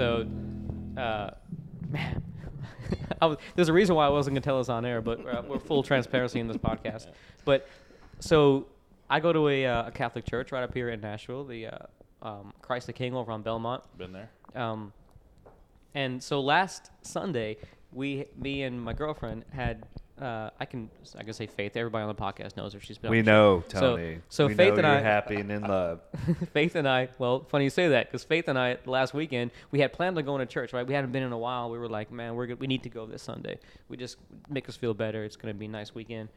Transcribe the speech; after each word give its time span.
So, 0.00 0.26
uh, 0.96 1.32
man, 1.90 2.22
I 3.20 3.26
was, 3.26 3.36
there's 3.54 3.68
a 3.68 3.72
reason 3.74 3.94
why 3.94 4.06
I 4.06 4.08
wasn't 4.08 4.32
gonna 4.32 4.40
tell 4.40 4.58
us 4.58 4.70
on 4.70 4.86
air, 4.86 5.02
but 5.02 5.26
uh, 5.26 5.42
we're 5.46 5.58
full 5.58 5.82
transparency 5.82 6.40
in 6.40 6.48
this 6.48 6.56
podcast. 6.68 7.08
But 7.44 7.68
so 8.18 8.64
I 9.10 9.20
go 9.20 9.30
to 9.30 9.48
a, 9.48 9.66
uh, 9.66 9.88
a 9.88 9.90
Catholic 9.90 10.24
church 10.24 10.52
right 10.52 10.62
up 10.62 10.72
here 10.72 10.88
in 10.88 11.02
Nashville, 11.02 11.44
the 11.44 11.66
uh, 11.66 11.78
um, 12.22 12.54
Christ 12.62 12.86
the 12.86 12.94
King 12.94 13.14
over 13.14 13.30
on 13.30 13.42
Belmont. 13.42 13.82
Been 13.98 14.14
there. 14.14 14.30
Um, 14.54 14.94
and 15.94 16.22
so 16.22 16.40
last 16.40 16.90
Sunday, 17.02 17.58
we, 17.92 18.24
me 18.38 18.62
and 18.62 18.82
my 18.82 18.94
girlfriend 18.94 19.44
had, 19.52 19.84
uh, 20.20 20.50
I 20.60 20.64
can, 20.66 20.90
I 21.16 21.22
can 21.22 21.32
say 21.32 21.46
Faith. 21.46 21.76
Everybody 21.76 22.02
on 22.02 22.08
the 22.08 22.20
podcast 22.20 22.56
knows 22.56 22.72
her. 22.74 22.80
She's 22.80 22.98
been. 22.98 23.10
We 23.10 23.20
the 23.22 23.30
show. 23.30 23.56
know, 23.58 23.64
So- 23.68 23.80
Tony. 23.96 24.18
so 24.28 24.46
we 24.46 24.54
Faith 24.54 24.68
know 24.74 24.78
and 24.78 24.82
you're 24.86 24.96
I- 24.96 25.00
happy 25.00 25.36
and 25.36 25.50
in 25.50 25.62
love. 25.62 26.00
Faith 26.52 26.74
and 26.76 26.88
I, 26.88 27.08
well, 27.18 27.46
funny 27.48 27.64
you 27.64 27.70
say 27.70 27.88
that 27.88 28.06
because 28.06 28.24
Faith 28.24 28.48
and 28.48 28.58
I 28.58 28.78
last 28.86 29.14
weekend 29.14 29.50
we 29.70 29.80
had 29.80 29.92
planned 29.92 30.18
on 30.18 30.24
going 30.24 30.40
to 30.40 30.46
church, 30.46 30.72
right? 30.72 30.86
We 30.86 30.94
hadn't 30.94 31.12
been 31.12 31.22
in 31.22 31.32
a 31.32 31.38
while. 31.38 31.70
We 31.70 31.78
were 31.78 31.88
like, 31.88 32.12
man, 32.12 32.34
we're 32.34 32.46
good. 32.46 32.60
we 32.60 32.66
need 32.66 32.82
to 32.82 32.88
go 32.90 33.06
this 33.06 33.22
Sunday. 33.22 33.58
We 33.88 33.96
just 33.96 34.16
make 34.48 34.68
us 34.68 34.76
feel 34.76 34.94
better. 34.94 35.24
It's 35.24 35.36
gonna 35.36 35.54
be 35.54 35.66
a 35.66 35.68
nice 35.68 35.94
weekend. 35.94 36.28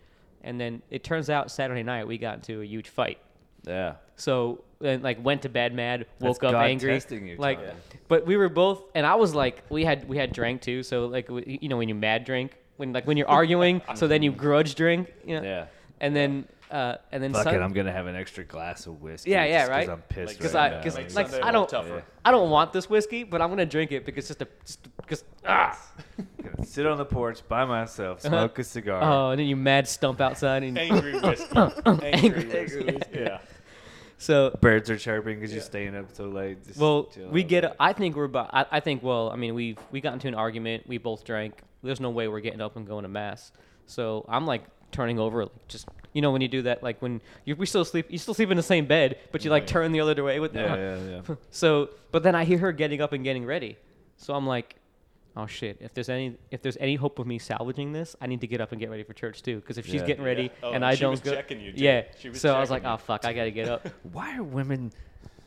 And 0.44 0.60
then 0.60 0.82
it 0.90 1.04
turns 1.04 1.30
out 1.30 1.52
Saturday 1.52 1.84
night 1.84 2.08
we 2.08 2.18
got 2.18 2.36
into 2.36 2.62
a 2.62 2.66
huge 2.66 2.90
fight. 2.90 3.18
Yeah. 3.66 3.96
So 4.18 4.64
and 4.82 5.02
like 5.02 5.24
went 5.24 5.44
to 5.44 5.50
bed 5.50 5.74
mad, 5.74 6.06
That's 6.20 6.40
woke 6.40 6.44
up 6.44 6.52
God 6.52 6.66
angry. 6.66 7.02
you, 7.10 7.36
like, 7.38 7.60
Yeah. 7.62 7.72
but 8.10 8.26
we 8.26 8.36
were 8.36 8.50
both, 8.50 8.84
and 8.94 9.06
I 9.06 9.16
was 9.16 9.34
like, 9.34 9.64
we 9.70 9.86
had 9.86 10.08
we 10.08 10.18
had 10.18 10.34
drank 10.34 10.62
too. 10.62 10.84
So 10.84 11.06
like, 11.06 11.30
we, 11.30 11.60
you 11.62 11.70
know, 11.70 11.78
when 11.78 11.88
you 11.88 11.96
mad 11.96 12.26
drink, 12.26 12.58
when 12.78 12.94
like 12.94 13.06
when 13.08 13.18
you're 13.18 13.30
arguing, 13.30 13.82
so 13.96 14.08
then 14.08 14.24
you 14.24 14.32
grudge 14.32 14.76
drink, 14.76 15.12
you 15.26 15.40
know. 15.40 15.46
Yeah. 15.48 15.66
And 16.00 16.16
then 16.16 16.48
uh 16.72 16.96
and 17.12 17.22
then 17.22 17.34
Fuck 17.34 17.44
Sun- 17.44 17.56
it, 17.56 17.60
I'm 17.62 17.72
gonna 17.74 17.92
have 17.92 18.08
an 18.08 18.16
extra 18.16 18.44
glass 18.44 18.88
of 18.88 19.02
whiskey. 19.02 19.32
Yeah, 19.32 19.46
yeah, 19.46 19.60
just 19.60 19.70
'cause 19.70 19.78
right? 19.78 19.90
I'm 19.90 20.02
pissed 20.02 20.28
Like, 20.28 20.38
Because 20.38 20.54
right 20.56 20.64
I, 20.66 20.70
now. 20.70 20.78
because 20.80 20.96
Makes 20.98 21.16
like 21.16 21.28
Sunday 21.28 21.42
a 21.42 21.46
I 21.46 21.52
little 21.52 21.62
don't, 21.66 21.70
tougher. 21.84 22.04
I 22.26 22.32
don't 22.32 22.50
want 22.50 22.74
this 22.74 22.90
whiskey, 22.90 23.24
but 23.24 23.42
I'm 23.42 23.50
gonna 23.50 23.66
drink 23.66 23.92
it 23.92 24.06
because 24.06 24.28
just 24.28 24.40
to, 24.40 24.48
because 24.98 25.24
ah, 25.46 25.80
Gonna 26.44 26.66
sit 26.66 26.86
on 26.86 26.98
the 26.98 27.06
porch 27.06 27.48
by 27.48 27.64
myself, 27.66 28.26
Uh-huh. 28.26 28.30
smoke 28.36 28.60
a 28.60 28.64
cigar. 28.64 29.02
oh, 29.04 29.30
and 29.32 29.40
then 29.40 29.48
you 29.48 29.56
mad 29.56 29.88
stump 29.88 30.20
outside, 30.20 30.64
and 30.64 30.78
Angry 30.78 31.20
whiskey. 31.20 31.56
Angry 31.86 32.46
whiskey. 32.48 33.00
Yeah. 33.14 33.38
so 34.18 34.58
Birds 34.60 34.90
are 34.90 34.98
chirping 34.98 35.36
because 35.40 35.52
Yeah. 35.52 35.58
you're 35.58 35.64
staying 35.64 35.96
up 35.96 36.06
so 36.14 36.26
late. 36.26 36.66
just 36.66 36.80
well, 36.80 37.04
chilling 37.06 37.32
we 37.32 37.44
out 37.44 37.50
get. 37.50 37.62
there. 37.62 37.74
I 37.80 37.94
think 37.94 38.16
we're 38.16 38.24
about. 38.26 38.50
I, 38.52 38.66
I 38.72 38.80
think. 38.80 39.04
Well, 39.04 39.30
I 39.30 39.36
mean, 39.36 39.54
we've 39.54 39.78
we 39.92 40.02
got 40.02 40.14
into 40.14 40.28
an 40.28 40.36
argument. 40.36 40.88
We 40.88 40.98
both 40.98 41.24
drank. 41.24 41.62
There's 41.84 42.00
no 42.00 42.10
way 42.10 42.28
we're 42.28 42.40
getting 42.40 42.62
up 42.62 42.76
and 42.76 42.88
going 42.88 43.04
to 43.04 43.10
mass. 43.10 43.52
So 43.86 44.26
I'm 44.30 44.46
like 44.46 44.64
turning 44.92 45.20
over, 45.20 45.44
like 45.44 45.68
just 45.68 45.88
you 46.14 46.22
know 46.22 46.32
when 46.32 46.42
you 46.42 46.48
do 46.48 46.62
that, 46.64 46.82
like 46.84 47.02
when 47.02 47.22
you 47.46 47.56
we 47.56 47.66
still 47.66 47.84
sleep, 47.86 48.08
you 48.10 48.18
still 48.18 48.34
sleep 48.34 48.50
in 48.52 48.58
the 48.58 48.64
same 48.64 48.86
bed, 48.86 49.18
but 49.32 49.44
you 49.44 49.52
like 49.52 49.64
Right. 49.64 49.68
turn 49.68 49.92
the 49.92 50.00
other 50.02 50.24
way 50.24 50.40
with. 50.40 50.56
Yeah, 50.56 50.76
yeah, 50.76 51.22
yeah. 51.28 51.36
So, 51.52 51.90
but 52.12 52.24
then 52.24 52.36
I 52.36 52.46
hear 52.46 52.60
her 52.60 52.72
getting 52.72 53.02
up 53.02 53.12
and 53.14 53.24
getting 53.24 53.46
ready. 53.46 53.78
So 54.18 54.34
I'm 54.36 54.46
like, 54.48 54.76
oh 55.36 55.48
shit! 55.48 55.78
If 55.82 55.94
there's 55.94 56.10
any 56.10 56.38
if 56.52 56.62
there's 56.62 56.78
any 56.80 56.96
hope 56.96 57.20
of 57.20 57.28
me 57.28 57.40
salvaging 57.40 57.92
this, 57.92 58.16
I 58.22 58.28
need 58.28 58.42
to 58.42 58.48
get 58.48 58.62
up 58.62 58.72
and 58.72 58.80
get 58.80 58.90
ready 58.90 59.04
for 59.04 59.14
church 59.14 59.42
too. 59.44 59.58
Because 59.58 59.78
if 59.78 59.86
she's 59.86 59.96
Yeah. 59.96 60.06
getting 60.06 60.24
ready 60.24 60.44
Yeah. 60.44 60.50
Oh, 60.64 60.68
and 60.68 60.76
and 60.78 60.86
I 60.86 60.96
she 60.96 61.02
don't 61.02 61.12
was 61.12 61.20
go, 61.22 61.34
checking 61.34 61.60
you, 61.60 61.74
too. 61.74 61.84
yeah. 61.84 62.04
She 62.20 62.30
was 62.30 62.40
so 62.40 62.56
I 62.56 62.60
was 62.62 62.70
like, 62.70 62.84
checking 62.84 62.94
oh 62.94 62.98
fuck, 62.98 63.26
I 63.26 63.34
gotta 63.34 63.52
get 63.52 63.68
up. 63.68 63.88
Why 64.14 64.38
are 64.38 64.44
women? 64.44 64.92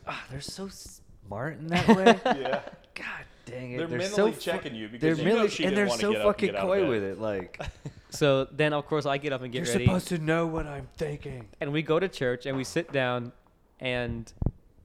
Ah, 0.05 0.23
they're 0.29 0.41
so 0.41 0.67
smart 0.67 1.57
in 1.59 1.67
that 1.67 1.87
way. 1.95 2.19
Yeah. 2.39 2.61
God 2.93 3.23
dang 3.47 3.71
it! 3.71 3.77
They're 3.77 3.87
so 3.87 3.97
mentally 3.97 4.31
fu- 4.33 4.39
checking 4.41 4.75
you 4.75 4.87
because 4.87 5.01
They're 5.01 5.11
because 5.15 5.19
you 5.19 5.25
know 5.25 5.35
mentally, 5.35 5.49
she 5.49 5.63
and 5.65 5.75
didn't 5.75 5.89
they're 5.89 5.97
so 5.97 6.11
get 6.13 6.23
fucking 6.23 6.51
get 6.51 6.61
coy 6.61 6.87
with 6.87 7.03
it. 7.03 7.19
Like 7.19 7.59
so 8.09 8.45
then 8.51 8.73
of 8.73 8.85
course 8.85 9.05
I 9.05 9.17
get 9.17 9.33
up 9.33 9.41
and 9.41 9.51
get 9.51 9.65
you're 9.65 9.73
ready, 9.73 9.85
supposed 9.85 10.07
to 10.09 10.17
know 10.19 10.45
what 10.47 10.65
I'm 10.67 10.87
thinking. 10.97 11.47
and 11.59 11.71
we 11.71 11.81
go 11.81 11.99
to 11.99 12.07
church 12.07 12.45
and 12.45 12.55
we 12.57 12.63
sit 12.63 12.91
down, 12.91 13.31
and 13.79 14.31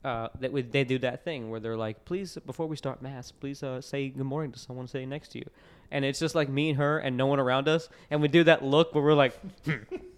uh, 0.04 0.28
that 0.40 0.52
we, 0.52 0.62
they 0.62 0.84
do 0.84 0.98
that 0.98 1.24
thing 1.24 1.50
where 1.50 1.60
they're 1.60 1.76
like, 1.76 2.04
please 2.04 2.36
before 2.46 2.66
we 2.66 2.76
start 2.76 3.02
mass, 3.02 3.30
please 3.30 3.62
uh, 3.62 3.80
say 3.80 4.08
good 4.08 4.24
morning 4.24 4.52
to 4.52 4.58
someone 4.58 4.86
sitting 4.88 5.08
next 5.08 5.28
to 5.32 5.38
you. 5.38 5.44
And 5.92 6.04
it's 6.04 6.18
just 6.18 6.34
like 6.34 6.48
me 6.48 6.70
and 6.70 6.78
her 6.78 6.98
and 6.98 7.16
no 7.16 7.26
one 7.26 7.38
around 7.38 7.68
us, 7.68 7.88
and 8.10 8.20
we 8.20 8.26
do 8.26 8.42
that 8.44 8.64
look 8.64 8.94
where 8.94 9.04
we're 9.04 9.14
like, 9.14 9.38
hmm. 9.64 9.74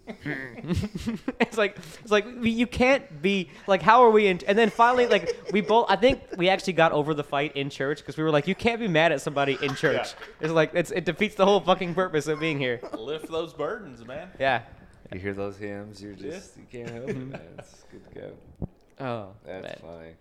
it's 1.39 1.57
like 1.57 1.77
it's 2.03 2.11
like 2.11 2.25
we, 2.39 2.51
you 2.51 2.67
can't 2.67 3.23
be 3.23 3.49
like 3.65 3.81
how 3.81 4.03
are 4.03 4.11
we 4.11 4.27
in 4.27 4.39
and 4.47 4.55
then 4.55 4.69
finally 4.69 5.07
like 5.07 5.35
we 5.51 5.61
both 5.61 5.87
i 5.89 5.95
think 5.95 6.21
we 6.37 6.47
actually 6.47 6.73
got 6.73 6.91
over 6.91 7.15
the 7.15 7.23
fight 7.23 7.55
in 7.55 7.71
church 7.71 8.01
because 8.01 8.15
we 8.15 8.23
were 8.23 8.29
like 8.29 8.47
you 8.47 8.53
can't 8.53 8.79
be 8.79 8.87
mad 8.87 9.11
at 9.11 9.19
somebody 9.19 9.57
in 9.63 9.73
church 9.73 10.13
it's 10.41 10.53
like 10.53 10.69
it's, 10.75 10.91
it 10.91 11.05
defeats 11.05 11.33
the 11.33 11.43
whole 11.43 11.59
fucking 11.59 11.95
purpose 11.95 12.27
of 12.27 12.39
being 12.39 12.59
here 12.59 12.79
Lift 12.95 13.31
those 13.31 13.51
burdens, 13.51 14.05
man. 14.05 14.29
yeah 14.39 14.61
You 15.11 15.19
hear 15.19 15.33
those 15.33 15.57
hymns, 15.57 16.03
you're 16.03 16.13
just 16.13 16.55
you 16.55 16.65
can't 16.71 16.89
help 16.91 17.09
it, 17.09 17.15
man. 17.15 17.41
It's 17.57 17.83
good 17.91 18.07
to 18.13 18.19
go. 18.19 18.33
oh 18.99 19.27
That's 19.43 19.63
man. 19.63 19.77
funny. 19.81 20.11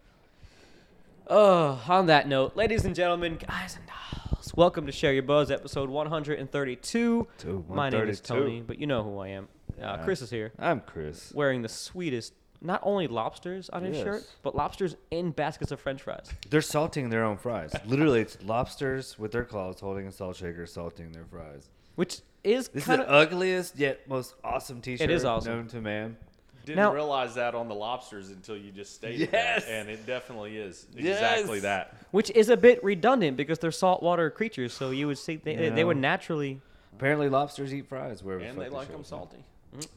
Oh 1.28 1.82
on 1.88 2.06
that 2.06 2.28
note 2.28 2.56
ladies 2.56 2.84
and 2.84 2.94
gentlemen 2.94 3.36
guys 3.36 3.76
and 3.76 3.84
dolls 3.86 4.52
welcome 4.56 4.84
to 4.86 4.92
share 4.92 5.12
your 5.12 5.22
buzz 5.22 5.50
episode 5.50 5.88
132 5.88 7.26
Two, 7.38 7.64
my 7.68 7.88
name 7.88 8.08
is 8.08 8.20
132. 8.20 8.34
tony 8.34 8.60
but 8.60 8.78
you 8.78 8.86
know 8.86 9.02
who 9.02 9.18
i 9.18 9.28
am 9.28 9.48
uh, 9.82 9.96
chris 10.04 10.20
is 10.22 10.30
here 10.30 10.52
I'm 10.58 10.80
Chris. 10.80 11.32
wearing 11.34 11.62
the 11.62 11.68
sweetest 11.68 12.34
not 12.60 12.80
only 12.82 13.06
lobsters 13.08 13.68
on 13.70 13.84
his 13.84 13.96
Yes. 13.96 14.04
shirt 14.04 14.22
but 14.42 14.54
lobsters 14.54 14.96
in 15.10 15.30
baskets 15.30 15.72
of 15.72 15.80
french 15.80 16.02
fries 16.02 16.30
They're 16.50 16.60
salting 16.62 17.10
their 17.10 17.24
own 17.24 17.36
fries. 17.38 17.72
Literally, 17.86 18.20
it's 18.20 18.38
lobsters 18.42 19.18
with 19.18 19.32
their 19.32 19.44
claws 19.44 19.80
holding 19.80 20.06
a 20.06 20.12
salt 20.12 20.36
shaker, 20.36 20.64
salting 20.66 21.12
their 21.12 21.24
fries. 21.24 21.68
which 21.96 22.20
is 22.42 22.68
This 22.68 22.84
kind 22.84 23.00
is 23.00 23.06
of 23.06 23.10
the 23.12 23.16
ugliest 23.18 23.78
yet 23.78 24.08
most 24.08 24.34
awesome 24.44 24.80
T-shirt 24.80 25.10
is 25.10 25.24
awesome. 25.24 25.52
known 25.52 25.66
to 25.68 25.80
man. 25.80 26.16
Didn't 26.64 26.76
Now- 26.78 26.94
realize 26.94 27.34
that 27.34 27.54
on 27.54 27.68
the 27.68 27.74
lobsters 27.74 28.30
until 28.30 28.56
you 28.56 28.70
just 28.72 28.94
stated 28.94 29.28
Yes. 29.32 29.64
that, 29.64 29.70
and 29.70 29.88
it 29.90 30.06
definitely 30.06 30.56
is 30.56 30.86
Yes. 30.94 31.16
exactly 31.16 31.60
that. 31.60 31.94
which 32.10 32.30
is 32.30 32.48
a 32.48 32.56
bit 32.56 32.82
redundant 32.82 33.36
because 33.36 33.58
they're 33.58 33.70
saltwater 33.72 34.30
creatures. 34.30 34.72
So 34.72 34.90
you 34.90 35.06
would 35.06 35.18
see 35.18 35.36
they, 35.36 35.68
they 35.70 35.84
would 35.84 35.96
naturally, 35.98 36.60
Apparently, 36.96 37.28
lobsters 37.28 37.74
eat 37.74 37.86
fries 37.88 38.22
wherever. 38.22 38.44
And 38.44 38.58
they 38.60 38.68
like 38.68 38.86
show 38.86 38.92
them 38.92 39.00
up. 39.00 39.06
salty. 39.06 39.38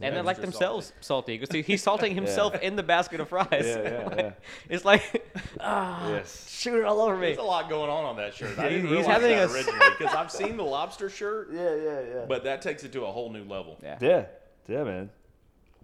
and 0.01 0.15
they 0.15 0.21
like 0.23 0.41
themselves 0.41 0.91
salty 1.01 1.37
because 1.37 1.55
he's 1.67 1.83
salting 1.83 2.15
himself 2.21 2.55
in 2.63 2.75
the 2.75 2.81
basket 2.83 3.19
of 3.19 3.29
fries. 3.29 3.47
Yeah, 3.51 3.81
yeah, 3.83 4.15
yeah. 4.17 4.31
it's 4.67 4.83
like, 4.83 5.03
ah, 5.59 6.09
Yes. 6.09 6.49
shoot 6.49 6.79
it 6.79 6.83
all 6.85 6.99
over 6.99 7.15
me. 7.15 7.27
There's 7.27 7.37
a 7.37 7.43
lot 7.43 7.69
going 7.69 7.89
on 7.91 8.03
on 8.03 8.17
that 8.17 8.33
shirt. 8.33 8.57
I 8.57 8.69
He's- 8.69 8.81
didn't 8.81 8.97
he's 8.97 9.05
having 9.05 9.29
that 9.29 9.49
a- 9.49 9.53
originally 9.53 9.85
because 9.99 10.15
I've 10.15 10.31
seen 10.31 10.57
the 10.57 10.63
lobster 10.63 11.09
shirt, 11.11 11.49
Yeah, 11.53 11.75
yeah, 11.75 11.99
yeah. 12.01 12.25
but 12.27 12.43
that 12.45 12.63
takes 12.63 12.83
it 12.83 12.91
to 12.93 13.05
a 13.05 13.11
whole 13.11 13.29
new 13.31 13.43
level. 13.43 13.77
Yeah. 13.83 13.97
yeah, 14.01 14.25
yeah, 14.67 14.83
man. 14.83 15.11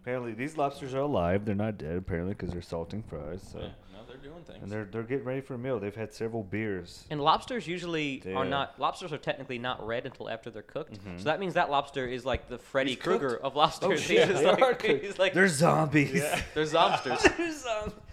Apparently, 0.04 0.34
these 0.34 0.58
lobsters 0.58 0.94
are 0.94 1.00
alive. 1.00 1.46
They're 1.46 1.56
not 1.56 1.78
dead. 1.78 1.96
Apparently, 1.96 2.34
because 2.34 2.52
they're 2.52 2.62
salting 2.62 3.04
fries. 3.04 3.42
So, 3.54 3.60
Yeah, 3.60 3.68
no, 3.94 4.00
they're 4.06 4.18
doing 4.18 4.44
things. 4.44 4.60
and 4.62 4.70
they're 4.70 4.84
they're 4.84 5.04
getting 5.04 5.24
ready 5.24 5.40
for 5.40 5.54
a 5.54 5.58
meal. 5.58 5.80
They've 5.80 5.96
had 5.96 6.14
several 6.14 6.44
beers. 6.44 7.06
And 7.10 7.22
lobsters 7.22 7.68
usually 7.68 8.22
are 8.36 8.44
not. 8.44 8.78
Lobsters 8.80 9.14
are 9.14 9.18
technically 9.18 9.60
not 9.60 9.86
red 9.88 10.06
until 10.06 10.30
after 10.30 10.50
they're 10.50 10.62
cooked. 10.62 11.00
So 11.18 11.24
that 11.24 11.40
means 11.40 11.54
that 11.54 11.72
lobster 11.72 12.06
is 12.06 12.26
like 12.26 12.50
the 12.50 12.58
Freddy 12.58 12.98
Krueger 12.98 13.38
of 13.38 13.56
lobsters. 13.56 13.86
Oh, 13.88 13.92
he's 13.92 14.02
shit, 14.02 14.28
just 14.28 14.44
they 14.44 14.50
like, 14.52 14.62
are 14.62 14.74
cooked. 14.74 15.04
he's 15.06 15.18
like 15.20 15.34
They're 15.34 15.48
zombies. 15.48 16.22
they're 16.54 16.66
lobsters. 16.66 17.22
They're 17.38 17.52
zombies. 17.54 17.94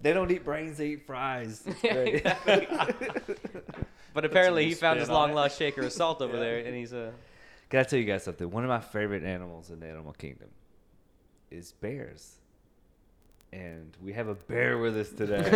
They 0.00 0.12
don't 0.12 0.30
eat 0.32 0.44
brains. 0.44 0.78
They 0.78 0.88
eat 0.90 1.06
fries. 1.06 1.62
Yeah, 1.82 1.94
Right. 1.96 2.14
exactly. 2.14 3.08
But 4.14 4.24
apparently, 4.24 4.64
he 4.66 4.74
found 4.74 4.98
his 5.00 5.08
long 5.08 5.32
lost 5.32 5.58
shaker 5.58 5.82
of 5.82 5.92
salt 5.92 6.20
over 6.22 6.34
Yeah. 6.34 6.40
there, 6.40 6.58
and 6.58 6.74
he's 6.74 6.92
uh, 6.92 7.12
Gotta 7.68 7.88
tell 7.88 7.98
you 8.00 8.04
guys 8.04 8.22
something? 8.24 8.50
One 8.50 8.64
of 8.64 8.68
my 8.68 8.80
favorite 8.80 9.22
animals 9.24 9.70
in 9.70 9.80
the 9.80 9.86
animal 9.86 10.12
kingdom 10.12 10.48
is 11.52 11.72
bears. 11.72 12.36
And 13.52 13.94
we 14.02 14.14
have 14.14 14.28
a 14.28 14.34
bear 14.34 14.78
with 14.78 14.96
us 14.96 15.10
today. 15.10 15.42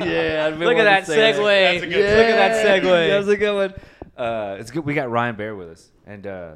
yeah, 0.00 0.46
I've 0.46 0.58
been 0.58 0.66
Look 0.68 0.76
at 0.76 0.84
that 0.84 1.06
to 1.06 1.12
segue. 1.12 1.72
That's 1.72 1.84
a 1.84 1.86
good 1.86 2.16
Look 2.16 2.26
at 2.26 2.36
that 2.36 2.64
Yeah, 2.64 2.78
segue. 2.80 3.08
That 3.10 3.18
was 3.18 3.28
a 3.28 3.36
good 3.36 3.54
one. 3.54 3.74
Uh, 4.16 4.56
it's 4.58 4.72
good. 4.72 4.84
We 4.84 4.94
got 4.94 5.08
Ryan 5.08 5.36
Bear 5.36 5.54
with 5.54 5.68
us, 5.68 5.92
and 6.04 6.26
uh, 6.26 6.54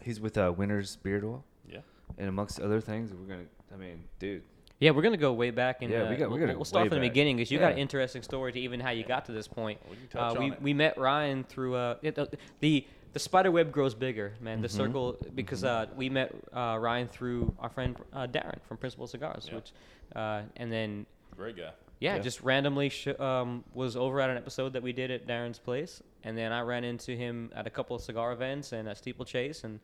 he's 0.00 0.18
with 0.18 0.38
uh, 0.38 0.50
Winter's 0.56 0.96
Beard 0.96 1.24
Oil, 1.24 1.44
yeah. 1.70 1.80
and 2.16 2.26
amongst 2.30 2.58
other 2.58 2.80
things, 2.80 3.12
we're 3.12 3.26
gonna. 3.26 3.46
I 3.72 3.76
mean, 3.76 4.04
dude, 4.18 4.42
Yeah, 4.80 4.92
we're 4.92 5.02
gonna 5.02 5.18
go 5.18 5.34
way 5.34 5.50
back, 5.50 5.82
and 5.82 5.90
Yeah, 5.90 6.04
uh, 6.04 6.10
we 6.10 6.16
got- 6.16 6.30
we 6.30 6.38
we'll, 6.38 6.40
gotta 6.40 6.52
we'll 6.52 6.58
go 6.60 6.64
start 6.64 6.84
way 6.84 6.88
from 6.88 7.00
the 7.02 7.08
beginning 7.08 7.36
because 7.36 7.50
you 7.50 7.58
got 7.58 7.72
an 7.72 7.78
interesting 7.78 8.22
story 8.22 8.52
to 8.52 8.58
even 8.60 8.80
how 8.80 8.90
you 8.90 9.04
got 9.04 9.26
to 9.26 9.32
this 9.32 9.46
point. 9.48 9.78
We 9.90 9.96
can 9.96 10.08
touch 10.08 10.36
Uh, 10.36 10.40
we 10.40 10.52
it. 10.52 10.62
we 10.62 10.72
met 10.72 10.96
Ryan 10.96 11.44
through 11.44 11.74
uh, 11.74 11.96
it, 12.00 12.18
uh, 12.18 12.24
the 12.60 12.86
the 13.12 13.18
spider 13.18 13.50
web 13.50 13.72
grows 13.72 13.94
bigger, 13.94 14.34
man. 14.40 14.60
The 14.62 14.68
Mm-hmm. 14.68 14.76
circle 14.76 15.16
because 15.34 15.64
uh, 15.64 15.86
we 15.96 16.08
met 16.08 16.34
uh, 16.52 16.78
Ryan 16.80 17.08
through 17.08 17.54
our 17.58 17.68
friend 17.68 17.96
uh, 18.12 18.26
Darren 18.26 18.58
from 18.66 18.76
Principal 18.78 19.06
Cigars, 19.06 19.46
Yeah. 19.48 19.54
which 19.56 19.72
uh, 20.16 20.42
and 20.56 20.70
then 20.72 21.06
Great 21.36 21.56
guy. 21.56 21.70
yeah, 22.00 22.16
Yeah. 22.16 22.18
just 22.22 22.42
randomly 22.42 22.88
sh- 22.90 23.08
um, 23.18 23.64
was 23.74 23.96
over 23.96 24.20
at 24.20 24.30
an 24.30 24.36
episode 24.36 24.72
that 24.74 24.82
we 24.82 24.92
did 24.92 25.10
at 25.10 25.26
Darren's 25.26 25.58
place, 25.58 26.02
and 26.24 26.36
then 26.36 26.52
I 26.52 26.60
ran 26.62 26.84
into 26.84 27.16
him 27.16 27.50
at 27.54 27.66
a 27.66 27.70
couple 27.70 27.96
of 27.96 28.02
cigar 28.02 28.32
events 28.32 28.72
and 28.72 28.88
a 28.88 28.94
steeplechase, 28.94 29.64
and 29.64 29.80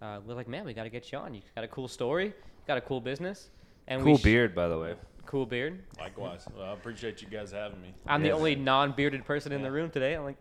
uh, 0.00 0.18
we're 0.26 0.34
like, 0.34 0.48
man, 0.48 0.64
we 0.64 0.74
got 0.74 0.84
to 0.84 0.90
get 0.90 1.10
you 1.12 1.18
on. 1.18 1.34
You 1.34 1.42
got 1.54 1.64
a 1.64 1.68
cool 1.68 1.86
story, 1.88 2.32
got 2.66 2.78
a 2.78 2.80
cool 2.80 3.00
business, 3.00 3.50
and 3.88 4.02
cool 4.02 4.12
we 4.14 4.18
sh- 4.18 4.22
beard, 4.24 4.54
by 4.54 4.66
the 4.68 4.78
way. 4.78 4.94
cool 5.26 5.46
beard. 5.46 5.82
Likewise. 5.98 6.44
Well, 6.56 6.66
I 6.66 6.72
appreciate 6.72 7.22
you 7.22 7.28
guys 7.28 7.52
having 7.52 7.80
me. 7.80 7.94
I'm 8.06 8.22
the 8.22 8.32
only 8.32 8.54
non-bearded 8.56 9.24
person 9.24 9.52
in 9.52 9.62
the 9.62 9.70
room 9.70 9.90
today. 9.90 10.14
I'm 10.14 10.24
like, 10.24 10.36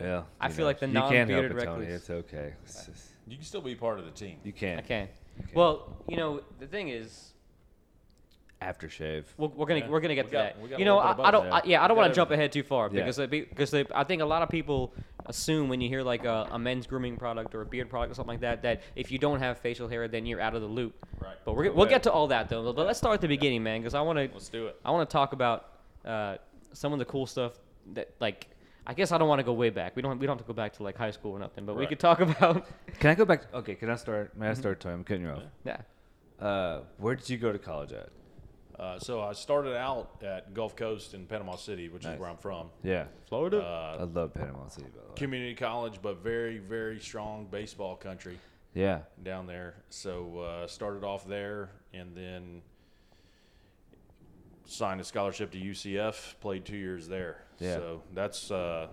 Yeah, 0.00 0.22
I 0.40 0.48
you 0.48 0.54
feel 0.54 0.66
like 0.66 0.80
the 0.80 0.86
you 0.88 0.92
can't 0.94 1.30
help 1.30 1.42
non-bearded 1.42 1.58
it, 1.62 1.64
Tony. 1.64 1.86
It's 1.86 2.10
okay. 2.10 2.54
It's 2.64 2.86
just, 2.86 3.04
You 3.26 3.36
can 3.36 3.44
still 3.44 3.60
be 3.62 3.74
part 3.74 3.98
of 3.98 4.04
the 4.04 4.10
team. 4.10 4.38
you 4.44 4.52
can't. 4.52 4.78
I 4.78 4.82
can't. 4.82 5.10
You 5.36 5.42
can't. 5.44 5.56
Well, 5.56 5.96
you 6.08 6.16
know, 6.16 6.40
the 6.58 6.66
thing 6.66 6.88
is, 6.88 7.32
aftershave. 8.62 9.24
We're, 9.36 9.48
we're 9.48 9.66
gonna 9.66 9.80
Yeah. 9.80 9.88
we're 9.88 10.00
gonna 10.00 10.14
get 10.14 10.26
We 10.26 10.30
to 10.30 10.36
got- 10.36 10.70
that. 10.70 10.78
You 10.78 10.84
know, 10.84 10.98
I, 10.98 11.28
I 11.28 11.30
don't. 11.30 11.46
I, 11.52 11.60
yeah, 11.64 11.82
I 11.84 11.88
don't 11.88 11.96
want 11.96 12.10
to 12.10 12.14
jump 12.14 12.30
ahead 12.30 12.52
too 12.52 12.62
far 12.62 12.88
Yeah. 12.90 13.00
because 13.00 13.16
they, 13.16 13.26
because 13.26 13.70
they, 13.70 13.84
I 13.94 14.04
think 14.04 14.22
a 14.22 14.24
lot 14.26 14.42
of 14.42 14.48
people 14.48 14.94
assume 15.26 15.68
when 15.68 15.80
you 15.80 15.88
hear 15.88 16.02
like 16.02 16.24
a, 16.24 16.48
a 16.50 16.58
men's 16.58 16.86
grooming 16.86 17.16
product 17.16 17.54
or 17.54 17.62
a 17.62 17.66
beard 17.66 17.88
product 17.90 18.12
or 18.12 18.14
something 18.14 18.34
like 18.34 18.40
that 18.40 18.62
that 18.62 18.82
if 18.94 19.10
you 19.10 19.18
don't 19.18 19.38
have 19.38 19.56
facial 19.58 19.88
hair 19.88 20.06
then 20.06 20.26
you're 20.26 20.40
out 20.40 20.54
of 20.54 20.60
the 20.62 20.68
loop. 20.68 20.94
Right. 21.18 21.34
But 21.44 21.56
we're, 21.56 21.72
we'll 21.72 21.86
get 21.86 22.02
to 22.04 22.12
all 22.12 22.26
that 22.28 22.48
though. 22.48 22.72
But 22.72 22.86
let's 22.86 22.98
start 22.98 23.14
at 23.14 23.20
the 23.20 23.28
beginning, 23.28 23.62
man, 23.62 23.80
because 23.80 23.94
I 23.94 24.00
want 24.02 24.18
to 24.18 24.28
Let's 24.32 24.48
do 24.48 24.66
it. 24.66 24.76
I 24.84 24.90
want 24.90 25.08
to 25.08 25.12
talk 25.12 25.32
about 25.32 25.68
uh, 26.04 26.36
some 26.72 26.92
of 26.92 26.98
the 26.98 27.04
cool 27.04 27.26
stuff 27.26 27.52
that 27.94 28.10
like. 28.20 28.48
I 28.86 28.94
guess 28.94 29.12
I 29.12 29.18
don't 29.18 29.28
want 29.28 29.38
to 29.38 29.44
go 29.44 29.52
way 29.54 29.70
back. 29.70 29.96
We 29.96 30.02
don't. 30.02 30.18
We 30.18 30.26
don't 30.26 30.36
have 30.36 30.46
to 30.46 30.52
go 30.52 30.54
back 30.54 30.72
to 30.74 30.82
like 30.82 30.96
high 30.96 31.10
school 31.10 31.32
or 31.32 31.38
nothing. 31.38 31.64
But 31.64 31.76
we 31.76 31.86
could 31.86 31.98
talk 32.00 32.20
about. 32.28 32.66
Can 33.00 33.10
I 33.10 33.14
go 33.14 33.24
back? 33.24 33.42
Okay, 33.54 33.74
can 33.74 33.88
I 33.90 33.96
start? 33.96 34.36
May 34.36 34.48
I 34.48 34.54
start, 34.54 34.80
Toy? 34.80 34.90
I'm 34.90 35.04
cutting 35.04 35.22
you 35.24 35.30
off. 35.30 35.42
yeah. 35.64 35.78
Uh, 36.38 36.80
where 36.98 37.14
did 37.14 37.28
you 37.30 37.38
go 37.38 37.52
to 37.52 37.58
college 37.58 37.92
at? 37.92 38.10
Uh, 38.78 38.98
so 38.98 39.22
I 39.22 39.32
started 39.34 39.76
out 39.76 40.20
at 40.22 40.52
Gulf 40.52 40.74
Coast 40.74 41.14
in 41.14 41.26
Panama 41.26 41.54
City, 41.54 41.88
which 41.88 42.02
Nice. 42.02 42.14
is 42.14 42.20
where 42.20 42.28
I'm 42.28 42.36
from. 42.36 42.70
Yeah, 42.82 43.04
Florida. 43.28 43.58
I 43.58 44.02
Uh, 44.02 44.06
love 44.06 44.34
Panama 44.34 44.66
City, 44.68 44.88
by 44.92 45.00
the 45.02 45.08
way. 45.10 45.14
community 45.14 45.54
college, 45.54 46.00
but 46.02 46.22
very, 46.24 46.58
very 46.58 46.98
strong 46.98 47.46
baseball 47.46 47.94
country 47.94 48.36
Yeah, 48.74 49.02
down 49.22 49.46
there. 49.46 49.76
So 49.90 50.40
uh, 50.40 50.66
started 50.66 51.04
off 51.04 51.24
there, 51.24 51.70
and 51.92 52.16
then 52.16 52.62
signed 54.66 55.00
a 55.00 55.04
scholarship 55.04 55.50
to 55.52 55.58
UCF. 55.58 56.34
Played 56.40 56.64
two 56.64 56.76
years 56.76 57.08
there. 57.08 57.38
Yeah. 57.58 57.76
So 57.76 58.02
that's 58.14 58.50
uh, 58.50 58.88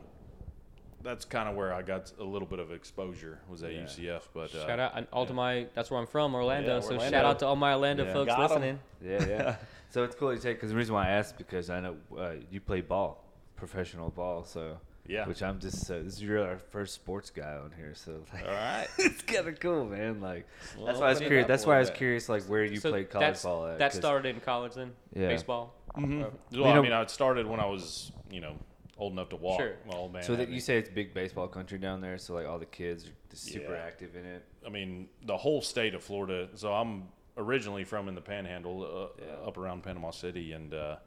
that's 1.04 1.26
kind 1.26 1.50
of 1.50 1.56
where 1.56 1.74
I 1.74 1.82
got 1.82 2.12
a 2.20 2.24
little 2.24 2.48
bit 2.48 2.60
of 2.60 2.72
exposure 2.72 3.40
was 3.50 3.64
at 3.64 3.74
Yeah. 3.74 3.82
UCF. 3.84 4.22
But 4.34 4.54
uh, 4.54 4.68
shout 4.68 4.80
out 4.80 4.92
and 4.96 5.08
all 5.12 5.26
to 5.26 5.34
my. 5.34 5.68
That's 5.74 5.90
where 5.90 6.00
I'm 6.00 6.08
from, 6.08 6.36
Orlando. 6.36 6.76
Yeah, 6.76 6.80
so 6.82 6.92
Orlando. 6.94 7.18
shout 7.18 7.26
out 7.26 7.40
to 7.40 7.48
all 7.48 7.56
my 7.56 7.74
Orlando 7.74 8.06
Yeah. 8.06 8.14
folks 8.14 8.28
Got 8.28 8.40
'em. 8.40 8.48
listening. 8.50 8.80
yeah, 9.04 9.26
yeah. 9.28 9.56
so 9.90 10.04
it's 10.04 10.16
cool 10.16 10.34
you 10.34 10.40
take 10.40 10.58
because 10.58 10.70
the 10.72 10.76
reason 10.78 10.94
why 10.94 11.08
I 11.08 11.12
asked 11.12 11.38
because 11.38 11.70
I 11.70 11.80
know 11.80 11.96
uh, 12.18 12.34
you 12.52 12.62
play 12.62 12.82
ball, 12.82 13.24
professional 13.56 14.10
ball. 14.10 14.44
So 14.44 14.78
Yeah. 15.08 15.28
which 15.28 15.42
I'm 15.44 15.60
just 15.60 15.86
so 15.88 16.02
this 16.04 16.14
is 16.14 16.22
you're 16.24 16.46
our 16.48 16.58
first 16.58 16.94
sports 16.94 17.30
guy 17.32 17.56
on 17.56 17.72
here. 17.76 17.94
So 17.96 18.24
like, 18.34 18.44
All 18.46 18.52
right. 18.52 18.88
it's 18.98 19.22
kind 19.24 19.48
of 19.48 19.60
cool, 19.60 19.86
man. 19.86 20.22
Like 20.22 20.48
Well, 20.78 20.86
that's 20.86 21.00
why 21.00 21.08
I 21.08 21.10
was 21.10 21.20
curious. 21.20 21.48
That's 21.48 21.66
why 21.66 21.76
I 21.78 21.80
was 21.80 21.90
bit. 21.90 21.98
curious, 21.98 22.30
like 22.30 22.44
where 22.44 22.64
you 22.64 22.80
So 22.80 22.92
played 22.92 23.10
college 23.10 23.24
that's- 23.26 23.44
ball 23.44 23.68
at. 23.68 23.80
That 23.80 23.92
'cause- 23.92 24.00
started 24.00 24.36
in 24.36 24.42
college 24.42 24.76
then. 24.76 24.94
Yeah. 25.14 25.28
Baseball. 25.30 25.74
Mm-hmm. 25.98 26.22
Uh, 26.22 26.26
Well, 26.26 26.32
You 26.52 26.64
know- 26.64 26.70
I 26.70 26.82
mean, 26.82 26.94
I 26.94 27.06
started 27.08 27.46
when 27.48 27.60
I 27.60 27.66
was, 27.66 28.12
you 28.30 28.40
know, 28.42 28.56
old 28.98 29.14
enough 29.14 29.30
to 29.30 29.36
walk. 29.36 29.60
Sure. 29.60 29.74
My 29.88 29.96
old 29.96 30.14
man. 30.14 30.24
So 30.24 30.36
that 30.36 30.50
you 30.50 30.60
say 30.60 30.78
it's 30.78 30.88
big 30.90 31.14
baseball 31.14 31.48
country 31.48 31.80
down 31.80 32.00
there. 32.02 32.18
So 32.20 32.34
like 32.36 32.46
all 32.48 32.60
the 32.60 32.66
kids 32.68 33.06
are 33.08 33.12
just 33.32 33.46
super 33.46 33.74
Yeah. 33.74 33.82
active 33.84 34.16
in 34.16 34.26
it. 34.26 34.46
I 34.66 34.70
mean, 34.70 35.10
the 35.26 35.36
whole 35.38 35.62
state 35.62 35.96
of 35.96 36.04
Florida. 36.04 36.48
So 36.54 36.72
I'm 36.72 37.08
originally 37.38 37.84
from 37.84 38.08
in 38.08 38.14
the 38.16 38.22
Panhandle, 38.22 38.84
uh, 39.18 39.22
Yeah. 39.26 39.48
up 39.48 39.58
around 39.58 39.82
Panama 39.84 40.12
City, 40.12 40.52
and 40.54 40.74
uh, 40.74 40.98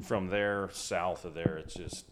from 0.00 0.28
there 0.28 0.70
south 0.72 1.24
of 1.26 1.34
there, 1.34 1.58
it's 1.58 1.74
just. 1.74 2.06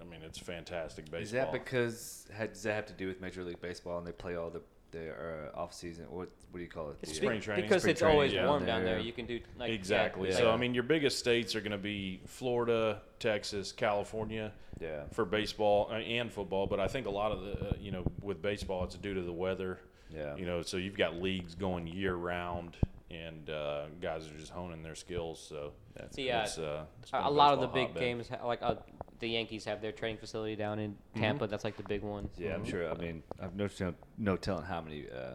I 0.00 0.04
mean, 0.04 0.20
it's 0.24 0.38
fantastic 0.38 1.06
baseball. 1.06 1.22
Is 1.22 1.30
that 1.32 1.52
because 1.52 2.26
ha- 2.36 2.46
does 2.46 2.62
that 2.62 2.74
have 2.74 2.86
to 2.86 2.92
do 2.92 3.06
with 3.08 3.20
Major 3.20 3.44
League 3.44 3.60
Baseball 3.60 3.98
and 3.98 4.06
they 4.06 4.12
play 4.12 4.36
all 4.36 4.50
the 4.50 4.62
the 4.92 5.10
uh, 5.10 5.58
off 5.58 5.72
season? 5.72 6.06
What 6.10 6.28
what 6.50 6.58
do 6.58 6.60
you 6.60 6.68
call 6.68 6.90
it? 6.90 6.96
It's 7.02 7.12
The, 7.12 7.16
Spring 7.16 7.40
training. 7.40 7.64
because 7.64 7.82
Spring 7.82 7.92
it's 7.92 8.02
always 8.02 8.32
training 8.32 8.46
down 8.46 8.50
warm 8.50 8.66
down 8.66 8.84
there, 8.84 8.94
there. 8.96 9.02
You 9.04 9.12
can 9.12 9.26
do 9.26 9.40
like 9.58 9.70
exactly. 9.70 10.30
Yeah. 10.30 10.36
So 10.36 10.50
I 10.50 10.56
mean, 10.56 10.74
your 10.74 10.82
biggest 10.82 11.18
states 11.18 11.54
are 11.54 11.60
going 11.60 11.72
to 11.72 11.78
be 11.78 12.20
Florida, 12.26 13.00
Texas, 13.18 13.72
California 13.72 14.52
yeah. 14.80 15.02
for 15.12 15.24
baseball 15.24 15.88
uh, 15.90 15.96
and 15.96 16.32
football. 16.32 16.66
But 16.66 16.80
I 16.80 16.88
think 16.88 17.06
a 17.06 17.10
lot 17.10 17.32
of 17.32 17.42
the, 17.42 17.68
uh, 17.68 17.72
you 17.80 17.90
know, 17.90 18.04
with 18.22 18.42
baseball, 18.42 18.84
it's 18.84 18.96
due 18.96 19.14
to 19.14 19.22
the 19.22 19.32
weather. 19.32 19.78
Yeah. 20.12 20.36
You 20.36 20.46
know, 20.46 20.62
so 20.62 20.76
you've 20.76 20.96
got 20.96 21.16
leagues 21.16 21.54
going 21.54 21.86
year 21.86 22.14
round, 22.14 22.76
and 23.10 23.48
uh, 23.48 23.84
guys 24.00 24.26
are 24.26 24.38
just 24.38 24.50
honing 24.50 24.82
their 24.82 24.96
skills. 24.96 25.44
So 25.46 25.72
That's 25.94 26.16
See, 26.16 26.30
uh, 26.30 26.42
it's, 26.42 26.58
uh, 26.58 26.84
it's 27.02 27.12
a, 27.12 27.20
a 27.24 27.30
lot 27.30 27.54
of 27.54 27.60
the 27.60 27.68
big 27.68 27.88
hotbed. 27.88 28.02
games, 28.02 28.30
like 28.44 28.60
uh, 28.62 28.76
the 29.20 29.28
Yankees 29.28 29.64
have 29.66 29.80
their 29.80 29.92
training 29.92 30.18
facility 30.18 30.56
down 30.56 30.78
in 30.78 30.90
Mm-hmm. 30.92 31.20
Tampa. 31.20 31.46
That's 31.46 31.64
like 31.64 31.76
the 31.76 31.82
big 31.84 32.02
one. 32.02 32.28
Yeah, 32.38 32.54
I'm 32.54 32.64
sure. 32.64 32.90
I 32.90 32.94
mean, 32.94 33.22
I've 33.40 33.54
no 33.54 33.68
no, 33.80 33.94
no 34.18 34.36
telling 34.36 34.64
how 34.64 34.80
many 34.80 35.06
uh, 35.10 35.34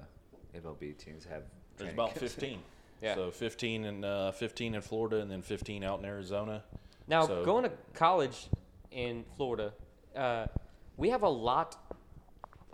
MLB 0.60 0.98
teams 0.98 1.26
have. 1.26 1.44
There's 1.78 1.94
about 1.94 2.14
15. 2.18 2.60
Yeah. 3.02 3.14
So 3.16 3.30
15 3.30 3.84
in 3.84 4.04
uh, 4.06 4.32
15 4.32 4.74
in 4.74 4.82
Florida, 4.82 5.18
and 5.20 5.30
then 5.30 5.42
15 5.42 5.84
out 5.84 6.00
in 6.00 6.06
Arizona. 6.06 6.64
Now, 7.08 7.28
So- 7.28 7.44
going 7.44 7.66
to 7.66 7.72
college 7.94 8.48
in 8.90 9.26
Florida, 9.36 9.74
uh, 10.16 10.48
we 10.96 11.10
have 11.10 11.22
a 11.24 11.30
lot. 11.30 11.76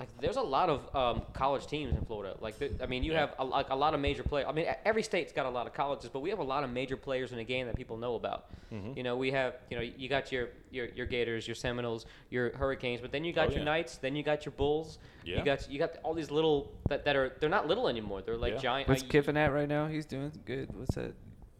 Like, 0.01 0.19
there's 0.19 0.37
a 0.37 0.41
lot 0.41 0.67
of 0.69 0.95
um, 0.95 1.21
college 1.33 1.67
teams 1.67 1.95
in 1.95 2.03
Florida. 2.05 2.35
Like, 2.41 2.57
there, 2.57 2.69
I 2.81 2.87
mean, 2.87 3.03
you 3.03 3.11
Yeah. 3.11 3.19
have 3.19 3.35
a, 3.37 3.45
like 3.45 3.69
a 3.69 3.75
lot 3.75 3.93
of 3.93 3.99
major 3.99 4.23
players. 4.23 4.47
I 4.49 4.51
mean, 4.51 4.65
every 4.83 5.03
state's 5.03 5.31
got 5.31 5.45
a 5.45 5.49
lot 5.49 5.67
of 5.67 5.73
colleges, 5.73 6.09
but 6.11 6.21
we 6.21 6.31
have 6.31 6.39
a 6.39 6.43
lot 6.43 6.63
of 6.63 6.71
major 6.71 6.97
players 6.97 7.31
in 7.31 7.37
the 7.37 7.43
game 7.43 7.67
that 7.67 7.75
people 7.75 7.97
know 7.97 8.15
about. 8.15 8.45
Mm-hmm. 8.73 8.93
You 8.97 9.03
know, 9.03 9.15
we 9.15 9.29
have, 9.31 9.57
you 9.69 9.77
know, 9.77 9.83
you 9.83 10.09
got 10.09 10.31
your 10.31 10.49
your, 10.71 10.87
your 10.87 11.05
Gators, 11.05 11.47
your 11.47 11.53
Seminoles, 11.55 12.07
your 12.31 12.55
Hurricanes, 12.57 12.99
but 12.99 13.11
then 13.11 13.23
you 13.23 13.31
got 13.31 13.47
Oh, 13.49 13.51
your 13.51 13.59
yeah. 13.59 13.65
Knights, 13.65 13.97
then 13.97 14.15
you 14.15 14.23
got 14.23 14.43
your 14.43 14.53
Bulls. 14.53 14.97
Yeah. 15.23 15.37
You 15.37 15.45
got 15.45 15.69
you 15.69 15.77
got 15.77 15.91
all 16.03 16.15
these 16.15 16.31
little 16.31 16.71
that, 16.89 17.05
that 17.05 17.15
are 17.15 17.33
they're 17.39 17.49
not 17.49 17.67
little 17.67 17.87
anymore. 17.87 18.21
They're 18.23 18.37
like 18.37 18.53
Yeah. 18.53 18.59
giant. 18.59 18.89
What's 18.89 19.03
uh, 19.03 19.07
Kiffin 19.07 19.37
at 19.37 19.53
right 19.53 19.67
now? 19.69 19.85
He's 19.87 20.07
doing 20.07 20.31
good. 20.45 20.69
What's 20.75 20.95
that? 20.95 21.13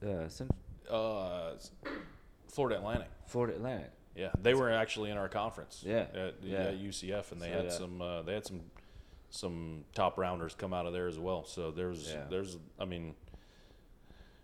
Uh, 0.03 0.27
Cent- 0.29 0.49
Uh, 0.89 1.51
Florida 2.47 2.77
Atlantic. 2.77 3.07
Florida 3.27 3.55
Atlantic. 3.55 3.91
Yeah, 4.16 4.30
they 4.42 4.54
were 4.54 4.69
actually 4.72 5.10
in 5.10 5.18
our 5.18 5.30
conference. 5.30 5.84
Yeah, 5.86 6.06
at, 6.13 6.36
yeah. 6.44 6.58
at 6.63 6.80
UCF, 6.81 7.31
and 7.31 7.42
they 7.42 7.48
So, 7.50 7.54
had 7.56 7.66
yeah. 7.66 7.72
some. 7.72 8.02
Uh, 8.02 8.22
they 8.24 8.34
had 8.34 8.46
some 8.46 8.62
some 9.30 9.86
top 9.96 10.18
rounders 10.18 10.54
come 10.54 10.74
out 10.74 10.86
of 10.86 10.92
there 10.92 11.08
as 11.08 11.18
well. 11.18 11.46
So 11.46 11.72
there's 11.72 12.12
Yeah. 12.12 12.25
there's 12.30 12.58
I 12.78 12.84
mean, 12.86 13.16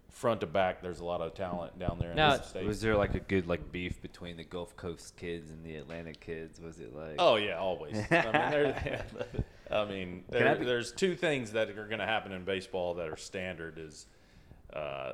front 0.10 0.40
to 0.40 0.48
back, 0.48 0.81
there's 0.81 1.02
a 1.02 1.06
lot 1.06 1.19
of 1.19 1.34
talent 1.34 1.78
down 1.78 1.98
there 2.00 2.12
in 2.12 2.16
Now- 2.16 2.38
the 2.38 2.44
state. 2.44 2.66
Was 2.66 2.80
there 2.81 2.96
like 2.96 3.14
a 3.14 3.19
good 3.19 3.48
like 3.48 3.72
beef 3.72 4.02
between 4.02 4.38
the 4.38 4.46
Gulf 4.46 4.75
Coast 4.78 5.18
kids 5.18 5.52
and 5.52 5.66
the 5.66 5.75
Atlantic 5.75 6.22
kids? 6.22 6.62
Was 6.62 6.80
it 6.80 6.96
like? 6.96 7.16
Oh 7.19 7.36
yeah, 7.36 7.58
always. 7.58 7.98
I 7.98 8.00
mean, 8.00 8.31
there, 8.31 9.06
I 9.69 9.84
mean 9.86 10.24
Can 10.31 10.48
I 10.48 10.54
be- 10.56 10.64
there's 10.66 10.94
two 10.94 11.14
things 11.16 11.52
that 11.52 11.69
are 11.72 11.88
going 11.88 12.00
to 12.00 12.06
happen 12.06 12.31
in 12.31 12.46
baseball 12.46 12.94
that 12.96 13.10
are 13.10 13.18
standard: 13.18 13.78
is 13.78 14.08
uh, 14.74 15.12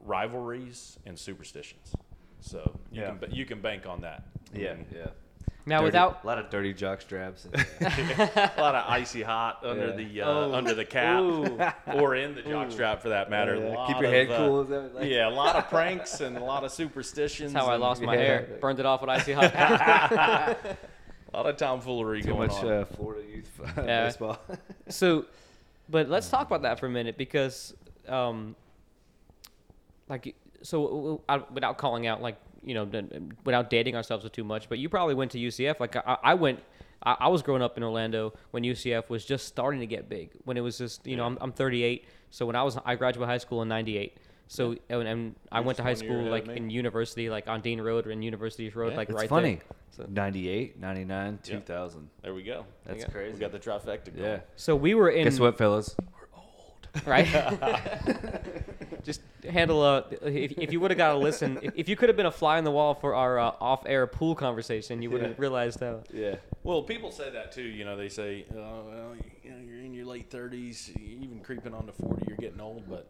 rivalries 0.00 0.98
and 1.04 1.18
superstitions. 1.18 1.92
So 2.40 2.78
you 2.92 3.02
Yeah. 3.02 3.08
can 3.08 3.18
ba- 3.18 3.28
you 3.30 3.44
can 3.44 3.60
bank 3.60 3.86
on 3.86 4.00
that. 4.02 4.24
I 4.54 4.58
yeah, 4.58 4.74
mean, 4.74 4.86
yeah. 4.94 5.06
now 5.66 5.78
Dirty- 5.78 5.84
without 5.86 6.24
a 6.24 6.26
lot 6.26 6.38
of 6.38 6.50
dirty 6.50 6.72
jock 6.72 7.00
straps. 7.00 7.46
And, 7.52 7.54
a 7.80 8.52
lot 8.58 8.74
of 8.74 8.84
icy 8.88 9.22
hot 9.22 9.60
under 9.64 9.88
Yeah. 9.88 9.96
the 9.96 10.22
uh, 10.22 10.28
Oh. 10.30 10.52
under 10.54 10.74
the 10.74 10.84
cap 10.84 11.20
Ooh. 11.20 11.58
or 11.94 12.14
in 12.14 12.34
the 12.34 12.42
jock 12.42 12.70
strap 12.70 13.02
for 13.02 13.08
that 13.10 13.28
matter. 13.28 13.56
Yeah, 13.56 13.62
A 13.84 13.86
Keep 13.86 13.96
lot 13.96 14.00
your 14.02 14.10
head 14.10 14.26
of, 14.26 14.32
uh, 14.32 14.36
cool. 14.38 14.60
Is 14.62 14.68
that 14.68 14.94
like, 14.94 15.10
yeah, 15.10 15.28
a 15.28 15.30
lot 15.30 15.56
of 15.56 15.68
pranks 15.68 16.20
and 16.20 16.36
a 16.36 16.44
lot 16.44 16.64
of 16.64 16.70
superstitions. 16.72 17.52
that's 17.52 17.66
how 17.66 17.70
I 17.72 17.76
lost 17.76 18.00
my 18.02 18.14
Yeah. 18.14 18.20
hair. 18.20 18.58
Burned 18.60 18.78
it 18.80 18.86
off 18.86 19.00
with 19.00 19.10
icy 19.10 19.32
hot. 19.32 19.52
A 19.54 21.36
lot 21.36 21.46
of 21.46 21.56
tomfoolery 21.58 22.22
Too 22.22 22.28
going 22.28 22.48
much 22.48 22.56
on. 22.64 22.68
uh, 22.72 22.84
Florida 22.86 23.28
youth 23.28 23.50
Yeah. 23.76 24.06
baseball. 24.06 24.38
So, 24.88 25.26
but 25.90 26.08
let's 26.08 26.30
talk 26.30 26.46
about 26.46 26.62
that 26.62 26.78
for 26.80 26.86
a 26.86 26.90
minute 26.90 27.18
because, 27.18 27.74
um, 28.08 28.56
like, 30.08 30.34
so 30.62 30.82
w- 30.82 31.02
w- 31.02 31.20
I- 31.28 31.44
without 31.52 31.78
calling 31.78 32.06
out, 32.06 32.20
like, 32.22 32.36
you 32.62 32.74
know, 32.74 32.88
without 33.44 33.70
dating 33.70 33.94
ourselves 33.96 34.28
too 34.30 34.44
much, 34.44 34.68
but 34.68 34.78
you 34.78 34.88
probably 34.88 35.14
went 35.14 35.30
to 35.32 35.38
UCF. 35.38 35.78
Like, 35.80 35.96
I, 35.96 36.16
I 36.22 36.34
went, 36.34 36.60
I, 37.02 37.16
I 37.20 37.28
was 37.28 37.42
growing 37.42 37.62
up 37.62 37.76
in 37.76 37.82
Orlando 37.84 38.32
when 38.50 38.64
UCF 38.64 39.08
was 39.08 39.24
just 39.24 39.46
starting 39.46 39.80
to 39.80 39.86
get 39.86 40.08
big. 40.08 40.30
When 40.44 40.56
it 40.56 40.60
was 40.62 40.76
just, 40.78 41.06
you 41.06 41.16
know, 41.16 41.24
I'm, 41.24 41.38
I'm 41.40 41.52
38. 41.52 42.04
So 42.30 42.44
when 42.46 42.56
I 42.56 42.62
was, 42.62 42.76
I 42.84 42.94
graduated 42.96 43.28
high 43.28 43.38
school 43.38 43.62
in 43.62 43.68
98. 43.68 44.16
So, 44.50 44.74
and, 44.88 45.06
and 45.06 45.34
I 45.52 45.60
went 45.60 45.76
to 45.76 45.82
high 45.82 45.94
school, 45.94 46.22
like, 46.22 46.48
in 46.48 46.70
university, 46.70 47.28
like 47.30 47.48
on 47.48 47.60
Dean 47.60 47.80
Road 47.80 48.06
or 48.06 48.10
in 48.10 48.22
University 48.22 48.68
Road, 48.70 48.90
Yeah. 48.92 48.96
like, 48.96 49.08
It's 49.10 49.16
right 49.16 49.28
funny. 49.28 49.54
there. 49.56 49.64
So, 49.90 50.06
98, 50.08 50.78
99, 50.80 51.38
Yeah. 51.44 51.54
2000. 51.58 52.08
There 52.22 52.34
we 52.34 52.42
go. 52.42 52.64
That's 52.84 53.00
Yeah. 53.00 53.08
crazy. 53.10 53.34
We 53.34 53.40
got 53.40 53.52
the 53.52 53.58
trifecta 53.58 54.06
going. 54.14 54.24
yeah. 54.24 54.40
so 54.56 54.74
we 54.74 54.94
were 54.94 55.10
in. 55.10 55.24
Guess 55.24 55.38
what, 55.38 55.58
fellas? 55.58 55.94
Right? 57.06 57.26
Just 59.04 59.20
handle 59.48 59.84
a. 59.84 60.04
If, 60.22 60.52
if 60.58 60.72
you 60.72 60.80
would 60.80 60.90
have 60.90 60.98
got 60.98 61.12
to 61.12 61.18
listen, 61.18 61.58
if, 61.62 61.72
if 61.76 61.88
you 61.88 61.96
could 61.96 62.08
have 62.08 62.16
been 62.16 62.26
a 62.26 62.30
fly 62.32 62.58
on 62.58 62.64
the 62.64 62.70
wall 62.70 62.94
for 62.94 63.14
our 63.14 63.38
uh, 63.38 63.52
off-air 63.60 64.06
pool 64.06 64.34
conversation, 64.34 65.00
you 65.02 65.10
would 65.10 65.20
have 65.20 65.30
Yeah. 65.30 65.36
realized 65.38 65.80
how. 65.80 66.02
Yeah. 66.12 66.36
Well, 66.64 66.82
people 66.82 67.10
say 67.10 67.30
that 67.30 67.52
too. 67.52 67.62
You 67.62 67.84
know, 67.84 67.96
they 67.96 68.08
say, 68.08 68.44
"Oh, 68.52 68.84
well, 68.86 69.14
you 69.42 69.50
know, 69.50 69.58
you're 69.58 69.80
in 69.80 69.94
your 69.94 70.04
late 70.06 70.30
30s, 70.30 70.94
even 71.00 71.40
creeping 71.40 71.72
on 71.74 71.86
to 71.86 71.92
40, 71.92 72.24
you're 72.28 72.36
getting 72.36 72.60
old." 72.60 72.88
But 72.88 73.06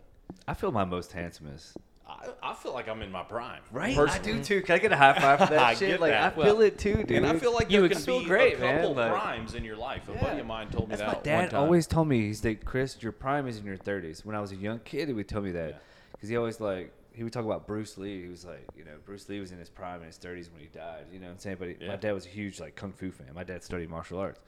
I 0.46 0.54
feel 0.54 0.70
my 0.70 0.84
most 0.84 1.12
handsomest. 1.12 1.76
I, 2.08 2.28
I 2.42 2.54
feel 2.54 2.72
like 2.72 2.88
I'm 2.88 3.02
in 3.02 3.12
my 3.12 3.22
prime. 3.22 3.60
Right. 3.70 3.96
I 3.98 4.18
do 4.18 4.42
too. 4.42 4.62
Can 4.62 4.74
I 4.76 4.78
get 4.78 4.92
a 4.92 4.96
high 4.96 5.12
five 5.18 5.40
for 5.40 5.46
that 5.54 5.58
I 5.58 5.74
shit? 5.74 5.88
get 5.90 6.00
Like 6.00 6.12
that. 6.12 6.32
I 6.32 6.34
feel 6.34 6.44
Well, 6.44 6.60
it 6.62 6.78
too, 6.78 6.94
dude. 7.04 7.10
And 7.12 7.26
I 7.26 7.38
feel 7.38 7.52
like 7.52 7.70
You 7.70 7.80
there 7.80 7.90
can 7.90 7.98
feel 7.98 8.20
be 8.20 8.24
great, 8.26 8.54
a 8.54 8.56
couple 8.58 8.94
like- 8.94 9.10
primes 9.12 9.54
in 9.54 9.62
your 9.64 9.76
life. 9.76 10.08
A 10.08 10.12
Yeah. 10.12 10.20
buddy 10.22 10.40
of 10.40 10.46
mine 10.46 10.70
told 10.70 10.88
me 10.88 10.96
That's 10.96 11.00
that 11.02 11.06
my 11.08 11.14
one 11.14 11.22
dad 11.24 11.50
time. 11.50 11.60
always 11.60 11.86
told 11.86 12.08
me. 12.08 12.22
He's 12.22 12.42
like, 12.44 12.64
Chris, 12.64 12.96
your 13.02 13.12
prime 13.12 13.46
is 13.46 13.58
in 13.58 13.64
your 13.66 13.76
30s. 13.76 14.24
When 14.24 14.34
I 14.34 14.40
was 14.40 14.52
a 14.52 14.56
young 14.56 14.78
kid, 14.80 15.08
he 15.08 15.14
would 15.14 15.28
tell 15.28 15.42
me 15.42 15.50
that 15.52 15.68
Yeah. 15.70 15.76
because 16.12 16.28
he 16.30 16.36
always 16.36 16.60
like 16.60 16.92
he 17.12 17.24
would 17.24 17.32
talk 17.32 17.44
about 17.44 17.66
Bruce 17.66 17.98
Lee. 17.98 18.22
He 18.22 18.28
was 18.28 18.44
like, 18.44 18.64
you 18.76 18.84
know, 18.84 18.92
Bruce 19.04 19.28
Lee 19.28 19.40
was 19.40 19.50
in 19.52 19.58
his 19.58 19.68
prime 19.68 20.00
in 20.00 20.06
his 20.06 20.18
30s 20.18 20.52
when 20.52 20.60
he 20.60 20.68
died. 20.68 21.06
You 21.12 21.18
know 21.18 21.26
what 21.26 21.32
I'm 21.32 21.38
saying? 21.38 21.56
But 21.58 21.68
he, 21.68 21.76
Yeah. 21.80 21.88
my 21.88 21.96
dad 21.96 22.12
was 22.12 22.24
a 22.26 22.28
huge 22.30 22.58
like 22.60 22.74
kung 22.76 22.92
fu 22.92 23.10
fan. 23.10 23.26
My 23.34 23.44
dad 23.44 23.62
studied 23.64 23.90
martial 23.90 24.18
arts. 24.18 24.40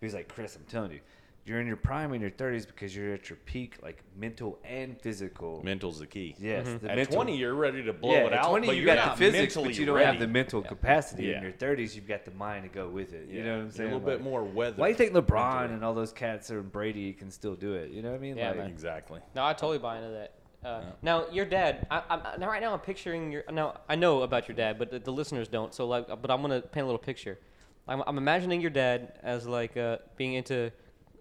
He 0.00 0.06
was 0.06 0.14
like, 0.14 0.28
Chris, 0.28 0.56
I'm 0.56 0.64
telling 0.64 0.92
you, 0.92 1.00
you're 1.46 1.60
in 1.60 1.66
your 1.66 1.76
prime 1.76 2.12
in 2.12 2.20
your 2.20 2.30
30s 2.30 2.66
because 2.66 2.94
you're 2.94 3.14
at 3.14 3.30
your 3.30 3.38
peak, 3.46 3.76
like 3.82 4.02
mental 4.18 4.58
and 4.64 5.00
physical. 5.00 5.62
Mental's 5.64 6.00
the 6.00 6.06
key. 6.06 6.34
yes, 6.38 6.66
the 6.82 6.90
At 6.90 6.96
mental- 6.96 7.14
20, 7.14 7.36
you're 7.36 7.54
ready 7.54 7.84
to 7.84 7.92
blow 7.92 8.10
yeah, 8.12 8.18
it 8.26 8.32
at 8.32 8.40
out, 8.40 8.48
20 8.50 8.66
but 8.66 8.76
you 8.76 8.82
you're 8.82 8.94
got 8.94 9.06
not 9.06 9.16
the 9.16 9.24
physics, 9.30 9.54
but 9.54 9.78
you 9.78 9.86
don't 9.86 9.94
ready. 9.96 10.06
have 10.10 10.18
the 10.18 10.26
mental 10.26 10.60
capacity. 10.60 11.24
Yeah. 11.26 11.36
In 11.38 11.42
your 11.44 11.52
30s, 11.52 11.94
you've 11.94 12.08
got 12.08 12.24
the 12.24 12.32
mind 12.32 12.64
to 12.64 12.68
go 12.68 12.88
with 12.88 13.12
it. 13.12 13.28
You 13.28 13.44
know 13.44 13.50
what 13.52 13.56
I'm 13.58 13.62
You're 13.66 13.70
saying? 13.72 13.90
a 13.90 13.94
little 13.96 14.06
bit 14.08 14.22
more 14.22 14.42
weather. 14.42 14.76
Why 14.76 14.88
do 14.88 14.90
you 14.90 14.96
think 14.96 15.12
LeBron 15.12 15.52
mentally. 15.60 15.74
and 15.74 15.84
all 15.84 15.94
those 15.94 16.12
cats 16.12 16.50
or 16.50 16.62
Brady 16.62 17.12
can 17.12 17.30
still 17.30 17.54
do 17.54 17.74
it? 17.74 17.90
You 17.92 18.02
know 18.02 18.10
what 18.10 18.16
I 18.16 18.20
mean? 18.20 18.36
Yeah, 18.36 18.50
like. 18.50 18.68
Exactly. 18.68 19.20
No, 19.34 19.44
I 19.44 19.52
totally 19.52 19.78
buy 19.78 19.98
into 19.98 20.10
that. 20.10 20.32
Uh, 20.64 20.80
Now, 21.00 21.28
your 21.30 21.44
dad. 21.44 21.86
I, 21.92 22.02
I'm 22.10 22.40
now 22.40 22.48
right 22.48 22.60
now. 22.60 22.72
I'm 22.72 22.80
picturing 22.80 23.30
your. 23.30 23.44
Now 23.52 23.82
I 23.88 23.94
know 23.94 24.22
about 24.22 24.48
your 24.48 24.56
dad, 24.56 24.78
but 24.80 24.90
the, 24.90 24.98
the 24.98 25.12
listeners 25.12 25.46
don't. 25.46 25.72
So 25.72 25.86
like, 25.86 26.08
but 26.08 26.28
I'm 26.30 26.40
gonna 26.42 26.60
paint 26.60 26.82
a 26.82 26.86
little 26.86 26.98
picture. 26.98 27.38
I'm, 27.86 28.02
I'm 28.04 28.18
imagining 28.18 28.60
your 28.60 28.70
dad 28.70 29.12
as 29.22 29.46
like 29.46 29.76
uh, 29.76 29.98
being 30.16 30.34
into 30.34 30.72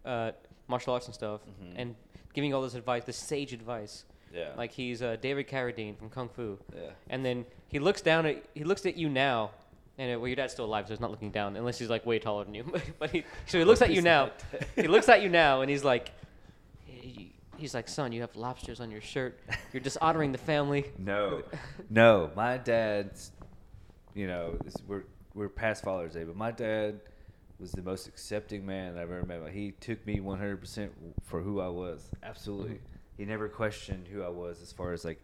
uh, 0.05 0.31
martial 0.67 0.93
arts 0.93 1.05
and 1.07 1.13
stuff, 1.15 1.41
and 1.75 1.95
giving 2.33 2.53
all 2.53 2.61
this 2.61 2.75
advice, 2.75 3.03
this 3.05 3.17
sage 3.17 3.53
advice. 3.53 4.05
Yeah. 4.33 4.49
Like 4.57 4.71
he's 4.71 5.01
uh, 5.01 5.15
David 5.21 5.47
Carradine 5.47 5.97
from 5.97 6.09
Kung 6.09 6.27
Fu. 6.29 6.57
Yeah. 6.75 6.89
And 7.09 7.23
then 7.25 7.45
he 7.67 7.79
looks 7.79 8.01
down 8.01 8.25
at 8.25 8.43
he 8.53 8.63
looks 8.65 8.85
at 8.85 8.97
you 8.97 9.07
now, 9.07 9.51
and 9.97 10.13
uh, 10.13 10.19
well, 10.19 10.27
your 10.27 10.35
dad's 10.35 10.51
still 10.53 10.65
alive, 10.65 10.87
so 10.87 10.93
he's 10.93 10.99
not 10.99 11.09
looking 11.11 11.31
down 11.31 11.55
unless 11.55 11.79
he's 11.79 11.89
like 11.89 12.05
way 12.05 12.19
taller 12.19 12.43
than 12.43 12.53
you. 12.53 12.65
but 12.99 13.11
he 13.11 13.23
so 13.45 13.57
he 13.57 13.63
looks 13.63 13.81
at 13.81 13.91
you 13.91 14.01
now. 14.01 14.31
he 14.75 14.87
looks 14.87 15.07
at 15.07 15.21
you 15.21 15.29
now, 15.29 15.61
and 15.61 15.69
he's 15.71 15.83
like, 15.93 16.11
he- 16.83 17.31
he's 17.57 17.73
like, 17.73 17.87
son, 17.87 18.11
you 18.11 18.19
have 18.21 18.35
lobsters 18.35 18.81
on 18.81 18.91
your 18.91 18.99
shirt. 19.01 19.39
You're 19.71 19.81
dishonoring 19.81 20.33
the 20.33 20.37
family. 20.37 20.91
No, 20.97 21.43
no. 21.89 22.29
My 22.35 22.57
dad's, 22.57 23.31
you 24.13 24.27
know, 24.27 24.57
this, 24.65 24.75
we're 24.85 25.03
we're 25.33 25.47
past 25.49 25.83
Father's 25.83 26.13
Day, 26.13 26.25
but 26.25 26.35
my 26.35 26.51
dad 26.51 26.99
was 27.59 27.71
the 27.71 27.81
most 27.81 28.07
accepting 28.07 28.65
man 28.65 28.97
I've 28.97 29.11
ever 29.11 29.25
met. 29.25 29.41
Like, 29.41 29.53
he 29.53 29.71
took 29.71 30.05
me 30.05 30.17
100% 30.17 30.89
for 31.23 31.41
who 31.41 31.59
I 31.59 31.67
was. 31.67 32.09
Absolutely. 32.23 32.79
He 33.17 33.25
never 33.25 33.47
questioned 33.47 34.07
who 34.07 34.23
I 34.23 34.29
was 34.29 34.61
as 34.61 34.71
far 34.71 34.91
as 34.91 35.05
like 35.05 35.19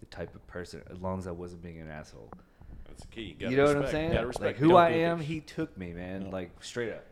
the 0.00 0.06
type 0.06 0.34
of 0.34 0.46
person, 0.46 0.82
as 0.90 0.98
long 0.98 1.18
as 1.18 1.26
I 1.26 1.30
wasn't 1.30 1.62
being 1.62 1.80
an 1.80 1.90
asshole. 1.90 2.30
That's 2.86 3.02
the 3.02 3.08
key. 3.08 3.36
You, 3.38 3.56
know 3.56 3.64
what 3.64 3.76
I'm 3.76 3.90
saying? 3.90 4.12
Gotta 4.12 4.26
respect. 4.26 4.46
Like 4.46 4.56
who 4.56 4.76
I 4.76 4.90
am, 4.90 5.20
bitch. 5.20 5.24
he 5.24 5.40
took 5.40 5.76
me, 5.76 5.92
man. 5.92 6.22
Yeah. 6.22 6.30
Like 6.30 6.62
straight 6.62 6.92
up. 6.92 7.04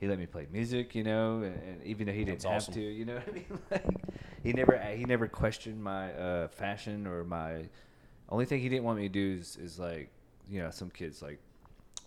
He 0.00 0.08
let 0.08 0.18
me 0.18 0.26
play 0.26 0.48
music, 0.50 0.96
you 0.96 1.04
know, 1.04 1.42
and, 1.42 1.54
and 1.62 1.82
even 1.84 2.08
though 2.08 2.12
he 2.12 2.24
didn't 2.24 2.42
That's 2.42 2.44
have 2.44 2.62
awesome. 2.62 2.74
to, 2.74 2.80
you 2.80 3.04
know 3.04 3.14
what 3.24 3.28
I 3.28 3.32
mean? 3.32 3.58
Like, 3.70 3.84
he 4.42 4.52
never 4.52 4.76
he 4.78 5.04
never 5.04 5.28
questioned 5.28 5.82
my 5.82 6.12
uh, 6.12 6.48
fashion 6.48 7.06
or 7.06 7.24
my. 7.24 7.68
Only 8.28 8.46
thing 8.46 8.60
he 8.60 8.68
didn't 8.68 8.84
want 8.84 8.98
me 8.98 9.04
to 9.04 9.12
do 9.12 9.38
is, 9.38 9.56
is 9.56 9.78
like, 9.78 10.10
you 10.50 10.60
know, 10.60 10.70
some 10.70 10.90
kids 10.90 11.22
like 11.22 11.38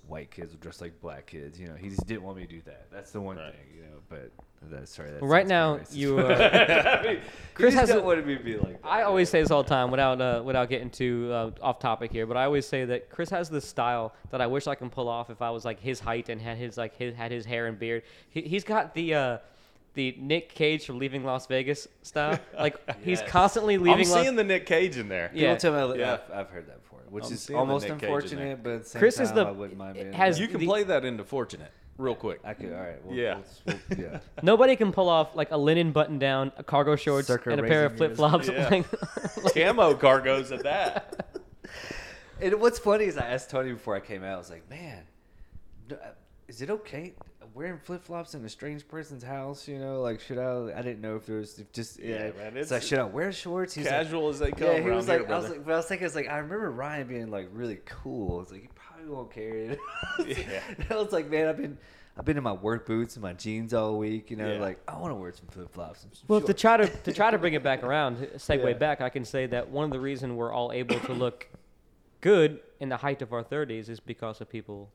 white 0.08 0.32
kids 0.32 0.52
will 0.54 0.60
dress 0.60 0.82
like 0.82 1.00
black 1.02 1.26
kids. 1.28 1.60
You 1.60 1.68
know, 1.68 1.76
he 1.76 1.90
just 1.90 2.06
didn't 2.06 2.24
want 2.24 2.38
me 2.38 2.46
to 2.46 2.50
do 2.54 2.62
that. 2.66 2.88
That's 2.92 3.12
the 3.12 3.22
one 3.22 3.38
Right. 3.38 3.52
thing, 3.54 3.68
you 3.76 3.82
know. 3.84 3.88
But 4.08 4.32
that's 4.72 4.94
sorry. 4.96 5.12
That 5.12 5.22
Well, 5.22 5.30
right 5.32 5.48
now, 5.48 5.80
you. 5.92 6.20
Uh, 6.20 7.00
I 7.04 7.08
mean, 7.08 7.22
Chris 7.54 7.74
he 7.74 7.78
just 7.80 7.88
has 7.88 7.90
don't 7.90 8.00
a- 8.04 8.06
want 8.06 8.26
me 8.28 8.38
to 8.38 8.44
be 8.44 8.58
like. 8.58 8.82
That, 8.82 8.88
I 8.88 9.02
always 9.04 9.30
say 9.30 9.42
this 9.42 9.52
all 9.52 9.64
the 9.64 9.70
time 9.70 9.90
without 9.92 10.22
uh, 10.22 10.42
without 10.44 10.70
getting 10.70 10.90
too 10.90 11.30
uh, 11.32 11.52
off 11.62 11.80
topic 11.80 12.12
here, 12.12 12.26
but 12.28 12.38
I 12.38 12.46
always 12.46 12.66
say 12.68 12.86
that 12.86 13.10
Chris 13.10 13.30
has 13.32 13.50
this 13.50 13.66
style 13.68 14.14
that 14.32 14.42
I 14.42 14.48
wish 14.48 14.68
I 14.68 14.76
can 14.76 14.90
pull 14.90 15.10
off 15.10 15.30
if 15.30 15.42
I 15.42 15.50
was 15.50 15.66
like 15.66 15.80
his 15.80 16.00
height 16.00 16.30
and 16.30 16.40
had 16.42 16.58
his 16.58 16.78
like 16.78 16.96
his, 16.96 17.16
had 17.16 17.32
his 17.32 17.46
hair 17.46 17.68
and 17.68 17.78
beard. 17.80 18.04
He, 18.30 18.42
he's 18.42 18.64
got 18.64 18.94
the 18.94 19.14
uh, 19.16 19.38
the 19.96 20.16
Nick 20.20 20.54
Cage 20.54 20.86
from 20.86 21.00
Leaving 21.00 21.24
Las 21.24 21.48
Vegas 21.48 21.88
style. 22.04 22.40
Like 22.60 22.78
he's 23.04 23.20
Yes. 23.22 23.30
constantly 23.30 23.76
I'm 23.76 23.84
leaving. 23.84 24.08
Las- 24.10 24.22
seeing 24.22 24.36
the 24.36 24.44
Nick 24.44 24.66
Cage 24.66 24.98
in 24.98 25.10
there. 25.10 25.32
Yeah. 25.34 25.56
People 25.56 25.72
tell 25.74 25.90
me 25.94 26.00
Yeah. 26.00 26.14
I've, 26.30 26.32
I've 26.40 26.50
heard 26.50 26.68
that 26.68 26.82
before, 26.84 27.00
which 27.10 27.26
I'm 27.26 27.34
is 27.34 27.42
seeing 27.42 27.56
the 27.56 27.60
almost 27.60 27.88
Nick 27.90 28.00
Cage 28.00 28.04
in 28.04 28.08
there. 28.10 28.16
unfortunate, 28.52 28.64
but 28.64 28.72
at 28.74 28.84
the 28.84 28.90
same 28.90 29.00
Chris 29.00 29.16
time, 29.16 29.24
is 29.26 29.32
the- 29.34 29.46
I 29.46 29.52
wouldn't 29.52 29.78
mind 29.78 29.94
being. 29.96 30.14
has- 30.14 30.40
You 30.40 30.48
can 30.48 30.60
The- 30.60 30.66
play 30.68 30.84
that 30.84 31.04
into 31.06 31.24
fortunate 31.24 31.72
real 31.98 32.14
quick. 32.16 32.42
I 32.44 32.54
could. 32.54 32.74
All 32.74 32.80
right. 32.80 33.06
We'll, 33.06 33.16
Yeah. 33.16 33.40
we'll- 33.66 33.78
we'll- 33.90 34.00
yeah. 34.00 34.20
Nobody 34.44 34.76
can 34.76 34.92
pull 34.92 35.08
off 35.10 35.36
like 35.36 35.52
a 35.52 35.58
linen 35.58 35.92
button 35.92 36.20
down, 36.20 36.52
a 36.58 36.64
cargo 36.64 36.96
shorts, 36.96 37.28
Circa 37.28 37.52
and 37.52 37.60
a 37.62 37.64
pair 37.64 37.86
of 37.86 37.94
raising 37.94 38.16
flip 38.16 38.20
yours. 38.34 38.46
flops. 38.48 39.56
Yeah. 39.56 39.64
Camo 39.74 39.94
cargos 39.96 40.52
at 40.52 40.64
that. 40.64 41.40
And 42.42 42.60
what's 42.60 42.80
funny 42.80 43.06
is 43.06 43.18
I 43.18 43.28
asked 43.28 43.50
Tony 43.50 43.72
before 43.72 43.96
I 43.96 44.02
came 44.02 44.24
out. 44.24 44.36
I 44.36 44.38
was 44.38 44.50
like, 44.50 44.70
"Man, 44.70 45.04
no, 45.90 45.96
uh, 45.96 46.08
is 46.50 46.62
it 46.62 46.70
okay 46.70 47.14
wearing 47.56 47.80
flip 47.80 48.04
flops 48.04 48.36
in 48.36 48.46
a 48.46 48.50
strange 48.50 48.88
person's 48.88 49.24
house? 49.24 49.68
You 49.68 49.80
know, 49.80 50.02
like 50.02 50.20
should 50.20 50.38
I? 50.38 50.72
I 50.78 50.82
didn't 50.84 51.02
know 51.02 51.16
if 51.16 51.26
there 51.26 51.38
was 51.38 51.58
if 51.58 51.72
just 51.72 52.00
yeah. 52.00 52.26
Yeah, 52.28 52.32
man, 52.38 52.58
it's 52.58 52.70
like 52.70 52.84
should 52.84 53.00
I 53.00 53.06
wear 53.06 53.32
shorts? 53.32 53.74
He's 53.74 53.86
like- 53.86 53.94
Casual 53.94 54.30
as 54.30 54.40
they 54.40 54.52
come 54.52 54.68
yeah, 54.68 54.74
he 54.80 54.88
around 54.88 54.96
was 54.98 55.06
here, 55.08 55.20
like, 55.20 55.30
I 55.30 55.36
was 55.38 55.46
brother. 55.46 55.56
like, 55.58 55.66
but 55.66 55.74
I 55.74 55.78
was 55.78 55.86
thinking, 55.88 56.06
it's 56.06 56.16
like 56.16 56.28
I 56.30 56.38
remember 56.38 56.70
Ryan 56.72 57.08
being 57.08 57.32
like 57.32 57.50
really 57.54 57.80
cool. 57.86 58.42
It's 58.42 58.52
like 58.52 58.62
he 58.62 58.70
probably 58.76 59.10
won't 59.10 59.32
carry 59.32 59.68
it. 59.70 59.80
Yeah. 60.28 60.62
I 60.92 60.96
was 60.96 61.12
like, 61.12 61.30
man, 61.32 61.48
I've 61.48 61.58
been. 61.58 61.78
I've 62.18 62.24
been 62.24 62.38
in 62.38 62.44
my 62.44 62.54
work 62.54 62.86
boots 62.86 63.18
and 63.18 63.24
my 63.24 63.34
jeans 63.34 63.74
all 63.74 63.98
week, 63.98 64.32
you 64.32 64.38
know. 64.38 64.54
Yeah. 64.54 64.60
Like 64.62 64.80
I 64.88 64.98
want 64.98 65.12
to 65.12 65.16
wear 65.16 65.34
some 65.34 65.48
flip 65.48 65.70
flops. 65.74 66.04
and 66.06 66.16
some 66.16 66.24
Well, 66.30 66.40
to 66.40 66.46
shorts. 66.48 66.62
try 66.62 66.78
to 66.78 66.88
to 66.88 67.12
try 67.20 67.30
to 67.30 67.38
bring 67.38 67.56
it 67.56 67.62
back 67.64 67.84
around, 67.84 68.16
segue 68.38 68.64
Yeah. 68.66 68.74
back, 68.78 69.02
I 69.02 69.10
can 69.10 69.26
say 69.26 69.48
that 69.48 69.70
one 69.70 69.84
of 69.84 69.92
the 69.92 70.00
reasons 70.00 70.32
we're 70.32 70.54
all 70.54 70.72
able 70.72 70.98
to 70.98 71.12
look 71.14 71.50
good 72.22 72.62
in 72.80 72.88
the 72.88 72.96
height 72.96 73.22
of 73.22 73.34
our 73.34 73.44
30s 73.44 73.90
is 73.90 74.00
because 74.00 74.40
of 74.40 74.50
people 74.50 74.90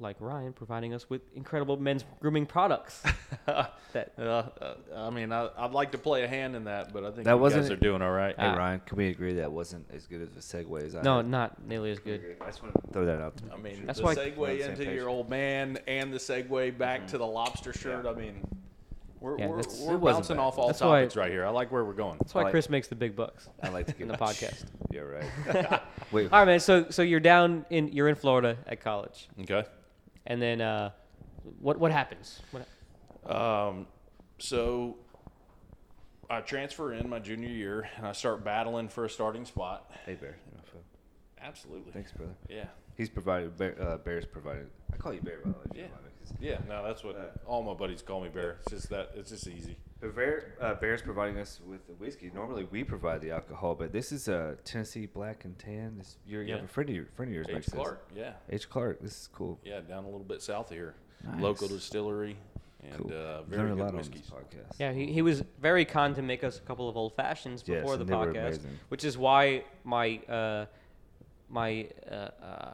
like 0.00 0.16
Ryan 0.20 0.52
providing 0.52 0.94
us 0.94 1.08
with 1.10 1.20
incredible 1.34 1.76
men's 1.76 2.04
grooming 2.20 2.46
products. 2.46 3.02
that 3.46 4.12
Uh, 4.18 4.22
uh, 4.60 4.74
I 4.96 5.10
mean, 5.10 5.32
I, 5.32 5.48
I'd 5.58 5.72
like 5.72 5.92
to 5.92 5.98
play 5.98 6.22
a 6.24 6.28
hand 6.28 6.54
in 6.56 6.64
that, 6.64 6.92
but 6.92 7.04
I 7.04 7.10
think 7.10 7.24
That 7.24 7.32
you 7.32 7.36
guys 7.36 7.40
wasn't- 7.40 7.70
are 7.72 7.76
doing 7.76 8.02
all 8.02 8.10
right. 8.12 8.34
Hey 8.38 8.46
Ah. 8.46 8.54
Ryan, 8.54 8.80
can 8.86 8.96
we 8.96 9.08
agree 9.08 9.34
that 9.34 9.50
wasn't 9.50 9.86
as 9.92 10.06
good 10.06 10.22
as 10.22 10.28
a 10.36 10.40
segue 10.40 10.82
as 10.82 10.94
I 10.94 11.02
no, 11.02 11.18
had? 11.18 11.28
not 11.28 11.66
nearly 11.66 11.90
as 11.90 11.98
good. 11.98 12.36
I 12.40 12.46
just 12.46 12.62
want 12.62 12.74
to 12.74 12.92
throw 12.92 13.04
that 13.06 13.20
out. 13.20 13.34
I 13.52 13.56
mean, 13.56 13.84
That's 13.86 13.98
the 13.98 14.04
why- 14.04 14.14
We're 14.14 14.22
on 14.22 14.30
segue 14.30 14.58
the 14.58 14.70
into 14.70 14.84
page. 14.84 14.94
your 14.94 15.08
old 15.08 15.28
man 15.28 15.78
and 15.86 16.12
the 16.12 16.18
segue 16.18 16.78
back 16.78 17.06
to 17.08 17.18
the 17.18 17.26
lobster 17.26 17.72
shirt. 17.72 18.06
I 18.06 18.12
mean, 18.14 18.46
we're, 19.20 19.38
Yeah, 19.38 19.48
we're, 19.48 19.56
we're 19.86 19.98
bouncing 19.98 20.36
bad. 20.36 20.42
off 20.42 20.56
all 20.58 20.68
That's 20.68 20.80
why- 20.80 21.00
topics 21.00 21.16
right 21.16 21.30
here. 21.30 21.44
I 21.44 21.50
like 21.50 21.70
where 21.72 21.84
we're 21.84 21.92
going. 21.92 22.16
That's 22.20 22.32
why 22.34 22.42
like- 22.44 22.52
Chris 22.52 22.70
makes 22.70 22.88
the 22.88 22.94
big 22.94 23.16
bucks. 23.16 23.48
I 23.62 23.68
like 23.68 23.86
to 23.86 23.92
get 23.92 24.02
in 24.02 24.08
the 24.08 24.16
podcast. 24.16 24.64
Yeah, 24.90 25.00
right. 25.00 25.82
Wait, 26.12 26.32
All 26.32 26.38
right, 26.40 26.44
man. 26.46 26.60
So 26.60 26.86
so 26.90 27.02
you're 27.02 27.20
down 27.20 27.64
in 27.70 27.88
you're 27.88 28.08
in 28.08 28.14
Florida 28.14 28.56
at 28.66 28.80
college, 28.80 29.28
Okay. 29.42 29.64
And 30.26 30.40
then 30.40 30.60
uh, 30.60 30.90
what 31.60 31.78
what 31.78 31.92
happens? 31.92 32.40
What, 32.50 32.66
Um, 33.34 33.86
so 34.38 34.96
I 36.28 36.40
transfer 36.40 36.92
in 36.92 37.08
my 37.08 37.18
junior 37.18 37.48
year 37.48 37.88
and 37.96 38.06
I 38.06 38.12
start 38.12 38.44
battling 38.44 38.88
for 38.88 39.04
a 39.04 39.10
starting 39.10 39.44
spot. 39.44 39.90
hey 40.06 40.14
Bear. 40.14 40.36
you 40.50 40.56
know, 40.56 40.62
Phil. 40.70 40.80
Absolutely. 41.42 41.92
Thanks, 41.92 42.12
brother. 42.12 42.34
Yeah. 42.48 42.64
He's 42.96 43.08
provided. 43.08 43.56
Bear, 43.56 43.80
uh, 43.80 43.96
Bear's 43.98 44.26
provided. 44.26 44.68
I 44.92 44.96
call 44.96 45.12
you 45.14 45.20
Bear 45.22 45.38
by 45.44 45.50
the 45.50 45.58
way. 45.58 45.64
Yeah. 45.74 45.86
Don't 46.30 46.40
mind 46.40 46.50
me, 46.50 46.56
'cause- 46.58 46.68
Yeah. 46.68 46.74
No, 46.74 46.84
that's 46.86 47.02
what 47.04 47.16
Uh, 47.16 47.26
all 47.46 47.62
my 47.62 47.74
buddies 47.74 48.02
call 48.02 48.20
me 48.20 48.28
Bear. 48.28 48.52
It's 48.62 48.70
just 48.70 48.90
that 48.90 49.10
it's 49.14 49.30
just 49.30 49.46
easy. 49.46 49.76
But 50.00 50.14
Bear, 50.14 50.54
uh, 50.60 50.74
Bear's 50.74 51.02
providing 51.02 51.38
us 51.38 51.60
with 51.66 51.86
the 51.86 51.92
whiskey. 51.94 52.30
Normally 52.34 52.64
we 52.64 52.84
provide 52.84 53.20
the 53.20 53.30
alcohol, 53.32 53.74
but 53.74 53.92
this 53.92 54.12
is 54.12 54.28
a 54.28 54.56
Tennessee 54.64 55.06
Black 55.06 55.44
and 55.44 55.58
Tan. 55.58 55.98
This 55.98 56.16
you're, 56.26 56.42
you 56.42 56.54
have 56.54 56.64
a 56.64 56.68
friend 56.68 56.88
of 56.88 56.96
your 56.96 57.06
friend 57.06 57.30
of 57.30 57.34
yours 57.34 57.46
H. 57.48 57.54
makes 57.54 57.66
this. 57.66 57.74
Clark. 57.74 58.08
Yeah. 58.14 58.32
H. 58.48 58.68
Clark. 58.70 59.00
This 59.00 59.12
is 59.22 59.28
cool. 59.28 59.58
Yeah. 59.64 59.80
Down 59.80 60.04
a 60.04 60.08
little 60.08 60.24
bit 60.24 60.40
south 60.42 60.70
of 60.70 60.76
here. 60.76 60.94
Nice. 61.22 61.40
Local 61.42 61.68
distillery 61.68 62.38
and 62.82 62.94
Cool. 62.96 63.12
uh, 63.12 63.14
Learned 63.14 63.46
very 63.48 63.70
a 63.72 63.74
good 63.74 63.78
lot 63.80 63.90
on 63.90 63.96
whiskeys. 63.96 64.22
this 64.22 64.30
podcast. 64.30 64.80
yeah, 64.80 64.90
he, 64.92 65.12
he 65.12 65.20
was 65.20 65.42
very 65.60 65.84
kind 65.84 66.14
to 66.16 66.22
make 66.22 66.42
us 66.42 66.56
a 66.58 66.62
couple 66.62 66.88
of 66.88 66.96
old 66.96 67.12
fashions 67.14 67.62
Yes, 67.66 67.82
before 67.82 67.98
the 67.98 68.04
and 68.04 68.08
they 68.10 68.16
were 68.16 68.32
podcast, 68.32 68.46
amazing. 68.46 68.78
which 68.88 69.04
is 69.04 69.18
why 69.18 69.64
my 69.84 70.16
uh, 70.30 70.64
my 71.50 71.90
uh, 72.10 72.14
uh, 72.42 72.72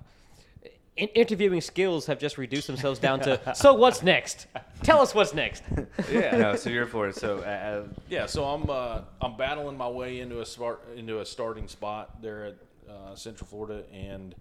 in- 0.96 1.08
interviewing 1.08 1.60
skills 1.60 2.06
have 2.06 2.18
just 2.18 2.38
reduced 2.38 2.66
themselves 2.66 2.98
down 2.98 3.20
to. 3.20 3.40
so 3.54 3.74
what's 3.74 4.02
next? 4.02 4.46
Tell 4.82 5.00
us 5.00 5.14
what's 5.14 5.34
next. 5.34 5.62
Yeah. 6.10 6.36
no, 6.36 6.56
so 6.56 6.70
you're 6.70 6.86
for 6.86 7.08
it. 7.08 7.16
So 7.16 7.38
uh, 7.38 7.40
uh, 7.40 7.82
Yeah, 8.08 8.26
so 8.26 8.44
I'm 8.44 8.68
uh, 8.68 9.00
I'm 9.20 9.36
battling 9.36 9.76
my 9.76 9.88
way 9.88 10.20
into 10.20 10.40
a 10.40 10.46
smart 10.46 10.86
into 10.94 11.20
a 11.20 11.26
starting 11.26 11.68
spot 11.68 12.20
there 12.22 12.44
at 12.46 12.56
uh, 12.88 13.14
Central 13.14 13.46
Florida 13.48 13.82
and 13.92 14.34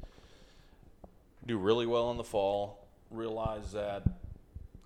do 1.45 1.57
really 1.57 1.85
well 1.85 2.12
in 2.12 2.17
the 2.17 2.24
fall. 2.24 2.88
Realize 3.09 3.71
that 3.71 4.03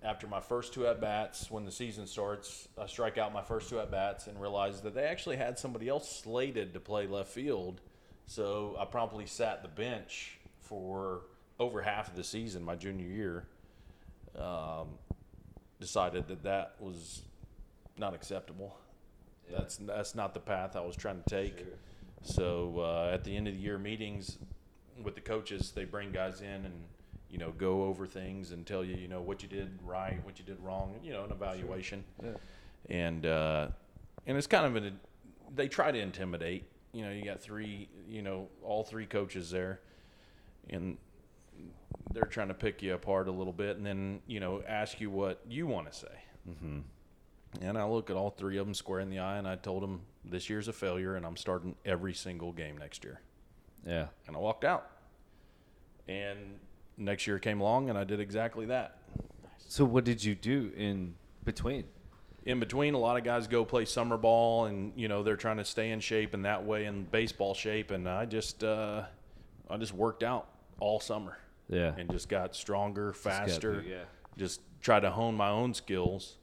after 0.02 0.26
my 0.26 0.40
first 0.40 0.72
two 0.72 0.86
at 0.86 1.00
bats, 1.00 1.50
when 1.50 1.64
the 1.64 1.72
season 1.72 2.06
starts, 2.06 2.68
I 2.80 2.86
strike 2.86 3.18
out 3.18 3.32
my 3.32 3.42
first 3.42 3.68
two 3.68 3.80
at 3.80 3.90
bats 3.90 4.26
and 4.28 4.40
realize 4.40 4.80
that 4.82 4.94
they 4.94 5.04
actually 5.04 5.36
had 5.36 5.58
somebody 5.58 5.88
else 5.88 6.20
slated 6.22 6.72
to 6.74 6.80
play 6.80 7.06
left 7.06 7.30
field. 7.30 7.80
So 8.26 8.76
I 8.78 8.84
promptly 8.84 9.26
sat 9.26 9.62
the 9.62 9.68
bench 9.68 10.38
for 10.60 11.22
over 11.60 11.82
half 11.82 12.08
of 12.08 12.16
the 12.16 12.24
season, 12.24 12.64
my 12.64 12.74
junior 12.74 13.06
year. 13.06 13.46
Um, 14.36 14.88
decided 15.80 16.28
that 16.28 16.42
that 16.42 16.74
was 16.78 17.22
not 17.98 18.14
acceptable. 18.14 18.76
That's 19.50 19.76
that's 19.78 20.14
not 20.14 20.34
the 20.34 20.40
path 20.40 20.76
I 20.76 20.80
was 20.80 20.96
trying 20.96 21.22
to 21.22 21.28
take. 21.28 21.64
So 22.22 22.74
uh, 22.78 23.10
at 23.12 23.24
the 23.24 23.36
end 23.36 23.48
of 23.48 23.54
the 23.54 23.60
year 23.60 23.78
meetings 23.78 24.38
with 25.02 25.14
the 25.14 25.20
coaches, 25.20 25.72
they 25.74 25.84
bring 25.84 26.12
guys 26.12 26.42
in 26.42 26.66
and 26.66 26.84
you 27.30 27.38
know 27.38 27.50
go 27.52 27.84
over 27.84 28.06
things 28.06 28.52
and 28.52 28.66
tell 28.66 28.84
you 28.84 28.96
you 28.96 29.08
know 29.08 29.20
what 29.20 29.42
you 29.42 29.48
did 29.48 29.78
right, 29.84 30.24
what 30.24 30.38
you 30.38 30.44
did 30.44 30.58
wrong, 30.62 30.94
you 31.02 31.12
know 31.12 31.24
an 31.24 31.32
evaluation. 31.32 32.04
Yeah. 32.22 32.30
And 32.88 33.26
uh, 33.26 33.68
and 34.26 34.36
it's 34.36 34.46
kind 34.46 34.66
of 34.66 34.76
an 34.76 35.00
they 35.54 35.66
try 35.66 35.90
to 35.90 35.98
intimidate. 35.98 36.64
You 36.92 37.04
know, 37.04 37.10
you 37.10 37.24
got 37.24 37.40
three, 37.40 37.88
you 38.08 38.22
know, 38.22 38.48
all 38.64 38.82
three 38.82 39.06
coaches 39.06 39.50
there, 39.50 39.80
and 40.70 40.96
they're 42.12 42.24
trying 42.24 42.48
to 42.48 42.54
pick 42.54 42.82
you 42.82 42.94
apart 42.94 43.28
a 43.28 43.32
little 43.32 43.52
bit, 43.52 43.76
and 43.76 43.86
then 43.86 44.20
you 44.26 44.40
know 44.40 44.62
ask 44.66 45.00
you 45.00 45.10
what 45.10 45.40
you 45.48 45.66
want 45.66 45.90
to 45.90 45.98
say. 45.98 46.22
mhm. 46.48 46.82
And 47.60 47.76
I 47.76 47.84
look 47.84 48.10
at 48.10 48.16
all 48.16 48.30
three 48.30 48.58
of 48.58 48.66
them 48.66 48.74
square 48.74 49.00
in 49.00 49.10
the 49.10 49.18
eye, 49.18 49.36
and 49.36 49.48
I 49.48 49.56
told 49.56 49.82
them 49.82 50.02
this 50.24 50.48
year's 50.48 50.68
a 50.68 50.72
failure, 50.72 51.16
and 51.16 51.26
I'm 51.26 51.36
starting 51.36 51.74
every 51.84 52.14
single 52.14 52.52
game 52.52 52.78
next 52.78 53.02
year. 53.02 53.20
Yeah. 53.84 54.06
And 54.28 54.36
I 54.36 54.38
walked 54.38 54.64
out. 54.64 54.88
And 56.06 56.38
next 56.96 57.26
year 57.26 57.40
came 57.40 57.60
along, 57.60 57.90
and 57.90 57.98
I 57.98 58.04
did 58.04 58.20
exactly 58.20 58.66
that. 58.66 58.98
So 59.58 59.84
what 59.84 60.04
did 60.04 60.22
you 60.22 60.36
do 60.36 60.70
in 60.76 61.14
between? 61.44 61.84
in 62.46 62.58
between, 62.58 62.94
a 62.94 62.98
lot 62.98 63.18
of 63.18 63.24
guys 63.24 63.46
go 63.46 63.64
play 63.64 63.84
summer 63.84 64.16
ball, 64.16 64.64
and 64.64 64.92
you 64.96 65.08
know 65.08 65.22
they're 65.22 65.36
trying 65.36 65.58
to 65.58 65.64
stay 65.64 65.90
in 65.90 66.00
shape 66.00 66.34
and 66.34 66.44
that 66.44 66.64
way 66.64 66.86
in 66.86 67.04
baseball 67.04 67.54
shape. 67.54 67.90
And 67.90 68.08
I 68.08 68.24
just, 68.24 68.64
uh, 68.64 69.02
I 69.68 69.76
just 69.76 69.92
worked 69.92 70.22
out 70.22 70.48
all 70.78 71.00
summer. 71.00 71.38
Yeah. 71.70 71.94
and 71.96 72.10
just 72.10 72.28
got 72.28 72.54
stronger, 72.54 73.12
Just 73.12 73.24
got 73.24 73.32
faster. 73.48 73.84
yeah. 73.86 74.02
Just 74.36 74.60
tried 74.82 75.00
to 75.00 75.10
hone 75.10 75.34
my 75.36 75.48
own 75.50 75.72
skills, 75.74 76.36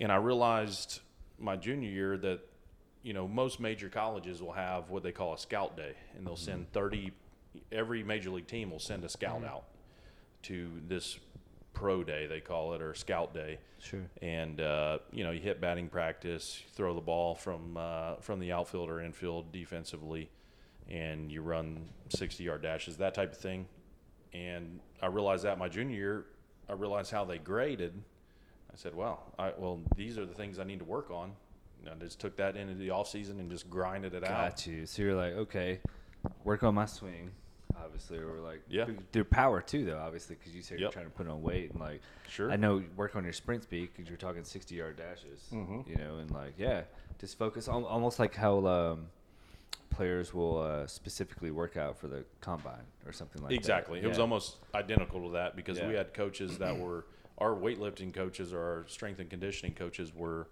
and 0.00 0.10
I 0.12 0.16
realized 0.16 1.00
my 1.38 1.56
junior 1.56 1.90
year 1.90 2.16
that 2.18 2.40
you 3.02 3.12
know 3.12 3.26
most 3.28 3.60
major 3.60 3.88
colleges 3.88 4.40
will 4.42 4.52
have 4.52 4.90
what 4.90 5.02
they 5.02 5.12
call 5.12 5.34
a 5.34 5.38
scout 5.38 5.76
day, 5.76 5.94
and 6.16 6.26
they'll 6.26 6.36
send 6.36 6.72
thirty. 6.72 7.12
Every 7.70 8.02
major 8.02 8.30
league 8.30 8.46
team 8.48 8.70
will 8.70 8.80
send 8.80 9.04
a 9.04 9.08
scout 9.08 9.44
out 9.44 9.64
to 10.42 10.68
this 10.88 11.18
pro 11.72 12.04
day 12.04 12.26
they 12.26 12.38
call 12.40 12.74
it 12.74 12.80
or 12.82 12.94
scout 12.94 13.34
day 13.34 13.58
Sure. 13.80 14.02
and 14.22 14.60
uh, 14.60 14.98
you 15.10 15.24
know 15.24 15.30
you 15.32 15.40
hit 15.40 15.60
batting 15.60 15.88
practice, 15.88 16.60
you 16.64 16.70
throw 16.74 16.94
the 16.94 17.00
ball 17.00 17.34
from 17.34 17.76
uh, 17.76 18.16
from 18.16 18.40
the 18.40 18.52
outfield 18.52 18.90
or 18.90 19.00
infield 19.00 19.52
defensively, 19.52 20.28
and 20.88 21.30
you 21.32 21.42
run 21.42 21.88
sixty 22.08 22.44
yard 22.44 22.62
dashes, 22.62 22.96
that 22.98 23.14
type 23.14 23.32
of 23.32 23.38
thing. 23.38 23.66
And 24.34 24.80
I 25.00 25.06
realized 25.06 25.44
that 25.44 25.58
my 25.58 25.68
junior 25.68 25.96
year, 25.96 26.24
I 26.68 26.72
realized 26.72 27.10
how 27.10 27.24
they 27.24 27.38
graded. 27.38 27.94
I 28.72 28.76
said, 28.76 28.94
"Well, 28.94 29.22
I, 29.38 29.52
well, 29.56 29.80
these 29.96 30.18
are 30.18 30.26
the 30.26 30.34
things 30.34 30.58
I 30.58 30.64
need 30.64 30.80
to 30.80 30.84
work 30.84 31.10
on." 31.10 31.32
And 31.80 31.90
I 31.94 32.04
just 32.04 32.18
took 32.18 32.36
that 32.36 32.56
into 32.56 32.74
the 32.74 32.90
off 32.90 33.08
season 33.08 33.38
and 33.38 33.50
just 33.50 33.70
grinded 33.70 34.14
it 34.14 34.24
out. 34.24 34.50
Got 34.50 34.66
you. 34.66 34.86
So 34.86 35.02
you're 35.02 35.14
like, 35.14 35.34
okay, 35.34 35.80
work 36.42 36.62
on 36.62 36.74
my 36.74 36.86
swing. 36.86 37.30
Obviously, 37.76 38.18
or 38.18 38.40
like 38.40 38.62
Yeah. 38.68 38.86
through 39.12 39.24
power 39.24 39.60
too, 39.60 39.84
though. 39.84 39.98
Obviously, 39.98 40.36
because 40.36 40.54
you 40.54 40.62
said 40.62 40.80
you're 40.80 40.90
trying 40.90 41.04
to 41.06 41.10
put 41.10 41.28
on 41.28 41.42
weight 41.42 41.70
and 41.72 41.80
like. 41.80 42.00
Sure. 42.28 42.50
I 42.50 42.56
know 42.56 42.82
work 42.96 43.14
on 43.16 43.22
your 43.24 43.32
sprint 43.32 43.62
speed 43.64 43.90
because 43.94 44.08
you're 44.08 44.16
talking 44.18 44.42
60 44.44 44.74
yard 44.74 44.96
dashes. 44.96 45.44
Mhm. 45.52 45.86
You 45.86 45.96
know, 45.96 46.16
and 46.18 46.30
like 46.30 46.54
yeah, 46.56 46.82
just 47.20 47.36
focus 47.38 47.68
on 47.68 47.84
almost 47.84 48.18
like 48.18 48.34
how 48.34 48.64
um, 48.66 49.06
players 49.94 50.34
will 50.34 50.58
uh, 50.58 50.86
specifically 50.86 51.50
work 51.50 51.76
out 51.76 51.96
for 51.96 52.08
the 52.08 52.24
combine 52.40 52.84
or 53.06 53.12
something 53.12 53.42
like 53.42 53.52
exactly. 53.52 54.00
that. 54.00 54.06
Exactly. 54.06 54.06
It 54.06 54.08
was 54.08 54.18
almost 54.18 54.56
identical 54.74 55.26
to 55.26 55.32
that 55.32 55.56
because 55.56 55.80
we 55.80 55.94
had 55.94 56.12
coaches 56.14 56.58
that 56.58 56.78
were 56.78 57.06
our 57.38 57.54
weightlifting 57.54 58.12
coaches 58.12 58.52
or 58.52 58.60
our 58.60 58.84
strength 58.88 59.18
and 59.18 59.28
conditioning 59.28 59.74
coaches 59.74 60.14
were 60.14 60.48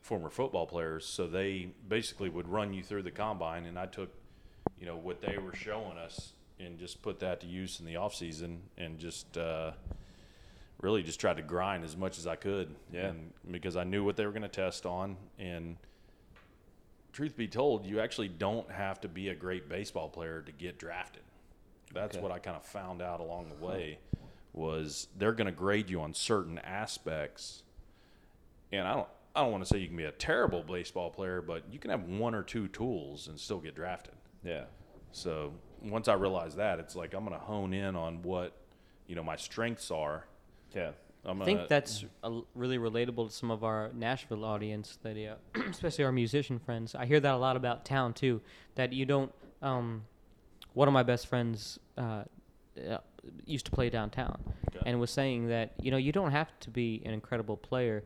former 0.00 0.30
football 0.30 0.66
players, 0.66 1.04
so 1.04 1.26
they 1.26 1.70
basically 1.88 2.28
would 2.28 2.48
run 2.48 2.72
you 2.72 2.82
through 2.82 3.02
the 3.02 3.10
combine, 3.10 3.66
and 3.66 3.78
I 3.78 3.86
took, 3.86 4.10
you 4.78 4.86
know, 4.86 4.96
what 4.96 5.20
they 5.20 5.38
were 5.38 5.54
showing 5.54 5.98
us 5.98 6.32
and 6.60 6.78
just 6.78 7.02
put 7.02 7.20
that 7.20 7.40
to 7.40 7.46
use 7.46 7.80
in 7.80 7.86
the 7.86 7.96
off 7.96 8.14
season 8.14 8.62
and 8.76 8.98
just 8.98 9.36
uh, 9.36 9.72
really 10.80 11.02
just 11.02 11.20
tried 11.20 11.36
to 11.36 11.42
grind 11.42 11.84
as 11.84 11.96
much 11.96 12.18
as 12.18 12.26
I 12.26 12.36
could. 12.36 12.74
Yeah. 12.92 13.06
And 13.06 13.32
because 13.50 13.76
I 13.76 13.84
knew 13.84 14.04
what 14.04 14.16
they 14.16 14.26
were 14.26 14.32
going 14.32 14.42
to 14.42 14.48
test 14.48 14.86
on, 14.86 15.16
and 15.38 15.76
truth 17.12 17.36
be 17.36 17.48
told, 17.48 17.84
you 17.86 18.00
actually 18.00 18.28
don't 18.28 18.70
have 18.70 19.00
to 19.02 19.08
be 19.08 19.28
a 19.28 19.34
great 19.34 19.68
baseball 19.68 20.08
player 20.08 20.42
to 20.42 20.52
get 20.52 20.78
drafted. 20.78 21.22
That's 21.92 22.16
Okay. 22.16 22.22
what 22.22 22.32
I 22.32 22.38
kind 22.38 22.56
of 22.56 22.64
found 22.64 23.00
out 23.00 23.20
along 23.20 23.48
the 23.48 23.64
way 23.64 23.98
was 24.52 25.08
they're 25.16 25.32
going 25.32 25.46
to 25.46 25.52
grade 25.52 25.88
you 25.88 26.00
on 26.00 26.12
certain 26.14 26.58
aspects. 26.58 27.62
And 28.72 28.86
I 28.86 28.94
don't 28.94 29.08
I 29.36 29.42
don't 29.42 29.52
want 29.52 29.62
to 29.62 29.68
say 29.68 29.78
you 29.78 29.86
can 29.86 29.96
be 29.96 30.04
a 30.04 30.10
terrible 30.12 30.62
baseball 30.64 31.10
player, 31.10 31.40
but 31.40 31.62
you 31.70 31.78
can 31.78 31.90
have 31.90 32.02
one 32.04 32.34
or 32.34 32.42
two 32.42 32.66
tools 32.68 33.28
and 33.28 33.38
still 33.38 33.60
get 33.60 33.74
drafted. 33.76 34.14
Yeah. 34.42 34.64
So 35.12 35.52
once 35.82 36.08
I 36.08 36.14
realized 36.14 36.56
that, 36.56 36.80
it's 36.80 36.96
like 36.96 37.14
I'm 37.14 37.24
going 37.24 37.38
to 37.38 37.44
hone 37.44 37.72
in 37.72 37.94
on 37.94 38.22
what 38.22 38.52
you 39.06 39.14
know 39.14 39.22
my 39.22 39.36
strengths 39.36 39.90
are. 39.90 40.24
Yeah. 40.74 40.90
I'm 41.28 41.42
I 41.42 41.44
gonna, 41.44 41.58
think 41.58 41.68
that's 41.68 42.04
a, 42.22 42.40
really 42.54 42.78
relatable 42.78 43.28
to 43.28 43.34
some 43.34 43.50
of 43.50 43.62
our 43.62 43.90
Nashville 43.94 44.44
audience, 44.44 44.98
that 45.02 45.16
uh, 45.16 45.60
especially 45.70 46.04
our 46.04 46.12
musician 46.12 46.58
friends. 46.58 46.94
I 46.94 47.06
hear 47.06 47.20
that 47.20 47.34
a 47.34 47.36
lot 47.36 47.56
about 47.56 47.84
town 47.84 48.14
too. 48.14 48.40
That 48.76 48.92
you 48.92 49.04
don't. 49.04 49.32
Um, 49.60 50.04
one 50.74 50.88
of 50.88 50.94
my 50.94 51.02
best 51.02 51.26
friends 51.26 51.78
uh, 51.96 52.22
uh, 52.88 52.98
used 53.44 53.66
to 53.66 53.72
play 53.72 53.90
downtown, 53.90 54.38
Okay. 54.68 54.80
and 54.86 55.00
was 55.00 55.10
saying 55.10 55.48
that 55.48 55.72
you 55.82 55.90
know 55.90 55.96
you 55.96 56.12
don't 56.12 56.30
have 56.30 56.48
to 56.60 56.70
be 56.70 57.02
an 57.04 57.12
incredible 57.12 57.56
player 57.56 58.04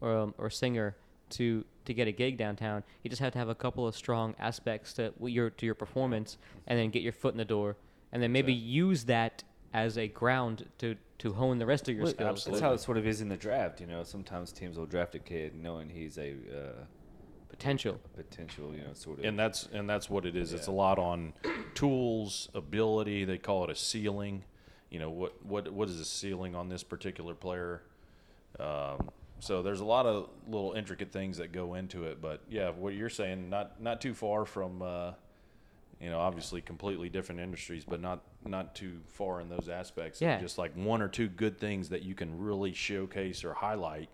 or 0.00 0.16
um, 0.16 0.34
or 0.38 0.50
singer 0.50 0.96
to 1.30 1.64
to 1.84 1.94
get 1.94 2.06
a 2.08 2.12
gig 2.12 2.36
downtown. 2.36 2.82
You 3.02 3.08
just 3.10 3.22
have 3.22 3.32
to 3.32 3.38
have 3.38 3.48
a 3.48 3.54
couple 3.54 3.86
of 3.86 3.96
strong 3.96 4.34
aspects 4.38 4.92
to 4.94 5.12
your 5.22 5.50
to 5.50 5.64
your 5.66 5.74
performance, 5.74 6.36
and 6.66 6.78
then 6.78 6.90
get 6.90 7.02
your 7.02 7.12
foot 7.12 7.32
in 7.32 7.38
the 7.38 7.44
door, 7.44 7.76
and 8.12 8.22
then 8.22 8.32
maybe 8.32 8.52
use 8.52 9.04
that 9.04 9.42
as 9.72 9.96
a 9.96 10.08
ground 10.08 10.66
to 10.78 10.96
to 11.18 11.32
hone 11.32 11.58
the 11.58 11.66
rest 11.66 11.88
of 11.88 11.94
your 11.94 12.04
Well, 12.04 12.12
skills. 12.12 12.44
That's 12.44 12.60
how 12.60 12.72
it 12.72 12.80
sort 12.80 12.96
of 12.96 13.06
is 13.06 13.20
in 13.20 13.28
the 13.28 13.36
draft. 13.36 13.80
You 13.80 13.86
know, 13.86 14.02
sometimes 14.04 14.52
teams 14.52 14.76
will 14.78 14.86
draft 14.86 15.14
a 15.14 15.18
kid 15.18 15.54
knowing 15.54 15.88
he's 15.88 16.16
a 16.18 16.30
uh, 16.32 16.84
Potential. 17.48 17.98
potential, 18.14 18.72
you 18.72 18.82
know, 18.82 18.92
sort 18.92 19.18
of. 19.18 19.24
and 19.24 19.36
that's 19.38 19.68
and 19.72 19.88
that's 19.90 20.08
what 20.08 20.24
it 20.26 20.36
is. 20.36 20.52
It's 20.52 20.68
a 20.68 20.72
lot 20.72 20.98
on 20.98 21.32
tools, 21.74 22.48
ability. 22.54 23.24
They 23.24 23.38
call 23.38 23.64
it 23.64 23.70
a 23.70 23.74
ceiling. 23.74 24.44
You 24.90 25.00
know 25.00 25.10
what 25.10 25.44
what 25.44 25.72
what 25.72 25.88
is 25.88 25.98
the 25.98 26.04
ceiling 26.04 26.54
on 26.54 26.68
this 26.68 26.84
particular 26.84 27.34
player? 27.34 27.82
Um, 28.60 29.10
so 29.40 29.62
there's 29.62 29.80
a 29.80 29.84
lot 29.84 30.06
of 30.06 30.28
little 30.46 30.72
intricate 30.74 31.10
things 31.10 31.38
that 31.38 31.50
go 31.50 31.74
into 31.74 32.04
it. 32.04 32.20
But 32.22 32.42
yeah, 32.48 32.70
what 32.70 32.94
you're 32.94 33.10
saying, 33.10 33.50
not 33.50 33.80
not 33.82 34.00
too 34.00 34.14
far 34.14 34.44
from, 34.44 34.80
uh, 34.82 35.12
you 36.00 36.10
know, 36.10 36.20
obviously 36.20 36.60
completely 36.60 37.08
different 37.08 37.40
industries, 37.40 37.84
but 37.84 38.00
not 38.00 38.20
not 38.44 38.74
too 38.74 39.00
far 39.06 39.40
in 39.40 39.48
those 39.48 39.68
aspects. 39.68 40.20
Yeah. 40.20 40.40
Just 40.40 40.58
like 40.58 40.72
one 40.74 41.02
or 41.02 41.08
two 41.08 41.28
good 41.28 41.58
things 41.58 41.88
that 41.88 42.02
you 42.02 42.14
can 42.14 42.38
really 42.38 42.72
showcase 42.72 43.44
or 43.44 43.52
highlight, 43.52 44.08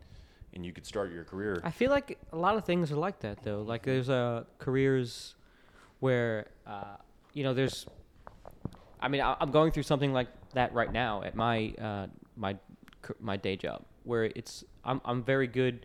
and 0.54 0.64
you 0.64 0.72
could 0.72 0.86
start 0.86 1.12
your 1.12 1.24
career. 1.24 1.60
I 1.62 1.70
feel 1.70 1.90
like 1.90 2.18
a 2.32 2.36
lot 2.36 2.56
of 2.56 2.64
things 2.64 2.90
are 2.90 2.96
like 2.96 3.20
that 3.20 3.42
though. 3.42 3.62
Like 3.62 3.82
there's 3.82 4.08
uh, 4.08 4.44
careers 4.58 5.34
where 6.00 6.46
uh, 6.66 6.96
you 7.34 7.44
know 7.44 7.52
there's. 7.52 7.86
I 9.00 9.08
mean, 9.08 9.20
I, 9.20 9.36
I'm 9.38 9.50
going 9.50 9.70
through 9.70 9.82
something 9.82 10.14
like 10.14 10.28
that 10.54 10.72
right 10.72 10.90
now 10.90 11.22
at 11.22 11.34
my 11.34 11.74
uh, 11.78 12.06
my 12.36 12.56
my 13.20 13.36
day 13.36 13.56
job, 13.56 13.82
where 14.04 14.24
it's 14.24 14.64
I'm 14.84 15.02
I'm 15.04 15.22
very 15.22 15.48
good, 15.48 15.84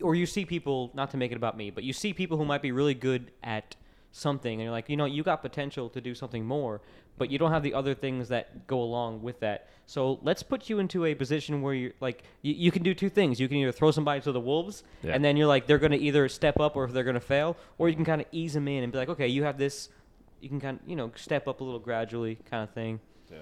or 0.00 0.14
you 0.14 0.26
see 0.26 0.44
people 0.44 0.92
not 0.94 1.10
to 1.10 1.16
make 1.16 1.32
it 1.32 1.36
about 1.36 1.56
me, 1.56 1.70
but 1.70 1.82
you 1.82 1.92
see 1.92 2.12
people 2.12 2.36
who 2.36 2.44
might 2.44 2.62
be 2.62 2.70
really 2.70 2.94
good 2.94 3.32
at 3.42 3.74
something, 4.16 4.52
and 4.52 4.62
you're 4.62 4.70
like, 4.70 4.88
you 4.88 4.96
know, 4.96 5.06
you 5.06 5.22
got 5.24 5.42
potential 5.42 5.88
to 5.90 6.00
do 6.00 6.14
something 6.14 6.44
more, 6.44 6.80
but 7.18 7.30
you 7.30 7.38
don't 7.38 7.50
have 7.50 7.64
the 7.64 7.74
other 7.74 7.94
things 7.94 8.28
that 8.28 8.66
go 8.68 8.80
along 8.80 9.22
with 9.22 9.40
that. 9.40 9.68
So 9.86 10.20
let's 10.22 10.42
put 10.42 10.70
you 10.70 10.78
into 10.78 11.04
a 11.04 11.14
position 11.16 11.62
where 11.62 11.74
you're 11.74 11.92
like, 12.00 12.22
you, 12.42 12.54
you 12.54 12.70
can 12.70 12.84
do 12.84 12.94
two 12.94 13.08
things. 13.10 13.40
You 13.40 13.48
can 13.48 13.56
either 13.58 13.72
throw 13.72 13.90
somebody 13.90 14.20
to 14.22 14.30
the 14.32 14.40
wolves, 14.40 14.84
Yeah. 15.02 15.12
and 15.14 15.24
then 15.24 15.36
you're 15.36 15.48
like, 15.48 15.66
they're 15.66 15.78
going 15.78 15.92
to 15.92 15.98
either 15.98 16.28
step 16.28 16.60
up 16.60 16.76
or 16.76 16.84
if 16.84 16.92
they're 16.92 17.02
going 17.04 17.14
to 17.14 17.20
fail, 17.20 17.56
or 17.76 17.88
you 17.88 17.96
can 17.96 18.04
kind 18.04 18.20
of 18.20 18.28
ease 18.30 18.54
them 18.54 18.68
in 18.68 18.84
and 18.84 18.92
be 18.92 18.98
like, 18.98 19.08
okay, 19.08 19.26
you 19.28 19.42
have 19.42 19.58
this. 19.58 19.88
You 20.40 20.48
can 20.48 20.60
kind 20.60 20.78
of, 20.80 20.88
you 20.88 20.94
know, 20.94 21.10
step 21.16 21.48
up 21.48 21.60
a 21.60 21.64
little 21.64 21.80
gradually, 21.80 22.38
kind 22.50 22.62
of 22.62 22.70
thing. 22.72 23.00
yeah. 23.30 23.38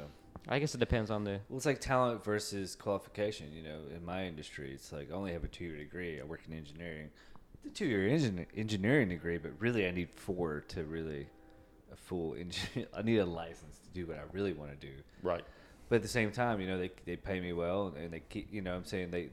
I 0.49 0.59
guess 0.59 0.75
it 0.75 0.79
depends 0.79 1.09
on 1.13 1.23
the. 1.23 1.39
Well, 1.49 1.57
it's 1.59 1.67
like 1.67 1.81
talent 1.81 2.25
versus 2.25 2.75
qualification. 2.75 3.53
You 3.53 3.63
know, 3.63 3.79
in 3.95 4.05
my 4.05 4.25
industry, 4.27 4.73
it's 4.75 4.91
like 4.91 5.09
I 5.13 5.15
only 5.15 5.33
have 5.33 5.45
a 5.45 5.49
two-year 5.49 5.77
degree. 5.77 6.21
I 6.21 6.25
work 6.25 6.41
in 6.49 6.53
engineering. 6.57 7.11
The 7.65 7.71
two-year 7.71 8.09
engin- 8.09 8.47
engineering 8.57 9.09
degree, 9.09 9.39
but 9.39 9.53
really, 9.59 9.87
I 9.87 9.91
need 9.93 10.11
four 10.11 10.61
to 10.69 10.85
really 10.85 11.29
a 11.93 11.97
full 11.97 12.35
engineer. 12.39 12.87
I 12.97 13.03
need 13.03 13.19
a 13.19 13.25
license 13.27 13.79
to 13.85 13.89
do 13.95 14.07
what 14.07 14.17
I 14.19 14.23
really 14.33 14.53
want 14.53 14.71
to 14.79 14.87
do. 14.87 14.93
right. 15.23 15.45
But 15.89 15.97
at 15.97 16.03
the 16.03 16.09
same 16.09 16.31
time, 16.33 16.59
you 16.61 16.67
know, 16.67 16.79
they 16.79 16.91
they 17.05 17.17
pay 17.17 17.39
me 17.41 17.53
well, 17.53 17.93
and 17.99 18.11
they 18.13 18.21
keep. 18.21 18.49
You 18.53 18.63
know, 18.63 18.75
I'm 18.75 18.85
saying 18.85 19.11
they. 19.11 19.29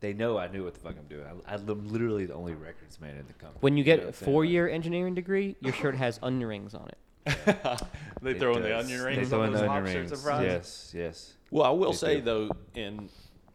They 0.00 0.12
know 0.12 0.36
I 0.36 0.48
knew 0.48 0.64
what 0.64 0.74
the 0.74 0.80
fuck 0.80 0.94
I'm 0.98 1.06
doing. 1.06 1.24
I, 1.46 1.54
I'm 1.54 1.88
literally 1.88 2.26
the 2.26 2.34
only 2.34 2.54
records 2.54 3.00
man 3.00 3.16
in 3.16 3.26
the 3.26 3.32
company. 3.34 3.58
When 3.60 3.76
you 3.76 3.84
get 3.84 3.98
know 3.98 4.04
a 4.04 4.06
what 4.06 4.14
I'm? 4.16 4.20
Like- 4.20 4.32
four-year 4.32 4.68
engineering 4.68 5.14
degree, 5.14 5.54
your 5.60 5.72
shirt 5.72 5.94
has 5.96 6.18
onion 6.22 6.48
rings 6.48 6.74
on 6.74 6.88
it. 6.88 6.98
they 8.22 8.32
It 8.32 8.38
throw 8.40 8.56
in 8.56 8.62
the 8.62 8.68
does. 8.70 8.84
onion 8.84 8.98
They 9.00 9.04
rings. 9.16 9.28
throw 9.28 9.40
on 9.42 9.46
in 9.48 9.52
those 9.52 9.60
the 9.62 9.70
onion 9.70 9.86
shirts 9.86 9.96
rings. 10.10 10.12
of 10.12 10.20
fries? 10.22 10.44
Yes, 10.44 10.92
yes. 10.96 11.32
Well, 11.52 11.64
I 11.64 11.70
will 11.70 11.92
They 11.92 11.96
say 11.98 12.16
do. 12.16 12.22
though, 12.22 12.50
and 12.74 13.08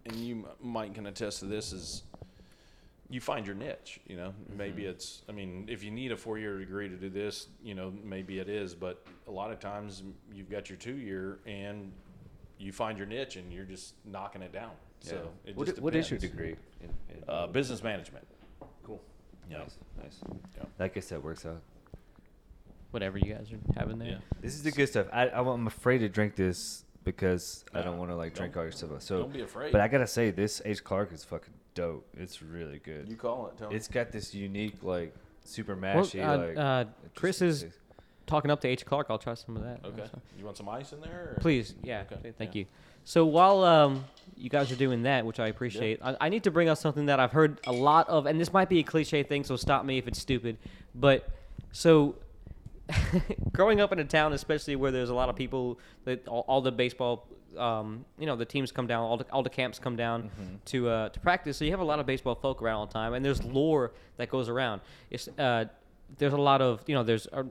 and 0.05 0.15
you 0.15 0.35
m- 0.35 0.45
might 0.61 0.93
can 0.93 1.05
attest 1.07 1.39
to 1.39 1.45
this 1.45 1.73
is 1.73 2.03
you 3.09 3.21
find 3.21 3.45
your 3.45 3.55
niche. 3.55 3.99
You 4.07 4.17
know, 4.17 4.33
maybe 4.57 4.81
Mm-hmm. 4.83 4.91
it's. 4.91 5.21
I 5.29 5.31
mean, 5.31 5.65
if 5.69 5.83
you 5.83 5.91
need 5.91 6.11
a 6.11 6.17
four-year 6.17 6.59
degree 6.59 6.89
to 6.89 6.95
do 6.95 7.09
this, 7.09 7.47
you 7.63 7.73
know, 7.75 7.93
maybe 8.03 8.39
it 8.39 8.49
is. 8.49 8.75
But 8.75 9.05
a 9.27 9.31
lot 9.31 9.51
of 9.51 9.59
times 9.59 10.03
you've 10.33 10.49
got 10.49 10.69
your 10.69 10.77
two-year 10.77 11.39
and 11.45 11.91
you 12.59 12.71
find 12.71 12.97
your 12.97 13.07
niche 13.07 13.35
and 13.35 13.51
you're 13.53 13.65
just 13.65 13.93
knocking 14.05 14.41
it 14.41 14.51
down. 14.51 14.71
So 14.99 15.29
it 15.45 15.55
what, 15.55 15.65
just 15.67 15.77
i- 15.79 15.81
what 15.81 15.95
is 15.95 16.09
your 16.09 16.19
degree? 16.19 16.55
In, 16.81 16.89
in 17.09 17.23
Uh, 17.27 17.47
business 17.47 17.83
management. 17.83 18.27
cool. 18.83 19.01
Yeah. 19.49 19.59
Nice, 19.59 19.77
nice. 20.01 20.19
Yeah. 20.57 20.85
I 20.95 20.99
said, 20.99 21.23
works 21.23 21.45
out. 21.45 21.61
Whatever 22.91 23.17
you 23.17 23.33
guys 23.33 23.51
are 23.51 23.79
having 23.79 23.99
there. 23.99 24.07
Yeah. 24.07 24.17
This 24.41 24.55
is 24.55 24.63
the 24.63 24.71
good 24.71 24.87
stuff. 24.87 25.07
I, 25.13 25.29
I'm 25.29 25.67
afraid 25.67 25.99
to 25.99 26.09
drink 26.09 26.35
this 26.35 26.83
because 27.03 27.63
I 27.73 27.81
don't 27.81 27.97
want 27.97 28.11
to 28.11 28.15
like 28.15 28.33
drink 28.33 28.57
all 28.57 28.63
your 28.63 28.71
stuff. 28.71 28.89
So, 29.01 29.19
don't 29.19 29.33
be 29.33 29.41
afraid. 29.41 29.71
But 29.71 29.81
I 29.81 29.87
gotta 29.87 30.07
say, 30.07 30.31
this 30.31 30.61
H 30.65 30.83
Clark 30.83 31.13
is 31.13 31.23
fucking 31.23 31.53
dope. 31.77 32.07
It's 32.17 32.41
really 32.41 32.79
good. 32.79 33.07
You 33.09 33.15
call 33.15 33.47
it. 33.47 33.57
Tony. 33.57 33.75
It's 33.75 33.87
got 33.87 34.11
this 34.11 34.33
unique 34.33 34.75
like 34.81 35.13
super 35.43 35.75
Well, 35.75 36.03
mashy 36.03 36.25
uh, 36.25 36.37
like. 36.47 36.57
uh, 36.57 36.85
Chris 37.15 37.41
is 37.41 37.63
interesting 37.63 37.83
talking 38.27 38.51
up 38.51 38.59
to 38.61 38.67
H 38.67 38.85
Clark. 38.85 39.07
I'll 39.09 39.17
try 39.17 39.33
some 39.33 39.55
of 39.55 39.63
that. 39.63 39.79
okay. 39.83 40.03
You 40.37 40.45
want 40.45 40.57
some 40.57 40.69
ice 40.69 40.91
in 40.91 41.01
there? 41.01 41.35
or- 41.35 41.39
Please, 41.39 41.73
yeah. 41.81 42.03
Okay, 42.11 42.33
Thank 42.37 42.53
yeah. 42.53 42.59
you. 42.59 42.65
So 43.05 43.25
while 43.25 43.63
um, 43.63 44.03
you 44.35 44.49
guys 44.49 44.69
are 44.71 44.75
doing 44.75 45.03
that, 45.03 45.25
which 45.25 45.39
I 45.39 45.47
appreciate, 45.47 45.99
I, 46.03 46.17
I 46.19 46.29
need 46.29 46.43
to 46.43 46.51
bring 46.51 46.67
up 46.67 46.77
something 46.77 47.05
that 47.05 47.21
I've 47.21 47.31
heard 47.31 47.61
a 47.65 47.71
lot 47.71 48.09
of, 48.09 48.25
and 48.25 48.37
this 48.39 48.51
might 48.51 48.67
be 48.67 48.79
a 48.79 48.83
cliche 48.83 49.23
thing, 49.23 49.45
so 49.45 49.55
stop 49.55 49.85
me 49.85 49.97
if 49.97 50.09
it's 50.09 50.19
stupid. 50.19 50.57
But 50.93 51.29
so 51.71 52.15
growing 53.53 53.79
up 53.79 53.93
in 53.93 53.99
a 53.99 54.05
town, 54.05 54.33
especially 54.33 54.75
where 54.75 54.91
there's 54.91 55.09
a 55.09 55.15
lot 55.15 55.29
of 55.29 55.35
people 55.37 55.79
that 56.03 56.27
all, 56.27 56.43
all 56.49 56.61
the 56.61 56.71
baseball, 56.71 57.25
um, 57.57 58.05
you 58.19 58.25
know, 58.25 58.35
the 58.35 58.45
teams 58.45 58.71
come 58.71 58.87
down, 58.87 59.03
all 59.03 59.17
the 59.17 59.25
all 59.31 59.43
the 59.43 59.49
camps 59.49 59.79
come 59.79 59.95
down 59.95 60.29
to 60.65 60.89
uh, 60.89 61.09
to 61.09 61.19
practice. 61.19 61.57
So 61.57 61.65
you 61.65 61.71
have 61.71 61.79
a 61.79 61.85
lot 61.85 61.99
of 61.99 62.05
baseball 62.05 62.35
folk 62.35 62.61
around 62.61 62.75
all 62.75 62.85
the 62.87 62.93
time, 62.93 63.13
and 63.13 63.23
there's 63.23 63.43
lore 63.43 63.91
that 64.17 64.29
goes 64.29 64.49
around. 64.49 64.81
It's 65.09 65.27
uh, 65.37 65.65
there's 66.17 66.33
a 66.33 66.37
lot 66.37 66.61
of 66.61 66.83
you 66.87 66.95
know 66.95 67.03
there's. 67.03 67.27
Uh, 67.27 67.43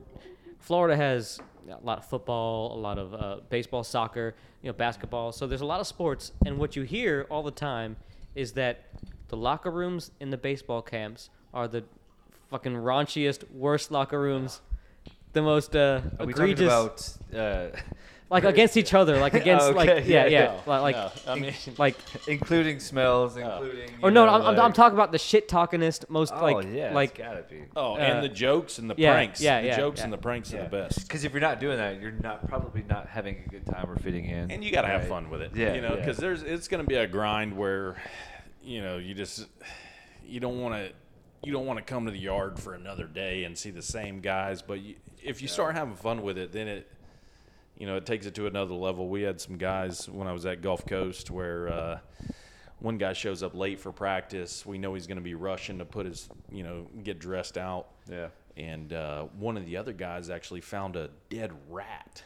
Florida 0.59 0.97
has 0.97 1.39
a 1.69 1.85
lot 1.85 1.99
of 1.99 2.05
football, 2.05 2.75
a 2.75 2.79
lot 2.79 2.97
of 2.97 3.13
uh, 3.13 3.37
baseball, 3.49 3.83
soccer, 3.83 4.35
you 4.61 4.67
know, 4.67 4.73
basketball. 4.73 5.31
So 5.31 5.45
there's 5.47 5.61
a 5.61 5.65
lot 5.65 5.79
of 5.79 5.87
sports, 5.87 6.31
and 6.45 6.57
what 6.57 6.75
you 6.75 6.83
hear 6.83 7.25
all 7.29 7.43
the 7.43 7.51
time 7.51 7.95
is 8.35 8.53
that 8.53 8.85
the 9.29 9.37
locker 9.37 9.71
rooms 9.71 10.11
in 10.19 10.29
the 10.29 10.37
baseball 10.37 10.81
camps 10.81 11.29
are 11.53 11.67
the 11.67 11.83
fucking 12.49 12.73
raunchiest, 12.73 13.49
worst 13.51 13.91
locker 13.91 14.19
rooms, 14.19 14.61
the 15.33 15.41
most 15.41 15.75
uh, 15.75 16.01
egregious, 16.19 16.69
uh, 17.33 17.69
like 18.29 18.43
against 18.43 18.75
each 18.77 18.93
other, 18.93 19.19
like 19.19 19.33
against, 19.41 19.71
like 19.73 19.89
Okay, 19.89 20.09
yeah, 20.09 20.25
yeah, 20.25 20.29
yeah, 20.29 20.61
No, 20.65 20.81
like 20.81 20.95
no, 20.95 21.11
I 21.27 21.35
mean, 21.35 21.53
like. 21.77 21.95
including 22.27 22.79
smells, 22.79 23.37
Oh. 23.37 23.63
including? 23.63 23.91
Or 24.01 24.11
no, 24.11 24.25
know, 24.25 24.33
I'm, 24.33 24.41
I'm, 24.41 24.59
I'm 24.59 24.73
talking 24.73 24.97
about 24.97 25.11
the 25.11 25.17
shit 25.17 25.47
talkingest, 25.47 26.09
most 26.09 26.33
Oh 26.35 26.41
like 26.43 26.67
yeah, 26.71 26.93
like 26.93 27.11
it's 27.11 27.19
gotta 27.19 27.43
be. 27.49 27.63
oh, 27.75 27.93
uh, 27.93 27.97
and 27.97 28.23
the 28.23 28.29
jokes 28.29 28.79
and 28.79 28.89
the 28.89 28.95
yeah, 28.97 29.13
pranks. 29.13 29.41
yeah, 29.41 29.59
yeah 29.59 29.75
the 29.75 29.81
jokes 29.81 29.99
yeah. 29.99 30.03
and 30.05 30.13
the 30.13 30.17
pranks 30.17 30.53
are 30.53 30.63
the 30.63 30.69
best. 30.69 31.07
Because 31.07 31.23
if 31.23 31.31
you're 31.31 31.41
not 31.41 31.59
doing 31.59 31.77
that, 31.77 32.01
you're 32.01 32.11
not 32.11 32.47
probably 32.47 32.83
not 32.87 33.07
having 33.07 33.43
a 33.45 33.49
good 33.49 33.65
time 33.65 33.89
or 33.89 33.97
fitting 33.97 34.25
in. 34.25 34.51
and 34.51 34.63
you 34.63 34.71
got 34.71 34.81
to 34.81 34.87
have 34.87 35.07
fun 35.07 35.29
with 35.29 35.41
it. 35.41 35.55
Yeah, 35.55 35.73
you 35.73 35.81
know, 35.81 35.89
yeah. 35.93 35.95
because 35.95 36.17
there's 36.17 36.43
it's 36.43 36.67
going 36.67 36.83
to 36.83 36.87
be 36.87 36.95
a 36.95 37.07
grind 37.07 37.55
where, 37.55 37.95
you 38.61 38.81
know, 38.81 38.97
you 38.97 39.13
just 39.13 39.47
you 40.25 40.39
don't 40.39 40.59
want 40.61 40.75
to 40.75 40.91
you 41.43 41.53
don't 41.53 41.65
want 41.65 41.77
to 41.77 41.83
come 41.83 42.05
to 42.05 42.11
the 42.11 42.17
yard 42.17 42.59
for 42.59 42.73
another 42.73 43.05
day 43.05 43.43
and 43.43 43.57
see 43.57 43.69
the 43.69 43.81
same 43.81 44.19
guys. 44.19 44.61
But 44.61 44.81
you, 44.81 44.95
if 45.23 45.41
you 45.41 45.47
start 45.47 45.75
having 45.75 45.95
fun 45.95 46.21
with 46.21 46.37
it, 46.37 46.51
then 46.51 46.67
it 46.67 46.91
you 47.77 47.87
know 47.87 47.95
it 47.95 48.05
takes 48.05 48.25
it 48.25 48.35
to 48.35 48.47
another 48.47 48.73
level. 48.73 49.09
We 49.09 49.21
had 49.21 49.39
some 49.39 49.57
guys 49.57 50.07
when 50.09 50.27
I 50.27 50.33
was 50.33 50.45
at 50.45 50.61
Gulf 50.61 50.85
Coast 50.85 51.31
where. 51.31 51.67
Uh, 51.69 51.99
one 52.79 52.97
guy 52.97 53.13
shows 53.13 53.41
up 53.41 53.55
late 53.55 53.79
for 53.79 53.91
practice. 53.91 54.63
We 54.63 54.77
know 54.77 54.93
he's 54.93 55.07
going 55.07 55.17
to 55.17 55.23
be 55.23 55.33
rushing 55.33 55.79
to 55.79 55.85
put 55.85 56.05
his, 56.05 56.29
you 56.51 56.61
know, 56.61 56.87
get 57.03 57.19
dressed 57.19 57.57
out. 57.57 57.87
Yeah. 58.09 58.27
And 58.55 58.93
uh, 58.93 59.23
one 59.37 59.57
of 59.57 59.65
the 59.65 59.77
other 59.77 59.93
guys 59.93 60.29
actually 60.29 60.61
found 60.61 60.95
a 60.95 61.09
dead 61.29 61.51
rat 61.69 62.23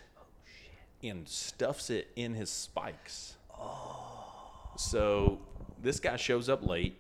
and 1.04 1.28
stuffs 1.28 1.90
it 1.90 2.10
in 2.16 2.34
his 2.34 2.50
spikes. 2.50 3.36
Oh. 3.58 4.72
So 4.78 5.40
this 5.82 6.00
guy 6.00 6.18
shows 6.18 6.50
up 6.50 6.66
late, 6.66 7.00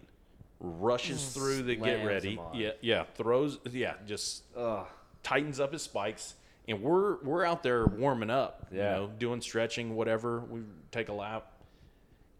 rushes 0.59 1.33
through 1.33 1.63
the 1.63 1.75
get 1.75 2.05
ready. 2.05 2.39
Yeah, 2.53 2.71
yeah, 2.81 3.03
throws, 3.15 3.59
yeah, 3.69 3.95
just 4.05 4.43
Ugh. 4.55 4.85
tightens 5.23 5.59
up 5.59 5.73
his 5.73 5.81
spikes. 5.81 6.35
And 6.67 6.81
we're 6.81 7.17
we're 7.23 7.43
out 7.45 7.63
there 7.63 7.85
warming 7.85 8.29
up, 8.29 8.67
Yeah. 8.71 8.77
you 8.77 9.01
know, 9.07 9.11
doing 9.17 9.41
stretching, 9.41 9.95
whatever. 9.95 10.41
We 10.41 10.61
take 10.91 11.09
a 11.09 11.13
lap, 11.13 11.51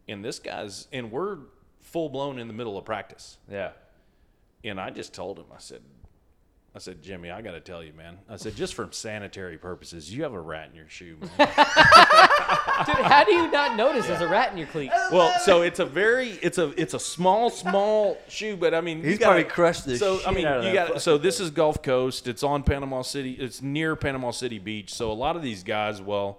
and 0.08 0.24
this 0.24 0.38
guy's 0.38 0.86
and 0.92 1.10
we're 1.10 1.38
full 1.80 2.08
blown 2.08 2.38
in 2.38 2.46
the 2.48 2.54
middle 2.54 2.78
of 2.78 2.84
practice. 2.84 3.38
Yeah. 3.50 3.72
And 4.64 4.80
I 4.80 4.90
just 4.90 5.12
told 5.12 5.38
him, 5.38 5.46
I 5.52 5.58
said, 5.58 5.82
I 6.74 6.78
said, 6.78 7.02
Jimmy, 7.02 7.30
I 7.30 7.42
got 7.42 7.52
to 7.52 7.60
tell 7.60 7.84
you, 7.84 7.92
man. 7.92 8.16
I 8.30 8.36
said, 8.36 8.56
just 8.56 8.72
for 8.72 8.88
sanitary 8.92 9.58
purposes, 9.58 10.12
you 10.14 10.22
have 10.22 10.32
a 10.32 10.40
rat 10.40 10.70
in 10.70 10.74
your 10.76 10.88
shoe, 10.88 11.18
man. 11.20 11.30
dude. 11.38 11.46
How 13.04 13.24
do 13.24 13.32
you 13.32 13.50
not 13.50 13.76
notice 13.76 14.06
there's 14.06 14.22
a 14.22 14.28
rat 14.28 14.52
in 14.52 14.58
your 14.58 14.66
cleat? 14.68 14.90
well, 15.10 15.38
so 15.40 15.60
it's 15.60 15.80
a 15.80 15.84
very, 15.84 16.30
it's 16.42 16.56
a, 16.56 16.72
it's 16.80 16.94
a 16.94 16.98
small, 16.98 17.50
small 17.50 18.16
shoe, 18.26 18.56
but 18.56 18.72
I 18.72 18.80
mean, 18.80 18.98
you 19.04 19.18
gotta- 19.18 19.24
probably 19.24 19.44
crushed 19.44 19.84
the 19.84 19.98
So 19.98 20.20
I 20.26 20.30
mean, 20.32 20.46
out 20.46 20.58
of 20.58 20.64
you 20.64 20.72
got. 20.72 21.02
So 21.02 21.18
this 21.18 21.40
is 21.40 21.50
Gulf 21.50 21.82
Coast. 21.82 22.26
It's 22.26 22.42
on 22.42 22.62
Panama 22.62 23.02
City. 23.02 23.32
It's 23.32 23.60
near 23.60 23.94
Panama 23.94 24.30
City 24.30 24.58
Beach. 24.58 24.94
So 24.94 25.12
a 25.12 25.14
lot 25.14 25.36
of 25.36 25.42
these 25.42 25.62
guys, 25.62 26.00
well, 26.00 26.38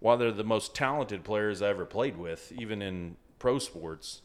while 0.00 0.18
they're 0.18 0.32
the 0.32 0.44
most 0.44 0.74
talented 0.74 1.24
players 1.24 1.62
I 1.62 1.68
ever 1.70 1.86
played 1.86 2.18
with, 2.18 2.52
even 2.58 2.82
in 2.82 3.16
pro 3.38 3.58
sports, 3.58 4.20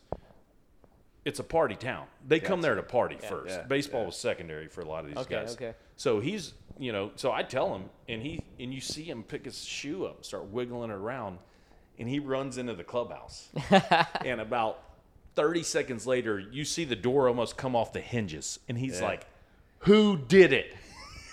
it's 1.28 1.40
a 1.40 1.44
party 1.44 1.76
town. 1.76 2.06
They 2.26 2.40
come 2.40 2.62
there 2.62 2.76
to 2.76 2.82
party 2.84 3.18
first. 3.18 3.56
yeah, 3.56 3.63
Baseball 3.63 4.06
was 4.06 4.16
secondary 4.16 4.68
for 4.68 4.82
a 4.82 4.86
lot 4.86 5.02
of 5.04 5.08
these 5.08 5.18
Okay, 5.18 5.36
guys. 5.36 5.54
okay. 5.56 5.74
So 5.98 6.20
he's, 6.22 6.54
you 6.80 6.92
know, 6.94 7.12
so 7.16 7.32
I 7.34 7.44
tell 7.44 7.76
him, 7.76 7.90
and 8.08 8.22
he, 8.22 8.44
and 8.60 8.74
you 8.74 8.80
see 8.80 9.04
him 9.04 9.24
pick 9.24 9.44
his 9.46 9.62
shoe 9.63 10.06
up, 10.06 10.24
start 10.24 10.46
wiggling 10.46 10.90
it 10.90 10.94
around, 10.94 11.40
and 12.00 12.08
he 12.08 12.20
runs 12.20 12.58
into 12.58 12.74
the 12.76 12.84
clubhouse. 12.86 13.50
and 14.26 14.40
about 14.40 14.80
30 15.36 15.63
seconds 15.63 16.08
later, 16.08 16.40
you 16.40 16.63
see 16.63 16.86
the 16.86 16.96
door 16.96 17.28
almost 17.28 17.58
come 17.58 17.76
off 17.76 17.92
the 17.94 18.00
hinges, 18.02 18.60
and 18.70 18.78
he's 18.78 19.00
Yeah. 19.02 19.08
like, 19.08 19.26
"Who 19.80 20.18
did 20.18 20.54
it? 20.54 20.74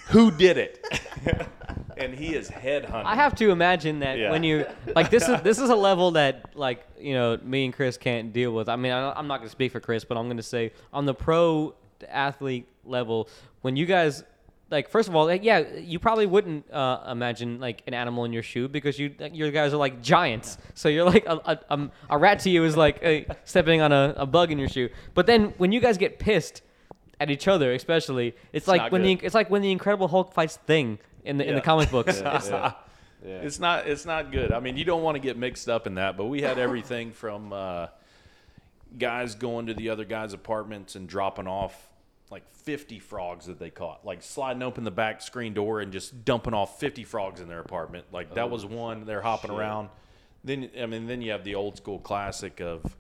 Who 0.09 0.31
did 0.31 0.57
it?" 0.59 0.85
and 1.97 2.15
he 2.15 2.35
is 2.35 2.49
headhunting. 2.51 3.05
I 3.05 3.15
have 3.15 3.35
to 3.37 3.51
imagine 3.51 4.01
that 4.01 4.19
Yeah. 4.19 4.31
when 4.31 4.43
you 4.43 4.67
like 4.95 5.11
this 5.11 5.29
is 5.29 5.41
this 5.43 5.59
is 5.59 5.71
a 5.71 5.77
level 5.77 6.13
that 6.13 6.57
like 6.57 6.85
you 6.99 7.15
know 7.15 7.39
me 7.43 7.65
and 7.67 7.75
Chris 7.75 7.97
can't 7.97 8.33
deal 8.33 8.53
with. 8.53 8.69
I 8.69 8.77
mean 8.77 8.93
I, 8.93 9.13
I'm 9.13 9.27
not 9.27 9.39
going 9.39 9.47
to 9.49 9.53
speak 9.53 9.73
for 9.73 9.81
Chris, 9.81 10.05
but 10.05 10.17
I'm 10.17 10.27
going 10.27 10.37
to 10.37 10.43
say 10.43 10.73
on 10.93 11.05
the 11.07 11.15
pro 11.15 11.75
athlete 12.09 12.69
level, 12.85 13.29
when 13.63 13.77
you 13.77 13.87
guys 13.87 14.25
like 14.71 14.89
first 14.89 15.09
of 15.09 15.15
all, 15.15 15.27
like, 15.27 15.45
yeah, 15.45 15.61
you 15.77 15.99
probably 15.99 16.27
wouldn't 16.27 16.71
uh, 16.71 17.05
imagine 17.09 17.61
like 17.61 17.83
an 17.87 17.95
animal 17.95 18.25
in 18.25 18.33
your 18.33 18.43
shoe 18.43 18.67
because 18.67 18.99
you 18.99 19.15
like, 19.19 19.35
your 19.35 19.51
guys 19.51 19.73
are 19.73 19.77
like 19.77 20.03
giants. 20.03 20.59
So 20.75 20.89
you're 20.89 21.05
like 21.05 21.27
a, 21.27 21.37
a, 21.45 21.59
um, 21.71 21.93
a 22.11 22.19
rat 22.19 22.41
to 22.41 22.51
you 22.51 22.65
is 22.65 22.77
like 22.77 23.05
uh, 23.05 23.35
stepping 23.45 23.81
on 23.83 23.93
a, 23.93 24.15
a 24.17 24.27
bug 24.27 24.51
in 24.51 24.59
your 24.59 24.69
shoe. 24.69 24.89
But 25.15 25.27
then 25.27 25.55
when 25.59 25.71
you 25.71 25.81
guys 25.81 25.99
get 25.99 26.19
pissed 26.19 26.63
at 27.21 27.31
each 27.31 27.47
other, 27.49 27.73
especially, 27.73 28.35
it's, 28.53 28.67
like 28.69 28.81
not 28.83 28.93
when 28.93 29.03
the 29.03 29.13
it's 29.23 29.35
like 29.35 29.51
when 29.51 29.63
the 29.63 29.71
Incredible 29.73 30.09
Hulk 30.09 30.33
fights 30.35 30.57
Thing 30.57 30.99
in 31.25 31.37
the 31.39 31.45
in 31.45 31.51
the 31.51 31.57
Yeah. 31.57 31.65
comic 31.65 31.91
books. 31.91 32.21
Yeah, 32.21 32.29
It's- 32.37 32.49
yeah. 32.51 32.73
Yeah. 33.25 33.37
It's 33.39 33.59
not. 33.59 33.87
It's 33.87 34.05
not 34.05 34.31
good. 34.31 34.53
I 34.53 34.61
mean, 34.61 34.77
you 34.77 34.85
don't 34.85 35.03
want 35.03 35.15
to 35.15 35.19
get 35.19 35.39
mixed 35.39 35.67
up 35.67 35.87
in 35.87 35.95
that. 35.95 36.19
But 36.19 36.27
we 36.27 36.43
had 36.43 36.59
everything 36.59 37.13
from 37.23 37.55
uh, 37.55 37.87
guys 38.99 39.35
going 39.35 39.67
to 39.67 39.75
the 39.75 39.89
other 39.91 40.05
guys' 40.05 40.35
apartments 40.35 40.95
and 40.95 41.09
dropping 41.09 41.47
off 41.47 41.89
like 42.31 42.43
50 42.55 42.99
frogs 42.99 43.47
that 43.47 43.59
they 43.59 43.71
caught, 43.71 44.05
like 44.05 44.23
sliding 44.23 44.63
open 44.63 44.85
the 44.85 44.91
back 44.91 45.23
screen 45.23 45.55
door 45.55 45.81
and 45.81 45.93
just 45.93 46.25
dumping 46.25 46.53
off 46.55 46.79
50 46.81 47.05
frogs 47.05 47.41
in 47.41 47.49
their 47.49 47.61
apartment. 47.61 48.05
Like 48.13 48.35
that 48.35 48.51
was 48.51 48.67
one. 48.67 49.07
They're 49.07 49.23
hopping 49.23 49.51
shit. 49.51 49.59
around. 49.59 49.89
Then 50.43 50.69
I 50.79 50.85
mean, 50.87 51.07
then 51.07 51.23
you 51.23 51.33
have 51.33 51.45
the 51.45 51.55
old 51.55 51.77
school 51.79 51.99
classic 52.01 52.61
of, 52.61 52.97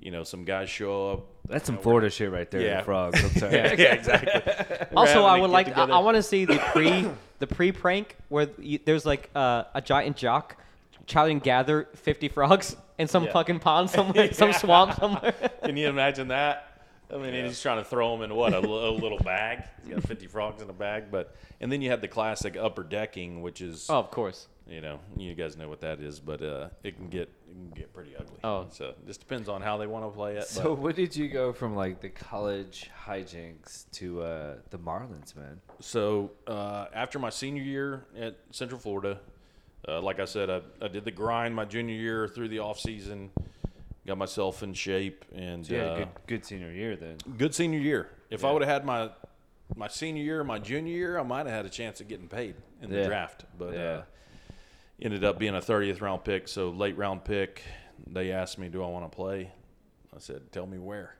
you 0.00 0.10
know, 0.10 0.24
some 0.24 0.44
guys 0.44 0.68
show 0.68 1.12
up. 1.12 1.26
That's 1.48 1.66
some 1.66 1.78
Florida 1.78 2.08
shit 2.10 2.30
right 2.30 2.50
there. 2.50 2.60
Yeah. 2.62 2.78
The 2.78 2.84
frogs. 2.84 3.22
I'm 3.22 3.30
sorry. 3.40 3.54
Yeah, 3.54 3.74
yeah, 3.76 3.94
exactly. 3.94 4.86
Also, 4.96 5.12
having 5.14 5.26
I 5.26 5.38
a 5.38 5.40
would 5.42 5.50
like 5.50 5.66
I, 5.66 5.70
get-together. 5.70 5.92
I 5.92 5.98
want 5.98 6.16
to 6.16 6.22
see 6.22 6.44
the 6.44 6.58
pre 6.72 7.06
the 7.38 7.46
pre 7.46 7.72
prank 7.72 8.16
where 8.28 8.48
you, 8.58 8.78
there's 8.84 9.04
like 9.04 9.28
uh, 9.34 9.64
a 9.74 9.80
giant 9.82 10.16
jock 10.16 10.56
trying 11.06 11.38
to 11.40 11.44
gather 11.44 11.88
50 11.96 12.28
frogs 12.28 12.76
in 12.98 13.08
some 13.08 13.24
Yeah. 13.24 13.32
fucking 13.32 13.58
pond 13.60 13.90
somewhere, 13.90 14.32
some 14.32 14.52
swamp 14.54 14.94
somewhere. 14.94 15.32
Can 15.62 15.76
you 15.76 15.88
imagine 15.88 16.28
that? 16.28 16.70
I 17.12 17.18
mean, 17.18 17.34
Yeah. 17.34 17.46
he's 17.46 17.60
trying 17.60 17.76
to 17.78 17.84
throw 17.84 18.16
them 18.16 18.22
in 18.30 18.34
what 18.34 18.54
a, 18.54 18.58
a 18.58 18.90
little 18.90 19.18
bag. 19.18 19.64
He's 19.84 19.92
got 19.94 20.02
50 20.02 20.26
frogs 20.28 20.62
in 20.62 20.70
a 20.70 20.72
bag, 20.72 21.04
but 21.10 21.34
and 21.60 21.70
then 21.70 21.82
you 21.82 21.90
have 21.90 22.00
the 22.00 22.08
classic 22.08 22.56
upper 22.56 22.82
decking, 22.82 23.42
which 23.42 23.60
is 23.60 23.86
oh, 23.90 23.98
of 23.98 24.10
course. 24.10 24.46
You 24.68 24.80
know 24.80 24.98
you 25.16 25.34
guys 25.34 25.56
know 25.56 25.68
what 25.68 25.80
that 25.82 26.00
is, 26.00 26.20
but 26.20 26.42
uh, 26.42 26.68
it 26.82 26.96
can 26.96 27.08
get 27.08 27.28
it 27.48 27.52
can 27.52 27.70
get 27.74 27.92
pretty 27.92 28.16
ugly. 28.16 28.36
Oh. 28.42 28.66
so 28.70 28.86
it 28.86 29.06
just 29.06 29.20
depends 29.20 29.48
on 29.48 29.60
how 29.62 29.76
they 29.76 29.86
want 29.86 30.04
to 30.04 30.10
play 30.10 30.36
it. 30.36 30.44
So 30.46 30.72
when 30.74 30.94
did 30.94 31.14
you 31.14 31.28
go 31.28 31.52
from 31.52 31.74
like 31.76 32.00
the 32.00 32.08
college 32.08 32.90
hijinks 33.06 33.90
to 33.92 34.22
uh, 34.22 34.54
the 34.70 34.78
Marlins, 34.78 35.36
man? 35.36 35.60
so 35.80 36.30
uh, 36.46 36.86
after 36.94 37.18
my 37.18 37.30
senior 37.30 37.62
year 37.62 38.04
at 38.18 38.36
Central 38.52 38.80
Florida, 38.80 39.20
uh, 39.86 40.00
like 40.00 40.18
I 40.20 40.24
said, 40.24 40.48
I, 40.50 40.62
I 40.80 40.88
did 40.88 41.04
the 41.04 41.10
grind 41.10 41.54
my 41.54 41.64
junior 41.66 41.94
year 41.94 42.26
through 42.28 42.48
the 42.48 42.60
off 42.60 42.80
season, 42.80 43.30
got 44.06 44.16
myself 44.18 44.62
in 44.62 44.72
shape, 44.72 45.24
and 45.34 45.66
So 45.66 45.74
had 45.74 45.86
uh, 45.88 45.96
good, 45.96 46.08
good 46.26 46.44
senior 46.46 46.70
year 46.72 46.96
then. 46.96 47.18
good 47.36 47.54
senior 47.54 47.80
year. 47.80 48.08
If 48.30 48.44
I 48.44 48.50
would 48.52 48.62
have 48.62 48.70
had 48.70 48.84
my 48.86 49.10
my 49.76 49.88
senior 49.88 50.22
year, 50.22 50.44
my 50.44 50.58
junior 50.58 50.92
year, 50.92 51.18
I 51.18 51.22
might 51.22 51.46
have 51.46 51.54
had 51.54 51.66
a 51.66 51.70
chance 51.70 52.00
of 52.00 52.08
getting 52.08 52.28
paid 52.28 52.54
in 52.82 52.90
the 52.90 53.04
draft. 53.04 53.44
But 53.58 53.74
Yeah. 53.74 54.02
Ended 55.04 55.22
up 55.22 55.38
being 55.38 55.54
a 55.54 55.60
30th 55.60 56.00
round 56.00 56.24
pick, 56.24 56.48
so 56.48 56.70
late 56.70 56.96
round 56.96 57.24
pick. 57.24 57.62
They 58.06 58.32
asked 58.32 58.58
me, 58.58 58.68
"Do 58.68 58.82
I 58.82 58.88
want 58.88 59.10
to 59.10 59.14
play?" 59.14 59.50
I 60.14 60.18
said, 60.18 60.50
"Tell 60.50 60.66
me 60.66 60.78
where." 60.78 61.14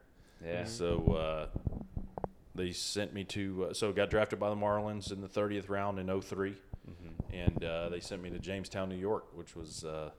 Yeah. 0.44 0.64
So 0.64 1.48
uh, 1.54 1.58
they 2.54 2.72
sent 2.72 3.12
me 3.14 3.24
to. 3.24 3.66
Uh, 3.70 3.74
so 3.74 3.92
got 3.92 4.10
drafted 4.10 4.40
by 4.40 4.48
the 4.50 4.56
Marlins 4.56 5.12
in 5.12 5.20
the 5.20 5.28
30th 5.28 5.68
round 5.68 5.98
in 5.98 6.20
3 6.20 6.54
and 7.32 7.64
uh, 7.64 7.88
they 7.88 7.98
sent 7.98 8.22
me 8.22 8.30
to 8.30 8.38
Jamestown, 8.38 8.88
New 8.88 8.94
York, 8.96 9.26
which 9.36 9.56
was 9.56 9.84
uh, 9.84 10.10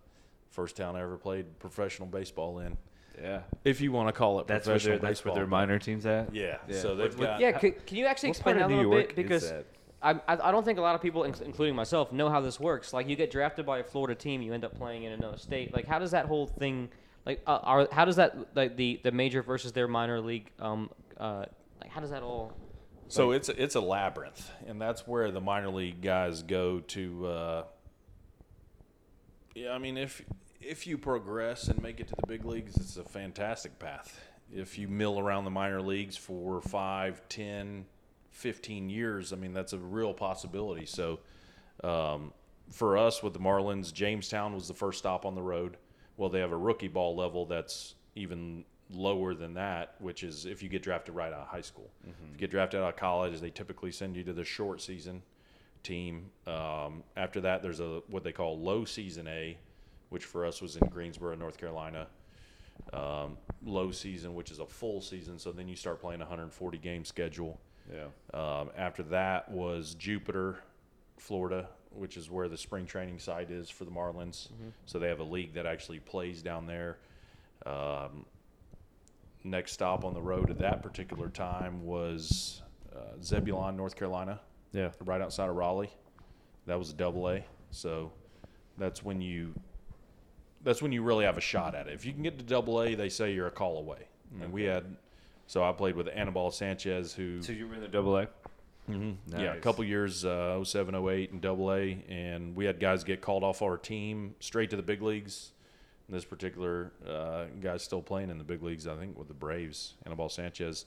first 0.50 0.76
town 0.76 0.96
I 0.98 1.02
ever 1.02 1.16
played 1.18 1.60
professional 1.60 2.08
baseball 2.08 2.60
in. 2.60 2.78
Yeah. 3.22 3.44
if 3.64 3.80
you 3.80 3.94
want 3.94 4.10
to 4.10 4.12
call 4.12 4.42
it 4.42 4.48
That's 4.48 4.68
where 4.68 4.74
professional 4.74 5.00
their 5.00 5.10
that's 5.10 5.24
where 5.24 5.34
their 5.34 5.48
minor 5.48 5.80
teams 5.80 6.06
at. 6.06 6.36
Yeah, 6.36 6.58
Yeah. 6.68 6.82
so 6.82 6.96
they've 6.98 7.12
What- 7.12 7.20
what- 7.20 7.26
got 7.26 7.40
Yeah, 7.40 7.54
can, 7.54 7.72
can 7.86 7.96
you 7.98 8.06
actually 8.08 8.30
explain 8.30 8.58
that 8.58 8.66
a 8.66 8.68
little 8.76 8.92
York 8.92 9.08
bit? 9.08 9.16
Because 9.16 9.50
that? 9.50 9.66
I, 10.02 10.20
I 10.28 10.52
don't 10.52 10.64
think 10.64 10.78
a 10.78 10.82
lot 10.82 10.94
of 10.96 11.02
people, 11.02 11.24
including 11.24 11.76
myself, 11.76 12.12
know 12.12 12.30
how 12.30 12.42
this 12.42 12.60
works. 12.60 12.94
Like 12.94 13.10
you 13.10 13.16
get 13.16 13.32
drafted 13.32 13.66
by 13.66 13.80
a 13.80 13.84
Florida 13.84 14.14
team, 14.14 14.42
you 14.42 14.54
end 14.54 14.64
up 14.64 14.76
playing 14.78 15.04
in 15.04 15.14
another 15.14 15.38
state. 15.38 15.74
Like 15.74 15.88
how 15.88 16.00
does 16.00 16.12
that 16.12 16.28
whole 16.28 16.46
thing, 16.46 16.90
like 17.26 17.42
uh, 17.48 17.60
are 17.64 17.88
how 17.92 18.06
does 18.06 18.18
that 18.18 18.56
like 18.56 18.78
the 18.78 19.00
the 19.04 19.12
major 19.12 19.42
versus 19.42 19.72
their 19.72 19.88
minor 19.88 20.22
league 20.22 20.52
um 20.60 20.92
uh 21.18 21.46
like 21.82 21.90
how 21.90 22.02
does 22.02 22.12
that 22.12 22.22
all? 22.22 22.54
So 23.08 23.32
it's 23.32 23.50
a, 23.50 23.62
it's 23.62 23.76
a 23.76 23.82
labyrinth, 23.82 24.50
and 24.66 24.82
that's 24.82 25.08
where 25.08 25.30
the 25.32 25.42
minor 25.42 25.70
league 25.70 26.02
guys 26.02 26.42
go 26.42 26.80
to. 26.80 27.28
Uh, 27.28 27.64
yeah, 29.54 29.72
I 29.72 29.78
mean, 29.78 29.98
if 29.98 30.24
if 30.60 30.88
you 30.88 30.98
progress 30.98 31.68
and 31.68 31.82
make 31.82 32.00
it 32.00 32.08
to 32.08 32.16
the 32.16 32.28
big 32.28 32.46
leagues, 32.46 32.76
it's 32.78 32.98
a 32.98 33.04
fantastic 33.04 33.78
path. 33.78 34.20
If 34.52 34.78
you 34.78 34.88
mill 34.88 35.20
around 35.20 35.46
the 35.46 35.52
minor 35.52 35.82
leagues 35.82 36.18
for 36.18 36.62
five, 36.62 37.22
ten, 37.30 37.86
fifteen 38.36 38.90
years, 38.90 39.34
I 39.34 39.38
mean, 39.38 39.54
that's 39.54 39.74
a 39.74 39.80
real 39.80 40.14
possibility. 40.14 40.86
So, 40.86 41.20
um, 41.84 42.34
for 42.70 42.98
us 42.98 43.24
with 43.24 43.34
the 43.34 43.40
Marlins, 43.40 43.94
Jamestown 43.94 44.54
was 44.54 44.68
the 44.68 44.74
first 44.74 45.00
stop 45.00 45.26
on 45.26 45.36
the 45.36 45.42
road. 45.42 45.78
Well, 46.18 46.30
they 46.30 46.40
have 46.40 46.52
a 46.52 46.58
rookie 46.58 46.88
ball 46.88 47.16
level 47.16 47.46
that's 47.46 47.96
even 48.16 48.66
lower 48.92 49.34
than 49.34 49.54
that, 49.56 49.96
which 50.00 50.24
is 50.24 50.46
if 50.46 50.62
you 50.62 50.70
get 50.70 50.84
drafted 50.84 51.16
right 51.16 51.34
out 51.34 51.40
of 51.40 51.48
high 51.48 51.62
school. 51.62 51.90
If 52.26 52.32
you 52.34 52.38
get 52.38 52.52
drafted 52.52 52.82
out 52.82 52.90
of 52.90 52.96
college, 52.96 53.40
they 53.40 53.50
typically 53.50 53.92
send 53.92 54.16
you 54.16 54.24
to 54.24 54.34
the 54.34 54.44
short 54.44 54.82
season 54.82 55.22
team. 55.84 56.30
Um, 56.46 57.04
after 57.16 57.42
that, 57.42 57.62
there's 57.62 57.80
a 57.80 58.02
what 58.08 58.24
they 58.24 58.32
call 58.32 58.60
low 58.60 58.86
season 58.86 59.28
A, 59.28 59.58
which 60.10 60.26
for 60.26 60.46
us 60.46 60.62
was 60.62 60.76
in 60.76 60.88
Greensboro, 60.88 61.36
North 61.36 61.58
Carolina. 61.58 62.08
Um, 62.94 63.38
low 63.66 63.92
season, 63.92 64.36
which 64.36 64.52
is 64.52 64.60
a 64.60 64.66
full 64.66 65.02
season, 65.02 65.40
so 65.40 65.52
then 65.52 65.68
you 65.68 65.76
start 65.76 66.02
playing 66.02 66.22
a 66.22 66.26
140 66.26 66.78
game 66.78 67.06
schedule. 67.06 67.60
Yeah. 67.92 68.08
Um, 68.34 68.70
after 68.78 69.04
that 69.04 69.50
was 69.52 69.96
Jupiter, 69.96 70.58
Florida, 71.18 71.68
which 71.92 72.18
is 72.18 72.30
where 72.30 72.48
the 72.50 72.58
spring 72.58 72.86
training 72.86 73.20
site 73.20 73.52
is 73.52 73.70
for 73.70 73.86
the 73.86 73.92
Marlins. 73.92 74.50
So 74.86 75.00
they 75.00 75.08
have 75.08 75.20
a 75.20 75.24
league 75.24 75.54
that 75.54 75.66
actually 75.66 76.00
plays 76.00 76.42
down 76.42 76.66
there. 76.66 76.98
Um, 77.66 78.26
next 79.44 79.74
stop 79.74 80.04
on 80.04 80.14
the 80.14 80.22
road 80.22 80.50
at 80.50 80.58
that 80.60 80.82
particular 80.84 81.30
time 81.30 81.86
was 81.86 82.62
uh, 82.96 83.00
Zebulon, 83.22 83.76
North 83.78 83.96
Carolina, 83.96 84.40
Yeah. 84.74 84.90
right 85.06 85.22
outside 85.22 85.50
of 85.50 85.56
Raleigh. 85.56 85.92
That 86.66 86.78
was 86.80 86.90
a 86.90 86.94
double 86.96 87.30
A. 87.30 87.44
So 87.72 88.12
that's 88.78 89.04
when 89.04 89.22
you 89.22 89.54
that's 90.64 90.82
when 90.82 90.92
you 90.92 91.04
really 91.04 91.26
have 91.26 91.38
a 91.38 91.42
shot 91.42 91.76
at 91.76 91.88
it. 91.88 91.94
If 91.94 92.06
you 92.08 92.12
can 92.14 92.24
get 92.24 92.40
to 92.40 92.44
double 92.44 92.82
A, 92.82 92.96
they 92.96 93.08
say 93.10 93.34
you're 93.34 93.46
a 93.48 93.52
call 93.52 93.78
away. 93.78 94.08
And 94.42 94.52
we 94.52 94.64
had 94.64 94.98
so 95.48 95.64
I 95.64 95.72
played 95.72 95.96
with 95.96 96.08
Anibal 96.14 96.52
Sanchez 96.52 97.14
who 97.14 97.42
So 97.42 97.52
you 97.52 97.68
were 97.68 97.76
in 97.76 97.82
the 97.82 97.88
double 97.88 98.18
A. 98.18 98.28
hmm 98.88 99.14
Yeah, 99.28 99.54
a 99.54 99.60
couple 99.60 99.84
years, 99.84 100.26
uh, 100.26 100.64
07, 100.64 100.96
08 100.96 101.32
and 101.32 101.42
double 101.42 101.74
A, 101.74 102.04
and 102.10 102.56
we 102.56 102.66
had 102.66 102.80
guys 102.80 103.04
get 103.04 103.22
called 103.22 103.44
off 103.44 103.62
our 103.62 103.78
team 103.78 104.36
straight 104.40 104.70
to 104.72 104.76
the 104.76 104.84
big 104.84 105.02
leagues. 105.02 105.52
This 106.08 106.24
particular 106.26 106.92
uh, 107.08 107.46
guy's 107.60 107.82
still 107.82 108.02
playing 108.02 108.30
in 108.30 108.38
the 108.38 108.44
big 108.44 108.62
leagues, 108.62 108.86
I 108.86 108.96
think, 108.96 109.18
with 109.18 109.28
the 109.28 109.34
Braves. 109.34 109.96
Anibal 110.06 110.30
Sanchez 110.30 110.86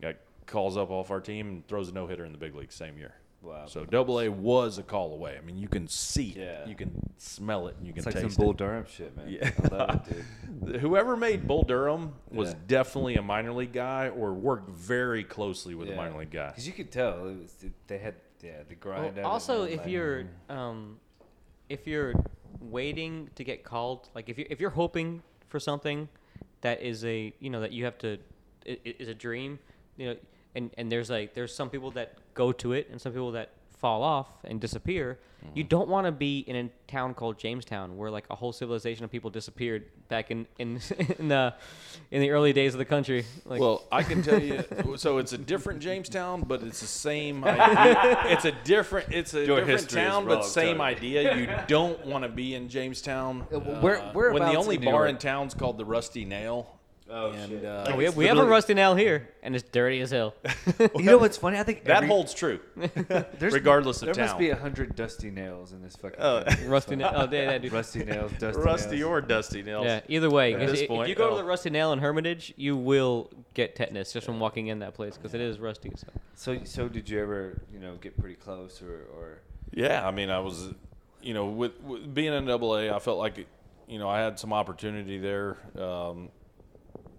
got 0.00 0.14
calls 0.46 0.76
up 0.76 0.90
off 0.90 1.10
our 1.10 1.20
team 1.20 1.48
and 1.48 1.66
throws 1.66 1.88
a 1.88 1.92
no 1.92 2.06
hitter 2.06 2.24
in 2.24 2.30
the 2.32 2.38
big 2.38 2.54
leagues 2.54 2.76
same 2.76 2.96
year. 2.96 3.14
Wow. 3.42 3.66
So 3.66 3.84
double 3.86 4.20
A 4.20 4.28
was 4.28 4.76
a 4.78 4.82
call 4.82 5.14
away. 5.14 5.36
I 5.38 5.40
mean, 5.44 5.56
you 5.56 5.66
can 5.68 5.88
see 5.88 6.30
it, 6.30 6.68
you 6.68 6.74
can 6.74 6.92
smell 7.16 7.68
it, 7.68 7.76
and 7.78 7.86
you 7.86 7.92
can 7.94 8.00
it's 8.00 8.06
like 8.06 8.14
some 8.16 8.24
taste 8.24 8.38
Bull 8.38 8.50
it. 8.50 8.58
Durham 8.58 8.84
shit, 8.86 9.16
man. 9.16 9.28
Yeah. 9.30 9.50
I 9.64 9.74
love 9.74 10.08
it, 10.10 10.24
dude. 10.72 10.80
Whoever 10.82 11.16
made 11.16 11.46
Bull 11.48 11.62
Durham 11.62 12.12
was 12.30 12.50
Yeah. 12.50 12.56
definitely 12.66 13.14
a 13.16 13.22
minor 13.22 13.52
league 13.52 13.72
guy 13.72 14.08
or 14.10 14.34
worked 14.34 14.68
very 14.68 15.24
closely 15.24 15.74
with 15.74 15.88
a 15.88 15.96
minor 15.96 16.18
league 16.18 16.30
guy. 16.30 16.48
Because 16.48 16.66
you 16.66 16.74
could 16.74 16.90
tell 16.92 17.28
it 17.28 17.38
was 17.40 17.54
they 17.86 17.96
had 17.98 18.14
yeah 18.42 18.62
the 18.68 18.74
grind. 18.74 19.16
Well, 19.16 19.26
also, 19.26 19.64
man, 19.64 19.72
if 19.78 19.86
you're 19.86 20.24
um, 20.50 20.98
if 21.70 21.86
you're 21.86 22.12
waiting 22.60 23.30
to 23.36 23.44
get 23.44 23.64
called, 23.64 24.08
like 24.14 24.28
if 24.28 24.38
you 24.38 24.46
if 24.50 24.60
you're 24.60 24.70
hoping 24.70 25.22
for 25.48 25.58
something 25.58 26.08
that 26.60 26.82
is 26.82 27.04
a 27.06 27.32
you 27.40 27.48
know 27.50 27.60
that 27.60 27.72
you 27.72 27.84
have 27.86 27.96
to 27.98 28.18
i- 28.68 28.78
i- 28.84 28.94
is 28.98 29.08
a 29.08 29.14
dream, 29.14 29.58
you 29.96 30.08
know, 30.10 30.16
and 30.54 30.70
and 30.76 30.92
there's 30.92 31.08
like 31.08 31.32
there's 31.34 31.54
some 31.54 31.70
people 31.70 31.90
that 31.92 32.18
go 32.34 32.52
to 32.52 32.72
it 32.72 32.88
and 32.90 33.00
some 33.00 33.12
people 33.12 33.32
that 33.32 33.50
fall 33.78 34.02
off 34.02 34.28
and 34.44 34.60
disappear. 34.60 35.18
You 35.54 35.64
don't 35.64 35.88
want 35.88 36.06
to 36.06 36.12
be 36.12 36.40
in 36.40 36.54
a 36.54 36.68
town 36.86 37.14
called 37.14 37.38
Jamestown 37.38 37.96
where 37.96 38.10
like 38.10 38.26
a 38.28 38.34
whole 38.34 38.52
civilization 38.52 39.06
of 39.06 39.10
people 39.10 39.30
disappeared 39.30 39.86
back 40.08 40.30
in 40.30 40.46
in 40.58 40.80
in 41.18 41.28
the 41.28 41.54
in 42.10 42.20
the 42.20 42.28
early 42.30 42.52
days 42.52 42.74
of 42.74 42.78
the 42.78 42.84
country. 42.84 43.24
Like, 43.46 43.58
well, 43.58 43.86
I 43.90 44.02
can 44.02 44.22
tell 44.22 44.38
you. 44.42 44.62
So 44.98 45.16
it's 45.16 45.32
a 45.32 45.38
different 45.38 45.80
Jamestown, 45.80 46.42
but 46.42 46.62
it's 46.62 46.80
the 46.80 46.86
same. 46.86 47.42
Idea. 47.46 48.20
It's 48.26 48.44
a 48.44 48.52
different. 48.64 49.14
It's 49.14 49.32
a 49.32 49.46
Your 49.46 49.60
different 49.60 49.80
history 49.80 50.02
is 50.02 50.08
town, 50.08 50.26
but 50.26 50.44
same 50.44 50.76
Tony. 50.76 50.80
idea. 50.96 51.36
You 51.36 51.48
don't 51.66 52.04
want 52.04 52.24
to 52.24 52.28
be 52.28 52.54
in 52.54 52.68
Jamestown. 52.68 53.46
Uh, 53.50 53.60
where- 53.80 54.02
uh, 54.02 54.12
when 54.12 54.42
the 54.42 54.56
only 54.56 54.76
bar 54.76 54.92
York? 54.92 55.08
in 55.10 55.16
town's 55.16 55.54
called 55.54 55.78
the 55.78 55.86
Rusty 55.86 56.26
Nail. 56.26 56.79
Oh, 57.12 57.32
and, 57.32 57.50
shit. 57.50 57.64
Uh, 57.64 57.86
oh, 57.88 57.96
we 57.96 58.04
have, 58.04 58.16
we 58.16 58.26
have 58.26 58.38
a 58.38 58.44
rusty 58.46 58.72
nail 58.72 58.94
here, 58.94 59.28
and 59.42 59.56
it's 59.56 59.68
dirty 59.68 60.00
as 60.00 60.12
hell. 60.12 60.34
you 60.96 61.02
know 61.02 61.18
what's 61.18 61.36
funny? 61.36 61.58
I 61.58 61.64
think 61.64 61.82
that 61.84 61.96
every- 61.98 62.08
holds 62.08 62.32
true, 62.32 62.60
there's- 62.76 63.52
regardless 63.52 64.00
of 64.02 64.06
There 64.06 64.14
town. 64.14 64.26
must 64.26 64.38
be 64.38 64.50
a 64.50 64.56
hundred 64.56 64.94
dusty 64.94 65.30
nails 65.30 65.72
in 65.72 65.82
this 65.82 65.96
fucking. 65.96 66.20
Oh. 66.20 66.44
rusty 66.66 66.96
nail. 66.96 67.10
Oh, 67.12 67.22
yeah, 67.22 67.46
that 67.46 67.62
dude. 67.62 67.72
rusty 67.72 68.04
nails, 68.04 68.30
dusty 68.38 68.62
Rusty 68.62 68.96
nails. 68.96 69.02
or 69.04 69.20
Dusty 69.20 69.62
Nails. 69.62 69.84
Yeah, 69.86 70.00
either 70.08 70.30
way, 70.30 70.54
At 70.54 70.62
if, 70.62 70.70
this 70.70 70.80
if 70.82 70.88
point, 70.88 71.08
you 71.08 71.14
go 71.14 71.28
to 71.28 71.34
oh. 71.34 71.38
the 71.38 71.44
Rusty 71.44 71.70
Nail 71.70 71.92
in 71.92 71.98
Hermitage, 71.98 72.54
you 72.56 72.76
will 72.76 73.30
get 73.54 73.74
tetanus 73.74 74.12
just 74.12 74.24
from 74.24 74.38
walking 74.38 74.68
in 74.68 74.78
that 74.78 74.94
place 74.94 75.16
because 75.16 75.34
it 75.34 75.40
is 75.40 75.58
rusty. 75.58 75.92
So. 75.96 76.06
So 76.36 76.64
so 76.64 76.88
did 76.88 77.08
you 77.10 77.20
ever 77.20 77.60
you 77.72 77.80
know 77.80 77.96
get 77.96 78.16
pretty 78.18 78.36
close 78.36 78.80
or 78.80 79.06
or 79.18 79.40
Yeah, 79.72 80.06
I 80.06 80.10
mean, 80.12 80.30
I 80.30 80.38
was, 80.38 80.72
you 81.22 81.34
know, 81.34 81.46
with, 81.46 81.80
with 81.82 82.14
being 82.14 82.32
in 82.32 82.46
Double 82.46 82.76
A, 82.76 82.90
I 82.94 82.98
felt 82.98 83.18
like, 83.18 83.46
you 83.88 83.98
know, 83.98 84.08
I 84.08 84.20
had 84.20 84.38
some 84.38 84.52
opportunity 84.52 85.18
there. 85.18 85.56
Um, 85.76 86.30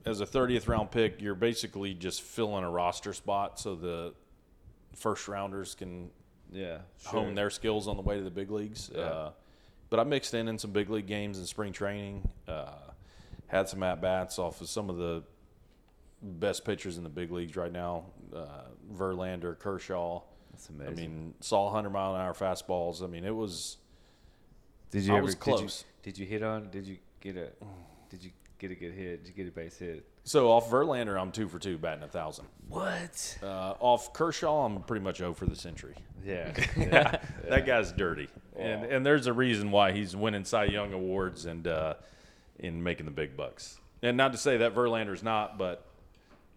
as 0.06 0.22
a 0.22 0.26
30th 0.26 0.68
round 0.68 0.92
pick, 0.92 1.22
you're 1.22 1.36
basically 1.36 1.94
just 1.94 2.22
filling 2.22 2.64
a 2.64 2.70
roster 2.70 3.14
spot 3.14 3.60
so 3.60 3.76
the 3.76 4.14
first 4.96 5.28
rounders 5.28 5.74
can 5.76 6.10
yeah 6.52 6.80
hone 7.06 7.34
their 7.34 7.50
skills 7.50 7.88
on 7.88 7.96
the 7.96 8.02
way 8.02 8.18
to 8.18 8.24
the 8.24 8.32
big 8.32 8.52
leagues. 8.52 8.92
Yeah. 8.94 9.02
Uh, 9.02 9.32
but 9.90 10.00
I 10.00 10.04
mixed 10.04 10.34
in 10.34 10.48
in 10.48 10.58
some 10.58 10.72
big 10.72 10.90
league 10.90 11.08
games 11.08 11.38
in 11.38 11.46
spring 11.46 11.74
training. 11.74 12.28
Uh, 12.48 12.72
had 13.48 13.68
some 13.68 13.84
at 13.84 14.02
bats 14.02 14.40
off 14.40 14.62
of 14.62 14.70
some 14.70 14.90
of 14.90 14.98
the 14.98 15.24
best 16.22 16.64
pitchers 16.64 16.98
in 16.98 17.04
the 17.04 17.10
big 17.10 17.32
leagues 17.32 17.56
right 17.56 17.72
now. 17.72 18.06
Uh, 18.34 18.46
Verlander, 18.94 19.58
Kershaw. 19.58 20.22
That's 20.52 20.70
amazing. 20.70 20.94
I 20.94 20.96
mean, 20.96 21.34
saw 21.42 21.66
100 21.66 21.90
mile 21.90 22.16
an 22.16 22.22
hour 22.22 22.34
fastballs. 22.34 23.04
I 23.04 23.08
mean, 23.08 23.26
it 23.26 23.36
was 23.36 23.78
did 24.92 25.04
you 25.04 25.14
I 25.14 25.18
ever 25.18 25.26
was 25.26 25.36
did 25.36 25.48
you- 25.48 25.56
close. 25.56 25.86
Did 26.04 26.18
you, 26.18 26.26
hit 26.26 26.42
on? 26.42 26.70
Did 26.72 26.88
you 26.88 26.98
get 27.20 27.38
a? 27.38 27.50
Did 28.10 28.24
you 28.24 28.32
get 28.62 28.72
a 28.72 28.76
good 28.76 28.94
hit? 28.94 29.36
Get 29.36 29.48
a 29.48 29.52
base 29.52 29.78
hit? 29.78 30.06
so 30.24 30.52
off 30.52 30.70
Verlander. 30.70 31.20
I'm 31.20 31.32
two 31.32 31.48
for 31.50 31.58
two, 31.60 31.78
batting 31.80 32.04
a 32.04 32.08
thousand. 32.08 32.46
What? 32.70 33.38
Uh, 33.42 33.74
off 33.80 34.14
Kershaw, 34.14 34.66
I'm 34.66 34.84
pretty 34.84 35.04
much 35.04 35.18
0 35.18 35.34
for 35.34 35.46
the 35.46 35.56
century. 35.56 35.96
Yeah. 36.24 36.52
that 37.50 37.66
guy's 37.66 37.92
dirty, 37.92 38.28
and 38.56 38.86
and 38.86 39.04
there's 39.04 39.26
a 39.26 39.34
reason 39.34 39.72
why 39.72 39.92
he's 39.92 40.16
winning 40.16 40.46
Cy 40.46 40.66
Young 40.66 40.94
awards 40.94 41.48
and 41.48 41.68
uh, 41.68 41.96
in 42.60 42.84
making 42.84 43.08
the 43.08 43.12
big 43.12 43.36
bucks. 43.36 43.80
And 44.04 44.18
not 44.18 44.32
to 44.34 44.38
say 44.38 44.58
that 44.58 44.76
Verlander's 44.76 45.24
not, 45.24 45.58
but 45.58 45.84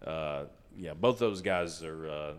uh, 0.07 0.45
yeah, 0.77 0.93
both 0.93 1.19
those 1.19 1.41
guys 1.41 1.83
are. 1.83 2.11
Uh, 2.11 2.33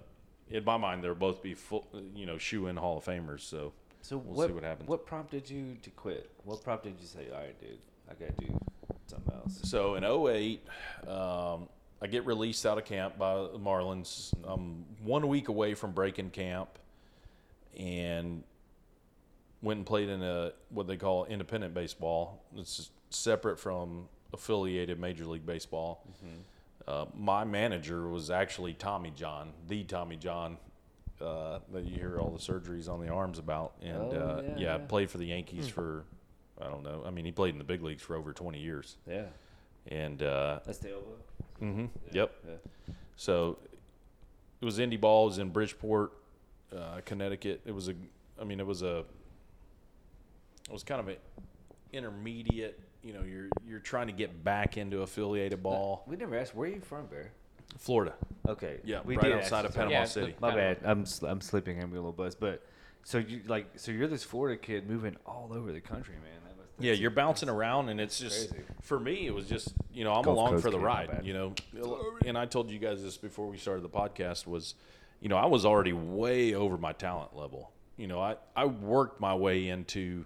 in 0.51 0.63
my 0.63 0.78
mind, 0.78 1.04
they'll 1.04 1.15
both 1.15 1.41
be 1.41 1.56
full, 1.56 1.88
you 2.13 2.28
know, 2.28 2.38
shoe 2.38 2.67
in 2.67 2.75
Hall 2.75 2.99
of 2.99 3.06
Famers. 3.06 3.39
So 3.41 3.73
So 4.04 4.17
We'll 4.17 4.36
what, 4.36 4.47
see 4.49 4.54
what 4.54 4.63
happens. 4.63 4.88
What 4.88 5.08
prompted 5.08 5.49
you 5.49 5.78
to 5.82 5.89
quit? 5.89 6.30
What 6.43 6.63
prompted 6.63 6.91
you 6.91 6.97
to 6.99 7.08
say, 7.08 7.30
"All 7.34 7.39
right, 7.39 7.60
dude, 7.60 7.80
I 8.08 8.13
gotta 8.13 8.34
do 8.34 8.60
something 9.07 9.33
else"? 9.33 9.59
So 9.63 9.95
in 9.95 10.03
08, 10.03 10.65
um, 11.07 11.67
I 12.01 12.07
get 12.07 12.25
released 12.25 12.65
out 12.65 12.77
of 12.77 12.85
camp 12.85 13.17
by 13.17 13.35
the 13.35 13.59
Marlins. 13.59 14.33
I'm 14.43 14.85
one 15.03 15.27
week 15.27 15.47
away 15.47 15.73
from 15.73 15.91
breaking 15.93 16.29
camp 16.31 16.69
and 17.77 18.43
went 19.61 19.77
and 19.77 19.85
played 19.85 20.09
in 20.09 20.21
a 20.21 20.51
what 20.69 20.87
they 20.87 20.97
call 20.97 21.25
independent 21.25 21.73
baseball. 21.73 22.43
It's 22.55 22.89
separate 23.09 23.59
from 23.59 24.07
affiliated 24.33 24.99
Major 24.99 25.25
League 25.25 25.45
Baseball. 25.45 26.05
Uh, 26.87 27.05
my 27.15 27.43
manager 27.43 28.07
was 28.09 28.29
actually 28.29 28.73
Tommy 28.73 29.11
John, 29.15 29.53
the 29.67 29.83
Tommy 29.83 30.17
John. 30.17 30.57
Uh, 31.21 31.59
that 31.71 31.85
you 31.85 31.95
hear 31.95 32.19
all 32.19 32.29
the 32.29 32.37
surgeries 32.37 32.89
on 32.89 32.99
the 32.99 33.07
arms 33.07 33.39
about, 33.39 33.71
and 33.81 33.95
Oh, 33.95 34.09
uh, 34.11 34.41
yeah, 34.43 34.49
yeah, 34.49 34.77
yeah. 34.77 34.77
played 34.85 35.09
for 35.09 35.17
the 35.17 35.27
Yankees 35.27 35.69
for 35.69 36.03
I 36.61 36.65
don't 36.67 36.83
know. 36.83 37.03
I 37.05 37.09
mean, 37.11 37.25
he 37.25 37.31
played 37.31 37.53
in 37.53 37.57
the 37.57 37.63
big 37.65 37.81
leagues 37.83 38.01
for 38.01 38.15
over 38.15 38.31
20 38.33 38.59
years, 38.59 38.97
Yeah, 39.09 39.25
and 39.87 40.21
uh, 40.23 40.59
that's 40.65 40.77
the 40.79 40.91
elbow. 40.93 41.15
hmm 41.59 41.85
Yep. 42.11 42.33
Yeah. 42.47 42.93
So 43.17 43.57
it 44.61 44.65
was 44.65 44.79
indie 44.79 44.99
ball. 44.99 45.25
It 45.25 45.29
was 45.29 45.37
in 45.39 45.49
Bridgeport, 45.49 46.11
uh, 46.75 47.01
Connecticut. 47.05 47.61
It 47.65 47.71
was 47.73 47.89
a, 47.89 47.93
I 48.39 48.43
mean, 48.45 48.59
it 48.59 48.65
was 48.65 48.81
a, 48.83 48.99
it 50.69 50.71
was 50.73 50.83
kind 50.83 50.99
of 51.01 51.07
an 51.09 51.17
intermediate 51.93 52.79
you 53.03 53.13
know 53.13 53.21
you're 53.21 53.49
you're 53.67 53.79
trying 53.79 54.07
to 54.07 54.13
get 54.13 54.43
back 54.43 54.77
into 54.77 55.01
affiliated 55.03 55.61
ball. 55.61 56.03
We 56.07 56.15
never 56.15 56.35
asked 56.37 56.55
where 56.55 56.67
are 56.69 56.73
you 56.73 56.81
from, 56.81 57.05
Bear. 57.05 57.31
Florida. 57.77 58.13
Okay. 58.47 58.79
Yeah, 58.83 59.01
we 59.05 59.15
right 59.15 59.25
did 59.25 59.33
outside 59.33 59.65
ask 59.65 59.65
of 59.65 59.71
you, 59.71 59.73
sorry. 59.73 59.85
Panama 59.85 59.99
Yeah, 59.99 60.05
City. 60.05 60.35
My 60.39 60.55
bad. 60.55 60.77
I'm 60.83 61.05
sl- 61.05 61.27
I'm 61.27 61.41
sleeping. 61.41 61.81
I'm 61.81 61.91
a 61.91 61.95
little 61.95 62.11
buzzed. 62.11 62.39
But 62.39 62.65
so 63.03 63.19
you 63.19 63.41
like 63.45 63.67
so 63.75 63.91
you're 63.91 64.07
this 64.07 64.23
Florida 64.23 64.57
kid 64.59 64.89
moving 64.89 65.15
all 65.25 65.51
over 65.53 65.71
the 65.71 65.81
country, 65.81 66.15
man. 66.15 66.44
That 66.77 66.85
Yeah, 66.85 66.93
you're 66.93 67.09
bouncing 67.11 67.49
around, 67.49 67.89
and 67.89 67.99
it's 68.01 68.19
just 68.19 68.49
crazy. 68.51 68.65
for 68.81 68.99
me. 68.99 69.27
It 69.27 69.33
was 69.33 69.47
just 69.47 69.73
you 69.93 70.03
know 70.03 70.13
I'm 70.13 70.23
Gulf 70.23 70.35
along 70.38 70.51
Coast 70.51 70.63
for 70.63 70.71
the 70.71 70.79
ride. 70.79 71.21
You 71.23 71.33
know, 71.33 71.53
and 72.25 72.38
I 72.38 72.45
told 72.45 72.69
you 72.69 72.79
guys 72.79 73.01
this 73.01 73.17
before 73.17 73.47
we 73.47 73.57
started 73.57 73.83
the 73.83 73.89
podcast. 73.89 74.45
Was 74.47 74.75
you 75.21 75.29
know 75.29 75.38
I 75.38 75.45
was 75.45 75.65
already 75.65 75.93
way 75.93 76.53
over 76.53 76.77
my 76.77 76.93
talent 76.93 77.35
level. 77.35 77.71
You 77.97 78.07
know, 78.07 78.19
I 78.21 78.35
I 78.55 78.65
worked 78.65 79.19
my 79.21 79.33
way 79.35 79.69
into 79.69 80.25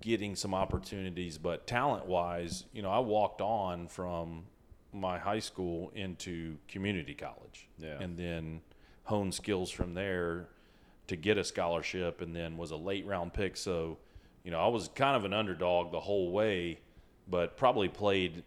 getting 0.00 0.34
some 0.36 0.54
opportunities, 0.54 1.38
but 1.38 1.66
talent 1.66 2.06
wise, 2.06 2.64
you 2.72 2.82
know, 2.82 2.90
I 2.90 2.98
walked 2.98 3.40
on 3.40 3.86
from 3.86 4.44
my 4.92 5.18
high 5.18 5.38
school 5.38 5.92
into 5.94 6.56
community 6.66 7.14
college, 7.14 7.68
Yeah. 7.78 7.98
and 8.00 8.16
then 8.18 8.62
honed 9.04 9.34
skills 9.34 9.70
from 9.70 9.94
there 9.94 10.48
to 11.06 11.14
get 11.16 11.38
a 11.38 11.44
scholarship, 11.44 12.20
and 12.20 12.34
then 12.34 12.56
was 12.56 12.70
a 12.72 12.76
late 12.76 13.06
round 13.06 13.32
pick. 13.34 13.56
So, 13.56 13.98
you 14.48 14.52
know, 14.52 14.60
I 14.60 14.68
was 14.68 14.88
kind 14.94 15.14
of 15.14 15.26
an 15.26 15.34
underdog 15.34 15.92
the 15.92 16.00
whole 16.00 16.32
way, 16.32 16.78
but 17.28 17.58
probably 17.58 17.86
played 17.86 18.42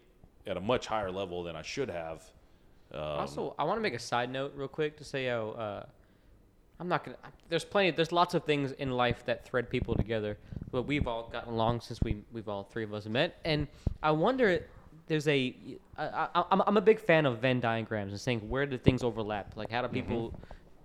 at 0.48 0.56
a 0.56 0.60
much 0.60 0.88
higher 0.88 1.12
level 1.12 1.44
than 1.44 1.54
I 1.54 1.62
should 1.62 1.88
have. 1.88 2.24
Um, 2.92 3.00
also, 3.00 3.54
I 3.56 3.62
want 3.62 3.78
to 3.78 3.82
make 3.82 3.94
a 3.94 4.00
side 4.00 4.28
note 4.28 4.52
real 4.56 4.66
quick 4.66 4.96
to 4.96 5.04
say 5.04 5.26
how 5.26 5.50
uh, 5.50 5.86
I'm 6.80 6.88
not 6.88 7.04
gonna. 7.04 7.18
There's 7.48 7.64
plenty. 7.64 7.92
There's 7.92 8.10
lots 8.10 8.34
of 8.34 8.42
things 8.42 8.72
in 8.72 8.90
life 8.90 9.24
that 9.26 9.44
thread 9.44 9.70
people 9.70 9.94
together, 9.94 10.38
but 10.72 10.88
we've 10.88 11.06
all 11.06 11.28
gotten 11.32 11.52
along 11.52 11.82
since 11.82 12.00
we 12.02 12.24
we've 12.32 12.48
all 12.48 12.64
three 12.64 12.82
of 12.82 12.92
us 12.92 13.06
met, 13.06 13.38
and 13.44 13.68
I 14.02 14.10
wonder. 14.10 14.66
There's 15.06 15.28
a. 15.28 15.54
I, 15.96 16.26
I, 16.34 16.44
I'm 16.50 16.62
I'm 16.62 16.76
a 16.78 16.80
big 16.80 16.98
fan 16.98 17.26
of 17.26 17.38
Venn 17.38 17.60
diagrams 17.60 18.10
and 18.10 18.20
saying 18.20 18.40
where 18.48 18.66
do 18.66 18.76
things 18.76 19.04
overlap? 19.04 19.52
Like 19.54 19.70
how 19.70 19.82
do 19.82 19.88
people? 19.88 20.34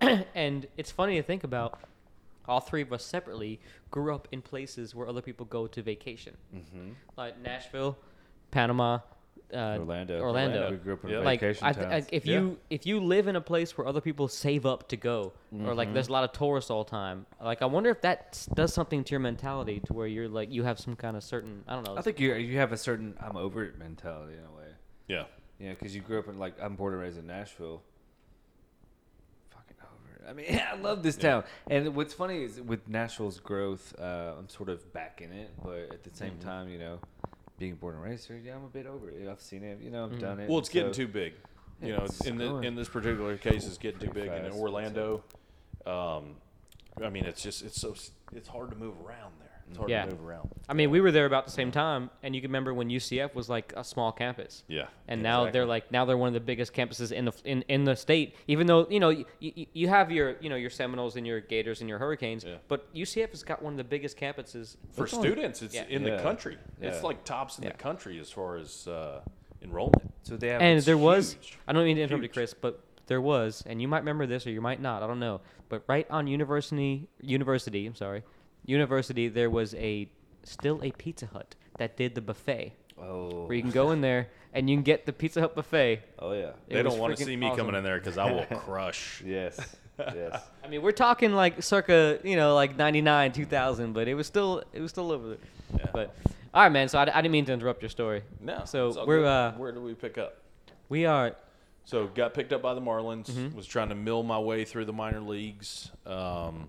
and 0.36 0.64
it's 0.76 0.92
funny 0.92 1.16
to 1.16 1.24
think 1.24 1.42
about. 1.42 1.80
All 2.48 2.60
three 2.60 2.82
of 2.82 2.92
us 2.92 3.04
separately 3.04 3.60
grew 3.90 4.14
up 4.14 4.26
in 4.32 4.40
places 4.42 4.94
where 4.94 5.06
other 5.06 5.20
people 5.22 5.44
go 5.46 5.66
to 5.66 5.82
vacation, 5.82 6.34
Mhm. 6.54 6.94
like 7.16 7.38
Nashville, 7.38 7.98
Panama, 8.50 9.00
uh, 9.52 9.76
Orlando. 9.78 10.20
Orlando. 10.20 10.70
We 10.70 10.76
grew 10.78 10.94
up 10.94 11.04
in 11.04 11.10
Yeah. 11.10 11.18
like 11.20 11.40
vacation 11.40 11.66
I 11.66 11.72
th- 11.72 11.88
towns. 11.88 12.06
I- 12.06 12.08
if 12.12 12.26
Yeah. 12.26 12.40
you 12.40 12.58
if 12.70 12.86
you 12.86 13.00
live 13.00 13.28
in 13.28 13.36
a 13.36 13.40
place 13.40 13.76
where 13.78 13.86
other 13.86 14.00
people 14.00 14.28
save 14.28 14.64
up 14.66 14.88
to 14.88 14.96
go 14.96 15.32
or 15.64 15.74
like 15.74 15.92
there's 15.94 16.08
a 16.08 16.12
lot 16.12 16.24
of 16.24 16.32
tourists 16.32 16.70
all 16.70 16.84
the 16.84 16.90
time 16.90 17.24
like 17.42 17.62
i 17.62 17.64
wonder 17.64 17.88
if 17.88 18.02
that 18.02 18.46
does 18.52 18.74
something 18.74 19.02
to 19.04 19.10
your 19.12 19.20
mentality 19.20 19.80
to 19.80 19.94
where 19.94 20.06
you're 20.06 20.28
like 20.28 20.52
you 20.52 20.64
have 20.64 20.78
some 20.78 20.94
kind 20.94 21.16
of 21.16 21.22
certain 21.22 21.64
i 21.66 21.74
don't 21.74 21.86
know 21.86 21.96
I 21.96 22.02
think 22.02 22.20
you 22.20 22.34
you 22.34 22.58
have 22.58 22.72
a 22.72 22.76
certain 22.76 23.16
I'm 23.20 23.36
over 23.38 23.64
it 23.64 23.78
mentality 23.78 24.34
in 24.34 24.44
a 24.44 24.52
way. 24.54 24.68
yeah, 25.06 25.24
Yeah, 25.58 25.70
because 25.70 25.94
you 25.94 26.02
grew 26.02 26.18
up 26.18 26.28
in 26.28 26.38
like 26.38 26.54
I'm 26.60 26.76
born 26.76 26.92
and 26.92 27.00
raised 27.02 27.18
in 27.18 27.26
Nashville. 27.26 27.82
Fucking 30.28 30.44
over 30.44 30.48
it. 30.48 30.52
I 30.52 30.56
mean, 30.56 30.62
I 30.72 30.76
love 30.76 31.02
this 31.02 31.16
town. 31.16 31.44
And 31.70 31.94
what's 31.94 32.14
funny 32.14 32.42
is 32.44 32.60
with 32.60 32.88
Nashville's 32.88 33.40
growth, 33.40 33.94
uh, 33.98 34.34
I'm 34.38 34.48
sort 34.48 34.68
of 34.68 34.92
back 34.92 35.20
in 35.22 35.32
it, 35.32 35.50
but 35.62 35.92
at 35.92 36.04
the 36.04 36.10
same 36.14 36.32
Mm-hmm. 36.32 36.48
time, 36.48 36.68
you 36.68 36.78
know, 36.78 36.98
being 37.58 37.74
born 37.74 37.94
and 37.96 38.04
raised 38.04 38.28
here, 38.28 38.36
yeah, 38.42 38.54
I'm 38.54 38.64
a 38.64 38.68
bit 38.68 38.86
over 38.86 39.10
it. 39.10 39.28
I've 39.28 39.40
seen 39.40 39.64
it, 39.64 39.80
you 39.80 39.90
know, 39.90 40.04
I've 40.04 40.12
Mhm. 40.12 40.20
done 40.20 40.40
it. 40.40 40.48
Well, 40.48 40.58
it's 40.58 40.68
getting 40.68 40.92
so- 40.92 40.98
too 40.98 41.08
big. 41.08 41.34
You 41.80 41.92
know, 41.92 42.06
in 42.24 42.36
the, 42.38 42.56
in 42.58 42.74
this 42.74 42.88
particular 42.88 43.36
case, 43.36 43.64
it's 43.64 43.78
getting 43.78 44.00
too 44.00 44.10
big. 44.12 44.26
And 44.28 44.46
in 44.46 44.52
Orlando, 44.52 45.22
um, 45.86 46.34
I 47.00 47.08
mean, 47.08 47.24
it's 47.24 47.40
just 47.40 47.62
it's 47.62 47.80
so 47.80 47.94
it's 48.32 48.48
hard 48.48 48.70
to 48.70 48.76
move 48.76 48.94
around 49.06 49.34
there. 49.38 49.47
It's 49.68 49.76
hard 49.78 49.90
Yeah. 49.90 50.04
to 50.06 50.10
move 50.12 50.24
around. 50.24 50.48
i 50.68 50.72
mean 50.74 50.90
we 50.90 51.00
were 51.00 51.10
there 51.10 51.26
about 51.26 51.44
the 51.44 51.50
same 51.50 51.70
time 51.70 52.10
and 52.22 52.34
you 52.34 52.40
can 52.40 52.50
remember 52.50 52.72
when 52.74 52.88
ucf 52.90 53.34
was 53.34 53.48
like 53.48 53.72
a 53.76 53.84
small 53.84 54.12
campus 54.12 54.64
Yeah. 54.68 54.86
and 55.08 55.22
now 55.22 55.50
they're 55.50 55.66
like 55.66 55.90
now 55.92 56.04
they're 56.04 56.16
one 56.16 56.28
of 56.28 56.34
the 56.34 56.40
biggest 56.40 56.72
campuses 56.74 57.12
in 57.12 57.24
the 57.26 57.32
in, 57.44 57.62
in 57.68 57.84
the 57.84 57.94
state 57.96 58.34
even 58.46 58.66
though 58.66 58.86
you 58.88 59.00
know 59.00 59.08
you, 59.10 59.24
you, 59.40 59.66
you 59.72 59.88
have 59.88 60.10
your 60.10 60.36
you 60.40 60.48
know 60.50 60.56
your 60.56 60.70
seminoles 60.70 61.16
and 61.16 61.26
your 61.26 61.40
gators 61.40 61.80
and 61.80 61.88
your 61.88 61.98
hurricanes 61.98 62.44
Yeah. 62.44 62.56
but 62.68 62.92
ucf 62.94 63.30
has 63.30 63.42
got 63.42 63.62
one 63.62 63.72
of 63.74 63.76
the 63.78 63.84
biggest 63.84 64.16
campuses 64.18 64.76
For 64.92 65.04
It's 65.04 65.14
only- 65.14 65.28
students, 65.28 65.62
it's 65.62 65.74
Yeah. 65.74 65.84
in 65.88 66.02
the 66.02 66.10
Yeah. 66.10 66.22
country. 66.22 66.56
It's 66.80 67.02
like 67.02 67.24
tops 67.24 67.58
in 67.58 67.64
Yeah. 67.64 67.70
the 67.72 67.78
country 67.78 68.18
as 68.18 68.30
far 68.30 68.56
as 68.56 68.86
uh, 68.88 69.20
enrollment. 69.62 70.12
So 70.22 70.36
they 70.36 70.48
have 70.48 70.60
and 70.62 70.78
this 70.78 70.84
there 70.86 70.96
was. 70.98 71.36
I 71.66 71.72
don't 71.72 71.84
mean 71.84 71.96
to 71.96 72.02
interrupt 72.02 72.22
you, 72.22 72.28
Chris, 72.28 72.54
but 72.54 72.80
there 73.06 73.20
was, 73.20 73.62
and 73.66 73.80
you 73.82 73.88
might 73.88 73.98
remember 74.00 74.26
this 74.26 74.46
or 74.46 74.50
you 74.50 74.60
might 74.60 74.80
not. 74.82 75.02
I 75.02 75.06
don't 75.06 75.18
know. 75.20 75.40
But 75.68 75.82
right 75.88 76.06
on 76.10 76.26
University 76.26 77.08
University, 77.20 77.86
I'm 77.86 77.94
sorry, 77.94 78.22
University, 78.68 79.28
there 79.28 79.50
was 79.50 79.74
a 79.74 80.08
still 80.44 80.80
a 80.82 80.90
Pizza 80.92 81.26
Hut 81.26 81.54
that 81.78 81.96
did 81.96 82.14
the 82.14 82.20
buffet, 82.20 82.72
Oh, 83.00 83.46
where 83.46 83.54
you 83.56 83.62
can 83.62 83.70
go 83.70 83.90
in 83.92 84.00
there 84.00 84.28
and 84.52 84.68
you 84.68 84.76
can 84.76 84.82
get 84.82 85.06
the 85.06 85.12
Pizza 85.12 85.40
Hut 85.40 85.54
buffet. 85.54 86.02
oh 86.18 86.32
yeah. 86.32 86.48
It 86.68 86.74
they 86.74 86.82
don't 86.82 86.98
want 86.98 87.16
to 87.16 87.24
see 87.24 87.36
me 87.36 87.46
awesome. 87.46 87.58
coming 87.58 87.74
in 87.76 87.84
there 87.84 87.98
because 87.98 88.18
I 88.18 88.30
will 88.30 88.44
crush. 88.60 89.22
Yes, 89.24 89.58
yes. 89.98 90.42
I 90.64 90.68
mean, 90.68 90.82
we're 90.82 90.92
talking 90.92 91.32
like 91.32 91.62
circa, 91.62 92.18
you 92.24 92.36
know, 92.36 92.54
like 92.54 92.76
99, 92.76 93.32
2000, 93.32 93.92
but 93.92 94.08
it 94.08 94.14
was 94.14 94.26
still 94.26 94.62
it 94.72 94.80
was 94.80 94.90
still 94.90 95.12
over 95.12 95.28
there. 95.30 95.38
Yeah. 95.78 95.86
But 95.92 96.16
all 96.54 96.62
right, 96.62 96.72
man. 96.72 96.88
So 96.88 96.98
I, 96.98 97.02
I 97.02 97.22
didn't 97.22 97.30
mean 97.32 97.44
to 97.46 97.52
interrupt 97.52 97.82
your 97.82 97.90
story. 97.90 98.22
No. 98.40 98.62
So 98.64 99.04
we're 99.06 99.18
good. 99.20 99.26
uh 99.26 99.52
Where 99.52 99.72
do 99.72 99.80
we 99.80 99.94
pick 99.94 100.18
up? 100.18 100.38
we 100.88 101.04
are 101.06 101.36
So 101.84 102.06
got 102.06 102.32
picked 102.34 102.52
up 102.52 102.62
by 102.62 102.74
the 102.74 102.80
Marlins. 102.80 103.26
Mm-hmm. 103.30 103.56
Was 103.56 103.66
trying 103.66 103.90
to 103.90 103.94
mill 103.94 104.22
my 104.22 104.38
way 104.38 104.64
through 104.64 104.86
the 104.86 104.92
minor 104.92 105.20
leagues. 105.20 105.90
Um, 106.06 106.68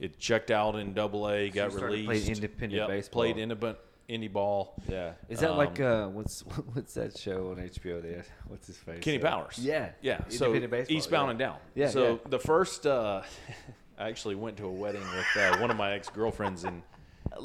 it 0.00 0.18
checked 0.18 0.50
out 0.50 0.74
in 0.76 0.92
Double 0.94 1.28
A. 1.28 1.50
got 1.50 1.72
released. 1.74 2.06
playing 2.06 2.26
independent 2.26 2.72
Yep, 2.72 2.88
baseball. 2.88 3.22
Played 3.22 3.36
independent 3.38 3.78
indie 4.08 4.32
ball. 4.32 4.74
Yeah. 4.88 5.12
Is 5.28 5.38
that 5.40 5.56
like 5.56 5.78
Um, 5.78 5.86
uh, 5.86 6.08
what's 6.08 6.40
what's 6.72 6.94
that 6.94 7.16
show 7.16 7.50
on 7.50 7.56
HBO? 7.58 8.02
There, 8.02 8.24
what's 8.48 8.66
his 8.66 8.76
face? 8.76 9.00
Kenny 9.00 9.22
Uh, 9.22 9.30
Powers. 9.30 9.58
Yeah. 9.58 9.90
Yeah. 10.02 10.22
So 10.28 10.46
Independent 10.46 10.70
baseball, 10.72 10.96
eastbound 10.96 11.26
yeah. 11.26 11.30
and 11.30 11.38
down. 11.38 11.56
Yeah, 11.74 11.88
So 11.90 12.12
yeah. 12.12 12.16
the 12.30 12.38
first, 12.40 12.86
uh, 12.86 13.22
I 13.98 14.08
actually 14.08 14.34
went 14.34 14.56
to 14.56 14.64
a 14.64 14.70
wedding 14.72 15.02
with 15.14 15.26
uh, 15.36 15.58
one 15.58 15.70
of 15.70 15.76
my 15.76 15.92
ex 15.92 16.08
girlfriends, 16.08 16.64
and 16.64 16.82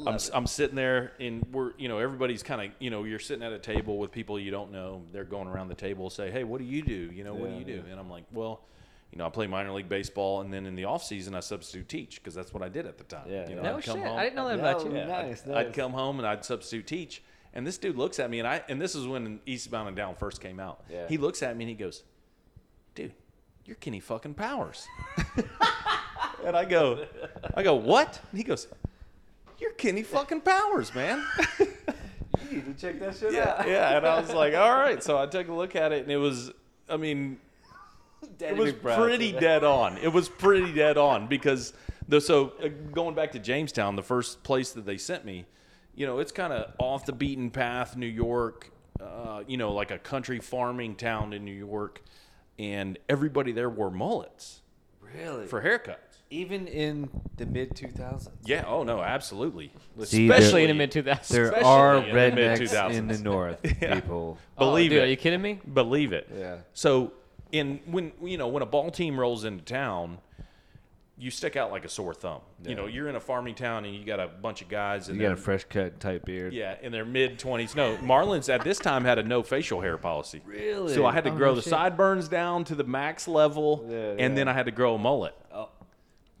I'm, 0.06 0.18
I'm 0.34 0.46
sitting 0.46 0.74
there, 0.74 1.12
and 1.20 1.46
we're, 1.52 1.72
you 1.78 1.86
know, 1.88 1.98
everybody's 1.98 2.42
kind 2.42 2.60
of, 2.62 2.70
you 2.80 2.90
know, 2.90 3.04
you're 3.04 3.18
sitting 3.20 3.44
at 3.44 3.52
a 3.52 3.58
table 3.58 3.98
with 3.98 4.10
people 4.10 4.40
you 4.40 4.50
don't 4.50 4.72
know. 4.72 5.02
They're 5.12 5.24
going 5.24 5.46
around 5.46 5.68
the 5.68 5.74
table, 5.76 6.08
say, 6.10 6.30
"Hey, 6.30 6.42
what 6.44 6.58
do 6.58 6.64
you 6.64 6.82
do? 6.82 7.10
You 7.14 7.22
know, 7.22 7.34
what 7.34 7.48
do 7.48 7.52
Yeah, 7.52 7.58
you 7.58 7.64
do?" 7.66 7.82
And 7.90 8.00
I'm 8.00 8.10
like, 8.10 8.24
"Well." 8.32 8.62
You 9.16 9.22
know, 9.22 9.28
I 9.28 9.30
play 9.30 9.46
minor 9.46 9.72
league 9.72 9.88
baseball, 9.88 10.42
and 10.42 10.52
then 10.52 10.66
in 10.66 10.74
the 10.76 10.84
off 10.84 11.02
season, 11.02 11.34
I 11.34 11.40
substitute 11.40 11.88
teach 11.88 12.16
because 12.16 12.34
that's 12.34 12.52
what 12.52 12.62
I 12.62 12.68
did 12.68 12.84
at 12.84 12.98
the 12.98 13.04
time. 13.04 13.24
Yeah, 13.26 13.48
you 13.48 13.56
know, 13.56 13.62
no 13.62 13.76
I'd 13.78 13.84
shit. 13.84 13.96
home- 13.96 14.18
I 14.18 14.24
didn't 14.24 14.36
know 14.36 14.48
that 14.48 14.58
about 14.58 14.84
No, 14.84 14.90
you. 14.90 14.96
yeah. 14.98 15.16
I'd- 15.20 15.28
Nice, 15.30 15.46
I'd, 15.48 15.72
come 15.72 15.92
home 15.94 16.18
and 16.18 16.28
I'd 16.28 16.44
substitute 16.44 16.86
teach. 16.86 17.22
And 17.54 17.66
this 17.66 17.78
dude 17.78 17.96
looks 17.96 18.18
at 18.18 18.28
me 18.28 18.40
and 18.40 18.46
I 18.46 18.62
and 18.68 18.78
this 18.78 18.94
is 18.94 19.06
when 19.06 19.40
Eastbound 19.46 19.88
and 19.88 19.96
Down 19.96 20.16
first 20.16 20.42
came 20.42 20.60
out. 20.60 20.84
Yeah. 20.90 21.08
He 21.08 21.16
looks 21.16 21.42
at 21.42 21.56
me 21.56 21.64
and 21.64 21.70
he 21.70 21.74
goes, 21.74 22.02
"Dude, 22.94 23.14
you're 23.64 23.76
Kenny 23.76 24.00
fucking 24.00 24.34
Powers." 24.34 24.86
and 26.44 26.54
I 26.54 26.66
go, 26.66 27.06
I 27.54 27.62
go, 27.62 27.74
"What?" 27.74 28.20
And 28.30 28.36
he 28.36 28.44
goes, 28.44 28.68
"You're 29.58 29.72
Kenny 29.72 30.02
fucking 30.02 30.42
Powers, 30.42 30.94
man." 30.94 31.24
You 31.58 32.56
need 32.58 32.66
to 32.66 32.74
check 32.74 33.00
that 33.00 33.16
shit 33.16 33.32
yeah, 33.32 33.54
out. 33.58 33.66
yeah. 33.66 33.96
And 33.96 34.06
I 34.06 34.20
was 34.20 34.34
like, 34.34 34.54
"All 34.54 34.74
right." 34.74 35.02
So 35.02 35.16
I 35.16 35.24
took 35.24 35.48
a 35.48 35.54
look 35.54 35.74
at 35.74 35.92
it 35.92 36.02
and 36.02 36.12
it 36.12 36.18
was, 36.18 36.52
I 36.90 36.98
mean, 36.98 37.38
it 38.40 38.56
was 38.56 38.72
pretty 38.72 39.32
dead 39.32 39.64
on. 39.64 39.98
It 39.98 40.12
was 40.12 40.28
pretty 40.28 40.72
dead 40.72 40.96
on 40.98 41.26
because 41.26 41.72
the 42.08 42.20
so 42.20 42.52
uh, 42.62 42.68
going 42.92 43.14
back 43.14 43.32
to 43.32 43.38
Jamestown, 43.38 43.96
the 43.96 44.02
first 44.02 44.42
place 44.42 44.72
that 44.72 44.86
they 44.86 44.98
sent 44.98 45.24
me, 45.24 45.46
you 45.94 46.06
know, 46.06 46.18
it's 46.18 46.32
kind 46.32 46.52
of 46.52 46.72
off 46.78 47.06
the 47.06 47.12
beaten 47.12 47.50
path, 47.50 47.96
New 47.96 48.06
York. 48.06 48.70
Uh, 49.00 49.42
you 49.46 49.58
know, 49.58 49.72
like 49.72 49.90
a 49.90 49.98
country 49.98 50.38
farming 50.40 50.94
town 50.96 51.34
in 51.34 51.44
New 51.44 51.52
York, 51.52 52.02
and 52.58 52.98
everybody 53.10 53.52
there 53.52 53.68
wore 53.68 53.90
mullets 53.90 54.62
Really? 55.02 55.46
for 55.46 55.60
haircuts. 55.62 55.96
even 56.30 56.66
in 56.66 57.10
the 57.36 57.44
mid 57.44 57.74
2000s. 57.74 58.30
Yeah. 58.46 58.64
Oh 58.66 58.84
no, 58.84 59.02
absolutely. 59.02 59.70
See, 60.04 60.28
especially 60.28 60.62
in 60.62 60.68
the 60.68 60.74
mid 60.74 60.92
2000s. 60.92 61.28
There 61.28 61.44
Especially 61.44 61.64
are 61.64 61.96
in 61.98 62.34
the 62.34 62.90
in 62.90 63.06
the 63.08 63.18
north, 63.18 63.60
Yeah. 63.82 63.96
people. 63.96 64.38
Believe 64.56 64.92
oh, 64.92 64.94
dude, 64.94 65.02
it. 65.02 65.04
Are 65.04 65.08
you 65.08 65.16
kidding 65.16 65.42
me? 65.42 65.60
Believe 65.74 66.14
it. 66.14 66.30
Yeah. 66.34 66.56
So 66.72 67.12
in 67.58 67.80
when 67.86 68.12
you 68.22 68.38
know 68.38 68.48
when 68.48 68.62
a 68.62 68.66
ball 68.66 68.90
team 68.90 69.18
rolls 69.18 69.44
into 69.44 69.64
town, 69.64 70.18
you 71.18 71.30
stick 71.30 71.56
out 71.56 71.70
like 71.70 71.84
a 71.84 71.88
sore 71.88 72.12
thumb. 72.12 72.40
You 72.64 72.74
know, 72.74 72.86
you're 72.86 73.08
in 73.08 73.16
a 73.16 73.20
farming 73.20 73.54
town 73.54 73.84
and 73.86 73.94
you 73.94 74.04
got 74.04 74.20
a 74.20 74.28
bunch 74.28 74.60
of 74.60 74.68
guys. 74.68 75.08
And 75.08 75.16
you 75.16 75.22
got 75.22 75.32
a 75.32 75.36
fresh 75.36 75.64
cut 75.64 75.98
type 75.98 76.26
beard. 76.26 76.52
yeah, 76.52 76.76
in 76.82 76.92
their 76.92 77.04
mid 77.06 77.38
twenties. 77.38 77.74
No, 77.74 77.96
Marlins 77.98 78.52
at 78.52 78.62
this 78.64 78.78
time 78.78 79.04
had 79.04 79.18
a 79.18 79.22
no 79.22 79.42
facial 79.42 79.80
hair 79.80 79.96
policy. 79.96 80.42
Really? 80.44 80.92
So 80.94 81.06
I 81.06 81.12
had 81.12 81.24
to 81.24 81.30
Oh, 81.30 81.36
grow 81.36 81.54
the 81.54 81.62
shit. 81.62 81.70
sideburns 81.70 82.28
down 82.28 82.64
to 82.64 82.74
the 82.74 82.84
max 82.84 83.26
level, 83.28 83.86
Yeah, 83.88 83.96
and 84.10 84.20
yeah. 84.20 84.28
then 84.34 84.48
I 84.48 84.52
had 84.52 84.66
to 84.66 84.72
grow 84.72 84.94
a 84.94 84.98
mullet. 84.98 85.34
Oh. 85.52 85.70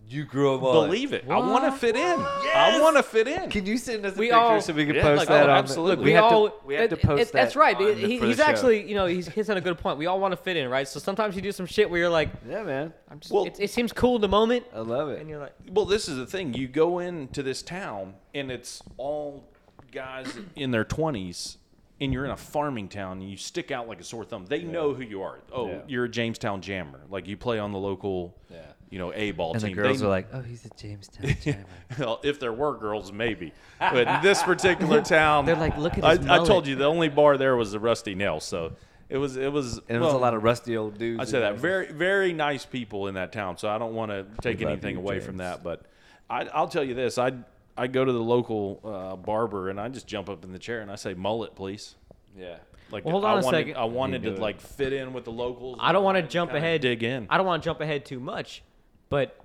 You 0.08 0.24
grew 0.24 0.54
up 0.54 0.62
on. 0.62 0.86
Believe 0.86 1.12
it. 1.12 1.24
I 1.28 1.36
want 1.38 1.64
to 1.64 1.72
fit 1.72 1.96
in. 1.96 2.20
I 2.20 2.78
want 2.80 2.96
to 2.96 3.02
fit 3.02 3.26
in. 3.26 3.50
Can 3.50 3.66
you 3.66 3.76
send 3.76 4.06
us 4.06 4.14
a 4.14 4.18
We 4.18 4.26
picture 4.26 4.36
all- 4.38 4.60
so 4.60 4.72
we 4.72 4.86
can 4.86 4.94
Yeah, 4.94 5.02
post 5.02 5.18
like, 5.18 5.28
that 5.28 5.48
oh, 5.48 5.52
on? 5.52 5.58
absolutely. 5.58 5.90
Look, 5.96 5.98
we 5.98 6.04
we, 6.04 6.12
have 6.12 6.24
all 6.24 6.48
to, 6.50 6.54
we 6.64 6.74
have 6.74 6.90
to 6.90 6.96
post 6.96 7.22
it- 7.22 7.24
that. 7.26 7.32
That's 7.32 7.56
right. 7.56 7.76
on 7.76 7.82
he, 7.96 8.18
for 8.18 8.24
the 8.24 8.28
he's 8.28 8.36
show. 8.36 8.44
actually, 8.44 8.88
you 8.88 8.94
know, 8.94 9.06
he's 9.06 9.26
hits 9.26 9.48
on 9.50 9.56
a 9.56 9.60
good 9.60 9.78
point. 9.78 9.98
We 9.98 10.06
all 10.06 10.20
want 10.20 10.30
to 10.30 10.36
fit 10.36 10.56
in, 10.56 10.68
right? 10.70 10.86
So 10.86 11.00
sometimes 11.00 11.34
you 11.34 11.42
do 11.42 11.50
some 11.50 11.66
shit 11.66 11.90
where 11.90 11.98
you're 11.98 12.08
like, 12.08 12.28
Yeah, 12.48 12.62
man. 12.62 12.92
I'm 13.10 13.18
just, 13.18 13.32
Well- 13.32 13.46
it, 13.46 13.56
it 13.58 13.70
seems 13.70 13.92
cool 13.92 14.14
in 14.14 14.20
the 14.20 14.28
moment, 14.28 14.64
I 14.72 14.78
love 14.80 15.08
it. 15.08 15.20
and 15.20 15.28
you're 15.28 15.40
like, 15.40 15.54
Well, 15.70 15.86
this 15.86 16.08
is 16.08 16.16
the 16.16 16.26
thing. 16.26 16.54
You 16.54 16.68
go 16.68 17.00
into 17.00 17.42
this 17.42 17.60
town 17.62 18.14
and 18.32 18.52
it's 18.52 18.82
all 18.98 19.48
guys 19.90 20.26
in 20.54 20.70
their 20.70 20.84
twenties 20.84 21.58
and 22.00 22.12
you're 22.12 22.24
in 22.26 22.30
a 22.30 22.36
farming 22.36 22.88
town 22.88 23.20
and 23.22 23.28
you 23.30 23.36
stick 23.36 23.70
out 23.72 23.88
like 23.88 23.98
a 24.00 24.04
sore 24.04 24.24
thumb. 24.24 24.46
They 24.46 24.62
know 24.62 24.94
who 24.94 25.02
you 25.02 25.22
are. 25.22 25.40
Oh, 25.52 25.66
Yeah. 25.68 25.78
you're 25.88 26.04
a 26.04 26.08
Jamestown 26.08 26.60
Jammer. 26.60 27.00
Like 27.10 27.26
you 27.26 27.36
play 27.36 27.58
on 27.58 27.72
the 27.72 27.78
local, 27.78 28.36
Yeah. 28.50 28.58
You 28.90 28.98
know, 28.98 29.12
A 29.14 29.32
ball 29.32 29.52
And 29.54 29.60
the 29.62 29.70
girls 29.72 30.00
They- 30.00 30.06
are 30.06 30.08
like, 30.08 30.28
"Oh, 30.32 30.40
he's 30.42 30.64
a 30.64 30.70
Jamestown 30.70 31.34
jammer." 31.42 31.64
well, 31.98 32.20
if 32.22 32.38
there 32.40 32.52
were 32.52 32.76
girls, 32.76 33.12
maybe. 33.12 33.52
But 33.78 34.06
in 34.08 34.22
this 34.22 34.42
particular 34.42 35.02
town, 35.18 35.44
They're 35.44 35.56
like, 35.56 35.76
"Look 35.76 35.98
at 35.98 36.04
I, 36.04 36.16
his 36.16 36.26
I 36.26 36.44
told 36.44 36.66
you 36.66 36.76
the 36.76 36.84
only 36.86 37.08
bar 37.08 37.36
there 37.36 37.56
was 37.56 37.72
the 37.72 37.80
Rusty 37.80 38.14
Nail, 38.14 38.40
so 38.40 38.72
it 39.08 39.18
was 39.18 39.36
it 39.36 39.52
was. 39.52 39.78
And 39.88 39.96
it 39.96 40.00
was 40.00 40.12
a 40.14 40.18
lot 40.18 40.34
of 40.34 40.42
rusty 40.42 40.76
old 40.76 40.98
dudes. 40.98 41.20
I 41.20 41.22
in 41.24 41.28
say 41.28 41.40
that 41.40 41.56
very 41.56 41.92
very 41.92 42.32
nice 42.32 42.64
people 42.64 43.06
in 43.08 43.14
that 43.14 43.32
town. 43.32 43.56
So 43.58 43.68
I 43.68 43.78
don't 43.78 43.94
want 43.94 44.10
to 44.12 44.26
take 44.40 44.60
about 44.60 44.72
anything 44.72 44.94
you, 44.96 45.00
away 45.00 45.20
from 45.20 45.38
that, 45.38 45.62
but 45.62 45.82
I, 46.30 46.44
I'll 46.46 46.68
tell 46.68 46.84
you 46.84 46.94
this: 46.94 47.18
I 47.18 47.32
I 47.76 47.86
go 47.88 48.04
to 48.04 48.12
the 48.12 48.22
local 48.22 48.80
uh, 48.84 49.16
barber 49.16 49.68
and 49.68 49.80
I 49.80 49.88
just 49.88 50.06
jump 50.06 50.28
up 50.30 50.44
in 50.44 50.52
the 50.52 50.58
chair 50.58 50.80
and 50.80 50.90
I 50.90 50.96
say, 50.96 51.14
"Mullet, 51.14 51.54
please." 51.54 51.94
Yeah. 52.38 52.56
Like 52.92 53.04
Well, 53.04 53.12
hold 53.12 53.24
I 53.24 53.32
on 53.32 53.38
a 53.40 53.44
wanted, 53.44 53.56
second. 53.58 53.76
I 53.78 53.84
wanted 53.84 54.22
to 54.22 54.32
it. 54.34 54.38
like 54.38 54.60
fit 54.60 54.92
in 54.92 55.12
with 55.12 55.24
the 55.24 55.32
locals. 55.32 55.78
I 55.80 55.90
don't 55.90 56.04
want 56.04 56.18
to 56.18 56.22
jump 56.22 56.52
ahead. 56.52 56.82
Dig 56.82 57.02
in. 57.02 57.26
I 57.28 57.36
don't 57.36 57.44
want 57.46 57.60
to 57.62 57.64
jump 57.66 57.80
ahead 57.80 58.04
too 58.04 58.20
much, 58.20 58.62
but 59.08 59.38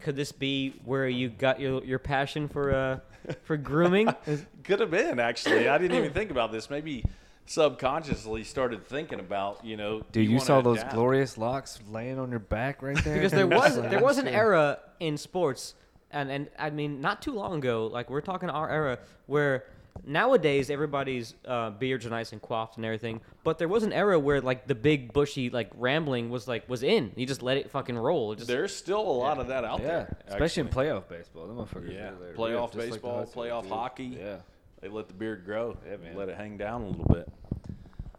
could 0.00 0.16
this 0.16 0.32
be 0.32 0.74
where 0.84 1.08
you 1.08 1.28
got 1.28 1.60
your 1.60 1.84
your 1.84 1.98
passion 1.98 2.48
for 2.48 2.74
uh 2.74 2.98
for 3.42 3.56
grooming? 3.56 4.12
Could 4.64 4.80
have 4.80 4.90
been 4.90 5.18
actually. 5.18 5.68
I 5.68 5.78
didn't 5.78 5.96
even 5.96 6.12
think 6.12 6.30
about 6.30 6.52
this. 6.52 6.70
Maybe 6.70 7.04
subconsciously 7.46 8.44
started 8.44 8.86
thinking 8.86 9.20
about 9.20 9.64
you 9.64 9.76
know. 9.76 10.02
Dude, 10.12 10.26
you, 10.26 10.36
wanna 10.36 10.44
saw 10.44 10.60
those 10.60 10.78
adapt. 10.78 10.94
glorious 10.94 11.36
locks 11.36 11.78
laying 11.90 12.18
on 12.18 12.30
your 12.30 12.38
back 12.38 12.82
right 12.82 12.96
there. 13.04 13.14
because 13.14 13.32
there 13.32 13.46
was 13.46 13.76
there 13.76 14.02
was 14.02 14.18
an 14.18 14.28
era 14.28 14.78
in 15.00 15.16
sports, 15.16 15.74
and 16.10 16.30
and 16.30 16.48
I 16.58 16.70
mean 16.70 17.00
not 17.00 17.22
too 17.22 17.32
long 17.32 17.58
ago, 17.58 17.86
like 17.86 18.08
we're 18.10 18.20
talking 18.20 18.48
our 18.48 18.70
era 18.70 18.98
where 19.26 19.64
nowadays 20.06 20.70
everybody's 20.70 21.34
uh, 21.46 21.70
beards 21.70 22.06
are 22.06 22.10
nice 22.10 22.32
and 22.32 22.40
coiffed 22.42 22.76
and 22.76 22.84
everything, 22.84 23.20
but 23.44 23.58
there 23.58 23.68
was 23.68 23.82
an 23.82 23.92
era 23.92 24.18
where 24.18 24.40
like 24.40 24.66
the 24.66 24.74
big 24.74 25.12
bushy 25.12 25.50
like 25.50 25.70
rambling 25.76 26.30
was 26.30 26.46
like 26.48 26.68
was 26.68 26.82
in. 26.82 27.12
You 27.16 27.26
just 27.26 27.42
let 27.42 27.56
it 27.56 27.70
fucking 27.70 27.96
roll. 27.96 28.32
It 28.32 28.36
Just, 28.36 28.48
There's 28.48 28.74
still 28.74 29.00
a 29.00 29.16
lot 29.18 29.38
of 29.38 29.48
that 29.48 29.64
out 29.64 29.80
Yeah, 29.80 29.86
there, 29.86 30.18
especially 30.28 30.62
in 30.62 30.68
playoff 30.68 31.08
baseball. 31.08 31.46
Them 31.46 31.56
motherfuckers. 31.56 31.92
Yeah, 31.92 32.10
they're 32.20 32.34
playoff 32.34 32.74
ripped, 32.74 32.74
just 32.74 32.76
like 32.76 32.88
the 32.88 32.90
baseball, 32.92 33.18
high 33.18 33.24
school 33.26 33.42
playoff 33.44 33.62
dudes. 33.62 33.72
hockey. 33.74 34.04
Yeah. 34.20 34.36
They 34.80 34.88
let 34.88 35.08
the 35.08 35.14
beard 35.14 35.44
grow. 35.44 35.76
Yeah, 35.88 35.96
man. 35.98 36.16
Let 36.16 36.28
it 36.30 36.36
hang 36.36 36.56
down 36.56 36.82
a 36.82 36.86
little 36.88 37.04
bit. 37.04 37.28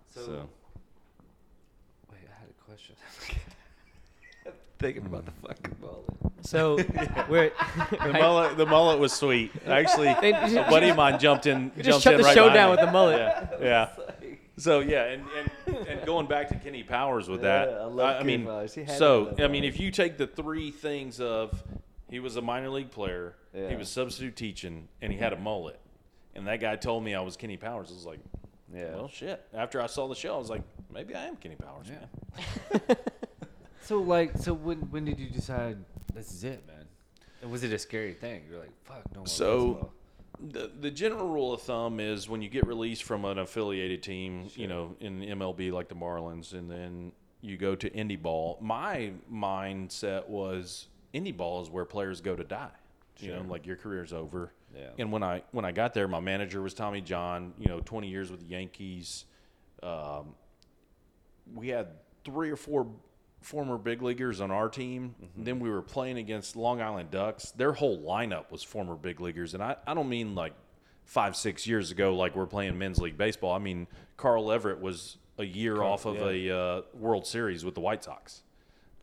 So, 0.10 0.22
So, 0.26 0.50
wait, 2.12 2.20
I 2.28 2.40
had 2.40 2.50
a 2.50 2.64
question. 2.64 2.96
Thinking 4.82 5.06
about 5.06 5.26
the 5.26 5.32
fucking 5.48 5.76
mullet. 5.82 6.06
so 6.42 6.76
we're 7.30 7.52
the 7.92 8.14
mullet, 8.20 8.58
the 8.58 8.66
mullet 8.66 9.00
was 9.00 9.14
sweet. 9.14 9.52
Actually, 9.68 10.14
They- 10.22 10.32
a 10.34 10.66
buddy 10.70 10.90
of 10.90 10.98
mine 10.98 11.20
jumped 11.20 11.46
in. 11.46 11.72
just 11.78 11.88
jumped 11.88 12.04
shut 12.04 12.14
in 12.16 12.22
the 12.22 12.26
right 12.26 12.34
show 12.36 12.50
behind 12.50 12.56
down 12.56 12.68
me. 12.68 12.72
with 12.72 12.86
the 12.86 12.92
mullet. 12.92 13.20
Yeah, 13.20 13.48
yeah. 13.62 13.90
So 14.58 14.80
yeah, 14.80 15.06
and, 15.06 15.24
and 15.68 15.78
and 15.88 16.06
going 16.06 16.28
back 16.28 16.50
to 16.50 16.56
Kenny 16.56 16.84
Powers 16.84 17.30
with 17.30 17.42
that, 17.42 17.70
Yeah, 17.70 17.76
I 17.78 17.84
love 17.86 18.00
I, 18.00 18.14
I 18.16 18.18
Kenny 18.20 18.38
mean, 18.38 18.46
Powers. 18.48 18.74
He 18.76 18.82
had 18.82 18.90
to 18.90 18.96
so 18.98 19.26
have 19.38 19.40
I 19.42 19.48
mean, 19.48 19.64
if 19.64 19.80
you 19.80 19.92
take 19.92 20.18
the 20.18 20.28
three 20.28 20.72
things 20.72 21.20
of 21.22 21.64
he 22.10 22.20
was 22.20 22.36
a 22.36 22.42
minor 22.42 22.70
league 22.70 22.92
player, 22.92 23.36
Yeah. 23.56 23.70
he 23.70 23.76
was 23.76 23.90
substitute 23.90 24.36
teaching, 24.36 24.88
and 25.02 25.12
he 25.14 25.18
had 25.18 25.32
a 25.34 25.38
mullet, 25.38 25.80
and 26.36 26.46
that 26.48 26.60
guy 26.60 26.76
told 26.76 27.04
me 27.04 27.16
I 27.16 27.22
was 27.22 27.38
Kenny 27.38 27.58
Powers. 27.58 27.90
I 27.92 27.94
was 27.94 28.06
like, 28.06 28.20
Yeah. 28.76 28.96
well, 28.96 29.08
shit. 29.08 29.42
After 29.54 29.82
I 29.82 29.88
saw 29.88 30.08
the 30.08 30.16
show, 30.16 30.36
I 30.36 30.38
was 30.38 30.50
like, 30.50 30.62
maybe 30.94 31.16
I 31.16 31.26
am 31.26 31.38
Kenny 31.38 31.56
Powers, 31.56 31.88
Yeah. 31.90 32.80
man. 32.88 32.98
So 33.82 34.00
like, 34.00 34.38
so 34.38 34.54
when 34.54 34.78
when 34.92 35.06
did 35.06 35.20
you 35.20 35.30
decide 35.30 35.78
this 36.14 36.32
is 36.32 36.44
it, 36.44 36.66
man? 36.68 36.86
And 37.42 37.52
was 37.52 37.64
it 37.64 37.74
a 37.74 37.80
scary 37.80 38.14
thing? 38.14 38.44
You're 38.50 38.60
like, 38.60 38.72
fuck, 38.86 39.04
no 39.14 39.20
more 39.22 39.28
So- 39.28 39.92
the 40.44 40.72
the 40.80 40.90
general 40.90 41.28
rule 41.30 41.54
of 41.54 41.62
thumb 41.62 42.00
is 42.00 42.28
when 42.28 42.42
you 42.42 42.50
get 42.50 42.66
released 42.66 43.04
from 43.04 43.26
an 43.26 43.38
affiliated 43.38 44.02
team, 44.02 44.50
you 44.56 44.68
know, 44.68 44.96
in 45.00 45.20
MLB 45.22 45.72
like 45.72 45.88
the 45.88 45.94
Marlins, 45.96 46.54
and 46.54 46.70
then 46.70 47.12
you 47.42 47.58
go 47.58 47.76
to 47.76 47.88
indie 47.92 48.20
ball. 48.20 48.58
My 48.60 49.12
mindset 49.32 50.28
was 50.28 50.88
indie 51.14 51.36
ball 51.36 51.62
is 51.62 51.70
where 51.70 51.86
players 51.86 52.22
go 52.22 52.36
to 52.36 52.44
die. 52.44 52.72
You 53.20 53.34
know, 53.36 53.42
like 53.48 53.68
your 53.68 53.76
career's 53.76 54.14
over. 54.14 54.52
Yeah. 54.76 54.88
And 54.98 55.12
when 55.12 55.22
I 55.22 55.44
when 55.52 55.64
I 55.64 55.72
got 55.72 55.94
there, 55.94 56.08
my 56.08 56.20
manager 56.20 56.60
was 56.64 56.74
Tommy 56.74 57.02
John. 57.02 57.54
You 57.60 57.68
know, 57.68 57.80
twenty 57.80 58.08
years 58.08 58.32
with 58.32 58.40
the 58.40 58.48
Yankees. 58.48 59.26
Um, 59.84 60.34
we 61.54 61.68
had 61.68 61.90
three 62.26 62.50
or 62.50 62.56
four 62.56 62.88
former 63.42 63.78
big 63.78 64.02
leaguers 64.02 64.40
on 64.40 64.52
our 64.52 64.70
team. 64.70 65.16
Then 65.36 65.60
we 65.60 65.70
were 65.70 65.82
playing 65.82 66.18
against 66.18 66.56
Long 66.56 66.82
Island 66.82 67.12
Ducks. 67.12 67.52
Their 67.52 67.74
whole 67.74 68.00
lineup 68.00 68.52
was 68.52 68.64
former 68.64 68.96
big 68.96 69.20
leaguers, 69.20 69.54
and 69.54 69.62
I, 69.64 69.76
I 69.86 69.94
don't 69.94 70.10
mean 70.10 70.36
like 70.36 70.54
five 71.06 71.36
six 71.36 71.66
years 71.68 71.92
ago, 71.92 72.16
like 72.16 72.36
we're 72.36 72.46
playing 72.46 72.78
men's 72.78 73.00
league 73.00 73.18
baseball. 73.18 73.54
I 73.54 73.60
mean 73.60 73.88
Carl 74.18 74.52
Everett 74.52 74.80
was 74.80 75.18
a 75.38 75.44
year 75.44 75.82
off 75.82 76.06
of 76.06 76.18
a 76.22 76.56
uh, 76.56 76.82
World 76.94 77.26
Series 77.26 77.66
with 77.66 77.74
the 77.74 77.82
White 77.82 78.04
Sox. 78.04 78.44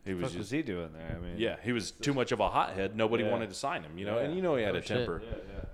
He 0.05 0.15
What 0.15 0.23
was 0.23 0.37
was 0.37 0.51
he 0.51 0.63
doing 0.63 0.93
there? 0.95 1.17
I 1.17 1.21
mean, 1.21 1.35
yeah, 1.37 1.57
he 1.63 1.73
was 1.73 1.91
too 1.91 2.15
much 2.15 2.31
of 2.33 2.39
a 2.41 2.49
hothead. 2.49 2.97
Nobody 2.97 3.25
Yeah. 3.25 3.31
wanted 3.33 3.49
to 3.51 3.55
sign 3.57 3.83
him, 3.83 3.99
you 3.99 4.07
know, 4.07 4.19
and 4.19 4.35
you 4.37 4.41
know 4.41 4.55
he 4.57 4.63
had 4.63 4.75
Oh, 4.77 4.79
a 4.79 4.81
temper. 4.81 5.21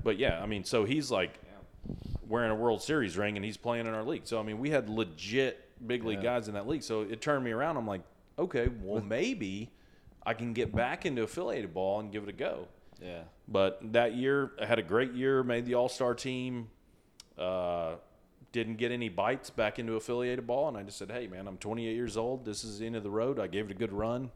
But 0.03 0.19
yeah, 0.19 0.43
I 0.43 0.47
mean, 0.47 0.65
so 0.65 0.85
he's 0.85 1.11
like 1.11 1.39
wearing 2.27 2.51
a 2.51 2.55
World 2.55 2.83
Series 2.83 3.17
ring 3.19 3.37
and 3.37 3.45
he's 3.45 3.59
playing 3.59 3.87
in 3.87 3.95
our 3.95 4.03
league. 4.03 4.23
So 4.25 4.41
I 4.41 4.43
mean, 4.43 4.59
we 4.59 4.71
had 4.71 4.89
legit 4.89 5.61
big 5.87 6.03
league 6.05 6.19
Yeah. 6.19 6.35
guys 6.39 6.49
in 6.49 6.55
that 6.55 6.67
league. 6.67 6.83
So 6.83 7.03
it 7.03 7.21
turned 7.21 7.45
me 7.45 7.51
around. 7.53 7.77
I'm 7.77 7.87
like, 7.87 8.01
okay, 8.39 8.69
well 8.83 9.03
maybe 9.03 9.71
I 10.25 10.35
can 10.35 10.53
get 10.53 10.75
back 10.75 11.07
into 11.07 11.23
affiliated 11.23 11.75
ball 11.75 12.01
and 12.01 12.11
give 12.11 12.23
it 12.23 12.29
a 12.29 12.33
go. 12.33 12.69
yeah. 13.01 13.23
But 13.47 13.93
that 13.93 14.15
year, 14.15 14.53
I 14.61 14.65
had 14.65 14.79
a 14.79 14.83
great 14.83 15.13
year, 15.13 15.43
made 15.43 15.67
the 15.67 15.75
All 15.75 15.89
Star 15.89 16.15
team. 16.15 16.69
Uh, 17.39 17.97
didn't 18.53 18.77
get 18.77 18.93
any 18.93 19.09
bites 19.09 19.51
back 19.51 19.79
into 19.81 19.95
affiliated 19.95 20.47
ball, 20.47 20.69
and 20.69 20.77
I 20.77 20.83
just 20.85 20.97
said, 20.97 21.11
"Hey, 21.11 21.27
man, 21.27 21.49
I'm 21.49 21.57
28 21.59 21.93
years 21.93 22.17
old. 22.17 22.45
This 22.45 22.63
is 22.65 22.79
the 22.79 22.87
end 22.87 22.95
of 22.97 23.03
the 23.03 23.11
road. 23.11 23.41
I 23.41 23.49
gave 23.49 23.67
it 23.67 23.73
a 23.73 23.75
good 23.75 23.93
run. 23.93 24.31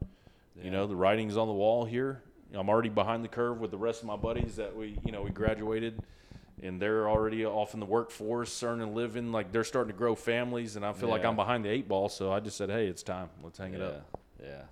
You 0.60 0.72
know, 0.72 0.88
the 0.88 0.96
writing's 0.96 1.36
on 1.36 1.46
the 1.46 1.54
wall 1.54 1.84
here. 1.84 2.20
I'm 2.52 2.68
already 2.68 2.88
behind 2.88 3.22
the 3.22 3.28
curve 3.28 3.60
with 3.60 3.70
the 3.70 3.78
rest 3.78 4.00
of 4.02 4.08
my 4.08 4.16
buddies 4.16 4.56
that 4.56 4.74
we, 4.74 4.98
you 5.04 5.12
know, 5.12 5.22
we 5.22 5.30
graduated, 5.30 6.02
and 6.62 6.80
they're 6.80 7.08
already 7.08 7.44
off 7.44 7.74
in 7.74 7.80
the 7.80 7.86
workforce, 7.86 8.62
earning 8.62 8.88
a 8.88 8.92
living. 8.92 9.32
Like 9.32 9.52
they're 9.52 9.64
starting 9.64 9.92
to 9.92 9.98
grow 9.98 10.14
families, 10.14 10.76
and 10.76 10.84
I 10.84 10.92
feel 10.92 11.08
like 11.08 11.24
I'm 11.24 11.36
behind 11.36 11.64
the 11.64 11.70
eight 11.70 11.88
ball. 11.88 12.08
So 12.08 12.32
I 12.32 12.40
just 12.40 12.56
said, 12.56 12.70
"Hey, 12.70 12.86
it's 12.86 13.02
time. 13.02 13.28
Let's 13.42 13.58
hang 13.58 13.74
it 13.74 13.82
up." 13.82 14.18
Yeah. 14.42 14.62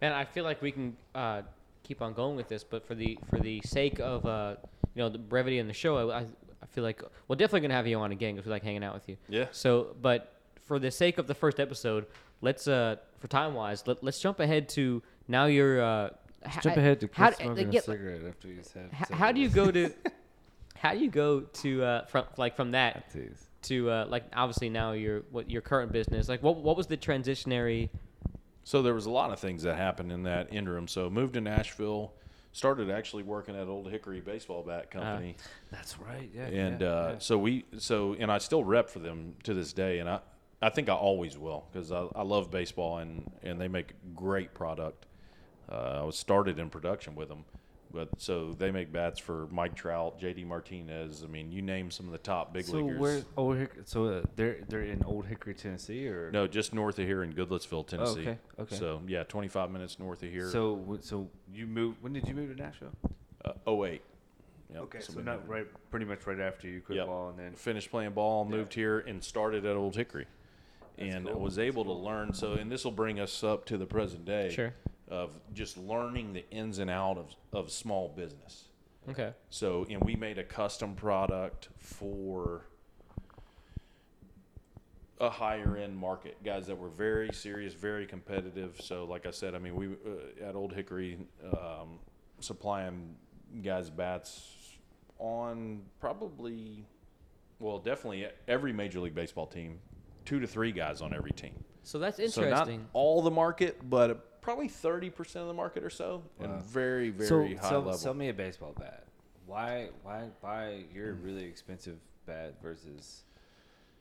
Man, 0.00 0.12
I 0.12 0.24
feel 0.24 0.44
like 0.44 0.60
we 0.60 0.72
can 0.72 0.96
uh, 1.14 1.42
keep 1.82 2.02
on 2.02 2.12
going 2.12 2.36
with 2.36 2.48
this, 2.48 2.64
but 2.64 2.86
for 2.86 2.94
the 2.94 3.18
for 3.30 3.38
the 3.38 3.60
sake 3.64 3.98
of 3.98 4.26
uh, 4.26 4.56
you 4.94 5.02
know 5.02 5.08
the 5.08 5.18
brevity 5.18 5.58
in 5.58 5.66
the 5.66 5.72
show, 5.72 6.10
I, 6.10 6.20
I 6.20 6.66
feel 6.70 6.84
like 6.84 7.02
we're 7.28 7.36
definitely 7.36 7.60
gonna 7.60 7.74
have 7.74 7.86
you 7.86 7.98
on 7.98 8.12
again 8.12 8.34
because 8.34 8.46
we 8.46 8.52
like 8.52 8.62
hanging 8.62 8.84
out 8.84 8.94
with 8.94 9.08
you. 9.08 9.16
Yeah. 9.28 9.46
So, 9.52 9.96
but 10.02 10.34
for 10.64 10.78
the 10.78 10.90
sake 10.90 11.18
of 11.18 11.26
the 11.26 11.34
first 11.34 11.60
episode, 11.60 12.06
let's 12.40 12.68
uh 12.68 12.96
for 13.18 13.28
time 13.28 13.54
wise, 13.54 13.86
let, 13.86 14.02
let's 14.04 14.18
jump 14.18 14.40
ahead 14.40 14.68
to 14.70 15.02
now 15.28 15.46
you're 15.46 15.80
uh 15.82 16.10
ha- 16.44 16.60
Jump 16.60 16.76
ahead 16.76 17.00
to 17.00 17.08
how, 17.12 17.28
quit 17.28 17.38
smoking 17.38 17.72
yeah, 17.72 17.80
a 17.80 17.82
cigarette 17.82 18.20
after 18.28 18.48
you 18.48 18.62
said. 18.62 18.90
h- 18.92 19.08
how 19.16 19.32
do 19.32 19.40
you 19.40 19.48
go 19.48 19.70
to 19.70 19.90
how 20.78 20.92
do 20.92 20.98
you 20.98 21.10
go 21.10 21.40
to 21.40 21.82
uh 21.82 22.04
from 22.06 22.24
like 22.36 22.56
from 22.56 22.70
that 22.72 23.10
to 23.62 23.90
uh 23.90 24.06
like 24.08 24.24
obviously 24.34 24.68
now 24.68 24.92
your 24.92 25.22
what 25.30 25.50
your 25.50 25.62
current 25.62 25.92
business 25.92 26.28
like 26.28 26.42
what 26.42 26.56
what 26.56 26.76
was 26.76 26.86
the 26.86 26.96
transitionary 26.96 27.88
So 28.64 28.82
there 28.82 28.94
was 28.94 29.06
a 29.06 29.10
lot 29.10 29.32
of 29.32 29.38
things 29.38 29.62
that 29.62 29.76
happened 29.76 30.10
in 30.12 30.24
that 30.24 30.52
interim. 30.52 30.88
So 30.88 31.08
moved 31.08 31.34
to 31.34 31.40
Nashville, 31.40 32.12
started 32.52 32.90
actually 32.90 33.22
working 33.22 33.54
at 33.54 33.68
Old 33.68 33.88
Hickory 33.90 34.20
Baseball 34.20 34.62
Bat 34.64 34.90
Company, 34.90 35.36
That's 35.70 35.98
right. 36.00 36.28
Yeah. 36.34 36.46
and 36.46 36.80
yeah, 36.80 36.88
uh, 36.88 37.08
yeah. 37.12 37.18
so 37.18 37.38
we 37.38 37.64
so 37.78 38.14
and 38.18 38.30
I 38.30 38.38
still 38.38 38.64
rep 38.64 38.88
for 38.90 38.98
them 38.98 39.34
to 39.44 39.54
this 39.54 39.72
day, 39.72 40.00
and 40.00 40.08
I 40.08 40.18
I 40.60 40.70
think 40.70 40.88
I 40.88 40.94
always 40.94 41.36
will 41.38 41.66
because 41.72 41.92
I, 41.92 42.06
I 42.16 42.22
love 42.22 42.50
baseball 42.50 42.98
and 42.98 43.30
and 43.42 43.60
they 43.60 43.68
make 43.68 43.94
great 44.16 44.52
product. 44.54 45.06
Uh, 45.70 46.00
I 46.00 46.04
was 46.04 46.18
started 46.18 46.58
in 46.58 46.68
production 46.70 47.14
with 47.14 47.28
them, 47.28 47.44
but 47.96 48.20
so 48.20 48.54
they 48.58 48.70
make 48.70 48.92
bats 48.92 49.18
for 49.18 49.48
Mike 49.50 49.74
Trout, 49.74 50.20
J.D. 50.20 50.44
Martinez. 50.44 51.24
I 51.24 51.26
mean, 51.26 51.50
you 51.50 51.62
name 51.62 51.90
some 51.90 52.06
of 52.06 52.12
the 52.12 52.18
top 52.18 52.52
big 52.52 52.66
so 52.66 52.76
leaguers. 52.76 53.00
where 53.00 53.22
Old 53.36 53.56
Hickory? 53.56 53.82
So 53.86 54.04
uh, 54.04 54.22
they're 54.36 54.58
they're 54.68 54.82
in 54.84 55.02
Old 55.04 55.26
Hickory, 55.26 55.54
Tennessee, 55.54 56.06
or 56.06 56.30
no, 56.30 56.46
just 56.46 56.74
north 56.74 56.98
of 56.98 57.06
here 57.06 57.22
in 57.22 57.32
Goodlettsville, 57.32 57.86
Tennessee. 57.86 58.20
okay, 58.20 58.38
okay. 58.60 58.76
So 58.76 59.00
yeah, 59.08 59.22
25 59.24 59.70
minutes 59.70 59.98
north 59.98 60.22
of 60.22 60.30
here. 60.30 60.50
So 60.50 60.98
so 61.00 61.28
you 61.52 61.66
moved? 61.66 62.02
When 62.02 62.12
did 62.12 62.28
you 62.28 62.34
move 62.34 62.54
to 62.54 62.62
Nashville? 62.62 62.92
uh, 63.44 63.52
08. 63.72 64.02
Yep, 64.72 64.82
Okay, 64.82 64.98
so, 65.00 65.20
not 65.20 65.38
moved. 65.38 65.48
right, 65.48 65.66
pretty 65.90 66.04
much 66.06 66.26
right 66.26 66.40
after 66.40 66.66
you 66.68 66.80
quit 66.80 66.96
Yep. 66.96 67.06
ball, 67.06 67.28
and 67.30 67.38
then 67.38 67.54
finished 67.54 67.90
playing 67.90 68.10
ball, 68.10 68.44
moved 68.44 68.74
here, 68.74 68.98
and 68.98 69.22
started 69.22 69.64
at 69.64 69.76
Old 69.76 69.94
Hickory, 69.94 70.26
and 70.98 71.26
cool. 71.28 71.40
was 71.40 71.56
able 71.58 71.84
to 71.84 71.92
learn. 71.92 72.34
So, 72.34 72.54
and 72.54 72.70
this 72.70 72.84
will 72.84 72.90
bring 72.90 73.20
us 73.20 73.44
up 73.44 73.64
to 73.66 73.78
the 73.78 73.86
present 73.86 74.24
day 74.24 74.50
Sure. 74.50 74.74
Of 75.08 75.38
just 75.52 75.76
learning 75.76 76.32
the 76.32 76.48
ins 76.50 76.78
and 76.78 76.90
out 76.90 77.18
of 77.18 77.34
of 77.52 77.70
small 77.70 78.08
business. 78.08 78.68
okay 79.08 79.32
So, 79.50 79.86
and 79.88 80.02
we 80.02 80.16
made 80.16 80.38
a 80.38 80.44
custom 80.44 80.94
product 80.94 81.68
for 81.78 82.66
a 85.18 85.30
higher 85.30 85.76
end 85.76 85.96
market, 85.96 86.36
guys 86.44 86.66
that 86.66 86.76
were 86.76 86.90
very 86.90 87.30
serious, 87.32 87.72
very 87.72 88.06
competitive. 88.06 88.78
So, 88.82 89.04
like 89.04 89.24
I 89.24 89.30
said, 89.30 89.54
I 89.54 89.58
mean, 89.58 89.74
we 89.74 89.86
uh, 89.88 90.46
at 90.48 90.54
Old 90.54 90.74
Hickory 90.74 91.18
um, 91.54 91.98
supplying 92.40 93.16
guys 93.62 93.88
bats 93.88 94.52
on 95.18 95.80
probably 96.00 96.84
Well, 97.58 97.78
definitely 97.78 98.26
every 98.46 98.72
Major 98.72 99.00
League 99.00 99.14
Baseball 99.14 99.46
team, 99.46 99.78
two 100.26 100.38
to 100.40 100.46
three 100.46 100.72
guys 100.72 101.00
on 101.00 101.14
every 101.14 101.30
team. 101.32 101.54
So 101.82 101.98
that's 101.98 102.18
interesting. 102.18 102.44
So 102.44 102.50
not 102.50 102.68
interesting. 102.68 102.88
all 102.92 103.22
the 103.22 103.30
market, 103.30 103.88
but 103.88 104.35
probably 104.46 104.68
thirty 104.68 105.10
percent 105.10 105.42
of 105.42 105.48
the 105.48 105.54
market 105.54 105.82
or 105.82 105.90
so, 105.90 106.22
Wow. 106.38 106.46
and 106.46 106.62
very 106.62 107.10
very 107.10 107.28
so, 107.28 107.42
high 107.60 107.68
sell, 107.68 107.78
level. 107.80 107.92
sell 107.94 108.14
me 108.14 108.28
a 108.28 108.32
baseball 108.32 108.72
bat. 108.78 109.02
Why 109.44 109.88
why 110.04 110.28
buy 110.40 110.84
your 110.94 111.14
really 111.14 111.44
expensive 111.44 111.96
bat 112.26 112.54
versus 112.62 113.24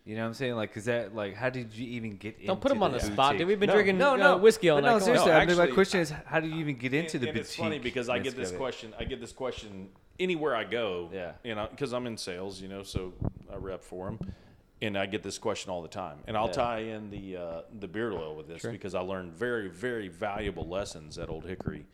you 0.06 0.16
know 0.16 0.22
what 0.22 0.28
I'm 0.28 0.34
saying? 0.36 0.56
Like, 0.56 0.72
cause 0.72 0.86
that 0.86 1.16
like, 1.16 1.34
how 1.34 1.50
did 1.50 1.74
you 1.74 1.88
even 1.88 2.18
get? 2.18 2.46
Don't 2.46 2.62
put 2.62 2.70
them 2.70 2.84
on 2.84 2.92
the 2.92 3.00
the 3.00 3.06
spot, 3.06 3.32
boutique? 3.32 3.40
dude. 3.40 3.48
We've 3.48 3.60
been 3.60 3.70
No, 3.70 3.74
drinking 3.74 3.98
No, 3.98 4.14
uh, 4.14 4.18
no, 4.18 4.38
whiskey 4.38 4.70
all 4.70 4.78
but 4.78 4.86
night. 4.86 4.92
No, 4.92 5.00
seriously. 5.00 5.32
No, 5.32 5.38
I 5.38 5.46
mean, 5.48 5.58
my 5.58 5.66
question 5.66 6.00
is, 6.00 6.12
how 6.28 6.40
do 6.40 6.48
you 6.48 6.58
even 6.58 6.76
get 6.76 6.94
into 6.94 7.18
and, 7.18 7.24
the 7.24 7.30
and 7.30 7.36
boutique? 7.38 7.42
it's 7.48 7.56
funny 7.56 7.80
because 7.80 8.08
I 8.08 8.20
get 8.20 8.36
this 8.36 8.52
question. 8.52 8.94
I 9.00 9.04
get 9.06 9.20
this 9.20 9.32
question 9.32 9.90
anywhere 10.20 10.56
I 10.56 10.64
go. 10.64 11.10
Yeah. 11.12 11.32
You 11.44 11.56
know, 11.56 11.68
because 11.72 11.92
I'm 11.92 12.06
in 12.06 12.18
sales, 12.18 12.62
you 12.62 12.68
know, 12.68 12.84
so 12.84 13.14
I 13.52 13.56
rep 13.56 13.82
for 13.82 14.06
them, 14.06 14.20
and 14.82 14.98
I 14.98 15.06
get 15.06 15.24
this 15.24 15.38
question 15.38 15.72
all 15.72 15.82
the 15.82 15.88
time. 15.88 16.20
And 16.28 16.36
I'll 16.38 16.48
Yeah. 16.48 16.52
tie 16.54 16.80
in 16.80 17.10
the 17.10 17.38
uh, 17.38 17.62
the 17.80 17.88
beard 17.88 18.14
oil 18.14 18.36
with 18.36 18.48
this 18.48 18.62
Sure. 18.62 18.72
because 18.72 18.94
I 18.96 19.02
learned 19.02 19.34
very 19.34 19.68
very 19.70 20.08
valuable 20.08 20.68
lessons 20.68 21.18
at 21.18 21.30
Old 21.30 21.46
Hickory. 21.46 21.86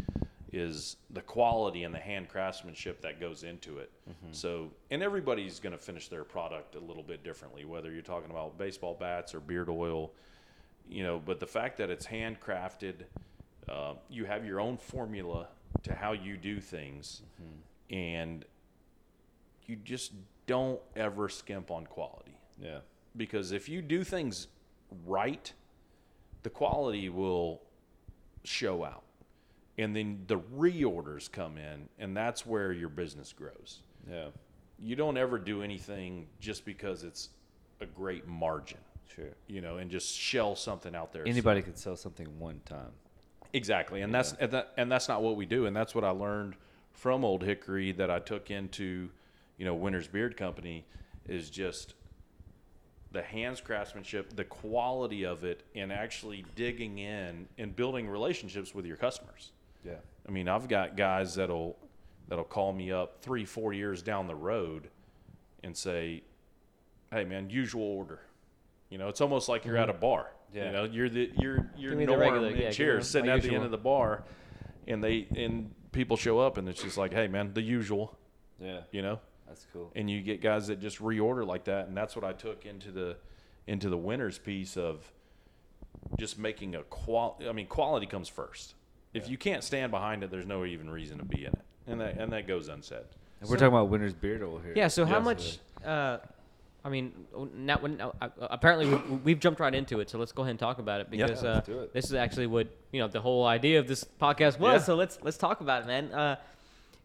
Is 0.54 0.98
the 1.10 1.22
quality 1.22 1.86
and 1.86 1.96
the 1.96 2.00
hand 2.00 2.28
craftsmanship 2.28 3.00
that 3.04 3.22
goes 3.22 3.44
into 3.44 3.78
it. 3.78 3.90
Mm-hmm. 4.10 4.34
So, 4.34 4.70
and 4.90 5.02
everybody's 5.02 5.62
going 5.62 5.72
to 5.72 5.78
finish 5.82 6.10
their 6.10 6.26
product 6.26 6.76
a 6.76 6.80
little 6.82 7.04
bit 7.04 7.24
differently, 7.24 7.64
whether 7.64 7.90
you're 7.90 8.02
talking 8.02 8.30
about 8.32 8.58
baseball 8.58 8.94
bats 8.94 9.34
or 9.34 9.40
beard 9.40 9.70
oil, 9.70 10.12
you 10.90 11.04
know. 11.04 11.20
But 11.26 11.40
the 11.40 11.48
fact 11.48 11.78
that 11.78 11.90
it's 11.90 12.06
handcrafted, 12.06 13.06
uh, 13.70 13.94
you 14.10 14.26
have 14.26 14.46
your 14.46 14.60
own 14.60 14.76
formula 14.76 15.48
to 15.84 15.96
how 15.96 16.12
you 16.12 16.36
do 16.36 16.60
things, 16.60 17.22
and 17.90 18.44
you 19.68 19.78
just 19.78 20.12
don't 20.48 20.82
ever 20.98 21.30
skimp 21.30 21.72
on 21.72 21.86
quality 21.86 22.36
Yeah. 22.62 22.80
because 23.18 23.52
if 23.52 23.68
you 23.68 23.82
do 23.82 24.04
things 24.04 24.48
right, 25.06 25.52
the 26.44 26.50
quality 26.50 27.10
will 27.10 27.62
show 28.44 28.84
out. 28.84 29.04
And 29.78 29.96
then 29.96 30.24
the 30.28 30.38
reorders 30.38 31.32
come 31.32 31.58
in, 31.58 31.90
and 31.98 32.16
that's 32.16 32.46
where 32.46 32.72
your 32.72 32.90
business 32.90 33.34
grows. 33.34 33.82
Yeah. 34.10 34.28
You 34.80 34.96
don't 34.96 35.18
ever 35.18 35.38
do 35.40 35.64
anything 35.64 36.28
just 36.40 36.66
because 36.66 37.04
it's 37.04 37.30
a 37.80 37.86
great 37.86 38.28
margin, 38.28 38.80
Sure. 39.16 39.26
you 39.48 39.62
know, 39.62 39.78
and 39.78 39.90
just 39.90 40.14
shell 40.16 40.56
something 40.56 40.96
out 40.96 41.14
there. 41.14 41.28
Anybody 41.28 41.62
could 41.62 41.78
sell 41.78 41.96
something 41.96 42.28
one 42.40 42.62
time. 42.66 42.92
Exactly, 43.54 44.02
and 44.02 44.14
that's 44.14 44.34
and, 44.34 44.52
that, 44.52 44.72
and 44.78 44.92
that's 44.92 45.08
not 45.10 45.22
what 45.22 45.36
we 45.36 45.46
do, 45.46 45.66
and 45.66 45.76
that's 45.76 45.94
what 45.94 46.04
I 46.04 46.10
learned 46.12 46.56
from 46.94 47.26
Old 47.26 47.44
Hickory 47.44 47.92
that 47.94 48.10
I 48.10 48.20
took 48.20 48.50
into, 48.52 49.10
you 49.58 49.66
know, 49.66 49.74
Winners 49.76 50.08
Beard 50.08 50.38
Company, 50.38 50.86
is 51.28 51.50
just 51.50 51.94
the 53.12 53.22
hands 53.22 53.60
craftsmanship, 53.60 54.36
the 54.36 54.44
quality 54.44 55.26
of 55.26 55.44
it, 55.44 55.64
and 55.76 55.92
actually 55.92 56.46
digging 56.56 57.00
in 57.00 57.48
and 57.58 57.76
building 57.76 58.08
relationships 58.08 58.74
with 58.74 58.86
your 58.86 58.98
customers. 58.98 59.52
Yeah. 59.86 59.96
I 60.28 60.32
mean, 60.32 60.48
I've 60.48 60.68
got 60.68 60.96
guys 60.96 61.36
that'll 61.36 61.78
that'll 62.28 62.46
call 62.46 62.72
me 62.72 62.92
up 62.92 63.22
three, 63.22 63.44
four 63.44 63.74
years 63.74 64.02
down 64.02 64.28
the 64.28 64.36
road, 64.36 64.90
and 65.64 65.76
say, 65.76 66.24
"Hey, 67.12 67.26
man, 67.26 67.50
usual 67.50 67.84
order." 67.84 68.22
You 68.90 68.98
know, 68.98 69.10
it's 69.10 69.22
almost 69.22 69.50
like 69.50 69.66
you're 69.66 69.78
at 69.78 69.88
mm-hmm. 69.88 69.98
a 69.98 70.02
bar. 70.02 70.32
Yeah. 70.54 70.66
You 70.66 70.72
know, 70.72 70.84
you're 70.84 71.10
the 71.10 71.32
you're 71.38 71.72
you're 71.78 71.92
Give 71.92 72.00
me 72.00 72.06
the 72.06 72.12
Norm 72.12 72.22
regular, 72.22 72.48
and 72.48 72.56
yeah, 72.56 72.62
give 72.64 72.70
me 72.70 72.76
Cheers 72.76 73.10
sitting 73.10 73.30
my 73.30 73.38
at 73.38 73.42
the 73.42 73.54
end 73.54 73.64
of 73.64 73.72
the 73.72 73.78
bar, 73.78 74.24
and 74.88 75.04
they 75.04 75.28
and 75.36 75.74
people 75.92 76.18
show 76.18 76.40
up, 76.40 76.58
and 76.58 76.70
it's 76.70 76.82
just 76.82 76.98
like, 76.98 77.14
"Hey, 77.14 77.28
man, 77.28 77.54
the 77.54 77.62
usual." 77.62 78.18
Yeah. 78.60 78.82
You 78.92 79.02
know, 79.02 79.20
That's 79.52 79.68
cool. 79.74 79.92
and 79.96 80.10
you 80.10 80.22
get 80.22 80.42
guys 80.42 80.68
that 80.68 80.80
just 80.80 81.00
reorder 81.00 81.46
like 81.46 81.66
that, 81.66 81.88
and 81.88 81.96
that's 81.98 82.16
what 82.16 82.24
I 82.26 82.32
took 82.34 82.66
into 82.66 82.92
the 82.92 83.18
into 83.68 83.90
the 83.90 83.98
winners 83.98 84.38
piece 84.38 84.78
of 84.78 85.12
just 86.18 86.40
making 86.40 86.76
a 86.76 86.84
qual. 86.84 87.40
I 87.48 87.52
mean, 87.52 87.68
quality 87.68 88.06
comes 88.06 88.30
first. 88.30 88.76
If 89.14 89.30
you 89.30 89.38
can't 89.38 89.64
stand 89.64 89.92
behind 89.92 90.24
it, 90.24 90.32
there's 90.32 90.46
no 90.46 90.64
even 90.66 90.90
reason 90.90 91.18
to 91.18 91.26
be 91.26 91.42
in 91.46 91.52
it, 91.54 91.62
and 91.88 92.00
that 92.00 92.18
and 92.18 92.32
that 92.34 92.48
goes 92.48 92.70
unsaid. 92.70 93.04
And 93.42 93.50
we're 93.50 93.58
talking 93.58 93.68
about 93.74 93.90
winners 93.90 94.14
Beard 94.14 94.42
Oil 94.44 94.60
here. 94.60 94.74
Yeah. 94.76 94.88
So 94.88 95.04
how 95.06 95.18
Yes. 95.18 95.26
much? 95.26 95.60
Uh, 95.86 96.18
I 96.84 96.90
mean, 96.90 97.12
now, 97.56 97.78
when, 97.80 98.02
uh, 98.02 98.12
apparently 98.40 98.88
we, 98.88 99.16
we've 99.18 99.40
jumped 99.40 99.60
right 99.60 99.74
into 99.76 100.00
it. 100.00 100.10
So 100.10 100.18
let's 100.18 100.32
go 100.32 100.42
ahead 100.42 100.52
and 100.52 100.60
talk 100.60 100.80
about 100.80 101.02
it 101.02 101.08
Yeah, 101.12 101.26
because 101.28 101.44
let's 101.44 101.68
uh, 101.70 101.72
do 101.72 101.80
it. 101.82 101.94
this 101.94 102.06
is 102.06 102.14
actually 102.14 102.48
what 102.48 102.68
you 102.92 103.00
know 103.00 103.08
the 103.08 103.22
whole 103.22 103.46
idea 103.46 103.80
of 103.80 103.88
this 103.88 104.04
podcast 104.20 104.58
was. 104.60 104.82
Yeah. 104.82 104.86
So 104.86 104.96
let's 104.96 105.20
let's 105.22 105.38
talk 105.38 105.62
about 105.62 105.84
it, 105.84 105.88
man. 105.88 106.12
Uh, 106.12 106.36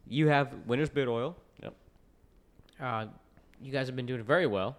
you 0.08 0.28
have 0.28 0.52
Winners 0.66 0.88
Beard 0.90 1.08
Oil. 1.08 1.36
Uh, 2.80 3.06
you 3.62 3.72
guys 3.72 3.86
have 3.86 3.96
been 3.96 4.06
doing 4.06 4.22
very 4.22 4.46
well. 4.46 4.76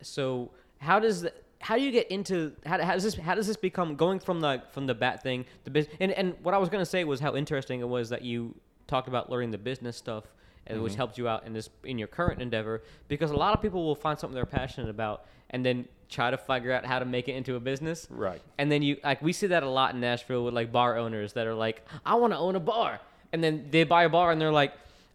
So 0.00 0.50
how 0.78 0.98
does 0.98 1.22
the, 1.22 1.32
how 1.60 1.76
do 1.76 1.82
you 1.82 1.92
get 1.92 2.10
into 2.10 2.52
how, 2.66 2.82
how 2.82 2.94
does 2.94 3.04
this 3.04 3.14
how 3.14 3.34
does 3.34 3.46
this 3.46 3.56
become 3.56 3.94
going 3.94 4.18
from 4.18 4.40
the 4.40 4.62
from 4.72 4.86
the 4.86 4.94
bat 4.94 5.22
thing 5.22 5.44
the 5.64 5.70
business 5.70 5.94
and 6.00 6.10
and 6.12 6.34
what 6.42 6.54
I 6.54 6.58
was 6.58 6.68
gonna 6.68 6.84
say 6.86 7.04
was 7.04 7.20
how 7.20 7.36
interesting 7.36 7.80
it 7.80 7.88
was 7.88 8.08
that 8.08 8.22
you 8.22 8.54
talked 8.88 9.06
about 9.08 9.30
learning 9.30 9.52
the 9.52 9.58
business 9.58 9.96
stuff 9.96 10.24
and 10.66 10.82
which 10.82 10.94
helped 10.96 11.18
you 11.18 11.28
out 11.28 11.44
in 11.46 11.52
this 11.52 11.68
in 11.84 11.98
your 11.98 12.08
current 12.08 12.42
endeavor 12.42 12.82
because 13.08 13.30
a 13.30 13.36
lot 13.36 13.54
of 13.54 13.62
people 13.62 13.84
will 13.84 13.94
find 13.94 14.18
something 14.18 14.34
they're 14.34 14.44
passionate 14.46 14.90
about 14.90 15.26
and 15.50 15.64
then 15.64 15.86
try 16.08 16.30
to 16.32 16.36
figure 16.38 16.72
out 16.72 16.84
how 16.84 16.98
to 16.98 17.04
make 17.04 17.28
it 17.28 17.32
into 17.36 17.54
a 17.54 17.60
business 17.60 18.08
Right. 18.10 18.42
and 18.58 18.70
then 18.72 18.82
you 18.82 18.96
like 19.04 19.22
we 19.22 19.32
see 19.32 19.46
that 19.48 19.62
a 19.62 19.68
lot 19.68 19.94
in 19.94 20.00
Nashville 20.00 20.44
with 20.44 20.54
like 20.54 20.72
bar 20.72 20.96
owners 20.98 21.32
that 21.34 21.46
are 21.46 21.54
like 21.54 21.86
I 22.04 22.16
want 22.16 22.32
to 22.32 22.38
own 22.38 22.56
a 22.56 22.60
bar 22.60 23.00
and 23.32 23.42
then 23.44 23.68
they 23.70 23.84
buy 23.84 24.02
a 24.04 24.08
bar 24.08 24.32
and 24.32 24.40
they're 24.40 24.50
like 24.52 24.72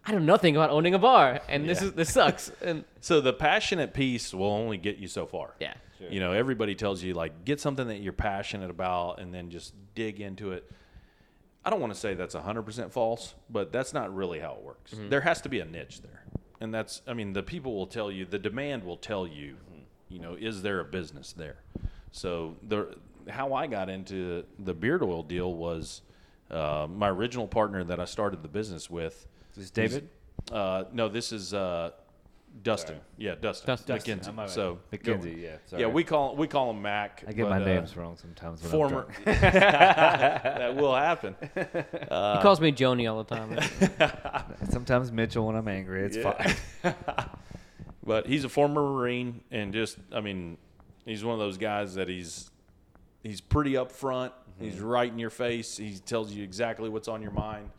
I 0.07 0.11
don't 0.11 0.25
know 0.25 0.33
nothing 0.33 0.55
about 0.55 0.69
owning 0.69 0.93
a 0.93 0.99
bar 0.99 1.41
and 1.49 1.67
this 1.67 1.81
Yeah. 1.81 1.87
is 1.89 1.93
this 1.93 2.13
sucks 2.13 2.49
and 2.61 2.85
So 3.01 3.19
the 3.21 3.33
passionate 3.33 3.93
piece 3.93 4.33
will 4.33 4.45
only 4.51 4.77
get 4.77 4.97
you 4.97 5.07
so 5.07 5.25
far. 5.25 5.53
yeah 5.59 5.73
Sure. 5.99 6.09
You 6.09 6.19
know, 6.19 6.31
everybody 6.31 6.75
tells 6.75 7.01
you 7.01 7.15
like 7.15 7.43
get 7.43 7.59
something 7.59 7.87
that 7.87 7.97
you're 8.01 8.13
passionate 8.13 8.69
about 8.69 9.19
and 9.19 9.33
then 9.33 9.49
just 9.49 9.73
dig 9.95 10.21
into 10.21 10.51
it. 10.51 10.69
I 11.65 11.71
don't 11.71 11.79
want 11.81 11.91
to 11.91 11.99
say 11.99 12.13
that's 12.13 12.35
100% 12.35 12.91
false, 12.91 13.33
but 13.49 13.71
that's 13.71 13.93
not 13.95 14.15
really 14.15 14.39
how 14.39 14.53
it 14.53 14.61
works. 14.61 14.93
There 15.09 15.21
has 15.21 15.41
to 15.41 15.49
be 15.49 15.59
a 15.59 15.65
niche 15.65 16.01
there. 16.03 16.23
And 16.61 16.71
that's 16.71 17.01
I 17.07 17.13
mean, 17.13 17.33
the 17.33 17.41
people 17.41 17.75
will 17.75 17.87
tell 17.87 18.11
you, 18.11 18.25
the 18.25 18.37
demand 18.37 18.83
will 18.83 18.97
tell 18.97 19.25
you, 19.25 19.57
you 20.07 20.19
know, 20.19 20.35
is 20.39 20.61
there 20.61 20.79
a 20.79 20.85
business 20.85 21.33
there? 21.33 21.57
So 22.11 22.55
the 22.67 22.95
how 23.27 23.53
I 23.55 23.65
got 23.67 23.89
into 23.89 24.43
the 24.59 24.73
beard 24.75 25.01
oil 25.03 25.23
deal 25.23 25.53
was 25.55 26.03
uh, 26.51 26.87
my 26.89 27.09
original 27.09 27.47
partner 27.47 27.83
that 27.83 27.99
I 27.99 28.05
started 28.05 28.43
the 28.43 28.47
business 28.49 28.87
with. 28.89 29.25
Is 29.57 29.71
this 29.71 29.71
David? 29.71 30.09
Uh, 30.51 30.83
no, 30.93 31.09
this 31.09 31.31
is 31.31 31.53
uh, 31.53 31.91
Dustin. 32.61 32.95
Sorry. 32.95 32.99
Yeah, 33.17 33.35
Dustin. 33.35 33.67
Dustin. 33.67 34.19
McKenzie. 34.19 34.39
I'm 34.39 34.47
So 34.47 34.79
Mackenzie, 34.91 35.37
yeah. 35.39 35.57
Sorry. 35.65 35.81
yeah, 35.81 35.87
we 35.87 36.03
call 36.03 36.35
we 36.35 36.47
call 36.47 36.69
him 36.71 36.81
Mac. 36.81 37.23
I 37.27 37.33
get 37.33 37.43
but, 37.43 37.49
my 37.49 37.61
uh, 37.61 37.65
names 37.65 37.97
wrong 37.97 38.17
sometimes. 38.17 38.61
When 38.61 38.71
Former. 38.71 39.07
I'm 39.07 39.23
drunk. 39.23 39.41
that 39.41 40.75
will 40.75 40.95
happen. 40.95 41.35
he 41.41 41.61
calls 42.41 42.61
me 42.61 42.71
Joni 42.71 43.11
all 43.11 43.23
the 43.23 43.35
time 43.35 44.53
sometimes 44.69 45.11
Mitchell 45.11 45.47
when 45.47 45.55
I'm 45.55 45.67
angry. 45.67 46.03
It's 46.03 46.17
Yeah. 46.17 46.33
fine. 46.83 46.95
But 48.03 48.25
he's 48.27 48.45
a 48.45 48.49
former 48.49 48.81
Marine, 48.81 49.41
and 49.51 49.73
just 49.73 49.97
I 50.13 50.21
mean, 50.21 50.57
he's 51.05 51.25
one 51.25 51.33
of 51.33 51.39
those 51.39 51.57
guys 51.57 51.95
that 51.95 52.07
he's 52.07 52.49
he's 53.23 53.41
pretty 53.41 53.73
upfront. 53.73 54.31
He's 54.59 54.79
right 54.79 55.11
in 55.11 55.19
your 55.19 55.29
face. 55.29 55.77
He 55.77 55.97
tells 55.99 56.31
you 56.31 56.43
exactly 56.43 56.89
what's 56.89 57.07
on 57.07 57.21
your 57.21 57.31
mind, 57.31 57.69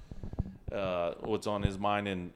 uh, 0.72 1.14
what's 1.20 1.46
on 1.46 1.62
his 1.62 1.78
mind, 1.78 2.08
and 2.08 2.32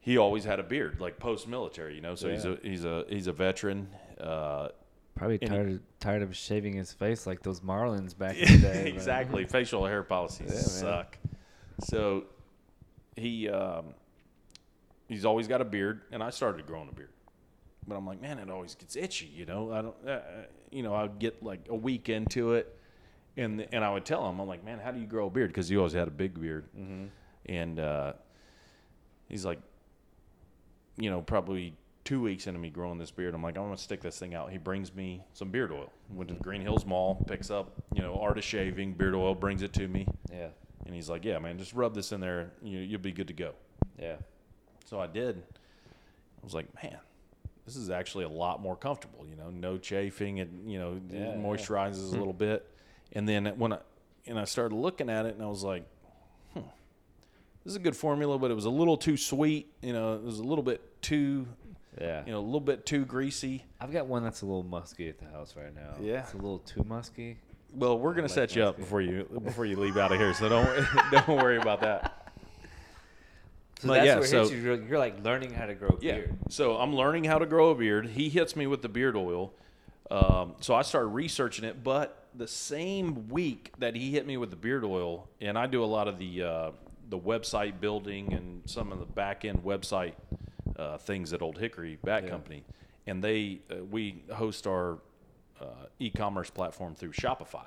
he 0.00 0.16
always 0.18 0.44
had 0.44 0.60
a 0.60 0.62
beard, 0.62 1.00
like 1.00 1.18
post 1.18 1.48
military, 1.48 1.94
you 1.94 2.00
know. 2.00 2.14
So 2.14 2.28
he's 2.30 2.44
a 2.44 2.58
he's 2.62 2.84
a 2.84 3.04
he's 3.08 3.26
a 3.26 3.32
veteran. 3.32 3.88
Uh, 4.20 4.68
Probably 5.14 5.38
And 5.42 5.50
he- 5.50 5.56
tired 5.56 5.70
of, 5.72 5.80
tired 5.98 6.22
of 6.22 6.36
shaving 6.36 6.74
his 6.74 6.92
face 6.92 7.26
like 7.26 7.42
those 7.42 7.58
Marlins 7.60 8.16
back 8.16 8.36
in 8.36 8.46
the 8.52 8.58
day. 8.68 8.82
but- 8.84 8.92
exactly. 8.94 9.44
Facial 9.46 9.84
hair 9.84 10.04
policies 10.04 10.46
Yeah, 10.48 10.54
man. 10.54 10.62
suck. 10.62 11.18
So 11.82 12.24
he 13.16 13.48
um, 13.48 13.86
he's 15.08 15.24
always 15.24 15.48
got 15.48 15.60
a 15.60 15.64
beard, 15.64 16.02
and 16.12 16.22
I 16.22 16.30
started 16.30 16.66
growing 16.66 16.88
a 16.88 16.92
beard, 16.92 17.10
but 17.88 17.96
I'm 17.96 18.06
like, 18.06 18.20
man, 18.20 18.38
it 18.38 18.48
always 18.48 18.76
gets 18.76 18.94
itchy. 18.94 19.26
You 19.34 19.44
know, 19.46 19.72
I 19.72 19.82
don't. 19.82 19.96
Uh, 20.08 20.20
you 20.70 20.82
know, 20.84 20.94
I'd 20.94 21.18
get 21.18 21.42
like 21.42 21.66
a 21.68 21.74
week 21.74 22.08
into 22.08 22.52
it, 22.52 22.77
and 23.38 23.66
and 23.72 23.84
I 23.84 23.90
would 23.92 24.04
tell 24.04 24.28
him, 24.28 24.38
I'm 24.40 24.46
like, 24.48 24.64
man, 24.64 24.78
how 24.78 24.90
do 24.90 25.00
you 25.00 25.06
grow 25.06 25.28
a 25.28 25.30
beard? 25.30 25.48
Because 25.50 25.68
he 25.68 25.76
always 25.76 25.92
had 25.94 26.08
a 26.08 26.10
big 26.10 26.38
beard, 26.38 26.66
Mm-hmm. 26.78 27.04
and 27.46 27.80
uh, 27.80 28.12
he's 29.28 29.44
like, 29.44 29.60
you 30.96 31.08
know, 31.10 31.22
probably 31.22 31.74
two 32.04 32.20
weeks 32.22 32.46
into 32.46 32.58
me 32.58 32.70
growing 32.70 32.98
this 32.98 33.10
beard, 33.10 33.34
I'm 33.34 33.42
like, 33.42 33.56
I'm 33.56 33.64
gonna 33.64 33.76
stick 33.76 34.00
this 34.00 34.18
thing 34.18 34.34
out. 34.34 34.50
He 34.50 34.58
brings 34.58 34.94
me 34.94 35.22
some 35.32 35.50
beard 35.50 35.70
oil. 35.72 35.90
Went 36.10 36.28
to 36.28 36.34
the 36.34 36.40
Green 36.42 36.60
Hills 36.62 36.84
Mall, 36.86 37.22
picks 37.26 37.50
up, 37.50 37.72
you 37.94 38.02
know, 38.02 38.14
Art 38.18 38.38
of 38.38 38.44
Shaving, 38.44 38.92
beard 38.94 39.14
oil, 39.14 39.34
brings 39.34 39.62
it 39.62 39.72
to 39.74 39.86
me, 39.88 40.06
Yeah. 40.32 40.48
and 40.86 40.94
he's 40.94 41.08
like, 41.08 41.24
yeah, 41.24 41.38
man, 41.38 41.58
just 41.58 41.72
rub 41.74 41.94
this 41.94 42.12
in 42.12 42.20
there, 42.20 42.50
you 42.62 42.78
you'll 42.78 43.00
be 43.00 43.12
good 43.12 43.28
to 43.28 43.34
go. 43.34 43.52
Yeah. 43.98 44.16
So 44.86 44.98
I 45.00 45.06
did. 45.06 45.36
I 46.40 46.44
was 46.44 46.54
like, 46.54 46.66
man, 46.82 46.96
this 47.66 47.76
is 47.76 47.90
actually 47.90 48.24
a 48.24 48.28
lot 48.30 48.62
more 48.62 48.74
comfortable. 48.76 49.26
You 49.28 49.36
know, 49.36 49.50
no 49.50 49.76
chafing. 49.76 50.38
It 50.38 50.48
you 50.66 50.78
know 50.78 50.98
Yeah, 51.10 51.18
it 51.18 51.36
yeah. 51.36 51.42
moisturizes 51.42 52.12
a 52.14 52.16
little 52.16 52.32
bit. 52.32 52.66
And 53.12 53.28
then 53.28 53.46
when 53.58 53.72
I 53.72 53.78
and 54.26 54.38
I 54.38 54.44
started 54.44 54.74
looking 54.74 55.08
at 55.08 55.26
it, 55.26 55.34
and 55.34 55.42
I 55.42 55.46
was 55.46 55.64
like, 55.64 55.84
hmm, 56.52 56.60
this 57.64 57.72
is 57.72 57.76
a 57.76 57.80
good 57.80 57.96
formula, 57.96 58.38
but 58.38 58.50
it 58.50 58.54
was 58.54 58.66
a 58.66 58.70
little 58.70 58.96
too 58.96 59.16
sweet. 59.16 59.72
You 59.82 59.92
know, 59.92 60.14
it 60.14 60.22
was 60.22 60.38
a 60.38 60.44
little 60.44 60.64
bit 60.64 61.00
too 61.02 61.46
Yeah. 62.00 62.24
You 62.26 62.32
know, 62.32 62.38
a 62.38 62.44
little 62.44 62.60
bit 62.60 62.84
too 62.86 63.04
greasy. 63.04 63.64
I've 63.80 63.92
got 63.92 64.06
one 64.06 64.22
that's 64.22 64.42
a 64.42 64.46
little 64.46 64.62
musky 64.62 65.08
at 65.08 65.18
the 65.18 65.26
house 65.26 65.54
right 65.56 65.74
now. 65.74 65.94
Yeah. 66.00 66.20
It's 66.20 66.34
a 66.34 66.36
little 66.36 66.58
too 66.60 66.84
musky. 66.84 67.38
Well, 67.72 67.98
we're 67.98 68.12
gonna 68.12 68.22
like 68.22 68.30
set 68.30 68.54
you 68.56 68.62
up 68.64 68.76
before 68.78 69.00
you 69.00 69.24
before 69.44 69.64
you 69.66 69.76
leave 69.76 69.96
out 69.96 70.10
of 70.12 70.18
here, 70.18 70.32
so 70.34 70.48
don't 70.48 70.86
don't 71.12 71.28
worry 71.42 71.58
about 71.58 71.80
that. 71.82 72.32
So 73.80 73.88
But 73.88 73.94
that's 73.94 74.06
yeah, 74.06 74.14
where 74.16 74.24
it 74.24 74.28
so- 74.28 74.40
hits 74.40 74.52
you. 74.52 74.58
You're, 74.88 74.98
like 74.98 75.22
learning 75.24 75.52
how 75.52 75.66
to 75.66 75.74
grow 75.74 75.98
Yeah. 76.00 76.14
beard. 76.16 76.38
So 76.48 76.76
I'm 76.76 76.94
learning 76.94 77.24
how 77.24 77.38
to 77.38 77.46
grow 77.46 77.70
a 77.70 77.74
beard. 77.74 78.06
He 78.08 78.28
hits 78.28 78.56
me 78.56 78.66
with 78.66 78.82
the 78.82 78.88
beard 78.88 79.16
oil. 79.16 79.52
Um, 80.10 80.54
so 80.60 80.74
I 80.74 80.82
started 80.82 81.08
researching 81.08 81.64
it. 81.64 81.82
But 81.84 82.26
the 82.34 82.48
same 82.48 83.28
week 83.28 83.72
that 83.78 83.94
he 83.94 84.10
hit 84.12 84.26
me 84.26 84.36
with 84.36 84.50
the 84.50 84.56
beard 84.56 84.84
oil, 84.84 85.28
and 85.40 85.58
I 85.58 85.66
do 85.66 85.82
a 85.82 85.86
lot 85.86 86.08
of 86.08 86.18
the 86.18 86.42
uh, 86.42 86.70
the 87.08 87.18
website 87.18 87.80
building 87.80 88.32
and 88.34 88.62
some 88.66 88.92
of 88.92 88.98
the 89.00 89.06
back 89.06 89.44
end 89.44 89.62
website 89.64 90.14
uh, 90.76 90.98
things 90.98 91.32
at 91.32 91.42
Old 91.42 91.58
Hickory 91.58 91.98
Bat 92.04 92.24
Yeah. 92.24 92.30
Company, 92.30 92.64
and 93.06 93.22
they 93.22 93.60
uh, 93.70 93.84
we 93.84 94.22
host 94.32 94.66
our 94.66 94.98
uh, 95.60 95.64
e-commerce 95.98 96.50
platform 96.50 96.94
through 96.94 97.12
Shopify. 97.12 97.66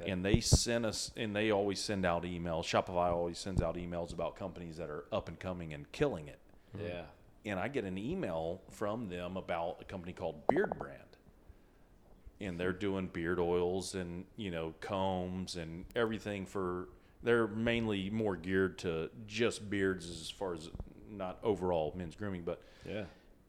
Okay. 0.00 0.10
And 0.10 0.24
they 0.24 0.40
send 0.40 0.84
us, 0.86 1.10
and 1.16 1.34
they 1.34 1.50
always 1.50 1.80
send 1.80 2.04
out 2.04 2.24
emails. 2.24 2.64
Shopify 2.64 3.10
always 3.10 3.38
sends 3.38 3.62
out 3.62 3.76
emails 3.76 4.12
about 4.12 4.36
companies 4.36 4.76
that 4.78 4.90
are 4.90 5.04
up 5.12 5.28
and 5.28 5.38
coming 5.38 5.72
and 5.74 5.90
killing 5.92 6.28
it 6.28 6.38
Yeah. 6.78 7.02
and 7.44 7.58
I 7.60 7.68
get 7.68 7.84
an 7.84 7.96
email 7.98 8.60
from 8.70 9.08
them 9.08 9.36
about 9.36 9.78
a 9.80 9.84
company 9.84 10.12
called 10.12 10.46
Beardbrand. 10.48 11.01
And 12.42 12.58
they're 12.58 12.72
doing 12.72 13.06
beard 13.06 13.38
oils 13.38 13.94
and, 13.94 14.24
you 14.36 14.50
know, 14.50 14.74
combs 14.80 15.54
and 15.56 15.84
everything 15.94 16.44
for 16.44 16.88
they're 17.22 17.46
mainly 17.46 18.10
more 18.10 18.34
geared 18.34 18.78
to 18.78 19.08
just 19.28 19.70
beards 19.70 20.10
as 20.10 20.28
far 20.28 20.54
as 20.54 20.68
not 21.08 21.38
overall 21.44 21.94
men's 21.96 22.16
grooming, 22.16 22.42
but 22.42 22.60
Yeah. 22.84 23.04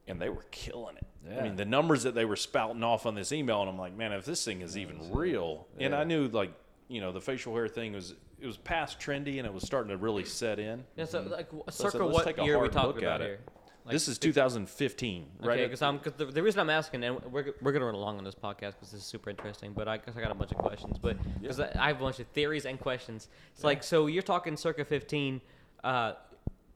and 0.08 0.22
they 0.22 0.30
were 0.30 0.46
killing 0.52 0.96
it. 0.98 1.08
yeah. 1.28 1.40
I 1.40 1.44
mean, 1.44 1.56
the 1.56 1.66
numbers 1.66 2.04
that 2.04 2.14
they 2.14 2.26
were 2.26 2.36
spouting 2.36 2.84
off 2.84 3.08
on 3.08 3.16
this 3.16 3.32
email, 3.32 3.62
and 3.62 3.70
I'm 3.70 3.80
like, 3.80 3.96
man, 3.98 4.12
if 4.12 4.26
this 4.26 4.46
thing 4.46 4.62
is 4.62 4.78
even 4.78 5.12
real, 5.12 5.66
and 5.80 5.94
Yeah. 5.94 6.00
I 6.00 6.04
knew 6.04 6.28
like, 6.28 6.52
you 6.88 7.02
know, 7.02 7.12
the 7.12 7.22
facial 7.22 7.56
hair 7.56 7.68
thing 7.68 7.94
was 7.94 8.14
it 8.40 8.46
was 8.46 8.58
past 8.58 9.00
trendy 9.00 9.38
and 9.40 9.48
it 9.48 9.54
was 9.54 9.64
starting 9.64 9.90
to 9.90 9.98
really 9.98 10.26
set 10.26 10.60
in. 10.60 10.84
Yeah, 10.98 11.06
so 11.06 11.22
like, 11.22 11.46
w- 11.48 11.64
Mm-hmm. 11.64 11.72
So 11.72 11.90
said, 11.90 12.02
what 12.02 12.38
year 12.46 12.58
are 12.58 12.60
we 12.60 12.68
hard 12.68 12.74
talking 12.74 13.02
about 13.04 13.22
at 13.22 13.28
it. 13.28 13.28
here? 13.28 13.40
Like, 13.86 13.94
this 13.94 14.08
is 14.08 14.18
2015, 14.18 15.26
right? 15.42 15.52
Okay, 15.52 15.66
because 15.66 15.82
I'm 15.82 16.00
cause 16.00 16.14
the, 16.16 16.26
the 16.26 16.42
reason 16.42 16.62
I'm 16.62 16.70
asking, 16.70 17.04
and 17.04 17.22
we're, 17.26 17.54
we're 17.62 17.74
gonna 17.74 17.86
run 17.86 17.96
along 17.96 18.18
on 18.18 18.24
this 18.24 18.36
podcast 18.36 18.76
because 18.76 18.92
this 18.92 19.02
is 19.02 19.04
super 19.04 19.30
interesting. 19.30 19.74
But 19.74 19.90
I 19.90 19.98
guess 19.98 20.16
I 20.16 20.22
got 20.22 20.32
a 20.32 20.36
bunch 20.36 20.52
of 20.52 20.58
questions, 20.58 20.98
but 20.98 21.18
because 21.42 21.60
I, 21.60 21.70
I 21.78 21.88
have 21.88 21.98
a 21.98 22.04
bunch 22.04 22.20
of 22.20 22.28
theories 22.28 22.66
and 22.66 22.80
questions. 22.80 23.28
It's 23.54 23.64
like 23.64 23.84
so 23.84 24.08
you're 24.08 24.24
talking 24.24 24.56
circa 24.56 24.86
15. 24.86 25.42
Uh, 25.84 26.14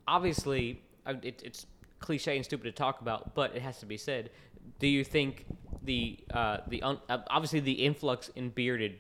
obviously, 0.05 0.81
it, 1.07 1.41
it's 1.45 1.65
cliche 1.99 2.35
and 2.35 2.43
stupid 2.43 2.65
to 2.65 2.71
talk 2.71 2.99
about, 3.01 3.33
but 3.33 3.55
it 3.55 3.61
has 3.61 3.79
to 3.79 3.85
be 3.85 3.97
said. 3.97 4.29
Do 4.79 4.87
you 4.87 5.05
think 5.05 5.45
the 5.83 6.19
uh, 6.33 6.57
the 6.67 6.83
un, 6.83 6.99
uh, 7.07 7.19
obviously 7.29 7.61
the 7.61 7.71
influx 7.71 8.29
in 8.35 8.49
bearded 8.49 8.99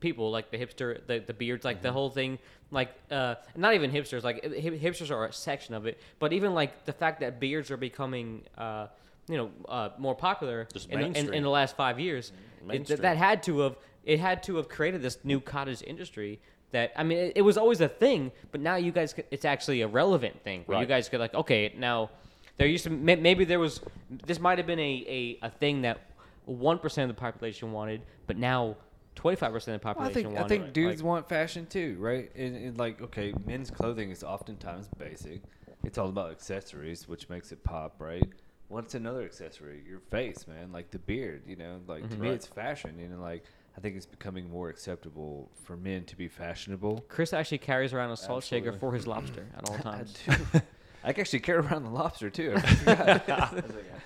people 0.00 0.30
like 0.30 0.50
the 0.50 0.56
hipster 0.58 1.04
the, 1.06 1.18
the 1.26 1.32
beards 1.34 1.64
like 1.64 1.82
the 1.82 1.92
whole 1.92 2.10
thing 2.10 2.38
like 2.70 2.90
uh 3.10 3.34
not 3.56 3.74
even 3.74 3.90
hipsters 3.90 4.22
like 4.22 4.42
hip- 4.44 4.80
hipsters 4.80 5.10
are 5.10 5.26
a 5.26 5.32
section 5.32 5.74
of 5.74 5.86
it 5.86 5.98
but 6.18 6.32
even 6.32 6.54
like 6.54 6.84
the 6.84 6.92
fact 6.92 7.20
that 7.20 7.40
beards 7.40 7.70
are 7.70 7.76
becoming 7.76 8.42
uh 8.56 8.86
you 9.28 9.36
know 9.36 9.50
uh 9.68 9.88
more 9.98 10.14
popular 10.14 10.66
in, 10.90 11.00
the- 11.00 11.06
in, 11.18 11.34
in 11.34 11.42
the 11.42 11.48
last 11.50 11.76
five 11.76 11.98
years 11.98 12.32
it, 12.60 12.66
Mainstream. 12.66 13.00
that 13.02 13.16
had 13.16 13.42
to 13.42 13.58
have 13.60 13.76
it 14.04 14.20
had 14.20 14.42
to 14.44 14.56
have 14.56 14.68
created 14.68 15.02
this 15.02 15.18
new 15.24 15.40
cottage 15.40 15.82
industry 15.82 16.40
that 16.70 16.92
i 16.96 17.02
mean 17.02 17.18
it, 17.18 17.32
it 17.36 17.42
was 17.42 17.56
always 17.58 17.80
a 17.80 17.88
thing 17.88 18.30
but 18.52 18.60
now 18.60 18.76
you 18.76 18.92
guys 18.92 19.12
could, 19.12 19.24
it's 19.30 19.44
actually 19.44 19.80
a 19.82 19.88
relevant 19.88 20.40
thing 20.44 20.62
where 20.66 20.78
you 20.82 20.86
guys 20.86 21.08
could 21.08 21.18
like 21.20 21.34
okay 21.34 21.74
now 21.76 22.08
there 22.58 22.66
used 22.68 22.84
to 22.84 22.90
maybe 22.90 23.44
there 23.44 23.58
was 23.58 23.80
this 24.26 24.38
might 24.38 24.58
have 24.58 24.66
been 24.66 24.78
a, 24.80 25.38
a, 25.42 25.46
a 25.46 25.50
thing 25.50 25.82
that 25.82 25.98
1% 26.48 27.02
of 27.02 27.08
the 27.08 27.14
population 27.14 27.72
wanted 27.72 28.00
but 28.26 28.36
now 28.36 28.76
25% 29.18 29.54
of 29.56 29.64
the 29.64 29.70
Well, 29.70 29.74
I 29.74 29.78
population 29.78 30.12
think 30.30 30.38
I 30.38 30.48
think 30.48 30.64
it. 30.66 30.74
dudes 30.74 31.00
Like- 31.02 31.06
want 31.06 31.28
fashion 31.28 31.66
too, 31.66 31.96
right? 31.98 32.30
And, 32.36 32.56
and 32.56 32.78
like, 32.78 33.00
okay, 33.02 33.32
men's 33.46 33.70
clothing 33.70 34.10
is 34.10 34.22
oftentimes 34.22 34.88
basic. 34.98 35.42
It's 35.84 35.98
all 35.98 36.08
about 36.08 36.30
accessories, 36.30 37.08
which 37.08 37.28
makes 37.28 37.52
it 37.52 37.62
pop, 37.64 38.00
right? 38.00 38.26
What's 38.68 38.94
another 38.94 39.22
accessory? 39.22 39.82
Your 39.88 40.00
face, 40.00 40.46
man, 40.46 40.72
like 40.72 40.90
the 40.90 40.98
beard. 40.98 41.42
You 41.46 41.56
know, 41.56 41.80
like 41.86 42.08
to 42.10 42.16
me, 42.16 42.28
Right. 42.28 42.34
it's 42.34 42.46
fashion. 42.46 42.98
You 42.98 43.08
know, 43.08 43.20
like 43.20 43.44
I 43.76 43.80
think 43.80 43.96
it's 43.96 44.06
becoming 44.06 44.50
more 44.50 44.68
acceptable 44.68 45.50
for 45.64 45.76
men 45.76 46.04
to 46.06 46.16
be 46.16 46.28
fashionable. 46.28 47.04
Chris 47.08 47.32
actually 47.32 47.58
carries 47.58 47.92
around 47.94 48.10
a 48.10 48.16
salt 48.16 48.44
shaker 48.44 48.72
for 48.72 48.92
his 48.92 49.06
lobster 49.06 49.46
at 49.56 49.68
all 49.68 49.76
I 49.76 49.80
times. 49.80 50.14
Do. 51.08 51.10
I 51.10 51.12
can 51.14 51.20
actually 51.22 51.40
carry 51.40 51.58
around 51.58 51.84
the 51.84 51.90
lobster 51.90 52.30
too. 52.30 52.56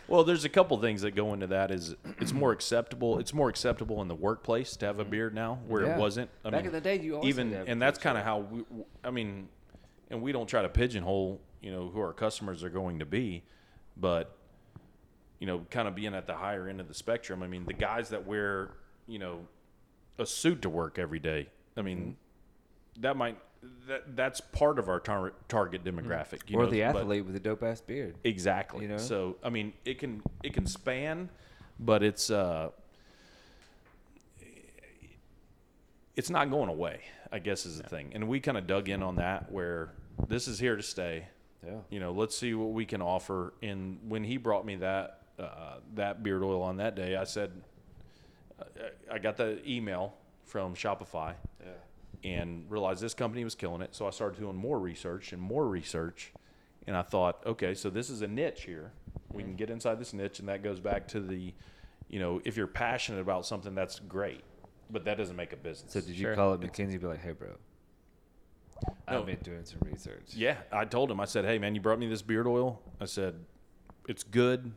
Well, 0.08 0.24
there's 0.24 0.44
a 0.44 0.48
couple 0.50 0.78
things 0.78 1.02
that 1.02 1.12
go 1.12 1.32
into 1.32 1.46
that. 1.46 1.70
Is 1.70 1.94
it's 2.20 2.32
more 2.34 2.52
acceptable? 2.52 3.18
It's 3.18 3.32
more 3.32 3.48
acceptable 3.48 4.02
in 4.02 4.08
the 4.08 4.14
workplace 4.14 4.76
to 4.78 4.86
have 4.86 4.98
a 4.98 5.04
beard 5.06 5.34
now, 5.34 5.60
where 5.66 5.84
Yeah. 5.86 5.94
it 5.94 5.98
wasn't. 5.98 6.28
I 6.44 6.50
Back 6.50 6.60
mean, 6.60 6.66
in 6.66 6.72
the 6.72 6.80
day, 6.82 6.98
you 7.00 7.14
always 7.16 7.28
even, 7.30 7.46
had 7.46 7.52
to 7.52 7.58
have 7.60 7.68
and 7.68 7.80
that's 7.80 7.98
kind 7.98 8.18
of 8.18 8.24
how 8.24 8.40
we. 8.40 8.64
I 9.02 9.10
mean, 9.10 9.48
and 10.10 10.20
we 10.20 10.32
don't 10.32 10.46
try 10.48 10.60
to 10.60 10.68
pigeonhole, 10.68 11.40
you 11.62 11.70
know, 11.70 11.88
who 11.88 12.00
our 12.00 12.12
customers 12.12 12.62
are 12.62 12.68
going 12.68 12.98
to 12.98 13.06
be, 13.06 13.42
but 13.96 14.36
you 15.40 15.46
know, 15.46 15.64
kind 15.70 15.88
of 15.88 15.94
being 15.94 16.14
at 16.14 16.26
the 16.26 16.34
higher 16.34 16.68
end 16.68 16.80
of 16.80 16.88
the 16.88 16.94
spectrum. 16.94 17.42
I 17.42 17.46
mean, 17.46 17.64
the 17.64 17.72
guys 17.72 18.10
that 18.10 18.26
wear, 18.26 18.72
you 19.06 19.18
know, 19.18 19.46
a 20.18 20.26
suit 20.26 20.60
to 20.62 20.68
work 20.68 20.98
every 20.98 21.20
day. 21.20 21.48
I 21.76 21.80
mean, 21.82 21.98
Mm-hmm. 21.98 23.02
that 23.02 23.16
might 23.16 23.38
that 23.86 24.16
that's 24.16 24.40
part 24.40 24.78
of 24.78 24.88
our 24.88 25.00
tar- 25.00 25.32
target 25.48 25.84
demographic. 25.84 26.40
You 26.48 26.58
or 26.58 26.64
know, 26.64 26.70
the 26.70 26.82
athlete 26.82 27.24
with 27.24 27.36
a 27.36 27.40
dope 27.40 27.62
ass 27.62 27.80
beard. 27.80 28.16
Exactly. 28.24 28.82
You 28.82 28.88
know? 28.88 28.98
So 28.98 29.36
I 29.42 29.50
mean, 29.50 29.72
it 29.84 29.98
can 29.98 30.22
it 30.42 30.54
can 30.54 30.66
span, 30.66 31.28
but 31.78 32.02
it's 32.02 32.30
uh, 32.30 32.70
it's 36.16 36.30
not 36.30 36.50
going 36.50 36.68
away. 36.68 37.02
I 37.30 37.38
guess 37.38 37.64
is 37.64 37.78
the 37.80 37.88
thing, 37.88 38.10
and 38.14 38.28
we 38.28 38.40
kind 38.40 38.58
of 38.58 38.66
dug 38.66 38.88
in 38.88 39.02
on 39.02 39.16
that 39.16 39.50
where 39.50 39.90
this 40.28 40.48
is 40.48 40.58
here 40.58 40.76
to 40.76 40.82
stay. 40.82 41.26
Yeah. 41.64 41.76
You 41.90 42.00
know, 42.00 42.12
let's 42.12 42.36
see 42.36 42.54
what 42.54 42.72
we 42.72 42.84
can 42.84 43.00
offer. 43.00 43.54
And 43.62 43.98
when 44.08 44.24
he 44.24 44.36
brought 44.36 44.66
me 44.66 44.76
that 44.76 45.20
uh, 45.38 45.76
that 45.94 46.22
beard 46.22 46.42
oil 46.42 46.62
on 46.62 46.76
that 46.78 46.94
day, 46.94 47.16
I 47.16 47.24
said, 47.24 47.52
uh, 48.60 48.64
I 49.10 49.18
got 49.18 49.36
the 49.36 49.60
email 49.68 50.14
from 50.44 50.74
Shopify 50.74 51.34
Yeah. 51.64 51.72
And 52.24 52.70
realized 52.70 53.00
this 53.02 53.14
company 53.14 53.42
was 53.42 53.54
killing 53.54 53.82
it. 53.82 53.94
So 53.94 54.06
I 54.06 54.10
started 54.10 54.38
doing 54.38 54.54
more 54.56 54.78
research 54.78 55.32
and 55.32 55.42
more 55.42 55.66
research. 55.66 56.32
And 56.86 56.96
I 56.96 57.02
thought, 57.02 57.42
okay, 57.46 57.74
so 57.74 57.90
this 57.90 58.10
is 58.10 58.22
a 58.22 58.26
niche 58.28 58.62
here. 58.64 58.92
We 59.32 59.42
can 59.42 59.56
get 59.56 59.70
inside 59.70 59.98
this 59.98 60.12
niche, 60.12 60.40
and 60.40 60.48
that 60.48 60.62
goes 60.62 60.78
back 60.80 61.08
to 61.08 61.20
the, 61.20 61.52
you 62.08 62.20
know, 62.20 62.40
if 62.44 62.56
you're 62.56 62.66
passionate 62.66 63.20
about 63.20 63.46
something, 63.46 63.74
that's 63.74 63.98
great, 64.00 64.42
but 64.90 65.04
that 65.04 65.16
doesn't 65.16 65.36
make 65.36 65.52
a 65.52 65.56
business. 65.56 65.92
So 65.92 66.00
did 66.00 66.10
you 66.10 66.16
Sure. 66.26 66.34
call 66.34 66.52
up 66.52 66.60
McKenzie? 66.60 66.92
and 66.92 67.00
Be 67.00 67.06
like, 67.06 67.20
hey, 67.22 67.32
bro. 67.32 67.48
No. 69.08 69.20
I've 69.20 69.26
been 69.26 69.38
doing 69.42 69.64
some 69.64 69.78
research. 69.84 70.34
yeah, 70.34 70.56
I 70.72 70.84
told 70.84 71.10
him. 71.10 71.20
I 71.20 71.24
said, 71.24 71.44
hey, 71.44 71.58
man, 71.58 71.74
you 71.74 71.80
brought 71.80 71.98
me 72.00 72.08
this 72.08 72.22
beard 72.22 72.46
oil. 72.48 72.80
I 73.00 73.04
said, 73.04 73.34
it's 74.08 74.24
good. 74.24 74.72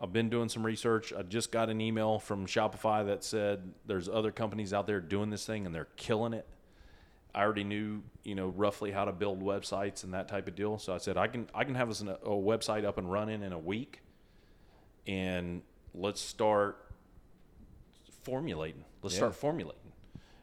I've 0.00 0.12
been 0.12 0.28
doing 0.30 0.48
some 0.48 0.64
research. 0.64 1.12
I 1.12 1.22
just 1.22 1.50
got 1.50 1.68
an 1.70 1.80
email 1.80 2.18
from 2.18 2.46
Shopify 2.46 3.04
that 3.06 3.24
said 3.24 3.72
there's 3.86 4.08
other 4.08 4.30
companies 4.30 4.72
out 4.72 4.86
there 4.86 5.00
doing 5.00 5.30
this 5.30 5.44
thing 5.46 5.66
and 5.66 5.74
they're 5.74 5.88
killing 5.96 6.34
it. 6.34 6.46
I 7.36 7.42
already 7.42 7.64
knew, 7.64 8.02
you 8.24 8.34
know, 8.34 8.48
roughly 8.48 8.90
how 8.90 9.04
to 9.04 9.12
build 9.12 9.42
websites 9.42 10.02
and 10.04 10.14
that 10.14 10.26
type 10.26 10.48
of 10.48 10.56
deal. 10.56 10.78
So 10.78 10.94
I 10.94 10.98
said, 10.98 11.18
I 11.18 11.28
can 11.28 11.48
I 11.54 11.64
can 11.64 11.74
have 11.74 11.90
us 11.90 12.00
an, 12.00 12.08
a 12.08 12.16
website 12.30 12.84
up 12.86 12.96
and 12.96 13.12
running 13.12 13.42
in 13.42 13.52
a 13.52 13.58
week, 13.58 14.00
and 15.06 15.60
let's 15.94 16.20
start 16.20 16.78
formulating. 18.22 18.84
Let's 19.02 19.14
Yeah. 19.14 19.18
start 19.20 19.34
formulating. 19.34 19.80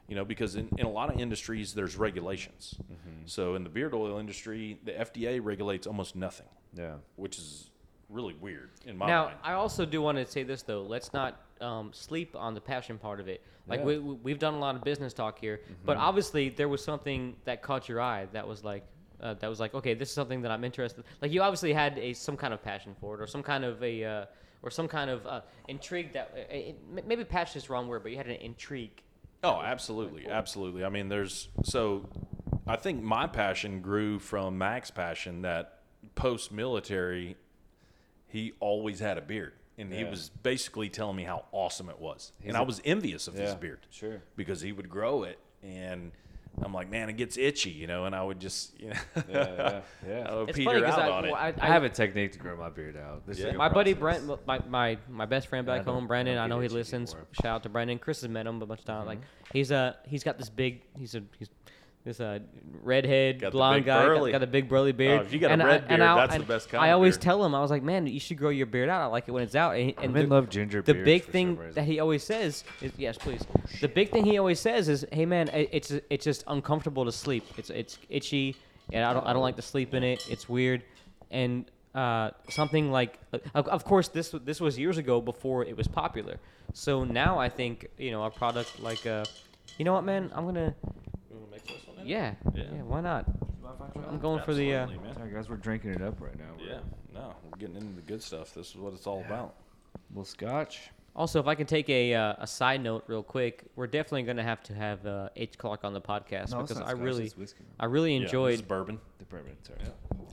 You 0.08 0.16
know, 0.16 0.26
because 0.26 0.56
in, 0.56 0.70
in 0.78 0.86
a 0.86 0.90
lot 0.90 1.12
of 1.14 1.20
industries 1.20 1.74
there's 1.74 1.96
regulations. 1.96 2.76
Mm-hmm. 2.84 3.26
So 3.26 3.56
in 3.56 3.64
the 3.64 3.70
beard 3.70 3.94
oil 3.94 4.20
industry, 4.20 4.80
the 4.84 4.92
FDA 4.92 5.40
regulates 5.44 5.88
almost 5.88 6.16
nothing, 6.16 6.48
Yeah. 6.76 6.96
which 7.16 7.38
is 7.40 7.70
really 8.14 8.36
weird 8.36 8.70
in 8.86 8.98
my 8.98 9.08
Now, 9.08 9.26
mind. 9.26 9.38
I 9.44 9.54
also 9.54 9.86
do 9.86 10.02
want 10.02 10.18
to 10.18 10.26
say 10.26 10.44
this 10.44 10.62
though. 10.62 10.84
Let's 10.84 11.12
not 11.14 11.42
um, 11.62 11.92
sleep 11.94 12.36
on 12.36 12.54
the 12.54 12.62
passion 12.62 12.98
part 12.98 13.20
of 13.20 13.28
it. 13.28 13.42
Like 13.68 13.80
Yeah. 13.80 13.86
we, 13.86 14.00
we 14.00 14.14
we've 14.16 14.40
done 14.40 14.54
a 14.54 14.60
lot 14.60 14.76
of 14.76 14.84
business 14.84 15.14
talk 15.14 15.40
here, 15.40 15.62
but 15.86 15.98
obviously 15.98 16.50
there 16.50 16.68
was 16.70 16.84
something 16.84 17.36
that 17.46 17.62
caught 17.62 17.90
your 17.90 18.02
eye 18.02 18.28
that 18.34 18.48
was 18.48 18.64
like 18.64 18.86
uh, 19.22 19.34
that 19.36 19.50
was 19.50 19.60
like 19.60 19.74
okay, 19.74 19.94
this 19.94 20.10
is 20.10 20.16
something 20.16 20.42
that 20.42 20.52
I'm 20.52 20.64
interested. 20.64 21.04
Like 21.22 21.32
you 21.32 21.42
obviously 21.42 21.74
had 21.74 21.98
a 21.98 22.14
some 22.14 22.38
kind 22.38 22.54
of 22.54 22.62
passion 22.64 22.96
for 23.00 23.16
it, 23.16 23.22
or 23.22 23.28
some 23.28 23.44
kind 23.44 23.64
of 23.64 23.82
a 23.82 24.04
uh, 24.04 24.26
or 24.62 24.70
some 24.70 24.88
kind 24.88 25.10
of 25.10 25.26
uh, 25.26 25.42
intrigue 25.68 26.14
that 26.14 26.32
uh, 26.36 26.54
it, 26.54 26.78
maybe 27.08 27.24
passion 27.24 27.58
is 27.60 27.68
the 27.68 27.74
wrong 27.74 27.88
word, 27.88 28.04
but 28.04 28.12
you 28.12 28.18
had 28.18 28.28
an 28.28 28.36
intrigue. 28.36 29.02
Oh, 29.44 29.62
absolutely, 29.62 30.28
absolutely. 30.28 30.86
I 30.86 30.90
mean, 30.90 31.10
there's 31.10 31.50
so 31.64 32.10
I 32.68 32.76
think 32.76 33.02
my 33.02 33.28
passion 33.28 33.82
grew 33.82 34.20
from 34.20 34.58
Mac's 34.58 34.92
passion 34.92 35.42
that 35.44 35.80
post 36.16 36.52
military, 36.52 37.38
he 38.34 38.52
always 38.60 39.00
had 39.00 39.18
a 39.18 39.22
beard, 39.22 39.54
and 39.78 39.94
he 39.94 40.04
was 40.04 40.30
basically 40.42 40.90
telling 40.90 41.16
me 41.16 41.24
how 41.24 41.46
awesome 41.54 41.88
it 41.90 42.00
was, 42.00 42.34
He's 42.42 42.50
and 42.50 42.58
I 42.58 42.62
a- 42.62 42.66
was 42.66 42.82
envious 42.84 43.28
of 43.30 43.36
his 43.36 43.56
beard, 43.56 43.80
sure. 43.90 44.22
because 44.36 44.60
he 44.60 44.72
would 44.74 44.90
grow 44.90 45.24
it, 45.24 45.40
and 45.62 46.12
I'm 46.62 46.72
like, 46.74 46.88
man, 46.92 47.10
it 47.10 47.14
gets 47.18 47.36
itchy, 47.38 47.72
you 47.72 47.88
know, 47.88 48.06
and 48.06 48.16
I 48.16 48.22
would 48.22 48.40
just, 48.40 48.80
you 48.80 48.90
know, 48.90 48.96
yeah, 49.28 49.82
yeah. 50.08 50.28
I 50.30 50.36
would 50.36 50.50
It's 50.50 50.58
peter 50.58 50.86
out 50.86 51.00
I, 51.00 51.10
on 51.10 51.26
it. 51.26 51.32
well, 51.32 51.42
I, 51.42 51.54
I 51.60 51.66
have 51.68 51.84
a 51.84 51.90
technique 51.90 52.34
to 52.34 52.40
grow 52.40 52.56
my 52.56 52.70
beard 52.70 52.96
out. 52.96 53.26
This 53.26 53.40
Yeah. 53.40 53.46
like 53.48 53.56
a 53.56 53.58
my 53.58 53.70
buddy. 53.70 53.94
Brent, 53.94 54.28
my, 54.28 54.38
my 54.46 54.60
my 54.68 54.98
my 55.10 55.26
best 55.26 55.48
friend 55.48 55.66
back 55.66 55.84
home, 55.84 56.04
I 56.04 56.08
Brandon. 56.08 56.38
I 56.38 56.46
know 56.46 56.60
he 56.60 56.68
listens. 56.68 57.12
anymore. 57.12 57.28
Shout 57.42 57.46
out 57.56 57.64
to 57.64 57.70
Brandon. 57.70 57.98
Chris 57.98 58.22
has 58.22 58.30
met 58.30 58.46
him 58.46 58.62
a 58.62 58.66
bunch 58.68 58.82
of 58.82 58.86
times. 58.86 59.00
Mm-hmm. 59.00 59.08
Like 59.10 59.22
he's 59.52 59.72
a, 59.72 59.98
he's 60.08 60.24
got 60.24 60.38
this 60.38 60.50
big 60.50 60.82
he's 60.96 61.16
a 61.16 61.24
he's 61.40 61.50
this 62.04 62.20
uh 62.20 62.40
redhead 62.82 63.40
Got 63.40 63.54
blonde 63.54 63.86
guy 63.86 64.06
got, 64.06 64.32
got 64.32 64.44
a 64.44 64.48
big 64.48 64.68
burly 64.68 64.92
beard. 64.92 65.26
if 65.26 65.32
you 65.34 65.40
got 65.40 65.52
a 65.52 65.64
red 65.64 65.66
I, 65.66 65.78
beard, 65.80 65.92
and 65.92 66.04
I, 66.04 66.28
that's 66.28 66.38
the 66.38 66.44
best 66.44 66.70
kind 66.70 66.84
I 66.84 66.92
always 66.92 67.16
beard. 67.16 67.22
tell 67.22 67.46
him 67.46 67.56
I 67.56 67.62
was 67.62 67.72
like, 67.72 67.82
man, 67.84 68.08
you 68.08 68.20
should 68.20 68.38
grow 68.38 68.50
your 68.50 68.66
beard 68.66 68.90
out. 68.90 69.02
I 69.02 69.06
like 69.06 69.28
it 69.28 69.32
when 69.32 69.44
it's 69.44 69.56
out. 69.56 69.76
And, 69.76 69.94
and 70.02 70.14
Men 70.14 70.28
the- 70.28 70.36
love 70.36 70.50
ginger 70.50 70.82
the 70.82 70.94
big 70.94 71.24
for 71.24 71.32
thing 71.32 71.56
reason. 71.58 71.74
that 71.76 71.86
he 71.86 72.00
always 72.00 72.24
says 72.24 72.64
is 72.82 72.92
yes, 72.98 73.18
please. 73.18 73.42
The 73.80 73.88
big 73.88 74.12
thing 74.12 74.26
he 74.26 74.38
always 74.38 74.60
says 74.60 74.90
is, 74.90 75.06
"Hey 75.12 75.26
man, 75.26 75.50
it's 75.54 75.92
it's 76.10 76.26
just 76.26 76.44
uncomfortable 76.48 77.06
to 77.06 77.12
sleep. 77.12 77.46
It's 77.58 77.70
it's 77.70 77.98
itchy, 78.10 78.56
and 78.92 79.06
I 79.06 79.14
don't 79.14 79.26
I 79.26 79.32
don't 79.34 79.42
like 79.44 79.56
to 79.56 79.62
sleep 79.62 79.94
in 79.94 80.04
it. 80.04 80.28
It's 80.30 80.50
weird." 80.50 80.84
And 81.32 81.66
uh, 81.96 82.32
something 82.50 82.92
like, 82.92 83.20
of, 83.54 83.68
of 83.68 83.86
course, 83.86 84.08
this 84.10 84.36
this 84.44 84.60
was 84.60 84.78
years 84.78 84.98
ago 84.98 85.22
before 85.22 85.64
it 85.64 85.78
was 85.78 85.88
popular. 85.88 86.38
So 86.74 87.04
now 87.06 87.40
I 87.40 87.50
think 87.50 87.88
you 87.98 88.12
know 88.12 88.24
a 88.24 88.30
product 88.30 88.80
like, 88.82 89.06
uh, 89.06 89.24
you 89.78 89.86
know 89.86 89.94
what, 89.94 90.04
man, 90.04 90.32
I'm 90.36 90.46
gonna 90.46 90.76
yeah 91.32 91.93
yeah, 92.06 92.36
Yeah. 92.54 92.64
why 92.84 93.02
not? 93.02 93.26
I'm 94.08 94.20
going 94.20 94.42
for 94.44 94.54
the. 94.54 94.74
Uh, 94.76 94.80
Absolutely, 94.84 95.06
man. 95.08 95.16
Sorry 95.16 95.32
guys, 95.34 95.50
we're 95.50 95.56
drinking 95.58 95.92
it 95.92 96.02
up 96.02 96.20
right 96.22 96.38
now. 96.38 96.46
We're- 96.58 96.70
Yeah, 96.70 96.80
no, 97.14 97.34
we're 97.44 97.58
getting 97.58 97.76
into 97.76 97.96
the 97.96 98.02
good 98.02 98.22
stuff. 98.22 98.54
This 98.54 98.70
is 98.70 98.76
what 98.76 98.94
it's 98.94 99.08
all 99.08 99.22
about. 99.22 99.56
little 100.10 100.26
scotch. 100.26 100.90
Also, 101.16 101.40
if 101.40 101.46
I 101.48 101.54
can 101.54 101.68
take 101.68 101.90
a 101.90 102.14
uh, 102.16 102.34
a 102.40 102.48
side 102.48 102.82
note 102.82 103.04
real 103.08 103.22
quick, 103.24 103.66
we're 103.76 103.86
definitely 103.88 104.24
going 104.24 104.38
to 104.38 104.44
have 104.44 104.64
to 104.64 104.74
have 104.74 105.06
uh, 105.06 105.30
H. 105.36 105.58
Clark 105.60 105.84
on 105.84 105.94
the 105.94 106.02
podcast 106.02 106.52
No, 106.52 106.62
it's 106.62 106.72
because 106.74 106.78
not 106.80 106.88
I 106.88 106.92
scotch, 106.92 107.02
really, 107.04 107.26
it's 107.26 107.38
whiskey. 107.38 107.64
I 107.80 107.86
really 107.86 108.14
Yeah, 108.14 108.20
this 108.22 108.30
enjoyed, 108.30 108.54
is 108.56 108.62
bourbon. 108.64 109.00
The 109.20 109.26
bourbon. 109.26 109.56
Sorry. 109.62 109.80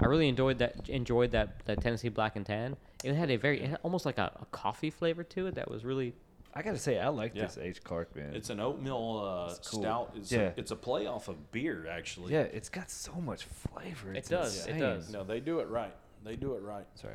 I 0.00 0.06
really 0.06 0.28
enjoyed 0.28 0.58
that, 0.60 0.88
enjoyed 0.88 1.32
that, 1.32 1.62
that 1.66 1.82
Tennessee 1.82 2.08
Black 2.08 2.36
and 2.36 2.46
Tan. 2.46 2.76
It 3.04 3.14
had 3.14 3.30
a 3.30 3.36
very, 3.36 3.60
it 3.60 3.68
had 3.70 3.78
almost 3.82 4.06
like 4.06 4.16
a, 4.16 4.32
a 4.40 4.46
coffee 4.46 4.88
flavor 4.90 5.22
to 5.24 5.46
it 5.48 5.54
that 5.56 5.70
was 5.70 5.84
really. 5.84 6.14
I 6.54 6.62
gotta 6.62 6.78
say, 6.78 6.98
I 6.98 7.08
like 7.08 7.34
Yeah. 7.34 7.42
this 7.46 7.58
H. 7.58 7.82
Clark 7.84 8.14
man. 8.16 8.34
It's 8.34 8.50
an 8.50 8.58
oatmeal 8.58 9.22
uh, 9.48 9.54
It's 9.54 9.68
cool. 9.68 9.82
stout. 9.82 10.12
It's, 10.16 10.32
Yeah. 10.32 10.40
a, 10.40 10.52
it's 10.56 10.70
a 10.72 10.76
play 10.76 11.06
off 11.06 11.28
of 11.28 11.52
beer, 11.52 11.86
actually. 11.88 12.32
yeah, 12.32 12.40
it's 12.42 12.68
got 12.68 12.90
so 12.90 13.12
much 13.20 13.44
flavor. 13.44 14.12
It 14.12 14.18
It's 14.18 14.28
does, 14.28 14.66
it 14.66 14.78
does. 14.78 15.10
No, 15.10 15.22
they 15.22 15.38
do 15.40 15.60
it 15.60 15.68
right. 15.68 15.94
They 16.24 16.36
do 16.36 16.54
it 16.54 16.62
right. 16.62 16.86
Sorry. 16.96 17.14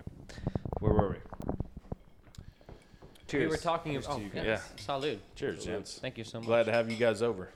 Where 0.80 0.94
were 0.94 1.10
we? 1.10 1.16
Cheers. 3.28 3.42
We 3.44 3.48
were 3.48 3.58
talking 3.58 3.92
Cheers 3.94 4.06
about. 4.06 4.18
to 4.18 4.22
Oh, 4.22 4.26
you 4.26 4.32
yeah. 4.36 4.44
guys. 4.56 4.62
Salud. 4.78 5.18
Cheers, 5.36 5.66
gents. 5.66 6.00
Thank 6.00 6.18
you 6.18 6.24
so 6.24 6.40
much. 6.40 6.48
Glad 6.48 6.64
to 6.68 6.72
have 6.72 6.90
you 6.90 6.96
guys 6.98 7.22
over. 7.22 7.50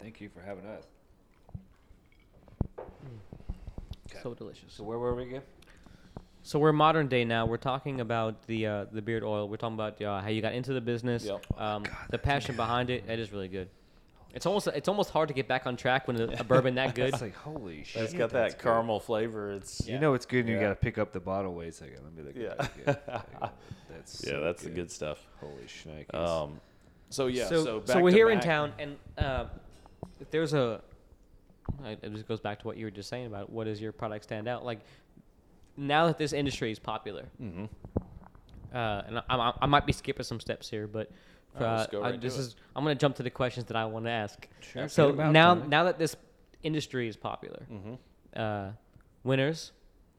Thank 0.00 0.20
you 0.20 0.28
for 0.28 0.40
having 0.42 0.66
us. 0.66 0.84
So 4.22 4.34
delicious. 4.34 4.72
So 4.74 4.84
where 4.84 4.98
were 4.98 5.14
we 5.14 5.22
again? 5.24 5.42
So 6.48 6.58
we're 6.58 6.72
modern 6.72 7.08
day 7.08 7.26
now. 7.26 7.44
We're 7.44 7.58
talking 7.58 8.00
about 8.00 8.46
the 8.46 8.66
uh, 8.66 8.84
the 8.90 9.02
beard 9.02 9.22
oil. 9.22 9.50
We're 9.50 9.58
talking 9.58 9.74
about 9.74 10.00
uh, 10.00 10.22
how 10.22 10.28
you 10.28 10.40
got 10.40 10.54
into 10.54 10.72
the 10.72 10.80
business, 10.80 11.26
Yep. 11.26 11.44
um, 11.60 11.84
the 12.08 12.16
passion 12.16 12.56
behind 12.56 12.88
it. 12.88 13.06
That 13.06 13.18
is 13.18 13.30
really 13.32 13.48
good. 13.48 13.68
It's 14.32 14.46
almost 14.46 14.66
it's 14.68 14.88
almost 14.88 15.10
hard 15.10 15.28
to 15.28 15.34
get 15.34 15.46
back 15.46 15.66
on 15.66 15.76
track 15.76 16.08
when 16.08 16.18
a, 16.18 16.24
a 16.38 16.44
bourbon 16.44 16.76
that 16.76 16.94
good. 16.94 17.10
It's 17.12 17.20
like 17.20 17.34
holy 17.34 17.84
shit. 17.84 18.00
It's 18.00 18.14
got 18.14 18.30
that's 18.30 18.54
that 18.54 18.58
good. 18.58 18.64
caramel 18.64 18.98
flavor. 18.98 19.52
It's 19.52 19.86
You 19.86 19.98
know 19.98 20.14
it's 20.14 20.24
good. 20.24 20.38
and 20.40 20.48
You 20.48 20.54
Yeah. 20.54 20.62
gotta 20.62 20.76
pick 20.76 20.96
up 20.96 21.12
the 21.12 21.20
bottle. 21.20 21.52
Wait 21.52 21.68
a 21.68 21.72
second. 21.72 21.98
Let 22.02 22.14
me 22.14 22.22
look 22.22 22.34
Yeah. 22.34 22.52
at 22.52 22.58
that 22.58 22.76
again. 22.78 22.96
Hang 23.06 23.42
on. 23.42 23.50
That's 23.90 24.24
yeah, 24.24 24.30
so 24.30 24.40
that's 24.40 24.62
the 24.62 24.70
good 24.70 24.90
stuff. 24.90 25.18
Holy 25.40 25.52
shnikes. 25.66 26.14
Um, 26.14 26.62
so 27.10 27.26
yeah, 27.26 27.46
so 27.46 27.62
so, 27.62 27.82
so, 27.84 28.00
we're 28.00 28.08
to 28.10 28.16
here 28.16 28.30
in 28.30 28.40
town, 28.40 28.72
and 28.78 28.96
uh, 29.18 29.44
there's 30.30 30.54
a. 30.54 30.80
It 31.84 31.98
it 32.02 32.12
just 32.14 32.26
goes 32.26 32.40
back 32.40 32.60
to 32.60 32.66
what 32.66 32.78
you 32.78 32.86
were 32.86 32.90
just 32.90 33.10
saying 33.10 33.26
about 33.26 33.50
what 33.50 33.64
does 33.64 33.82
your 33.82 33.92
product 33.92 34.24
stand 34.24 34.48
out 34.48 34.64
like. 34.64 34.80
Now 35.78 36.06
that 36.08 36.18
this 36.18 36.32
industry 36.32 36.70
is 36.72 36.78
popular, 36.78 37.24
Mm-hmm. 37.40 37.64
uh, 38.74 39.02
and 39.06 39.18
I, 39.18 39.22
I, 39.30 39.52
I 39.62 39.66
might 39.66 39.86
be 39.86 39.92
skipping 39.92 40.24
some 40.24 40.40
steps 40.40 40.68
here, 40.68 40.86
but 40.86 41.10
All 41.58 41.62
right, 41.66 41.76
let's 41.78 41.88
uh, 41.88 41.90
go 41.92 42.02
I- 42.02 42.10
right 42.10 42.20
this 42.20 42.34
to 42.34 42.40
it. 42.40 42.44
is 42.44 42.56
I'm 42.76 42.84
going 42.84 42.96
to 42.96 43.00
jump 43.00 43.16
to 43.16 43.22
the 43.22 43.30
questions 43.30 43.66
that 43.66 43.76
I 43.76 43.84
want 43.86 44.04
to 44.06 44.10
ask. 44.10 44.46
Sure, 44.60 44.88
So 44.88 45.12
get 45.12 45.20
'em 45.20 45.26
out, 45.28 45.32
now 45.32 45.54
Tommy. 45.54 45.68
now 45.68 45.84
that 45.84 45.98
this 45.98 46.16
industry 46.62 47.08
is 47.08 47.16
popular, 47.16 47.62
Mm-hmm. 47.72 47.94
uh, 48.36 48.70
winners 49.24 49.72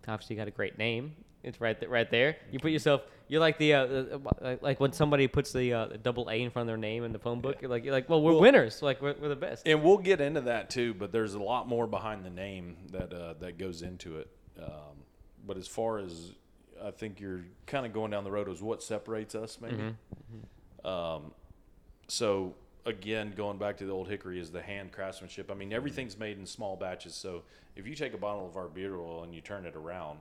obviously 0.07 0.35
got 0.35 0.47
a 0.47 0.51
great 0.51 0.77
name. 0.77 1.15
It's 1.43 1.61
right 1.61 1.79
th- 1.79 1.89
right 1.89 2.09
there. 2.09 2.35
You 2.51 2.59
put 2.59 2.71
yourself. 2.71 3.01
You're 3.29 3.39
like 3.41 3.57
the 3.59 3.73
uh, 3.75 3.79
uh, 3.85 4.19
like- 4.41 4.61
like 4.61 4.79
when 4.79 4.91
somebody 4.91 5.27
puts 5.27 5.53
the, 5.53 5.71
uh, 5.73 5.85
the 5.87 5.97
double 5.97 6.29
A 6.29 6.41
in 6.41 6.49
front 6.49 6.63
of 6.63 6.67
their 6.67 6.77
name 6.77 7.03
in 7.03 7.11
the 7.13 7.19
phone 7.19 7.39
book. 7.41 7.61
You're 7.61 7.69
like 7.69 7.83
you're 7.85 7.93
like, 7.93 8.09
well, 8.09 8.21
we're 8.21 8.31
Well- 8.31 8.41
winners. 8.41 8.81
Like 8.81 9.01
we're, 9.01 9.15
we're 9.21 9.29
the 9.29 9.35
best. 9.35 9.67
And 9.67 9.83
we'll 9.83 9.97
get 9.99 10.19
into 10.19 10.41
that 10.41 10.69
too, 10.69 10.93
but 10.95 11.11
there's 11.11 11.35
a 11.35 11.39
lot 11.41 11.67
more 11.67 11.85
behind 11.87 12.25
the 12.25 12.29
name 12.29 12.75
that 12.91 13.13
uh, 13.13 13.33
that 13.41 13.57
goes 13.57 13.83
into 13.83 14.17
it. 14.17 14.27
Um, 14.61 15.03
but 15.45 15.57
as 15.57 15.67
far 15.67 15.99
as 15.99 16.31
I 16.83 16.91
think 16.91 17.19
you're 17.19 17.41
kind 17.65 17.85
of 17.85 17.93
going 17.93 18.11
down 18.11 18.23
the 18.23 18.31
road 18.31 18.49
is 18.49 18.61
what 18.61 18.81
separates 18.83 19.35
us, 19.35 19.59
maybe. 19.61 19.75
Mm-hmm. 19.75 20.87
Um, 20.87 21.31
so 22.07 22.55
again, 22.85 23.33
going 23.35 23.57
back 23.57 23.77
to 23.77 23.85
the 23.85 23.91
old 23.91 24.09
hickory 24.09 24.39
is 24.39 24.51
the 24.51 24.61
hand 24.61 24.91
craftsmanship. 24.91 25.51
I 25.51 25.53
mean, 25.53 25.73
everything's 25.73 26.17
made 26.17 26.37
in 26.37 26.45
small 26.45 26.75
batches. 26.75 27.15
So 27.15 27.43
if 27.75 27.87
you 27.87 27.95
take 27.95 28.13
a 28.13 28.17
bottle 28.17 28.47
of 28.47 28.57
our 28.57 28.67
beard 28.67 28.93
oil 28.93 29.23
and 29.23 29.33
you 29.33 29.41
turn 29.41 29.65
it 29.65 29.75
around, 29.75 30.19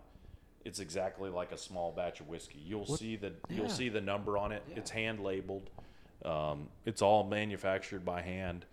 it's 0.65 0.81
exactly 0.81 1.31
like 1.31 1.53
a 1.53 1.57
small 1.57 1.93
batch 1.93 2.21
of 2.21 2.29
whiskey. 2.29 2.61
You'll 2.65 2.87
see 2.87 3.17
the 3.17 3.33
you'll 3.49 3.71
see 3.71 3.89
the 3.89 4.01
number 4.01 4.37
on 4.37 4.53
it. 4.53 4.63
It's 4.77 4.91
hand 4.91 5.21
labeled. 5.21 5.71
Um, 6.25 6.69
it's 6.85 7.01
all 7.01 7.25
manufactured 7.25 8.05
by 8.05 8.23
hand. 8.23 8.67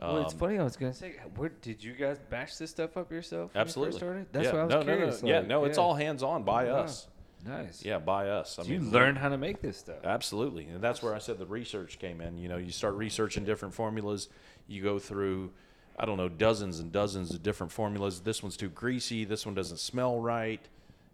Well, 0.00 0.18
it's 0.22 0.32
Um, 0.34 0.38
funny. 0.38 0.58
I 0.58 0.64
was 0.64 0.76
gonna 0.76 0.92
say, 0.94 1.14
where 1.36 1.48
did 1.48 1.82
you 1.82 1.92
guys 1.94 2.18
bash 2.30 2.56
this 2.56 2.70
stuff 2.70 2.96
up 2.96 3.10
yourself? 3.10 3.50
you 3.54 3.60
Absolutely. 3.60 3.98
started? 3.98 4.26
That's 4.32 4.46
yeah. 4.46 4.52
what 4.52 4.60
I 4.60 4.64
was 4.64 4.74
no, 4.74 4.82
curious. 4.84 5.22
No, 5.22 5.28
no, 5.28 5.32
yeah, 5.34 5.38
like, 5.40 5.48
no, 5.48 5.64
it's 5.64 5.78
all 5.78 5.94
hands 5.94 6.22
on 6.22 6.42
by 6.42 6.68
us. 6.68 7.08
nice. 7.44 7.84
Yeah, 7.84 7.98
by 7.98 8.28
us. 8.28 8.58
I 8.58 8.62
So 8.62 8.68
you 8.68 8.80
mean, 8.80 8.90
learn 8.90 9.16
how 9.16 9.28
to 9.28 9.38
make 9.38 9.60
this 9.62 9.76
stuff. 9.78 10.04
Absolutely. 10.04 10.66
And 10.66 10.82
that's 10.82 11.02
where 11.02 11.14
I 11.14 11.18
said 11.18 11.38
the 11.38 11.46
research 11.46 11.98
came 11.98 12.20
in. 12.20 12.36
You 12.38 12.48
know, 12.48 12.56
you 12.56 12.72
start 12.72 12.94
researching 12.94 13.44
different 13.44 13.72
formulas. 13.74 14.28
You 14.66 14.82
go 14.82 14.98
through, 14.98 15.52
I 15.98 16.04
don't 16.06 16.16
know, 16.16 16.28
dozens 16.28 16.80
and 16.80 16.90
dozens 16.92 17.30
of 17.32 17.42
different 17.42 17.72
formulas. 17.72 18.20
This 18.20 18.42
one's 18.42 18.56
too 18.56 18.68
greasy. 18.68 19.24
This 19.24 19.46
one 19.46 19.54
doesn't 19.54 19.78
smell 19.78 20.18
right. 20.20 20.60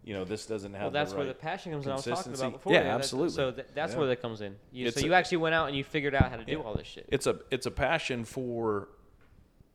You 0.04 0.14
know, 0.14 0.24
this 0.24 0.46
doesn't 0.46 0.72
have 0.74 0.82
Well, 0.82 0.90
that's 0.90 1.12
the 1.12 1.18
where 1.18 1.26
right 1.26 1.36
the 1.36 1.40
passion 1.40 1.72
comes 1.72 1.86
in. 1.86 1.92
I 1.92 1.94
was 1.94 2.04
talking 2.04 2.14
consistency. 2.16 2.42
about 2.48 2.52
before. 2.58 2.72
Yeah, 2.72 2.82
that- 2.82 2.90
absolutely. 2.90 3.30
So 3.34 3.52
th- 3.52 3.66
that's 3.72 3.92
Yeah. 3.92 3.98
where 3.98 4.08
that 4.08 4.20
comes 4.20 4.40
in. 4.40 4.56
You, 4.72 4.90
so 4.90 5.00
a- 5.00 5.04
you 5.04 5.14
actually 5.14 5.36
went 5.38 5.54
out 5.54 5.68
and 5.68 5.76
you 5.76 5.84
figured 5.84 6.14
out 6.14 6.28
how 6.30 6.36
to 6.36 6.44
do 6.44 6.52
Yeah. 6.52 6.58
all 6.58 6.74
this 6.74 6.88
shit. 6.88 7.06
It's 7.08 7.26
a 7.28 7.40
it's 7.52 7.66
a 7.66 7.70
passion 7.70 8.24
for 8.24 8.88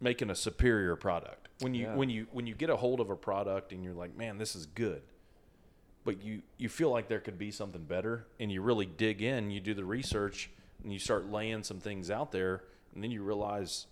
making 0.01 0.29
a 0.29 0.35
superior 0.35 0.95
product. 0.97 1.47
When 1.61 1.73
you 1.73 1.85
Yeah. 1.85 1.95
when 1.95 2.09
you 2.09 2.27
when 2.31 2.45
you 2.45 2.55
get 2.55 2.69
a 2.69 2.75
hold 2.75 2.99
of 2.99 3.09
a 3.09 3.15
product 3.15 3.71
and 3.71 3.83
you're 3.83 3.93
like, 3.93 4.15
man, 4.17 4.37
this 4.37 4.53
is 4.53 4.65
good, 4.65 5.01
but 6.03 6.21
you 6.21 6.41
you 6.57 6.67
feel 6.67 6.89
like 6.89 7.07
there 7.07 7.21
could 7.21 7.37
be 7.37 7.49
something 7.49 7.85
better, 7.85 8.27
and 8.39 8.51
you 8.51 8.61
really 8.61 8.85
dig 8.85 9.21
in, 9.21 9.49
you 9.49 9.61
do 9.61 9.73
the 9.73 9.85
research, 9.85 10.49
and 10.83 10.91
you 10.91 10.99
start 10.99 11.25
laying 11.27 11.63
some 11.63 11.79
things 11.79 12.11
out 12.11 12.33
there, 12.33 12.65
and 12.93 13.01
then 13.01 13.11
you 13.11 13.23
realize, 13.23 13.87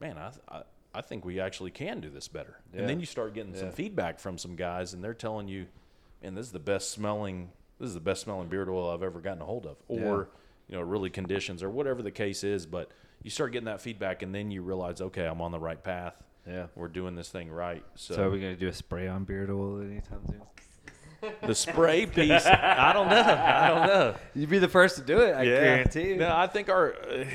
man, 0.00 0.18
I 0.18 0.30
I, 0.48 0.62
I 0.94 1.00
think 1.02 1.24
we 1.24 1.40
actually 1.40 1.72
can 1.72 2.00
do 2.00 2.08
this 2.08 2.28
better, 2.28 2.58
and 2.72 2.88
then 2.88 3.00
you 3.00 3.06
start 3.06 3.34
getting 3.34 3.54
some 3.54 3.72
feedback 3.72 4.18
from 4.20 4.38
some 4.38 4.54
guys, 4.56 4.94
and 4.94 5.02
they're 5.02 5.12
telling 5.14 5.48
you, 5.48 5.66
man, 6.22 6.34
this 6.34 6.46
is 6.46 6.52
the 6.52 6.58
best 6.60 6.90
smelling. 6.90 7.50
This 7.80 7.88
is 7.88 7.94
the 7.94 8.00
best 8.00 8.22
smelling 8.22 8.48
beard 8.48 8.68
oil 8.68 8.90
I've 8.90 9.02
ever 9.02 9.20
gotten 9.20 9.42
a 9.42 9.44
hold 9.44 9.66
of, 9.66 9.76
or 9.88 9.98
Yeah. 9.98 10.24
you 10.68 10.76
know, 10.76 10.82
really 10.82 11.10
conditions 11.10 11.62
or 11.62 11.68
whatever 11.68 12.00
the 12.02 12.12
case 12.12 12.44
is. 12.44 12.64
But 12.66 12.90
you 13.22 13.30
start 13.30 13.50
getting 13.52 13.66
that 13.66 13.80
feedback, 13.80 14.22
and 14.22 14.32
then 14.34 14.50
you 14.52 14.62
realize, 14.62 15.00
okay, 15.00 15.26
I'm 15.26 15.40
on 15.40 15.50
the 15.50 15.58
right 15.58 15.82
path. 15.82 16.14
Yeah. 16.46 16.66
We're 16.76 16.88
doing 16.88 17.14
this 17.16 17.30
thing 17.30 17.50
right. 17.50 17.84
So, 17.96 18.14
So, 18.14 18.22
are 18.24 18.30
we 18.30 18.38
gonna 18.40 18.54
do 18.56 18.68
a 18.68 18.72
spray 18.72 19.08
on 19.08 19.24
beard 19.24 19.50
oil 19.50 19.80
anytime 19.80 20.24
soon? 20.26 20.42
The 21.42 21.54
spray 21.54 22.06
piece, 22.14 22.46
I 22.46 22.92
don't 22.92 23.08
know. 23.08 23.20
I 23.20 23.68
don't 23.68 23.86
know. 23.86 24.14
You'd 24.34 24.50
be 24.50 24.58
the 24.58 24.68
first 24.68 24.96
to 24.96 25.02
do 25.02 25.20
it. 25.20 25.34
I 25.34 25.44
guarantee 25.44 26.08
you. 26.10 26.16
No, 26.16 26.34
I 26.34 26.46
think 26.46 26.68
our 26.68 26.90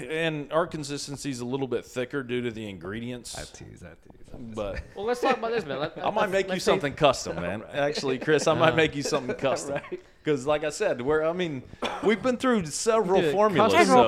and 0.10 0.52
our 0.52 0.68
consistency 0.68 1.30
is 1.30 1.40
a 1.40 1.46
little 1.46 1.68
bit 1.68 1.86
thicker 1.86 2.24
due 2.24 2.42
to 2.42 2.52
the 2.52 2.70
ingredients. 2.70 3.38
I 3.38 3.44
tease. 3.44 3.84
I 3.84 3.90
tease. 3.90 4.20
But 4.56 4.82
well, 4.96 5.06
let's 5.06 5.22
talk 5.22 5.38
about 5.38 5.52
this, 5.52 5.66
man. 5.66 5.80
Let, 5.80 6.06
I 6.06 6.10
might 6.12 6.30
make 6.30 6.48
you 6.48 6.54
let's 6.54 6.64
something 6.64 6.94
custom, 6.94 7.36
man. 7.38 7.64
Actually, 7.74 8.20
Chris, 8.20 8.48
I 8.48 8.54
might 8.54 8.70
uh-huh. 8.70 8.76
make 8.76 8.96
you 8.96 9.04
something 9.04 9.36
custom. 9.36 9.80
Because, 10.24 10.46
like 10.46 10.64
I 10.64 10.70
said, 10.70 11.02
we're 11.02 11.24
I 11.24 11.34
mean, 11.34 11.64
we've 12.04 12.22
been 12.22 12.38
through 12.38 12.66
several 12.68 13.22
Dude, 13.22 13.32
formulas. 13.32 13.72
so- 13.88 14.08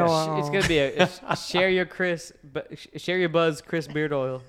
Oh, 0.00 0.36
sh- 0.36 0.40
it's 0.40 0.50
gonna 0.50 0.68
be 0.68 0.78
a 0.78 0.88
it's 0.88 1.46
share 1.48 1.70
your 1.70 1.86
Chris, 1.86 2.32
share 2.96 3.18
your 3.18 3.28
buzz, 3.28 3.62
Chris 3.62 3.86
beard 3.86 4.12
oil. 4.12 4.42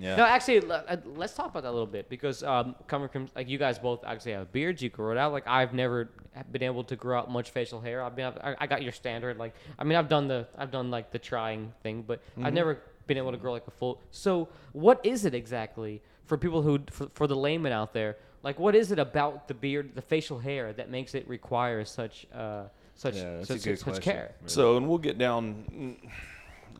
Yeah. 0.00 0.16
No, 0.16 0.24
actually, 0.24 0.68
uh, 0.70 0.96
let's 1.14 1.34
talk 1.34 1.46
about 1.50 1.62
that 1.62 1.70
a 1.70 1.76
little 1.78 1.86
bit 1.86 2.08
because 2.08 2.42
um, 2.42 2.74
coming 2.86 3.08
from 3.08 3.28
like 3.36 3.48
you 3.48 3.58
guys 3.58 3.78
both 3.78 4.02
actually 4.04 4.32
have 4.32 4.50
beards, 4.52 4.82
you 4.82 4.88
grow 4.88 5.12
it 5.12 5.18
out. 5.18 5.32
Like 5.32 5.46
I've 5.46 5.74
never 5.74 6.10
been 6.50 6.62
able 6.62 6.84
to 6.84 6.96
grow 6.96 7.18
out 7.18 7.30
much 7.30 7.50
facial 7.50 7.80
hair. 7.80 8.02
I've 8.02 8.16
been, 8.16 8.32
I, 8.42 8.56
I 8.58 8.66
got 8.66 8.82
your 8.82 8.92
standard. 8.92 9.38
Like 9.38 9.54
I 9.78 9.84
mean, 9.84 9.96
I've 9.98 10.08
done 10.08 10.28
the, 10.28 10.46
I've 10.56 10.70
done 10.70 10.90
like 10.90 11.10
the 11.10 11.18
trying 11.18 11.72
thing, 11.82 12.02
but 12.06 12.22
I've 12.42 12.54
never 12.54 12.78
been 13.06 13.16
able 13.16 13.32
to 13.32 13.38
grow 13.38 13.52
like 13.52 13.66
a 13.66 13.72
full. 13.72 14.00
So 14.10 14.48
what 14.72 15.00
is 15.04 15.24
it 15.24 15.34
exactly 15.34 16.00
for 16.26 16.38
people 16.38 16.62
who, 16.62 16.80
for, 16.90 17.08
for 17.14 17.26
the 17.26 17.36
layman 17.36 17.72
out 17.72 17.92
there? 17.92 18.16
Like 18.42 18.58
what 18.58 18.74
is 18.74 18.92
it 18.92 18.98
about 18.98 19.48
the 19.48 19.54
beard, 19.54 19.94
the 19.94 20.02
facial 20.02 20.38
hair 20.38 20.72
that 20.74 20.90
makes 20.90 21.14
it 21.14 21.28
require 21.28 21.84
such, 21.84 22.26
uh, 22.34 22.64
such, 22.94 23.16
Yeah, 23.16 23.42
such, 23.42 23.60
such 23.60 23.82
question. 23.82 24.02
care? 24.02 24.32
So, 24.46 24.76
and 24.76 24.88
we'll 24.88 24.98
get 24.98 25.18
down. 25.18 25.96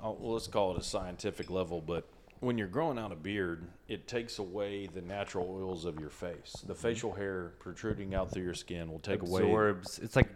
I'll, 0.02 0.16
well, 0.16 0.34
let's 0.34 0.46
call 0.46 0.74
it 0.74 0.80
a 0.80 0.82
scientific 0.84 1.50
level, 1.50 1.80
but 1.80 2.04
when 2.40 2.56
you're 2.56 2.66
growing 2.66 2.98
out 2.98 3.12
a 3.12 3.16
beard, 3.16 3.68
it 3.86 4.08
takes 4.08 4.38
away 4.38 4.86
the 4.86 5.02
natural 5.02 5.48
oils 5.50 5.84
of 5.84 6.00
your 6.00 6.08
face. 6.08 6.52
The 6.66 6.74
facial 6.74 7.12
hair 7.12 7.52
protruding 7.58 8.14
out 8.14 8.32
through 8.32 8.44
your 8.44 8.54
skin 8.54 8.90
will 8.90 8.98
take 8.98 9.22
away 9.22 9.42
absorbs. 9.42 9.98
It's 9.98 10.16
like 10.16 10.28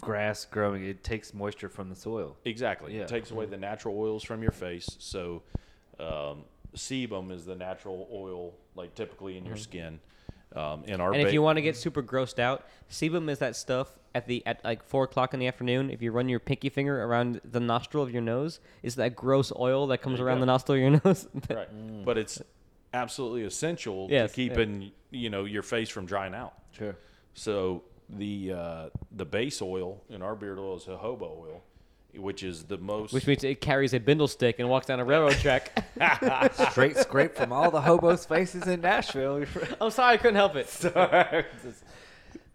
grass 0.00 0.44
growing. 0.44 0.84
It 0.84 1.02
takes 1.02 1.34
moisture 1.34 1.68
from 1.68 1.90
the 1.90 1.96
soil. 1.96 2.36
exactly. 2.44 2.96
Yeah. 2.96 3.02
It 3.02 3.08
takes 3.08 3.32
away 3.32 3.46
the 3.46 3.56
natural 3.56 3.98
oils 3.98 4.22
from 4.22 4.40
your 4.40 4.52
face. 4.52 4.88
So, 5.00 5.42
um, 5.98 6.44
sebum 6.76 7.32
is 7.32 7.44
the 7.44 7.56
natural 7.56 8.08
oil, 8.12 8.54
like 8.76 8.94
typically 8.94 9.36
in 9.36 9.44
your 9.44 9.56
skin. 9.56 9.98
Um, 10.54 10.84
in 10.84 11.00
our 11.00 11.12
And 11.12 11.22
if 11.22 11.32
you 11.32 11.42
want 11.42 11.56
to 11.56 11.62
get 11.62 11.76
super 11.76 12.02
grossed 12.02 12.38
out, 12.38 12.66
sebum 12.90 13.28
is 13.28 13.40
that 13.40 13.54
stuff 13.54 13.98
at 14.18 14.26
the 14.26 14.42
at 14.46 14.62
like 14.64 14.82
four 14.82 15.04
o'clock 15.04 15.32
in 15.32 15.40
the 15.40 15.46
afternoon. 15.46 15.90
If 15.90 16.02
you 16.02 16.10
run 16.12 16.28
your 16.28 16.40
pinky 16.40 16.68
finger 16.68 17.02
around 17.04 17.40
the 17.44 17.60
nostril 17.60 18.02
of 18.02 18.10
your 18.12 18.20
nose, 18.22 18.60
is 18.82 18.96
that 18.96 19.14
gross 19.16 19.52
oil 19.58 19.86
that 19.88 19.98
comes 19.98 20.20
around 20.20 20.36
go. 20.38 20.40
the 20.40 20.46
nostril 20.46 20.74
of 20.76 20.80
your 20.92 21.00
nose? 21.04 21.26
right, 21.48 22.04
but 22.04 22.18
it's 22.18 22.42
absolutely 22.92 23.42
essential 23.44 24.08
Yes, 24.10 24.32
to 24.34 24.42
yeah. 24.42 24.48
keeping 24.48 24.90
you 25.10 25.30
know 25.30 25.44
your 25.44 25.62
face 25.62 25.88
from 25.88 26.04
drying 26.06 26.34
out. 26.34 26.54
Sure. 26.72 26.96
So 27.34 27.84
the 28.10 28.52
uh, 28.52 28.88
the 29.12 29.24
base 29.24 29.62
oil 29.62 30.02
in 30.10 30.20
our 30.22 30.34
beard 30.34 30.58
oil 30.58 30.76
is 30.76 30.84
jojoba 30.84 31.22
oil, 31.22 31.62
which 32.16 32.42
is 32.42 32.64
the 32.64 32.78
most. 32.78 33.12
Which 33.12 33.26
means 33.26 33.44
it 33.44 33.60
carries 33.60 33.94
a 33.94 34.00
bindle 34.00 34.26
stick 34.28 34.58
and 34.58 34.68
walks 34.68 34.86
down 34.86 34.98
a 34.98 35.04
railroad 35.04 35.34
track. 35.34 35.84
Straight 36.70 36.96
scrape 36.96 37.34
from 37.36 37.52
all 37.52 37.70
the 37.70 37.80
hobos' 37.80 38.24
faces 38.26 38.66
in 38.66 38.80
Nashville. 38.80 39.44
I'm 39.80 39.90
sorry, 39.90 40.14
I 40.14 40.16
couldn't 40.16 40.36
help 40.36 40.56
it. 40.56 40.68
Sorry. 40.70 41.44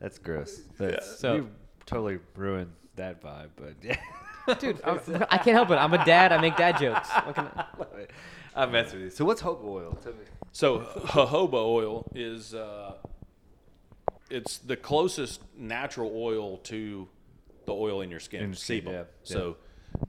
That's 0.04 0.20
gross. 0.20 0.60
That's, 0.78 1.18
So- 1.20 1.36
we 1.38 1.43
totally 1.86 2.20
ruined 2.36 2.72
that 2.97 3.22
vibe, 3.24 3.49
but 3.56 3.76
yeah. 3.82 3.95
Dude, 4.60 4.82
I'm, 4.84 4.99
I 5.32 5.38
can't 5.38 5.56
help 5.56 5.72
it. 5.72 5.76
I'm 5.76 5.93
a 5.93 6.04
dad. 6.06 6.34
I 6.34 6.41
make 6.41 6.58
dad 6.58 6.78
jokes. 6.78 7.10
What 7.26 7.36
can 7.36 7.45
I- 7.56 8.64
I 8.64 8.66
mess 8.68 8.91
with 8.93 9.01
you. 9.01 9.10
So 9.10 9.24
what's 9.26 9.39
hobo 9.41 9.68
oil? 9.68 9.97
Tell 10.04 10.12
me. 10.12 10.20
so 10.51 10.80
jojoba 10.82 11.54
oil 11.66 12.06
is 12.14 12.54
uh, 12.54 12.93
it's 14.30 14.58
the 14.60 14.76
closest 14.76 15.41
natural 15.58 16.12
oil 16.14 16.58
to 16.58 17.08
the 17.66 17.74
oil 17.74 18.01
in 18.01 18.12
your 18.12 18.20
skin, 18.20 18.41
In 18.43 18.49
your 18.49 18.56
skin, 18.56 18.84
sebum. 18.86 18.91
yeah, 18.91 19.04
So. 19.24 19.56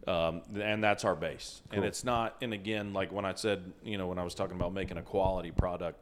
Um, 0.08 0.42
and 0.60 0.82
that's 0.82 1.04
our 1.04 1.14
base, 1.14 1.60
and 1.70 1.84
it's 1.84 2.04
not. 2.04 2.36
And 2.40 2.54
again, 2.54 2.94
like 2.94 3.12
when 3.12 3.26
I 3.26 3.34
said, 3.34 3.70
you 3.84 3.98
know, 3.98 4.06
when 4.06 4.18
I 4.18 4.24
was 4.24 4.34
talking 4.34 4.56
about 4.56 4.72
making 4.72 4.96
a 4.96 5.02
quality 5.02 5.50
product, 5.50 5.98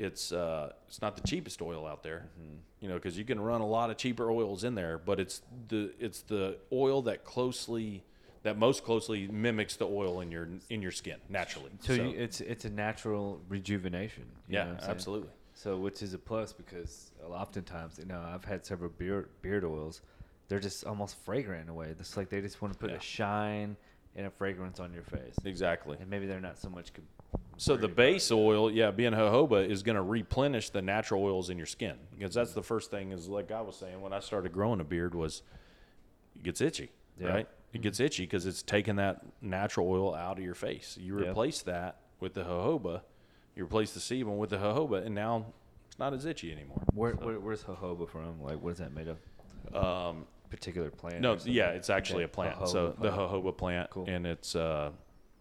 it's 0.00 0.32
uh, 0.32 0.72
it's 0.88 1.00
not 1.02 1.16
the 1.16 1.26
cheapest 1.26 1.60
oil 1.62 1.86
out 1.86 2.02
there, 2.02 2.24
Mm-hmm. 2.40 2.56
you 2.80 2.88
know, 2.88 2.94
because 2.94 3.16
you 3.18 3.24
can 3.24 3.40
run 3.40 3.60
a 3.60 3.66
lot 3.66 3.90
of 3.90 3.96
cheaper 3.96 4.30
oils 4.30 4.64
in 4.64 4.74
there, 4.74 4.98
but 4.98 5.20
it's 5.20 5.42
the 5.68 5.92
it's 6.00 6.22
the 6.22 6.56
oil 6.72 7.02
that 7.02 7.24
closely 7.24 8.02
that 8.42 8.56
most 8.56 8.84
closely 8.84 9.28
mimics 9.28 9.76
the 9.76 9.86
oil 9.86 10.20
in 10.20 10.30
your 10.32 10.48
in 10.70 10.80
your 10.82 10.90
skin 10.92 11.18
naturally. 11.28 11.70
So, 11.80 11.92
you, 11.92 12.08
it's 12.16 12.40
it's 12.40 12.64
a 12.64 12.70
natural 12.70 13.40
rejuvenation. 13.48 14.24
yeah, 14.48 14.76
absolutely. 14.82 15.28
So 15.54 15.76
which 15.76 16.02
is 16.02 16.14
a 16.14 16.18
plus 16.18 16.52
because 16.54 17.10
oftentimes, 17.28 17.98
you 17.98 18.06
know, 18.06 18.22
I've 18.34 18.44
had 18.44 18.64
several 18.64 18.90
beard 18.90 19.28
beard 19.42 19.64
oils. 19.64 20.00
They're 20.48 20.58
just 20.58 20.84
almost 20.84 21.16
fragrant 21.24 21.64
in 21.64 21.68
a 21.68 21.74
way. 21.74 21.88
It's 21.90 22.16
like 22.16 22.28
they 22.30 22.40
just 22.40 22.60
want 22.62 22.72
to 22.74 22.78
put 22.80 22.90
Yeah. 22.90 22.96
a 22.96 23.00
shine 23.00 23.76
and 24.16 24.26
a 24.26 24.30
fragrance 24.30 24.80
on 24.80 24.92
your 24.92 25.04
face, 25.04 25.36
Exactly. 25.44 25.96
and 26.00 26.08
maybe 26.10 26.26
they're 26.26 26.40
not 26.40 26.58
so 26.58 26.68
much. 26.70 26.92
Com- 26.92 27.04
So 27.60 27.76
the 27.76 27.88
base 27.88 28.32
oil, 28.32 28.70
yeah, 28.70 28.90
being 28.90 29.12
jojoba, 29.12 29.68
is 29.68 29.82
going 29.82 29.96
to 29.96 30.02
replenish 30.02 30.70
the 30.70 30.80
natural 30.80 31.22
oils 31.22 31.50
in 31.50 31.58
your 31.58 31.66
skin 31.66 31.96
because 32.16 32.32
that's 32.32 32.54
the 32.54 32.62
first 32.62 32.90
thing. 32.90 33.12
Is 33.12 33.28
like 33.28 33.52
I 33.52 33.60
was 33.60 33.76
saying 33.76 34.00
when 34.00 34.14
I 34.14 34.20
started 34.20 34.50
growing 34.50 34.80
a 34.80 34.84
beard 34.84 35.14
was 35.14 35.42
it 36.34 36.42
gets 36.42 36.62
itchy, 36.62 36.90
Yeah. 37.18 37.28
right? 37.28 37.48
It 37.74 37.82
gets 37.82 38.00
itchy 38.00 38.22
because 38.22 38.46
it's 38.46 38.62
taking 38.62 38.96
that 38.96 39.20
natural 39.42 39.90
oil 39.90 40.14
out 40.14 40.38
of 40.38 40.44
your 40.44 40.54
face. 40.54 40.96
You 40.98 41.20
Yeah. 41.20 41.28
replace 41.28 41.60
that 41.62 41.98
with 42.18 42.32
the 42.32 42.44
jojoba, 42.44 43.02
you 43.54 43.64
replace 43.64 43.92
the 43.92 44.00
sebum 44.00 44.38
with 44.38 44.48
the 44.48 44.56
jojoba, 44.56 45.04
and 45.04 45.14
now 45.14 45.44
it's 45.86 45.98
not 45.98 46.14
as 46.14 46.24
itchy 46.24 46.50
anymore. 46.52 46.82
Where, 46.94 47.12
where 47.12 47.38
where's 47.40 47.64
jojoba 47.64 48.08
from? 48.08 48.40
Like, 48.42 48.62
what 48.62 48.70
is 48.70 48.78
that 48.78 48.94
made 48.94 49.08
of? 49.08 49.18
Um, 49.76 50.26
Particular 50.48 50.90
plant? 50.90 51.20
no, 51.20 51.36
yeah, 51.44 51.72
it's 51.72 51.90
actually 51.90 52.24
Okay. 52.24 52.32
a 52.32 52.34
plant. 52.34 52.58
Jojoba 52.58 52.68
so 52.68 52.96
the 52.98 53.10
jojoba 53.10 53.54
plant, 53.54 53.90
Cool. 53.90 54.06
and 54.08 54.26
it's 54.26 54.56
uh, 54.56 54.92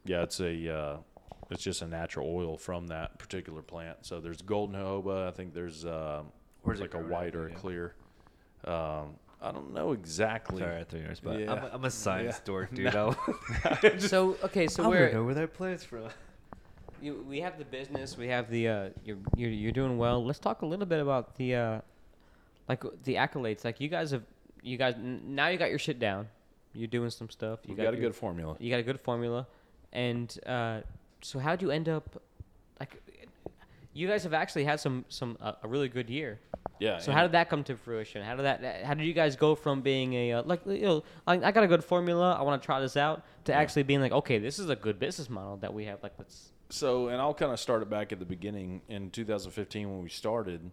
yeah, 0.03 0.23
it's 0.23 0.41
a 0.41 0.69
uh, 0.69 0.97
it's 1.49 1.63
just 1.63 1.81
a 1.81 1.87
natural 1.87 2.27
oil 2.33 2.57
from 2.57 2.87
that 2.87 3.17
particular 3.19 3.61
plant. 3.61 3.97
So 4.01 4.19
there's 4.19 4.41
golden 4.41 4.79
jojoba. 4.79 5.27
I 5.27 5.31
think 5.31 5.53
there's 5.53 5.85
uh, 5.85 6.23
Where's 6.63 6.79
it 6.79 6.83
like 6.83 6.93
a 6.93 6.99
white 6.99 7.35
or 7.35 7.47
a 7.47 7.51
clear. 7.51 7.95
Um, 8.65 9.15
I 9.41 9.51
don't 9.51 9.73
know 9.73 9.93
exactly. 9.93 10.59
Sorry, 10.61 10.79
I 10.79 10.83
threw 10.83 10.99
you 10.99 11.05
on 11.05 11.09
your 11.09 11.15
spot. 11.15 11.39
Yeah. 11.39 11.51
I'm, 11.53 11.63
a, 11.63 11.69
I'm 11.73 11.85
a 11.85 11.89
science 11.91 12.35
Yeah. 12.39 12.45
dork, 12.45 12.73
dude. 12.73 12.95
I'll, 12.95 13.15
So 13.99 14.37
okay, 14.43 14.67
so 14.67 14.83
I 14.83 14.87
wanna 14.87 14.99
we're 14.99 15.11
know 15.13 15.23
where 15.23 15.33
that 15.35 15.53
plant's 15.53 15.83
from. 15.85 16.03
you, 17.01 17.23
we 17.27 17.39
have 17.39 17.57
the 17.57 17.63
business, 17.65 18.17
we 18.17 18.27
have 18.27 18.49
the 18.49 18.67
uh, 18.67 18.89
you're, 19.05 19.17
you're 19.37 19.49
you're 19.49 19.71
doing 19.71 19.97
well. 19.97 20.23
Let's 20.25 20.39
talk 20.39 20.61
a 20.61 20.65
little 20.65 20.85
bit 20.85 20.99
about 20.99 21.35
the 21.37 21.55
uh, 21.55 21.81
like 22.67 22.83
the 23.05 23.15
accolades. 23.15 23.63
Like 23.63 23.79
you 23.79 23.87
guys 23.87 24.11
have, 24.11 24.23
you 24.61 24.77
guys 24.77 24.95
n- 24.95 25.21
now 25.25 25.47
you 25.47 25.57
got 25.57 25.69
your 25.69 25.79
shit 25.79 25.99
down. 25.99 26.27
You're 26.73 26.87
doing 26.87 27.09
some 27.09 27.29
stuff. 27.29 27.59
You 27.63 27.69
We've 27.75 27.77
got 27.85 27.93
a 27.93 27.97
your- 27.97 28.09
good 28.09 28.15
formula. 28.15 28.57
You 28.59 28.69
got 28.69 28.79
a 28.81 28.83
good 28.83 28.99
formula, 28.99 29.47
and 29.93 30.37
uh, 30.45 30.81
so 31.21 31.39
how'd 31.39 31.61
you 31.61 31.71
end 31.71 31.89
up? 31.89 32.21
Like, 32.79 33.01
you 33.93 34.07
guys 34.07 34.23
have 34.23 34.33
actually 34.33 34.63
had 34.65 34.79
some 34.79 35.05
some 35.09 35.37
uh, 35.41 35.53
a 35.63 35.67
really 35.67 35.89
good 35.89 36.09
year. 36.09 36.39
Yeah. 36.79 36.99
So 36.99 37.11
how 37.11 37.23
did 37.23 37.33
that 37.33 37.49
come 37.49 37.63
to 37.65 37.75
fruition? 37.75 38.23
How 38.23 38.35
did 38.35 38.45
that? 38.45 38.85
How 38.85 38.93
did 38.93 39.05
you 39.05 39.13
guys 39.13 39.35
go 39.35 39.53
from 39.55 39.81
being 39.81 40.13
a 40.13 40.33
uh, 40.33 40.43
like 40.43 40.61
you 40.65 40.81
know 40.81 41.03
I, 41.27 41.33
I 41.33 41.51
got 41.51 41.63
a 41.63 41.67
good 41.67 41.83
formula, 41.83 42.37
I 42.39 42.41
want 42.43 42.61
to 42.61 42.65
try 42.65 42.79
this 42.79 42.95
out, 42.95 43.23
to 43.45 43.51
Yeah. 43.51 43.59
actually 43.59 43.83
being 43.83 43.99
like, 43.99 44.13
okay, 44.13 44.39
this 44.39 44.59
is 44.59 44.69
a 44.69 44.75
good 44.75 44.97
business 44.99 45.29
model 45.29 45.57
that 45.57 45.73
we 45.73 45.85
have. 45.85 46.01
Like, 46.01 46.13
let's 46.17 46.51
So, 46.69 47.09
and 47.09 47.19
I'll 47.19 47.33
kind 47.33 47.51
of 47.51 47.59
start 47.59 47.81
it 47.81 47.89
back 47.89 48.13
at 48.13 48.19
the 48.19 48.25
beginning. 48.25 48.81
In 48.87 49.09
2015, 49.09 49.89
when 49.89 50.01
we 50.01 50.09
started, 50.09 50.71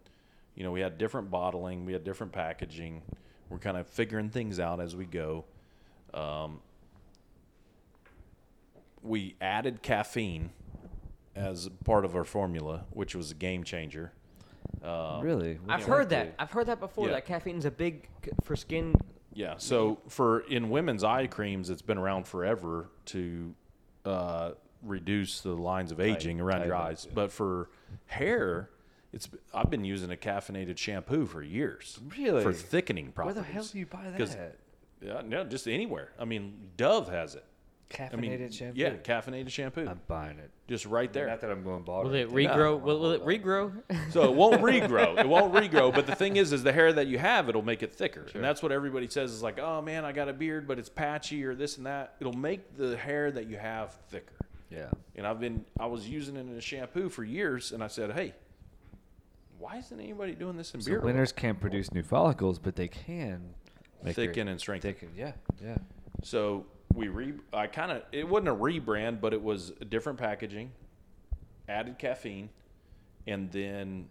you 0.54 0.62
know, 0.62 0.70
we 0.70 0.80
had 0.80 0.96
different 0.96 1.28
bottling, 1.30 1.84
we 1.86 1.92
had 1.92 2.04
different 2.04 2.32
packaging. 2.32 3.02
We're 3.50 3.58
kind 3.58 3.76
of 3.76 3.88
figuring 3.88 4.30
things 4.30 4.60
out 4.60 4.80
as 4.80 4.94
we 4.94 5.06
go. 5.06 5.44
Um, 6.14 6.60
we 9.06 9.36
added 9.40 9.82
caffeine 9.82 10.50
as 11.34 11.68
part 11.84 12.04
of 12.04 12.14
our 12.16 12.24
formula, 12.24 12.84
which 12.90 13.14
was 13.14 13.30
a 13.30 13.34
game 13.34 13.64
changer. 13.64 14.12
Um, 14.82 15.20
really? 15.20 15.58
I've 15.68 15.84
heard 15.84 16.08
do? 16.08 16.16
that. 16.16 16.34
I've 16.38 16.50
heard 16.50 16.66
that 16.66 16.80
before. 16.80 17.06
Yeah. 17.06 17.14
That 17.14 17.26
caffeine's 17.26 17.64
a 17.64 17.70
big 17.70 18.08
c- 18.24 18.30
for 18.42 18.56
skin. 18.56 18.94
Yeah. 19.32 19.54
So 19.58 19.98
for 20.08 20.40
in 20.40 20.70
women's 20.70 21.04
eye 21.04 21.26
creams, 21.26 21.70
it's 21.70 21.82
been 21.82 21.98
around 21.98 22.26
forever 22.26 22.90
to 23.06 23.54
uh, 24.04 24.50
reduce 24.82 25.40
the 25.40 25.52
lines 25.54 25.92
of 25.92 26.00
aging 26.00 26.40
around 26.40 26.66
your 26.66 26.74
tighten, 26.74 26.86
eyes. 26.92 27.08
But 27.12 27.32
for 27.32 27.70
hair, 28.06 28.70
it's 29.12 29.28
I've 29.54 29.70
been 29.70 29.84
using 29.84 30.10
a 30.10 30.16
caffeinated 30.16 30.78
shampoo 30.78 31.26
for 31.26 31.42
years. 31.42 31.98
Really? 32.16 32.42
For 32.42 32.52
thickening 32.52 33.12
properties. 33.12 33.36
Where 33.36 33.44
properties. 33.44 33.72
the 33.72 33.78
hell 33.78 34.00
do 34.00 34.06
you 34.06 34.10
buy 34.12 34.18
'Cause- 34.18 34.36
that? 34.36 34.56
Yeah, 35.02 35.20
no, 35.24 35.44
just 35.44 35.68
anywhere. 35.68 36.12
I 36.18 36.24
mean, 36.24 36.70
Dove 36.78 37.08
has 37.10 37.34
it. 37.34 37.44
Caffeinated 37.88 38.12
I 38.12 38.16
mean, 38.16 38.50
shampoo. 38.50 38.80
Yeah, 38.80 38.94
caffeinated 38.96 39.48
shampoo. 39.50 39.86
I'm 39.88 40.00
buying 40.08 40.38
it. 40.40 40.50
just 40.66 40.86
right 40.86 41.12
there. 41.12 41.28
Not 41.28 41.40
that 41.40 41.50
I'm 41.52 41.62
going 41.62 41.84
bald. 41.84 42.06
Will 42.06 42.14
it 42.14 42.22
anything. 42.32 42.48
regrow? 42.48 42.80
Will, 42.80 42.98
will 42.98 43.12
it 43.12 43.24
regrow? 43.24 43.72
So 44.10 44.24
it 44.24 44.34
won't 44.34 44.60
regrow. 44.60 45.16
It 45.20 45.28
won't 45.28 45.54
regrow. 45.54 45.94
But 45.94 46.06
the 46.06 46.14
thing 46.16 46.36
is, 46.36 46.52
is 46.52 46.64
the 46.64 46.72
hair 46.72 46.92
that 46.92 47.06
you 47.06 47.18
have, 47.18 47.48
it'll 47.48 47.62
make 47.62 47.84
it 47.84 47.94
thicker. 47.94 48.26
And 48.34 48.42
that's 48.42 48.60
what 48.60 48.72
everybody 48.72 49.06
says 49.08 49.30
is 49.32 49.40
like, 49.40 49.60
oh 49.60 49.80
man, 49.82 50.04
I 50.04 50.10
got 50.10 50.28
a 50.28 50.32
beard, 50.32 50.66
but 50.66 50.80
it's 50.80 50.88
patchy 50.88 51.44
or 51.44 51.54
this 51.54 51.76
and 51.76 51.86
that. 51.86 52.14
It'll 52.20 52.32
make 52.32 52.76
the 52.76 52.96
hair 52.96 53.30
that 53.30 53.46
you 53.46 53.56
have 53.56 53.94
thicker. 54.10 54.34
Yeah. 54.68 54.90
And 55.14 55.24
I've 55.24 55.38
been, 55.38 55.64
I 55.78 55.86
was 55.86 56.08
using 56.08 56.36
it 56.36 56.40
in 56.40 56.56
a 56.56 56.60
shampoo 56.60 57.08
for 57.08 57.22
years, 57.22 57.70
and 57.70 57.84
I 57.84 57.86
said, 57.86 58.10
hey, 58.12 58.34
why 59.58 59.76
isn't 59.76 59.98
anybody 60.00 60.32
doing 60.34 60.56
this 60.56 60.74
in 60.74 60.80
So 60.80 60.90
beard 60.90 61.00
oil? 61.02 61.06
winners 61.06 61.30
can't 61.32 61.60
produce 61.60 61.92
new 61.92 62.02
follicles, 62.02 62.58
but 62.58 62.74
they 62.76 62.88
can 62.88 63.54
make 64.02 64.16
your- 64.16 64.26
Thicken 64.26 64.48
and 64.48 64.60
strengthen. 64.60 64.92
Thicken. 64.92 65.10
Yeah. 65.16 65.32
Yeah. 65.64 65.76
So 66.24 66.66
we 66.96 67.08
re, 67.08 67.34
I 67.52 67.66
kind 67.66 67.92
of, 67.92 68.02
it 68.10 68.26
wasn't 68.26 68.48
a 68.48 68.54
rebrand, 68.54 69.20
but 69.20 69.34
it 69.34 69.42
was 69.42 69.72
a 69.80 69.84
different 69.84 70.18
packaging, 70.18 70.72
added 71.68 71.98
caffeine, 71.98 72.48
and 73.26 73.52
then 73.52 74.08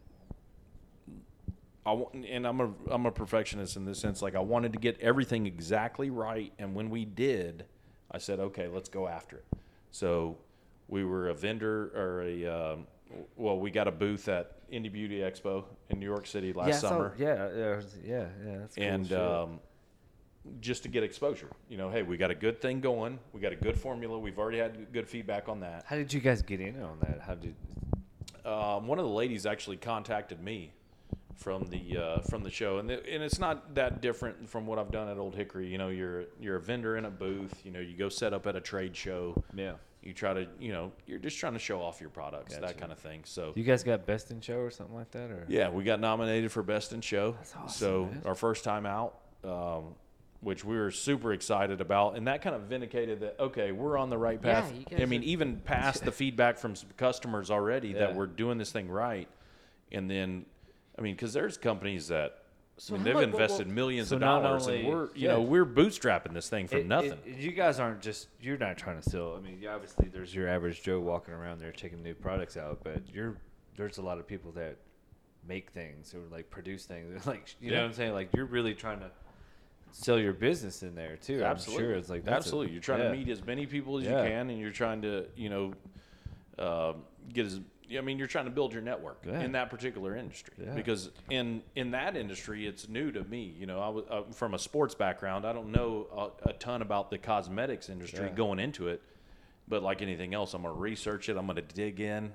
I 1.85 1.93
wa- 1.93 2.09
and 2.13 2.45
I'm 2.45 2.61
a 2.61 2.71
I'm 2.89 3.05
a 3.05 3.11
perfectionist 3.11 3.75
in 3.75 3.85
this 3.85 3.99
sense. 3.99 4.21
Like 4.21 4.35
I 4.35 4.39
wanted 4.39 4.73
to 4.73 4.79
get 4.79 4.99
everything 5.01 5.47
exactly 5.47 6.09
right, 6.11 6.53
and 6.59 6.75
when 6.75 6.89
we 6.89 7.05
did, 7.05 7.65
I 8.11 8.19
said, 8.19 8.39
okay, 8.39 8.67
let's 8.67 8.89
go 8.89 9.07
after 9.07 9.37
it. 9.37 9.45
So 9.91 10.37
we 10.87 11.03
were 11.03 11.29
a 11.29 11.33
vendor 11.33 11.91
or 11.95 12.21
a 12.21 12.45
um, 12.45 12.87
well, 13.35 13.57
we 13.59 13.71
got 13.71 13.87
a 13.87 13.91
booth 13.91 14.27
at 14.29 14.69
Indie 14.71 14.91
Beauty 14.91 15.19
Expo 15.19 15.63
in 15.89 15.99
New 15.99 16.05
York 16.05 16.27
City 16.27 16.53
last 16.53 16.67
yeah, 16.67 16.79
summer 16.79 17.15
yeah, 17.17 17.49
yeah, 17.55 17.81
yeah, 18.03 18.25
yeah. 18.45 18.57
That's 18.57 18.75
cool 18.75 18.83
and 18.83 19.13
um, 19.13 19.59
just 20.61 20.83
to 20.83 20.89
get 20.89 21.03
exposure. 21.03 21.49
You 21.69 21.77
know, 21.77 21.89
hey, 21.89 22.03
we 22.03 22.17
got 22.17 22.31
a 22.31 22.35
good 22.35 22.61
thing 22.61 22.79
going. 22.81 23.19
We 23.33 23.39
got 23.41 23.51
a 23.53 23.55
good 23.57 23.77
formula. 23.79 24.17
We've 24.19 24.37
already 24.39 24.59
had 24.59 24.91
good 24.93 25.07
feedback 25.07 25.49
on 25.49 25.59
that. 25.61 25.85
how 25.87 25.95
did 25.95 26.13
you 26.13 26.19
guys 26.19 26.41
get 26.41 26.59
in 26.61 26.81
on 26.81 26.99
that? 27.01 27.21
How 27.21 27.35
did? 27.35 27.55
Um, 28.45 28.87
one 28.87 28.99
of 28.99 29.05
the 29.05 29.11
ladies 29.11 29.45
actually 29.45 29.77
contacted 29.77 30.39
me 30.41 30.71
from 31.35 31.65
the 31.65 31.97
uh, 31.97 32.19
from 32.21 32.43
the 32.43 32.49
show, 32.51 32.77
and 32.77 32.89
it, 32.91 33.05
and 33.11 33.23
it's 33.23 33.39
not 33.39 33.73
that 33.75 34.01
different 34.01 34.47
from 34.47 34.67
what 34.67 34.77
I've 34.79 34.91
done 34.91 35.09
at 35.09 35.17
Old 35.17 35.35
Hickory. 35.35 35.67
You 35.67 35.77
know, 35.77 35.89
you're 35.89 36.25
you're 36.39 36.57
a 36.57 36.61
vendor 36.61 36.97
in 36.97 37.05
a 37.05 37.09
booth. 37.09 37.61
You 37.65 37.71
know, 37.71 37.79
you 37.79 37.97
go 37.97 38.07
set 38.09 38.33
up 38.33 38.45
at 38.47 38.55
a 38.55 38.61
trade 38.61 38.95
show. 38.95 39.41
Yeah. 39.55 39.73
You 40.03 40.13
try 40.13 40.35
to, 40.35 40.47
you 40.59 40.71
know, 40.71 40.91
you're 41.07 41.17
just 41.17 41.39
trying 41.39 41.53
to 41.53 41.59
show 41.59 41.81
off 41.81 41.99
your 41.99 42.11
products, 42.11 42.53
Gotcha. 42.53 42.67
that 42.67 42.77
kind 42.77 42.91
of 42.91 42.99
thing. 42.99 43.21
So 43.25 43.53
You 43.55 43.63
guys 43.63 43.83
got 43.83 44.05
best 44.05 44.29
in 44.29 44.39
show 44.39 44.57
or 44.59 44.69
something 44.69 44.93
like 44.95 45.09
that, 45.11 45.31
or 45.31 45.45
yeah, 45.49 45.67
we 45.71 45.83
got 45.83 45.99
nominated 45.99 46.51
for 46.51 46.61
Best 46.61 46.93
in 46.93 47.01
Show. 47.01 47.31
That's 47.31 47.55
awesome, 47.55 47.69
so 47.69 48.05
man. 48.05 48.21
our 48.23 48.35
first 48.35 48.63
time 48.63 48.85
out, 48.85 49.15
um, 49.43 49.95
which 50.45 50.63
we 50.63 50.77
were 50.77 50.91
super 50.91 51.33
excited 51.33 51.81
about, 51.81 52.15
and 52.15 52.27
that 52.27 52.43
kind 52.43 52.55
of 52.55 52.61
vindicated 52.63 53.19
that 53.21 53.35
okay, 53.39 53.71
we're 53.71 53.97
on 53.97 54.11
the 54.11 54.17
right 54.17 54.39
Yeah, 54.43 54.61
path. 54.61 54.71
you 54.91 54.97
I 55.03 55.05
mean, 55.05 55.21
are- 55.21 55.25
even 55.25 55.59
past 55.65 56.05
the 56.05 56.11
feedback 56.11 56.59
from 56.59 56.75
some 56.75 56.89
customers 56.97 57.49
already 57.49 57.89
Yeah. 57.89 57.99
that 58.01 58.15
we're 58.15 58.27
doing 58.27 58.59
this 58.59 58.71
thing 58.71 58.87
right, 58.87 59.27
and 59.91 60.07
then, 60.09 60.45
I 60.97 61.01
mean, 61.01 61.15
because 61.15 61.33
there's 61.33 61.57
companies 61.57 62.09
that. 62.09 62.43
So 62.77 62.93
I 62.93 62.97
mean, 62.97 62.99
how 62.99 63.05
they've 63.05 63.13
much- 63.29 63.33
well, 63.33 63.41
invested 63.43 63.67
well, 63.67 63.75
millions 63.75 64.09
so 64.09 64.15
of 64.17 64.21
not 64.21 64.41
dollars, 64.43 64.67
only- 64.67 64.81
and 64.81 64.89
we're, 64.89 65.05
you 65.05 65.11
yeah. 65.15 65.31
know, 65.31 65.41
we're 65.41 65.65
bootstrapping 65.65 66.33
this 66.33 66.47
thing 66.47 66.67
from 66.67 66.79
It- 66.79 66.85
nothing. 66.87 67.17
it- 67.25 67.37
you 67.39 67.51
guys 67.51 67.79
aren't 67.79 68.01
just 68.01 68.27
you're 68.39 68.57
not 68.57 68.77
trying 68.77 69.01
to 69.01 69.09
sell. 69.09 69.35
I 69.35 69.39
mean, 69.39 69.57
yeah, 69.61 69.73
obviously 69.73 70.09
there's 70.09 70.35
your 70.35 70.47
average 70.47 70.83
Joe 70.83 70.99
walking 70.99 71.33
around 71.33 71.59
there 71.59 71.71
checking 71.71 72.03
new 72.03 72.13
products 72.13 72.55
out, 72.55 72.81
but 72.83 73.01
you're 73.11 73.37
there's 73.77 73.97
a 73.97 74.01
lot 74.03 74.19
of 74.19 74.27
people 74.27 74.51
that 74.51 74.75
make 75.47 75.71
things 75.71 76.13
or 76.13 76.19
like 76.31 76.49
produce 76.51 76.85
things. 76.85 77.25
Like 77.25 77.55
you 77.59 77.69
know 77.71 77.77
Yeah. 77.77 77.81
what 77.81 77.87
I'm 77.87 77.93
saying? 77.93 78.13
Like 78.13 78.29
you're 78.35 78.45
really 78.45 78.75
trying 78.75 78.99
to 78.99 79.09
sell 79.95 80.19
your 80.19 80.33
business 80.33 80.83
in 80.83 80.93
there 80.93 81.15
too. 81.15 81.41
Absolutely. 81.43 81.85
I'm 81.85 81.89
sure 81.91 81.97
it's 81.97 82.09
like 82.09 82.25
that's 82.25 82.33
a- 82.33 82.37
absolutely. 82.37 82.73
you're 82.73 82.81
trying 82.81 82.99
yeah. 82.99 83.11
to 83.11 83.15
meet 83.17 83.29
as 83.29 83.45
many 83.45 83.65
people 83.65 83.97
as 83.97 84.03
Yeah. 84.03 84.23
you 84.23 84.29
can, 84.29 84.49
and 84.49 84.59
you're 84.59 84.71
trying 84.71 85.01
to, 85.03 85.25
you 85.35 85.49
know, 85.49 85.73
uh, 86.59 86.93
get 87.31 87.45
as. 87.45 87.61
I 87.95 88.01
mean, 88.01 88.17
you're 88.17 88.27
trying 88.27 88.45
to 88.45 88.51
build 88.51 88.73
your 88.73 88.81
network 88.81 89.23
Yeah. 89.25 89.41
in 89.41 89.51
that 89.51 89.69
particular 89.69 90.15
industry 90.15 90.55
because 90.73 91.11
in 91.29 91.61
in 91.75 91.91
that 91.91 92.17
industry, 92.17 92.65
it's 92.65 92.89
new 92.89 93.11
to 93.11 93.23
me. 93.23 93.55
You 93.59 93.67
know, 93.67 93.79
I 93.79 93.89
was 93.89 94.05
uh, 94.09 94.23
from 94.33 94.55
a 94.55 94.59
sports 94.59 94.95
background. 94.95 95.45
I 95.45 95.53
don't 95.53 95.71
know 95.71 96.31
a, 96.43 96.49
a 96.49 96.53
ton 96.53 96.81
about 96.81 97.11
the 97.11 97.19
cosmetics 97.19 97.89
industry 97.89 98.31
going 98.35 98.57
into 98.57 98.87
it, 98.87 99.03
but 99.67 99.83
like 99.83 100.01
anything 100.01 100.33
else, 100.33 100.55
I'm 100.55 100.63
gonna 100.63 100.73
research 100.73 101.29
it. 101.29 101.37
I'm 101.37 101.45
gonna 101.45 101.61
dig 101.61 101.99
in, 101.99 102.33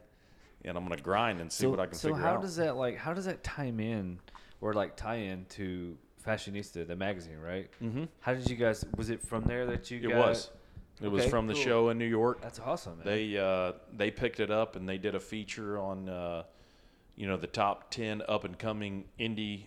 and 0.64 0.76
I'm 0.78 0.84
gonna 0.84 0.96
grind 1.00 1.40
and 1.40 1.50
see 1.50 1.62
so, 1.62 1.70
what 1.70 1.80
I 1.80 1.86
can 1.86 1.94
so 1.96 2.08
figure 2.10 2.22
how 2.22 2.36
does 2.36 2.54
that 2.56 2.76
like 2.76 2.96
how 2.96 3.12
does 3.12 3.24
that 3.24 3.42
time 3.42 3.80
in 3.80 4.20
or 4.60 4.72
like 4.72 4.96
tie 4.96 5.16
in 5.16 5.46
to 5.50 5.98
Fashionista, 6.26 6.86
the 6.86 6.96
magazine, 6.96 7.38
right? 7.38 7.70
Mm-hmm. 7.82 8.04
How 8.20 8.34
did 8.34 8.48
you 8.48 8.56
guys? 8.56 8.84
Was 8.96 9.10
it 9.10 9.26
from 9.26 9.44
there 9.44 9.66
that 9.66 9.90
you? 9.90 9.98
it 9.98 10.08
got, 10.08 10.28
was. 10.28 10.50
It 11.02 11.08
was 11.08 11.22
Okay, 11.22 11.30
from 11.30 11.46
the 11.46 11.54
show 11.54 11.88
in 11.88 11.98
New 11.98 12.04
York. 12.06 12.42
That's 12.42 12.60
awesome. 12.60 12.98
Man. 12.98 13.06
They 13.06 13.38
uh, 13.38 13.72
they 13.96 14.10
picked 14.10 14.38
it 14.40 14.50
up 14.50 14.76
and 14.76 14.88
they 14.88 14.98
did 14.98 15.14
a 15.14 15.20
feature 15.20 15.78
on 15.78 16.08
uh, 16.08 16.42
you 17.16 17.26
know 17.26 17.36
the 17.36 17.46
top 17.46 17.90
ten 17.90 18.22
up 18.28 18.44
and 18.44 18.58
coming 18.58 19.04
indie. 19.18 19.66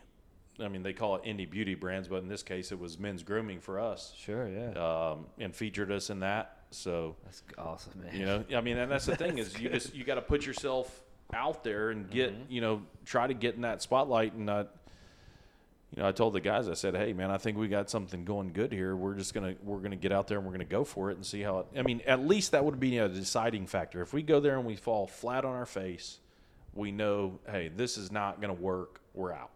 I 0.59 0.67
mean 0.67 0.83
they 0.83 0.93
call 0.93 1.15
it 1.15 1.23
indie 1.23 1.49
beauty 1.49 1.73
brands, 1.73 2.07
but 2.07 2.21
in 2.21 2.27
this 2.27 2.43
case 2.43 2.71
it 2.71 2.79
was 2.79 2.99
men's 2.99 3.23
grooming 3.23 3.59
for 3.59 3.79
us, 3.79 4.13
sure, 4.15 4.47
yeah. 4.47 4.71
um, 4.73 5.25
and 5.39 5.55
featured 5.55 5.91
us 5.91 6.11
in 6.11 6.19
that. 6.19 6.57
So 6.69 7.15
That's 7.23 7.43
awesome, 7.57 8.01
man. 8.03 8.15
you 8.15 8.25
know, 8.25 8.43
I 8.55 8.61
mean, 8.61 8.77
and 8.77 8.91
that's 8.91 9.05
the 9.05 9.15
thing 9.15 9.37
is 9.39 9.59
you 9.59 9.69
just 9.69 9.95
you 9.95 10.03
got 10.03 10.15
to 10.15 10.21
put 10.21 10.45
yourself 10.45 11.01
out 11.33 11.63
there 11.63 11.89
and 11.89 12.09
get 12.09 12.33
you 12.47 12.61
know 12.61 12.83
try 13.05 13.25
to 13.25 13.33
get 13.33 13.55
in 13.55 13.61
that 13.61 13.81
spotlight 13.81 14.33
and 14.33 14.45
not. 14.45 14.69
You 15.95 16.01
know, 16.01 16.09
I 16.09 16.11
told 16.11 16.33
the 16.33 16.39
guys, 16.41 16.67
I 16.67 16.73
said, 16.73 16.95
"Hey, 16.95 17.13
man, 17.13 17.29
I 17.29 17.37
think 17.37 17.55
we 17.57 17.67
got 17.67 17.87
something 17.89 18.25
going 18.25 18.51
good 18.51 18.71
here. 18.71 18.95
We're 18.95 19.13
just 19.13 19.33
gonna 19.33 19.53
we're 19.61 19.77
gonna 19.79 19.95
get 19.95 20.11
out 20.11 20.27
there 20.27 20.39
and 20.39 20.47
we're 20.47 20.53
gonna 20.53 20.65
go 20.65 20.83
for 20.83 21.11
it 21.11 21.17
and 21.17 21.25
see 21.25 21.41
how 21.41 21.59
it. 21.59 21.67
I 21.77 21.83
mean, 21.83 22.01
at 22.07 22.25
least 22.25 22.51
that 22.51 22.65
would 22.65 22.79
be 22.79 22.97
a 22.97 23.07
deciding 23.07 23.67
factor. 23.67 24.01
If 24.01 24.11
we 24.11 24.23
go 24.23 24.39
there 24.39 24.57
and 24.57 24.65
we 24.65 24.75
fall 24.75 25.05
flat 25.05 25.45
on 25.45 25.53
our 25.55 25.67
face, 25.67 26.19
we 26.73 26.91
know, 26.91 27.39
hey, 27.47 27.69
this 27.75 27.97
is 27.99 28.11
not 28.11 28.41
gonna 28.41 28.53
work. 28.53 29.01
We're 29.13 29.33
out. 29.33 29.51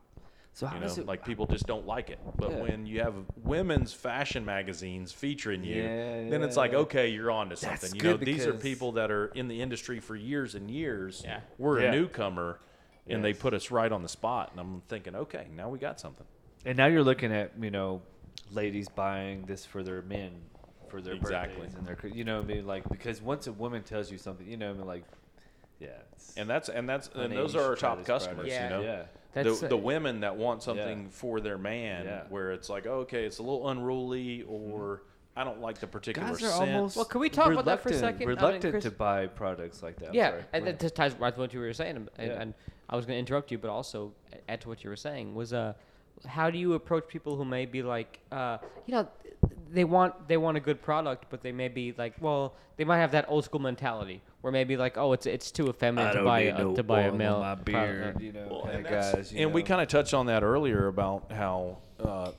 So 0.53 0.67
how 0.67 0.75
You 0.75 0.81
know, 0.81 0.87
does 0.87 0.97
it 0.99 1.07
like 1.07 1.25
people 1.25 1.47
just 1.47 1.65
don't 1.65 1.87
like 1.87 2.11
it. 2.11 2.19
But 2.35 2.51
Yeah. 2.51 2.61
when 2.61 2.85
you 2.85 3.01
have 3.01 3.15
women's 3.43 3.93
fashion 3.93 4.45
magazines 4.45 5.11
featuring 5.11 5.63
you, 5.63 5.81
Yeah, 5.83 6.29
then 6.29 6.43
it's 6.43 6.57
like, 6.57 6.73
okay, 6.73 7.09
you're 7.09 7.31
on 7.31 7.49
to 7.49 7.55
That's 7.55 7.61
something. 7.81 7.95
You 7.99 8.11
know, 8.11 8.17
these 8.17 8.45
are 8.45 8.53
people 8.53 8.91
that 8.93 9.09
are 9.11 9.27
in 9.27 9.47
the 9.47 9.61
industry 9.61 9.99
for 9.99 10.15
years 10.15 10.53
and 10.55 10.69
years. 10.69 11.23
Yeah. 11.25 11.41
We're 11.59 11.81
Yeah. 11.81 11.89
a 11.89 11.91
newcomer, 11.93 12.59
and 13.09 13.23
they 13.23 13.33
put 13.33 13.53
us 13.53 13.71
right 13.71 13.91
on 13.91 14.01
the 14.03 14.09
spot. 14.09 14.49
And 14.51 14.59
I'm 14.59 14.81
thinking, 14.87 15.15
okay, 15.15 15.47
now 15.55 15.69
we 15.69 15.79
got 15.79 15.99
something. 15.99 16.25
And 16.65 16.77
now 16.77 16.87
you're 16.87 17.03
looking 17.03 17.31
at 17.33 17.51
you 17.59 17.71
know, 17.71 18.01
ladies 18.51 18.89
buying 18.89 19.45
this 19.45 19.65
for 19.65 19.83
their 19.83 20.01
men, 20.01 20.31
for 20.89 21.01
their 21.01 21.13
Exactly. 21.15 21.61
birthdays 21.61 21.75
and 21.77 21.85
their 21.87 22.11
you 22.11 22.23
know 22.23 22.37
what 22.37 22.45
I 22.45 22.53
mean 22.55 22.65
like 22.67 22.87
because 22.89 23.21
once 23.21 23.47
a 23.47 23.51
woman 23.51 23.83
tells 23.83 24.09
you 24.11 24.17
something 24.17 24.47
you 24.47 24.55
know 24.57 24.67
what 24.67 24.75
I 24.75 24.77
mean 24.77 24.87
like 24.87 25.03
yeah 25.81 25.89
And 26.37 26.49
that's 26.49 26.69
and 26.69 26.87
that's 26.87 27.09
and 27.13 27.33
those 27.33 27.55
are 27.55 27.63
our 27.63 27.75
top 27.75 28.05
customers. 28.05 28.47
Yeah. 28.47 28.63
You 28.63 28.69
know, 28.69 28.81
yeah 28.81 29.03
That's 29.33 29.59
the, 29.59 29.65
uh, 29.65 29.69
the 29.69 29.77
women 29.77 30.21
that 30.21 30.35
want 30.37 30.63
something 30.63 31.09
for 31.09 31.39
their 31.41 31.57
man, 31.57 32.05
Yeah. 32.05 32.23
where 32.29 32.51
it's 32.53 32.69
like, 32.69 32.87
okay, 32.87 33.25
it's 33.25 33.39
a 33.39 33.43
little 33.43 33.67
unruly, 33.69 34.43
or 34.43 35.03
I 35.35 35.43
don't 35.43 35.59
like 35.61 35.79
the 35.79 35.87
particular 35.87 36.29
guys 36.29 36.37
are 36.41 36.47
scent. 36.49 36.71
almost 36.73 36.95
Well, 36.95 37.05
can 37.05 37.21
we 37.21 37.29
talk 37.29 37.51
about 37.51 37.65
that 37.65 37.81
for 37.81 37.89
a 37.89 37.91
reluctant- 37.91 37.99
second? 37.99 38.15
I 38.15 38.31
mean, 38.33 38.37
reluctant 38.37 38.71
Chris- 38.73 38.83
to 38.85 38.91
buy 38.91 39.27
products 39.27 39.83
like 39.83 39.97
that 39.99 40.09
I'm 40.09 40.15
yeah, 40.15 40.29
sorry. 40.31 40.43
and 40.53 40.67
that 40.67 40.79
just 40.79 40.95
ties 40.95 41.13
right 41.15 41.33
to 41.33 41.39
what 41.39 41.53
you 41.53 41.59
were 41.59 41.73
saying, 41.73 41.97
and, 41.97 42.09
Yeah. 42.17 42.41
and 42.41 42.53
I 42.89 42.95
was 42.95 43.05
going 43.05 43.15
to 43.15 43.19
interrupt 43.19 43.51
you, 43.51 43.57
but 43.57 43.69
also 43.69 44.13
add 44.47 44.61
to 44.61 44.69
what 44.69 44.83
you 44.83 44.89
were 44.89 44.95
saying 44.95 45.35
was 45.35 45.53
uh, 45.53 45.73
how 46.25 46.49
do 46.49 46.57
you 46.57 46.73
approach 46.73 47.07
people 47.07 47.35
who 47.35 47.45
may 47.45 47.65
be 47.65 47.83
like, 47.83 48.19
uh, 48.31 48.57
you 48.85 48.93
know, 48.93 49.07
they 49.69 49.83
want 49.83 50.27
they 50.27 50.37
want 50.37 50.57
a 50.57 50.59
good 50.59 50.81
product, 50.81 51.25
but 51.29 51.41
they 51.41 51.51
may 51.51 51.67
be 51.67 51.93
like, 51.97 52.13
well, 52.21 52.55
they 52.77 52.85
might 52.85 52.99
have 52.99 53.11
that 53.11 53.25
old 53.27 53.43
school 53.43 53.59
mentality 53.59 54.21
where 54.41 54.51
maybe 54.51 54.77
like, 54.77 54.97
oh, 54.97 55.13
it's 55.13 55.25
it's 55.25 55.51
too 55.51 55.67
effeminate 55.67 56.13
to 56.13 56.23
buy 56.23 56.41
a, 56.41 56.57
no 56.57 56.75
to 56.75 56.83
buy 56.83 57.01
a 57.01 57.11
male 57.11 57.39
my 57.39 57.55
product. 57.55 58.21
you 58.21 58.31
know 58.31 58.47
Well, 58.49 58.65
and 58.65 58.85
guys 58.85 59.33
you 59.33 59.41
and 59.41 59.53
we 59.53 59.63
kind 59.63 59.81
of 59.81 59.87
touched 59.87 60.13
on 60.13 60.27
that 60.27 60.43
earlier 60.43 60.87
about 60.87 61.31
how 61.31 61.77
uh, 61.99 62.31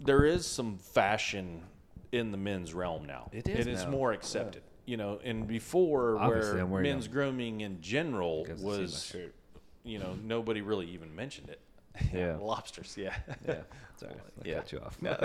there 0.00 0.24
is 0.24 0.44
some 0.46 0.78
fashion 0.78 1.62
in 2.10 2.30
the 2.30 2.36
men's 2.36 2.74
realm 2.74 3.06
now. 3.06 3.30
It 3.32 3.48
is 3.48 3.60
and 3.60 3.74
it's 3.74 3.84
now. 3.84 3.90
more 3.90 4.12
accepted. 4.12 4.62
You 4.84 4.96
know, 4.96 5.20
and 5.22 5.46
before 5.46 6.18
Obviously, 6.18 6.62
where 6.64 6.82
men's 6.82 7.04
them 7.04 7.12
grooming 7.12 7.60
in 7.60 7.80
general 7.80 8.42
Because 8.44 8.60
I 8.60 8.62
see 8.62 8.70
my 8.70 8.80
was, 8.80 9.14
you 9.84 9.98
know, 9.98 10.16
nobody 10.24 10.60
really 10.60 10.86
even 10.90 11.14
mentioned 11.14 11.50
it. 11.50 11.60
Yeah. 12.12 12.36
lobsters. 12.40 12.96
Yeah. 12.96 13.14
yeah 13.46 13.60
sorry 13.96 14.12
I 14.14 14.48
Yeah. 14.48 14.54
cut 14.56 14.72
you 14.72 14.80
off 14.80 14.96
no, 15.00 15.16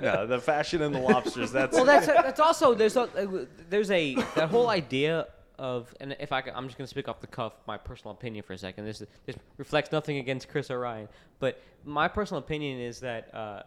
no, 0.00 0.26
the 0.26 0.40
fashion 0.40 0.80
in 0.82 0.92
the 0.92 0.98
lobsters. 0.98 1.52
That's 1.52 1.76
well, 1.76 1.84
that's 1.84 2.06
that's 2.06 2.40
also 2.40 2.74
there's 2.74 2.96
a, 2.96 3.02
uh, 3.02 3.44
there's 3.68 3.90
a 3.90 4.14
that 4.34 4.48
whole 4.50 4.68
idea 4.70 5.26
of 5.58 5.94
and 6.00 6.16
if 6.18 6.32
I 6.32 6.40
can, 6.40 6.54
I'm 6.56 6.66
just 6.66 6.78
gonna 6.78 6.88
speak 6.88 7.06
off 7.06 7.20
the 7.20 7.26
cuff 7.26 7.52
my 7.66 7.76
personal 7.76 8.12
opinion 8.12 8.42
for 8.42 8.54
a 8.54 8.58
second. 8.58 8.86
This 8.86 9.02
this 9.26 9.36
reflects 9.58 9.92
nothing 9.92 10.16
against 10.16 10.48
Chris 10.48 10.70
or 10.70 10.80
Ryan, 10.80 11.08
but 11.38 11.60
my 11.84 12.08
personal 12.08 12.38
opinion 12.38 12.80
is 12.80 13.00
that 13.00 13.32
uh, 13.34 13.62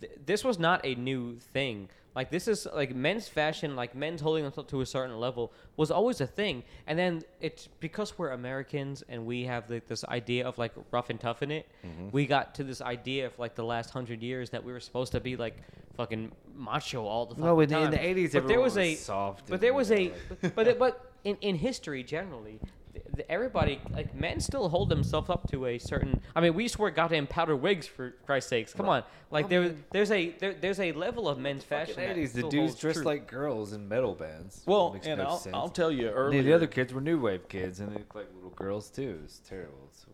th- 0.00 0.12
this 0.24 0.44
was 0.44 0.58
not 0.60 0.80
a 0.84 0.94
new 0.94 1.38
thing. 1.52 1.88
Like 2.14 2.30
this 2.30 2.46
is 2.46 2.66
like 2.74 2.94
men's 2.94 3.26
fashion, 3.28 3.74
like 3.74 3.94
men's 3.94 4.20
holding 4.20 4.44
themselves 4.44 4.70
to 4.70 4.80
a 4.82 4.86
certain 4.86 5.18
level 5.18 5.52
was 5.76 5.90
always 5.90 6.20
a 6.20 6.26
thing, 6.26 6.62
and 6.86 6.98
then 6.98 7.22
it's 7.40 7.68
because 7.80 8.18
we're 8.18 8.30
Americans 8.30 9.02
and 9.08 9.24
we 9.24 9.44
have 9.44 9.70
like 9.70 9.86
this 9.86 10.04
idea 10.04 10.46
of 10.46 10.58
like 10.58 10.72
rough 10.90 11.08
and 11.08 11.18
tough 11.18 11.42
in 11.42 11.50
it. 11.50 11.66
Mm-hmm. 11.86 12.08
We 12.12 12.26
got 12.26 12.54
to 12.56 12.64
this 12.64 12.82
idea 12.82 13.26
of 13.26 13.38
like 13.38 13.54
the 13.54 13.64
last 13.64 13.90
hundred 13.90 14.22
years 14.22 14.50
that 14.50 14.62
we 14.62 14.72
were 14.72 14.80
supposed 14.80 15.12
to 15.12 15.20
be 15.20 15.36
like 15.36 15.56
fucking 15.96 16.32
macho 16.54 17.04
all 17.06 17.26
the 17.26 17.34
fucking 17.34 17.44
Well, 17.44 17.60
in 17.60 17.68
the- 17.68 17.74
time. 17.74 17.84
in 17.84 17.90
the 17.92 17.96
80s, 17.98 18.24
but 18.24 18.32
there 18.32 18.42
everyone 18.42 18.62
was 18.64 18.78
a 18.78 18.94
soft 18.94 19.48
but 19.48 19.60
there 19.60 19.74
was 19.74 19.90
a 19.90 20.12
but 20.40 20.54
but, 20.54 20.78
but 20.78 21.12
in, 21.24 21.36
in 21.40 21.54
history 21.56 22.02
generally 22.02 22.58
th- 22.92 23.04
th- 23.16 23.26
everybody 23.28 23.80
like 23.92 24.14
men 24.14 24.40
still 24.40 24.68
hold 24.68 24.88
themselves 24.88 25.30
up 25.30 25.50
to 25.50 25.66
a 25.66 25.78
certain 25.78 26.20
i 26.36 26.40
mean 26.40 26.54
we 26.54 26.62
used 26.64 26.74
to 26.76 26.80
wear 26.82 26.90
goddamn 26.90 27.26
powder 27.26 27.56
wigs 27.56 27.86
for 27.86 28.14
christ's 28.26 28.50
sakes 28.50 28.72
come 28.72 28.88
on 28.88 29.02
like 29.30 29.48
there 29.48 29.74
there's 29.92 30.10
a 30.10 30.30
there, 30.40 30.54
there's 30.54 30.80
a 30.80 30.92
level 30.92 31.28
of 31.28 31.38
men's 31.38 31.64
fashion 31.64 31.96
that 31.96 32.16
80s 32.16 32.32
the 32.32 32.42
dudes 32.42 32.54
holds 32.54 32.74
dressed 32.76 32.96
true. 32.98 33.04
like 33.06 33.26
girls 33.26 33.72
in 33.72 33.88
metal 33.88 34.14
bands 34.14 34.62
well, 34.66 34.92
Makes 34.92 35.06
and 35.06 35.18
no 35.18 35.24
I'll, 35.26 35.38
sense. 35.38 35.54
I'll 35.54 35.68
tell 35.68 35.90
you 35.90 36.08
earlier. 36.08 36.42
the 36.42 36.52
other 36.52 36.66
kids 36.66 36.92
were 36.92 37.00
new 37.00 37.18
wave 37.20 37.48
kids, 37.48 37.80
and 37.80 37.90
they 37.90 37.94
looked 37.98 38.14
like 38.14 38.28
little 38.34 38.50
girls 38.50 38.90
too. 38.90 39.20
It's 39.24 39.38
terrible. 39.40 39.88
It's, 39.90 40.06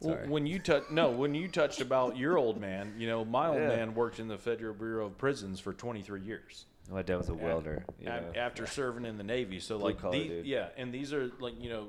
Well, 0.00 0.14
sorry. 0.14 0.28
when 0.28 0.46
you 0.46 0.58
touch 0.58 0.84
no, 0.90 1.10
when 1.10 1.34
you 1.34 1.48
touched 1.48 1.80
about 1.80 2.16
your 2.16 2.38
old 2.38 2.60
man, 2.60 2.94
you 2.96 3.06
know, 3.08 3.24
my 3.24 3.48
old 3.48 3.58
Yeah. 3.58 3.68
man 3.68 3.94
worked 3.94 4.18
in 4.20 4.28
the 4.28 4.38
Federal 4.38 4.74
Bureau 4.74 5.06
of 5.06 5.18
Prisons 5.18 5.60
for 5.60 5.72
23 5.72 6.20
years. 6.22 6.66
My 6.90 7.02
dad 7.02 7.16
was 7.18 7.28
a 7.28 7.34
welder. 7.34 7.84
You 8.00 8.06
know. 8.06 8.22
after 8.36 8.66
serving 8.66 9.04
in 9.04 9.16
the 9.18 9.24
Navy. 9.24 9.60
So 9.60 9.76
like 9.76 9.98
collar 10.00 10.12
the, 10.18 10.42
yeah, 10.44 10.68
and 10.76 10.92
these 10.94 11.12
are 11.12 11.30
like 11.40 11.54
you 11.60 11.68
know 11.70 11.88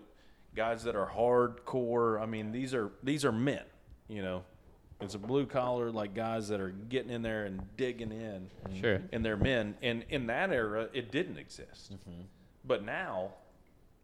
guys 0.55 0.83
that 0.83 0.95
are 0.95 1.09
hardcore. 1.09 2.21
I 2.21 2.25
mean 2.25 2.51
these 2.51 2.73
are 2.73 2.91
these 3.03 3.25
are 3.25 3.31
men. 3.31 3.63
You 4.07 4.21
know, 4.21 4.43
it's 4.99 5.15
a 5.15 5.19
blue 5.19 5.45
collar 5.45 5.91
like 5.91 6.13
guys 6.13 6.47
that 6.49 6.59
are 6.59 6.71
getting 6.71 7.11
in 7.11 7.21
there 7.21 7.45
and 7.45 7.61
digging 7.77 8.11
in. 8.11 8.49
Sure. 8.79 9.01
And 9.11 9.23
they're 9.23 9.37
men. 9.37 9.75
And 9.81 10.05
in 10.09 10.27
that 10.27 10.51
era, 10.51 10.89
it 10.93 11.11
didn't 11.11 11.37
exist. 11.37 11.93
Mm-hmm. 11.93 12.21
But 12.65 12.83
now. 12.83 13.33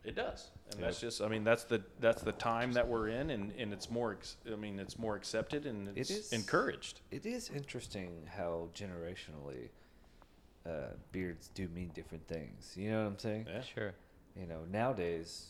It 0.04 0.16
does, 0.16 0.52
and 0.72 0.82
that's 0.82 1.02
just. 1.02 1.22
I 1.22 1.28
mean, 1.28 1.44
that's 1.44 1.66
the 1.66 1.82
that's 2.00 2.22
the 2.22 2.32
time 2.32 2.72
that 2.74 2.88
we're 2.88 3.10
in, 3.10 3.32
and, 3.32 3.52
and 3.58 3.74
it's 3.74 3.92
more. 3.92 4.18
I 4.50 4.56
mean, 4.56 4.80
it's 4.80 4.98
more 4.98 5.18
accepted 5.18 5.66
and 5.66 5.90
It 5.90 6.10
it's 6.10 6.32
encouraged. 6.32 7.02
It 7.12 7.26
is 7.26 7.50
interesting 7.54 8.26
how 8.34 8.70
generationally 8.74 9.68
uh, 10.66 10.94
beards 11.12 11.50
do 11.54 11.68
mean 11.70 11.92
different 11.94 12.26
things. 12.28 12.74
You 12.78 12.92
know 12.92 13.04
what 13.04 13.08
I'm 13.10 13.20
saying? 13.20 13.48
Yeah. 13.50 13.62
sure 13.62 13.94
You 14.40 14.48
know, 14.48 14.60
nowadays, 14.72 15.48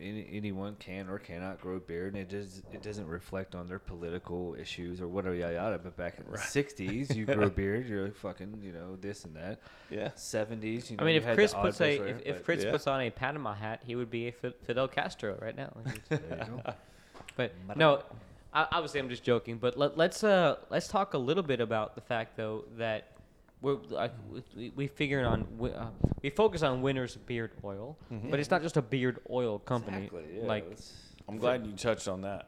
any, 0.00 0.28
anyone 0.32 0.76
can 0.78 1.08
or 1.08 1.18
cannot 1.18 1.60
grow 1.60 1.76
a 1.76 1.80
beard, 1.80 2.14
and 2.14 2.22
it 2.22 2.28
does 2.28 2.62
it 2.72 2.82
doesn't 2.82 3.06
reflect 3.06 3.54
on 3.54 3.68
their 3.68 3.78
political 3.78 4.56
issues 4.58 5.00
or 5.00 5.08
whatever 5.08 5.34
yada 5.34 5.54
yada. 5.54 5.78
But 5.78 5.96
back 5.96 6.18
in 6.18 6.30
the 6.30 6.38
'60s, 6.38 7.14
you 7.14 7.26
grew 7.26 7.44
a 7.44 7.50
beard, 7.62 7.88
you're 7.88 8.04
like 8.04 8.16
fucking 8.16 8.60
you 8.62 8.72
know 8.72 8.96
this 9.00 9.24
and 9.24 9.34
that. 9.36 9.60
Yeah. 9.90 10.08
'70s, 10.08 10.90
you 10.90 10.96
know. 10.96 11.02
I 11.02 11.06
mean, 11.06 11.14
you 11.14 11.20
if 11.20 11.24
had 11.24 11.34
Chris 11.34 11.54
puts 11.54 11.80
a 11.80 11.92
if, 11.92 12.22
if 12.24 12.36
but- 12.36 12.44
Chris 12.44 12.64
yeah. 12.64 12.70
puts 12.70 12.86
on 12.86 13.00
a 13.00 13.10
Panama 13.10 13.54
hat, 13.54 13.82
he 13.84 13.94
would 13.96 14.10
be 14.10 14.28
a 14.28 14.32
Fidel 14.32 14.88
Castro 14.88 15.38
right 15.40 15.56
now. 15.56 15.72
there 16.08 16.20
you 16.20 16.62
go. 16.64 16.74
But 17.36 17.52
no, 17.76 18.02
I, 18.52 18.66
obviously 18.72 19.00
I'm 19.00 19.08
just 19.08 19.24
joking. 19.24 19.58
But 19.58 19.76
let, 19.76 19.96
let's 19.96 20.22
uh 20.24 20.56
let's 20.70 20.88
talk 20.88 21.14
a 21.14 21.18
little 21.18 21.42
bit 21.42 21.60
about 21.60 21.94
the 21.94 22.00
fact 22.00 22.36
though 22.36 22.64
that 22.78 23.08
we're 23.64 23.78
like 23.88 24.12
we, 24.56 24.72
we 24.76 24.86
figuring 24.86 25.24
on 25.26 25.40
wi- 25.58 25.74
uh, 25.76 25.88
we 26.22 26.30
focus 26.30 26.62
on 26.62 26.82
Winners 26.82 27.16
beard 27.16 27.52
oil, 27.64 27.96
but 28.30 28.38
it's 28.40 28.50
not 28.50 28.62
just 28.62 28.76
a 28.76 28.82
beard 28.82 29.16
oil 29.30 29.58
company. 29.58 30.04
Exactly, 30.06 30.24
yeah, 30.40 30.46
like 30.54 30.66
I'm 31.28 31.38
glad 31.38 31.66
you 31.66 31.72
touched 31.72 32.06
on 32.08 32.20
that. 32.22 32.42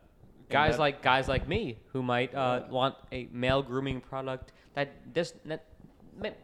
Guys 0.50 0.74
that- 0.74 0.80
like 0.80 1.02
guys 1.02 1.26
like 1.28 1.48
me 1.48 1.78
who 1.92 2.02
might 2.02 2.34
uh, 2.34 2.62
want 2.70 2.94
a 3.12 3.28
male 3.32 3.62
grooming 3.62 4.00
product 4.00 4.52
that 4.74 4.88
does 5.12 5.32
not 5.44 5.60
ma- 6.22 6.36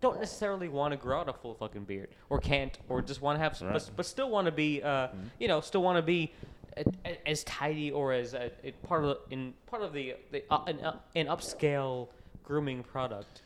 don't 0.00 0.18
necessarily 0.18 0.68
want 0.68 0.92
to 0.92 0.96
grow 0.96 1.20
out 1.20 1.28
a 1.28 1.32
full 1.32 1.54
fucking 1.54 1.84
beard 1.84 2.08
or 2.30 2.38
can't 2.40 2.78
or 2.88 3.02
just 3.02 3.20
want 3.20 3.36
to 3.38 3.42
have 3.42 3.52
s 3.52 3.60
but, 3.60 3.72
Right. 3.72 3.90
but 3.96 4.06
still 4.06 4.30
want 4.30 4.46
to 4.46 4.52
be 4.52 4.82
uh, 4.82 5.08
you 5.38 5.48
know 5.48 5.60
still 5.60 5.82
want 5.82 5.96
to 5.98 6.02
be 6.16 6.32
a, 6.76 6.84
a- 7.04 7.28
as 7.28 7.44
tidy 7.44 7.90
or 7.92 8.12
as 8.12 8.32
a, 8.34 8.50
a 8.64 8.70
part 8.88 9.04
of 9.04 9.08
the, 9.10 9.34
in 9.34 9.52
part 9.66 9.82
of 9.82 9.92
the, 9.92 10.14
the 10.32 10.42
uh, 10.50 10.64
an, 10.70 10.80
uh, 10.80 10.96
an 11.20 11.26
upscale 11.26 12.08
grooming 12.42 12.82
product 12.82 13.42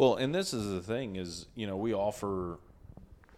Well, 0.00 0.14
and 0.14 0.34
this 0.34 0.54
is 0.54 0.66
the 0.66 0.80
thing 0.80 1.16
is, 1.16 1.44
you 1.54 1.66
know, 1.66 1.76
we 1.76 1.92
offer 1.92 2.58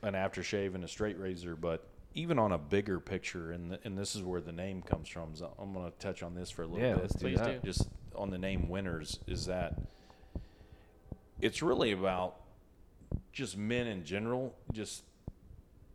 an 0.03 0.15
aftershave 0.15 0.77
and 0.77 0.85
a 0.85 0.89
straight 0.89 1.19
razor, 1.19 1.57
but 1.57 1.89
even 2.15 2.39
on 2.39 2.53
a 2.53 2.59
bigger 2.59 3.01
picture, 3.01 3.51
and 3.51 3.73
the, 3.73 3.81
and 3.83 3.99
this 3.99 4.15
is 4.15 4.23
where 4.23 4.41
the 4.41 4.53
name 4.53 4.81
comes 4.81 5.09
from. 5.09 5.35
So 5.35 5.53
I'm 5.59 5.73
going 5.73 5.91
to 5.91 5.99
touch 5.99 6.23
on 6.23 6.37
this 6.37 6.51
for 6.51 6.63
a 6.63 6.67
little 6.67 6.81
Yeah, 6.81 6.95
bit. 6.95 7.03
let's 7.03 7.15
do 7.17 7.27
Please 7.27 7.39
that. 7.41 7.63
do. 7.63 7.67
Just 7.67 7.89
on 8.15 8.31
the 8.31 8.39
name 8.39 8.69
Winners 8.69 9.19
is 9.27 9.47
that 9.47 9.77
it's 11.41 11.63
really 11.63 11.91
about 11.91 12.37
just 13.33 13.59
men 13.59 13.89
in 13.89 14.05
general, 14.05 14.55
just 14.73 15.03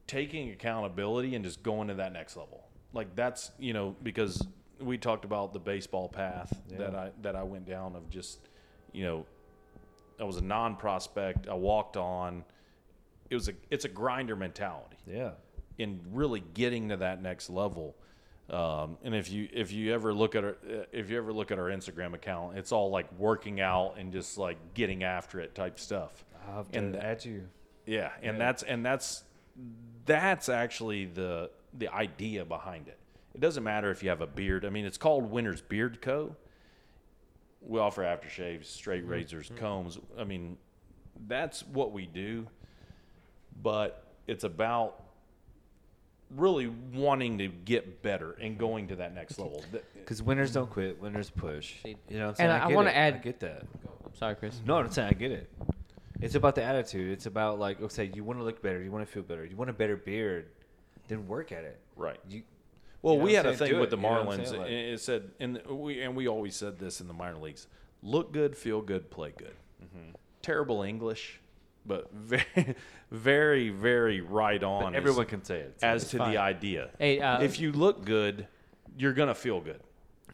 taking 0.05 0.49
accountability 0.49 1.33
and 1.35 1.45
just 1.45 1.63
going 1.63 1.87
to 1.87 1.93
that 1.93 2.11
next 2.11 2.35
level. 2.35 2.67
Like 2.91 3.15
that's 3.15 3.51
you 3.57 3.71
know 3.71 3.95
because 4.03 4.45
we 4.81 4.97
talked 4.97 5.23
about 5.23 5.53
the 5.53 5.59
baseball 5.59 6.09
path 6.09 6.51
that 6.77 6.93
I 6.93 7.11
that 7.21 7.37
I 7.37 7.43
went 7.43 7.65
down 7.65 7.95
of 7.95 8.09
just 8.09 8.49
you 8.91 9.05
know 9.05 9.25
I 10.19 10.23
was 10.23 10.37
a 10.37 10.41
non-prospect. 10.43 11.47
I 11.47 11.53
walked 11.53 11.97
on. 11.97 12.43
It 13.29 13.35
was 13.35 13.49
a 13.49 13.53
it's 13.69 13.85
a 13.85 13.89
grinder 13.89 14.35
mentality 14.35 14.97
yeah. 15.05 15.31
in 15.77 15.99
really 16.11 16.43
getting 16.53 16.89
to 16.89 16.97
that 16.97 17.21
next 17.21 17.49
level. 17.49 17.95
Um, 18.49 18.97
and 19.03 19.13
if 19.13 19.29
you 19.29 19.49
if 19.51 19.71
you 19.73 19.93
ever 19.93 20.13
look 20.13 20.33
at 20.35 20.43
our 20.43 20.55
if 20.93 21.09
you 21.09 21.17
ever 21.17 21.33
look 21.33 21.51
at 21.51 21.59
our 21.59 21.65
Instagram 21.65 22.13
account, 22.13 22.57
it's 22.57 22.71
all 22.71 22.89
like 22.89 23.07
working 23.19 23.59
out 23.59 23.95
and 23.97 24.11
just 24.13 24.37
like 24.37 24.57
getting 24.73 25.03
after 25.03 25.39
it 25.41 25.53
type 25.53 25.79
stuff. 25.79 26.23
To 26.71 26.77
And- 26.79 26.95
add 26.95 27.25
you. 27.25 27.49
Yeah, 27.85 28.11
and 28.21 28.37
Yeah. 28.37 28.45
that's 28.45 28.63
and 28.63 28.85
that's 28.85 29.23
that's 30.05 30.47
actually 30.49 31.05
the 31.05 31.51
the 31.77 31.93
idea 31.93 32.45
behind 32.45 32.87
it. 32.87 32.97
It 33.35 33.41
doesn't 33.41 33.63
matter 33.63 33.91
if 33.91 34.01
you 34.01 34.09
have 34.09 34.21
a 34.21 34.27
beard. 34.27 34.65
I 34.65 34.69
mean, 34.69 34.85
it's 34.85 34.97
called 34.97 35.29
Winners 35.29 35.61
Beard 35.61 36.01
Co. 36.01 36.35
We 37.61 37.79
offer 37.79 38.03
aftershaves, 38.03 38.65
straight 38.65 39.03
mm-hmm. 39.03 39.11
razors, 39.11 39.47
mm-hmm. 39.47 39.57
combs. 39.57 39.99
I 40.17 40.23
mean, 40.23 40.57
that's 41.27 41.65
what 41.65 41.91
we 41.91 42.05
do. 42.05 42.47
But 43.61 44.05
it's 44.27 44.43
about 44.43 45.03
really 46.35 46.67
wanting 46.93 47.37
to 47.37 47.47
get 47.47 48.01
better 48.01 48.33
and 48.33 48.57
going 48.57 48.87
to 48.89 48.97
that 48.97 49.13
next 49.15 49.39
level. 49.39 49.63
Because 49.95 50.21
winners 50.21 50.51
don't 50.51 50.69
quit, 50.69 51.01
winners 51.01 51.29
push. 51.29 51.75
You 51.85 51.91
know 51.91 51.97
what 51.97 52.21
I'm 52.21 52.27
And 52.27 52.37
saying? 52.37 52.49
I- 52.49 52.69
I 52.69 52.73
wanna 52.73 52.89
add- 52.91 53.15
I 53.15 53.17
get 53.19 53.39
that. 53.39 53.63
I'm 54.05 54.13
sorry 54.13 54.35
chris 54.35 54.61
No, 54.65 54.77
I'm 54.77 54.91
saying 54.91 55.09
I 55.09 55.13
get 55.13 55.31
it. 55.31 55.49
It's 56.19 56.35
about 56.35 56.55
the 56.55 56.63
attitude. 56.63 57.11
It's 57.11 57.27
about 57.27 57.59
like, 57.59 57.81
okay, 57.81 58.11
you 58.13 58.23
want 58.23 58.39
to 58.39 58.43
look 58.43 58.61
better, 58.61 58.81
you 58.81 58.91
want 58.91 59.05
to 59.05 59.11
feel 59.11 59.23
better, 59.23 59.45
you 59.45 59.55
want 59.55 59.69
a 59.69 59.73
better 59.73 59.95
beard, 59.95 60.49
then 61.07 61.27
work 61.27 61.51
at 61.51 61.63
it. 61.63 61.79
Right. 61.95 62.19
You, 62.27 62.43
Well, 63.07 63.15
You 63.15 63.19
know 63.21 63.25
we 63.25 63.33
had 63.35 63.45
a 63.45 63.55
thing 63.55 63.73
with 63.79 63.83
it, 63.87 63.89
the 63.91 63.95
you 63.97 64.01
know 64.03 64.09
Marlins. 64.25 64.51
Like- 64.51 64.67
and 64.67 64.75
it 64.93 64.99
said, 64.99 65.31
and 65.39 65.61
we 65.67 66.01
and 66.01 66.13
we 66.15 66.27
always 66.27 66.55
said 66.57 66.77
this 66.77 66.99
in 66.99 67.07
the 67.07 67.13
minor 67.13 67.37
leagues: 67.37 67.67
look 68.01 68.33
good, 68.33 68.57
feel 68.57 68.81
good, 68.81 69.09
play 69.09 69.33
good. 69.37 69.55
Mm-hmm. 69.81 70.11
Terrible 70.41 70.81
English, 70.83 71.39
but 71.85 72.11
very, 72.13 72.75
very, 73.11 73.69
very 73.69 74.19
right 74.21 74.61
on. 74.61 74.83
but 74.83 74.93
as- 74.93 74.97
everyone 74.97 75.25
can 75.25 75.43
say 75.43 75.59
it. 75.59 75.79
so 75.79 75.87
as 75.87 76.09
to 76.09 76.17
fine. 76.17 76.31
the 76.31 76.37
idea. 76.37 76.89
Hey, 76.99 77.21
uh, 77.21 77.41
if 77.41 77.59
you 77.61 77.71
look 77.71 78.03
good, 78.03 78.45
you're 78.97 79.13
gonna 79.13 79.35
feel 79.35 79.61
good, 79.61 79.79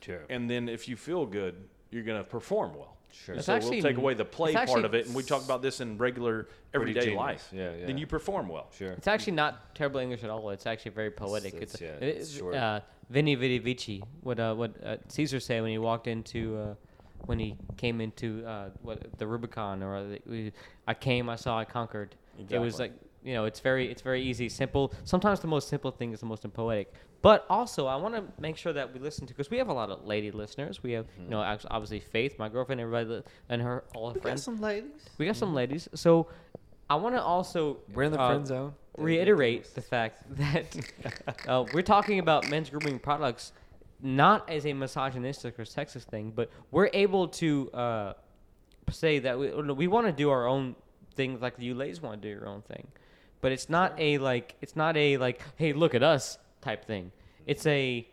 Sure. 0.01 0.21
and 0.29 0.49
then 0.49 0.67
if 0.67 0.87
you 0.87 0.95
feel 0.95 1.27
good, 1.27 1.55
you're 1.91 2.03
gonna 2.03 2.23
perform 2.23 2.73
well. 2.75 2.92
Sure. 3.13 3.35
It's 3.35 3.45
so 3.45 3.53
actually- 3.55 3.77
we'll 3.81 3.83
take 3.91 3.97
away 3.97 4.13
the 4.15 4.25
play 4.25 4.53
part 4.53 4.67
actually- 4.69 4.83
of 4.85 4.93
it, 4.95 5.05
and 5.05 5.15
we 5.15 5.23
talk 5.23 5.43
about 5.45 5.61
this 5.61 5.79
in 5.81 5.97
regular 5.97 6.47
everyday 6.73 7.15
life. 7.15 7.49
Yeah, 7.53 7.73
yeah. 7.75 7.85
Then 7.85 7.97
you 7.97 8.07
perform 8.07 8.49
well. 8.49 8.67
Sure. 8.77 8.91
It's 8.93 9.07
actually 9.07 9.33
not 9.33 9.75
terrible 9.75 9.99
English 9.99 10.23
at 10.23 10.29
all. 10.29 10.49
It's 10.49 10.65
actually 10.65 10.91
very 10.91 11.11
poetic. 11.11 11.53
it's- 11.53 11.73
It's, 11.75 11.81
yeah, 11.81 11.89
it's 12.01 12.31
short. 12.37 12.55
Uh, 12.55 12.81
Veni 13.09 13.35
Vidi 13.35 13.59
Vici. 13.59 14.03
What 14.21 14.39
uh, 14.39 14.55
what 14.55 14.71
uh, 14.83 14.97
Caesar 15.09 15.39
said 15.39 15.61
when 15.61 15.71
he 15.71 15.77
walked 15.77 16.07
into 16.07 16.57
uh, 16.57 16.75
when 17.25 17.37
he 17.39 17.55
came 17.77 18.01
into 18.01 18.45
uh, 18.45 18.69
what 18.81 19.17
the 19.17 19.27
Rubicon 19.27 19.83
or 19.83 20.03
the, 20.25 20.51
I 20.87 20.93
came, 20.93 21.29
I 21.29 21.35
saw, 21.35 21.59
I 21.59 21.65
conquered. 21.65 22.15
It 22.49 22.57
was 22.59 22.73
Exactly. 22.75 22.97
like 22.97 22.99
you 23.23 23.33
know, 23.33 23.45
it's 23.45 23.59
very 23.59 23.89
it's 23.89 24.01
very 24.01 24.21
easy, 24.21 24.49
simple. 24.49 24.93
Sometimes 25.03 25.39
the 25.39 25.47
most 25.47 25.69
simple 25.69 25.91
thing 25.91 26.11
is 26.13 26.19
the 26.19 26.25
most 26.25 26.45
poetic. 26.53 26.93
But 27.21 27.45
also, 27.49 27.87
I 27.87 27.95
want 27.95 28.15
to 28.15 28.23
make 28.41 28.57
sure 28.57 28.73
that 28.73 28.93
we 28.93 28.99
listen 28.99 29.25
to 29.27 29.33
because 29.33 29.49
we 29.49 29.57
have 29.57 29.69
a 29.69 29.73
lot 29.73 29.89
of 29.89 30.05
lady 30.05 30.31
listeners. 30.31 30.83
We 30.83 30.91
have 30.91 31.05
you 31.17 31.29
know 31.29 31.39
obviously 31.69 32.01
Faith, 32.01 32.37
my 32.37 32.49
girlfriend, 32.49 32.81
everybody, 32.81 33.23
and 33.49 33.61
her 33.61 33.85
all 33.95 34.13
her 34.13 34.19
friends. 34.19 34.45
We 34.45 34.51
got 34.51 34.57
some 34.57 34.61
ladies. 34.61 35.09
We 35.17 35.25
got 35.25 35.35
some 35.37 35.53
ladies. 35.53 35.87
So 35.95 36.27
I 36.89 36.95
want 36.95 37.15
to 37.15 37.21
also 37.21 37.77
We're 37.93 38.03
in 38.03 38.11
the 38.11 38.19
uh, 38.19 38.27
friend 38.27 38.47
zone. 38.47 38.73
reiterate 38.97 39.73
the 39.73 39.81
fact 39.81 40.23
that 40.37 40.65
uh, 41.47 41.65
we're 41.73 41.81
talking 41.81 42.19
about 42.19 42.49
men's 42.49 42.69
grooming 42.69 42.99
products 42.99 43.53
not 44.01 44.49
as 44.49 44.65
a 44.65 44.73
misogynistic 44.73 45.57
or 45.57 45.63
sexist 45.63 46.03
thing, 46.03 46.33
but 46.35 46.49
we're 46.71 46.89
able 46.91 47.29
to 47.29 47.71
uh, 47.71 48.13
say 48.91 49.19
that 49.19 49.39
we, 49.39 49.49
we 49.49 49.87
want 49.87 50.05
to 50.07 50.11
do 50.11 50.29
our 50.29 50.45
own 50.45 50.75
thing 51.15 51.39
like 51.39 51.53
you 51.57 51.73
ladies 51.73 52.01
want 52.01 52.21
to 52.21 52.27
do 52.27 52.33
your 52.33 52.47
own 52.47 52.61
thing. 52.63 52.87
But 53.43 53.51
it's 53.51 53.67
not 53.69 53.93
a 53.99 54.17
like 54.19 54.55
it's 54.61 54.77
not 54.77 54.95
a 54.95 55.17
like 55.17 55.41
hey 55.57 55.73
look 55.73 55.93
at 55.93 56.01
us 56.01 56.37
type 56.61 56.85
thing. 56.85 57.11
It's 57.45 57.65
a 57.65 58.07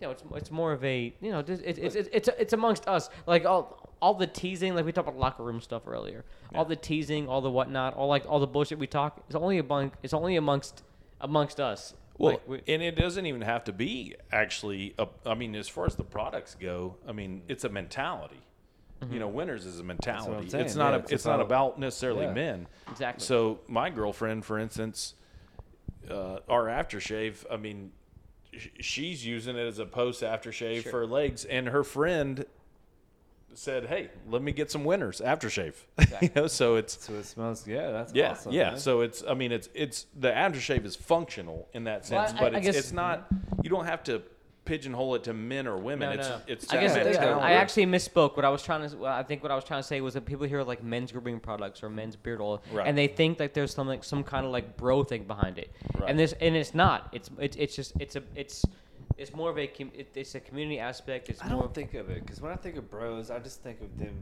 you 0.00 0.06
know 0.06 0.10
it's 0.10 0.22
it's 0.36 0.50
more 0.50 0.72
of 0.72 0.82
a 0.82 1.12
you 1.20 1.30
know 1.30 1.40
it's 1.40 1.50
it's 1.50 1.78
it's 1.78 1.94
it's, 2.10 2.28
it's 2.38 2.52
amongst 2.54 2.88
us 2.88 3.10
like 3.26 3.44
all 3.44 3.90
all 4.00 4.14
the 4.14 4.26
teasing 4.26 4.74
like 4.74 4.86
we 4.86 4.92
talked 4.92 5.06
about 5.06 5.20
locker 5.20 5.42
room 5.42 5.60
stuff 5.60 5.82
earlier. 5.86 6.24
All 6.54 6.64
the 6.64 6.76
teasing, 6.76 7.28
all 7.28 7.42
the 7.42 7.50
whatnot, 7.50 7.92
all 7.94 8.08
like 8.08 8.24
all 8.26 8.40
the 8.40 8.46
bullshit 8.46 8.78
we 8.78 8.86
talk 8.86 9.22
it's 9.26 9.36
only 9.36 9.58
among 9.58 9.92
it's 10.02 10.14
only 10.14 10.36
amongst 10.36 10.82
amongst 11.20 11.60
us. 11.60 11.92
Well, 12.16 12.32
Like, 12.32 12.48
we- 12.48 12.62
and 12.74 12.82
it 12.82 12.96
doesn't 12.96 13.26
even 13.26 13.42
have 13.42 13.64
to 13.64 13.72
be 13.74 14.14
actually. 14.32 14.94
A, 14.98 15.06
I 15.26 15.34
mean, 15.34 15.54
as 15.54 15.68
far 15.68 15.84
as 15.84 15.96
the 15.96 16.04
products 16.04 16.54
go, 16.58 16.96
I 17.06 17.12
mean, 17.12 17.42
it's 17.48 17.64
a 17.64 17.68
mentality. 17.68 18.40
You 19.10 19.18
know, 19.18 19.28
winners 19.28 19.64
is 19.64 19.80
a 19.80 19.82
mentality. 19.82 20.48
It's 20.56 20.74
not. 20.74 20.90
yeah, 20.90 20.96
a, 20.96 20.98
it's 21.00 21.12
it's, 21.12 21.24
not 21.24 21.40
about- 21.40 21.78
necessarily 21.78 22.26
yeah. 22.26 22.32
men. 22.34 22.66
Exactly. 22.90 23.24
So 23.24 23.60
my 23.66 23.88
girlfriend, 23.88 24.44
for 24.44 24.58
instance, 24.58 25.14
uh, 26.10 26.40
our 26.48 26.66
aftershave. 26.66 27.44
I 27.50 27.56
mean, 27.56 27.92
sh- 28.56 28.68
she's 28.80 29.24
using 29.24 29.56
it 29.56 29.66
as 29.66 29.78
a 29.78 29.86
post 29.86 30.22
aftershave 30.22 30.82
Sure. 30.82 30.92
for 30.92 30.98
her 31.00 31.06
legs, 31.06 31.44
and 31.46 31.68
her 31.68 31.82
friend 31.82 32.44
said, 33.54 33.86
"Hey, 33.86 34.10
let 34.28 34.42
me 34.42 34.52
get 34.52 34.70
some 34.70 34.84
winners 34.84 35.20
aftershave." 35.24 35.74
you 36.22 36.28
know, 36.36 36.46
so 36.46 36.76
it's 36.76 37.02
So 37.04 37.14
it 37.14 37.24
smells. 37.24 37.66
Yeah, 37.66 37.90
that's 37.90 38.12
yeah, 38.14 38.32
awesome. 38.32 38.52
yeah. 38.52 38.70
man. 38.70 38.78
So 38.78 39.00
it's, 39.00 39.24
I 39.26 39.32
mean, 39.34 39.50
it's, 39.50 39.68
it's 39.74 40.06
the 40.18 40.28
aftershave 40.30 40.84
is 40.84 40.94
functional 40.94 41.68
in 41.72 41.84
that 41.84 42.06
Well, 42.10 42.26
sense, 42.26 42.38
I- 42.38 42.42
but 42.42 42.54
I 42.54 42.58
it's, 42.58 42.66
guess- 42.66 42.76
it's 42.76 42.92
not. 42.92 43.26
You 43.62 43.70
don't 43.70 43.86
have 43.86 44.02
to 44.04 44.22
pigeonhole 44.70 45.16
it 45.16 45.24
to 45.24 45.34
men 45.34 45.66
or 45.66 45.76
women. 45.76 46.10
No, 46.10 46.14
it's, 46.14 46.28
no, 46.28 46.36
no. 46.36 46.42
it's. 46.46 46.72
I 46.72 46.80
guess 46.80 46.94
that 46.94 47.02
the- 47.04 47.10
mentality. 47.10 47.44
I 47.44 47.52
actually 47.54 47.86
misspoke. 47.86 48.36
What 48.36 48.44
I 48.44 48.48
was 48.50 48.62
trying 48.62 48.88
to, 48.88 48.96
well, 48.96 49.12
I 49.12 49.24
think 49.24 49.42
what 49.42 49.50
I 49.50 49.56
was 49.56 49.64
trying 49.64 49.80
to 49.82 49.86
say 49.86 50.00
was 50.00 50.14
that 50.14 50.24
people 50.24 50.46
hear 50.46 50.62
like 50.62 50.82
men's 50.84 51.10
grooming 51.10 51.40
products 51.40 51.82
or 51.82 51.90
men's 51.90 52.14
beard 52.14 52.40
oil, 52.40 52.62
Right. 52.72 52.86
and 52.86 52.96
they 52.96 53.08
think 53.08 53.40
like 53.40 53.52
there's 53.52 53.74
some 53.74 53.88
like 53.88 54.04
some 54.04 54.22
kind 54.22 54.46
of 54.46 54.52
like 54.52 54.76
bro 54.76 55.02
thing 55.02 55.24
behind 55.24 55.58
it, 55.58 55.72
Right. 55.98 56.08
and 56.08 56.16
this 56.18 56.32
and 56.40 56.54
it's 56.54 56.72
not. 56.74 57.08
It's 57.12 57.30
it's 57.38 57.56
it's 57.56 57.74
just 57.74 57.92
it's 57.98 58.14
a 58.14 58.22
it's 58.36 58.64
it's 59.18 59.34
more 59.34 59.50
of 59.50 59.58
a 59.58 59.66
com- 59.66 59.90
it's 59.94 60.34
a 60.36 60.40
community 60.40 60.78
aspect. 60.78 61.28
It's 61.28 61.42
I 61.42 61.48
more 61.48 61.62
don't 61.62 61.74
think 61.74 61.94
of 61.94 62.08
it 62.08 62.24
because 62.24 62.40
when 62.40 62.52
I 62.52 62.56
think 62.56 62.76
of 62.76 62.88
bros, 62.88 63.30
I 63.30 63.40
just 63.40 63.62
think 63.62 63.80
of 63.80 63.98
them 63.98 64.14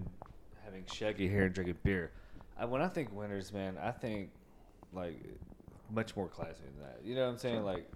having 0.64 0.84
shaggy 0.90 1.28
hair 1.28 1.44
and 1.44 1.54
drinking 1.54 1.76
beer. 1.84 2.10
I, 2.58 2.64
when 2.64 2.80
I 2.80 2.88
think 2.88 3.12
winners, 3.12 3.52
man, 3.52 3.76
I 3.82 3.90
think 3.90 4.30
like 4.94 5.16
much 5.90 6.16
more 6.16 6.28
classy 6.28 6.62
than 6.64 6.82
that. 6.86 7.00
You 7.04 7.14
know 7.16 7.26
what 7.26 7.32
I'm 7.32 7.38
saying? 7.38 7.64
Like, 7.64 7.88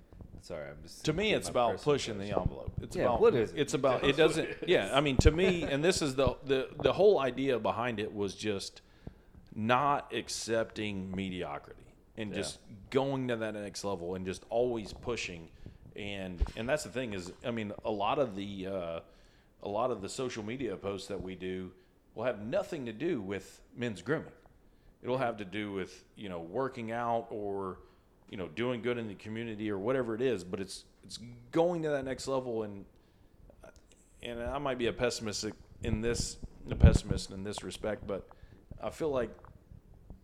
sorry, 0.43 0.69
I'm 0.69 0.77
just 0.83 1.05
to 1.07 1.13
me, 1.13 1.33
it's 1.33 1.49
about 1.49 1.81
pushing 1.83 2.19
the 2.19 2.27
envelope. 2.27 2.73
It's 2.83 2.95
Yeah, 2.95 3.05
about 3.05 3.21
what 3.21 3.35
is 3.35 3.53
it? 3.53 3.59
It's 3.59 3.75
about 3.75 4.05
it 4.05 4.17
doesn't. 4.17 4.49
it 4.63 4.65
Yeah. 4.67 4.91
I 4.93 5.01
mean, 5.01 5.17
to 5.19 5.31
me, 5.31 5.63
and 5.63 5.83
this 5.83 6.03
is 6.03 6.15
the 6.15 6.37
the 6.45 6.69
the 6.83 6.93
whole 6.93 7.19
idea 7.19 7.59
behind 7.59 7.99
it 8.01 8.15
was 8.15 8.35
just 8.35 8.83
not 9.55 10.13
accepting 10.15 11.15
mediocrity 11.15 11.95
and 12.17 12.31
Yeah. 12.31 12.37
just 12.37 12.59
going 12.91 13.29
to 13.29 13.37
that 13.37 13.55
next 13.55 13.85
level 13.85 14.15
and 14.15 14.25
just 14.27 14.45
always 14.51 14.93
pushing 14.93 15.49
and 15.97 16.43
and 16.57 16.69
that's 16.69 16.85
the 16.85 16.91
thing 16.91 17.13
is, 17.13 17.33
I 17.45 17.51
mean, 17.51 17.73
a 17.85 17.91
lot 17.91 18.19
of 18.19 18.35
the 18.35 18.67
uh, 18.67 19.01
a 19.63 19.69
lot 19.69 19.91
of 19.91 20.01
the 20.03 20.09
social 20.09 20.43
media 20.43 20.77
posts 20.77 21.09
that 21.09 21.21
we 21.23 21.35
do 21.35 21.71
will 22.15 22.25
have 22.25 22.41
nothing 22.45 22.87
to 22.87 22.93
do 22.93 23.21
with 23.21 23.61
men's 23.77 24.03
grooming. 24.03 24.33
It'll 25.03 25.19
have 25.19 25.37
to 25.39 25.45
do 25.45 25.73
with 25.73 26.05
you 26.17 26.29
know 26.29 26.41
working 26.41 26.93
out 26.93 27.27
or 27.31 27.79
you 28.33 28.39
know 28.39 28.49
doing 28.49 28.81
good 28.81 28.97
in 28.97 29.07
the 29.07 29.15
community 29.15 29.71
or 29.71 29.79
whatever 29.79 30.15
it 30.17 30.23
is. 30.23 30.43
But 30.43 30.59
it's 30.59 30.87
it's 31.05 31.19
going 31.53 31.83
to 31.83 31.91
that 31.91 32.05
next 32.05 32.27
level, 32.27 32.63
and 32.65 32.85
and 34.23 34.43
I 34.43 34.59
might 34.59 34.79
be 34.79 34.87
a 34.87 34.93
pessimistic 34.93 35.53
in 35.85 36.01
this 36.01 36.39
a 36.71 36.75
pessimist 36.75 37.31
in 37.31 37.45
this 37.45 37.63
respect, 37.63 38.07
but 38.07 38.27
I 38.83 38.89
feel 38.91 39.11
like 39.11 39.31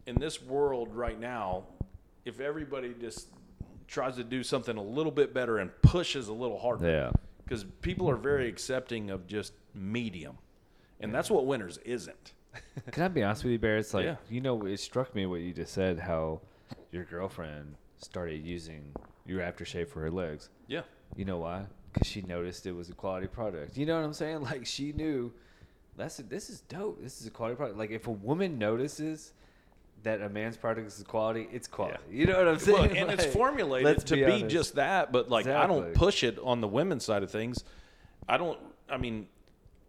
in 0.06 0.14
this 0.18 0.40
world 0.40 0.94
right 0.94 1.18
now, 1.20 1.64
if 2.24 2.40
everybody 2.40 2.94
just 2.98 3.28
tries 3.88 4.16
to 4.16 4.24
do 4.24 4.42
something 4.42 4.76
a 4.76 4.82
little 4.82 5.12
bit 5.12 5.34
better 5.34 5.58
and 5.58 5.70
pushes 5.82 6.28
a 6.28 6.32
little 6.32 6.58
harder, 6.58 6.88
Yeah. 6.88 7.10
because 7.44 7.64
people 7.82 8.08
are 8.08 8.16
very 8.16 8.48
accepting 8.48 9.10
of 9.10 9.26
just 9.26 9.52
medium, 9.74 10.38
and 11.00 11.12
that's 11.14 11.30
what 11.30 11.44
winners 11.46 11.78
isn't. 11.78 12.32
Can 12.92 13.02
I 13.02 13.08
be 13.08 13.22
honest 13.22 13.44
with 13.44 13.52
you, 13.52 13.58
Bear? 13.58 13.76
It's 13.78 13.92
like 13.92 14.04
Yeah. 14.06 14.16
you 14.30 14.40
know, 14.40 14.64
it 14.64 14.78
struck 14.78 15.14
me 15.14 15.26
what 15.26 15.40
you 15.40 15.52
just 15.52 15.72
said. 15.74 15.98
How 15.98 16.40
your 16.92 17.04
girlfriend 17.04 17.74
started 17.98 18.44
using 18.44 18.92
your 19.26 19.40
aftershave 19.40 19.88
for 19.88 20.00
her 20.00 20.10
legs. 20.10 20.48
Yeah, 20.66 20.82
You 21.16 21.24
know 21.24 21.38
why? 21.38 21.64
Because 21.92 22.06
she 22.06 22.22
noticed 22.22 22.66
it 22.66 22.72
was 22.72 22.88
a 22.88 22.94
quality 22.94 23.26
product. 23.26 23.76
You 23.76 23.86
know 23.86 23.96
what 23.96 24.04
I'm 24.04 24.12
saying? 24.12 24.40
Like 24.42 24.66
she 24.66 24.92
knew 24.92 25.32
that's 25.96 26.16
this 26.16 26.48
is 26.48 26.60
dope. 26.62 27.02
This 27.02 27.20
is 27.20 27.26
a 27.26 27.30
quality 27.30 27.56
product. 27.56 27.78
Like 27.78 27.90
if 27.90 28.06
a 28.06 28.12
woman 28.12 28.58
notices 28.58 29.32
that 30.04 30.22
a 30.22 30.28
man's 30.28 30.56
product 30.56 30.86
is 30.86 31.02
quality, 31.02 31.48
it's 31.52 31.66
quality. 31.66 31.98
You 32.10 32.26
know 32.26 32.38
what 32.38 32.48
I'm 32.48 32.58
saying? 32.58 32.96
and 32.96 33.10
it's 33.10 33.26
formulated 33.26 34.06
to 34.06 34.14
be, 34.14 34.24
honest. 34.24 34.48
just 34.48 34.74
that. 34.76 35.10
But 35.12 35.28
like, 35.28 35.46
I 35.46 35.66
don't 35.66 35.92
push 35.94 36.22
it 36.22 36.38
on 36.42 36.60
the 36.60 36.68
women's 36.68 37.04
side 37.04 37.22
of 37.22 37.30
things. 37.30 37.64
I 38.28 38.36
don't. 38.36 38.58
I 38.88 38.96
mean, 38.96 39.26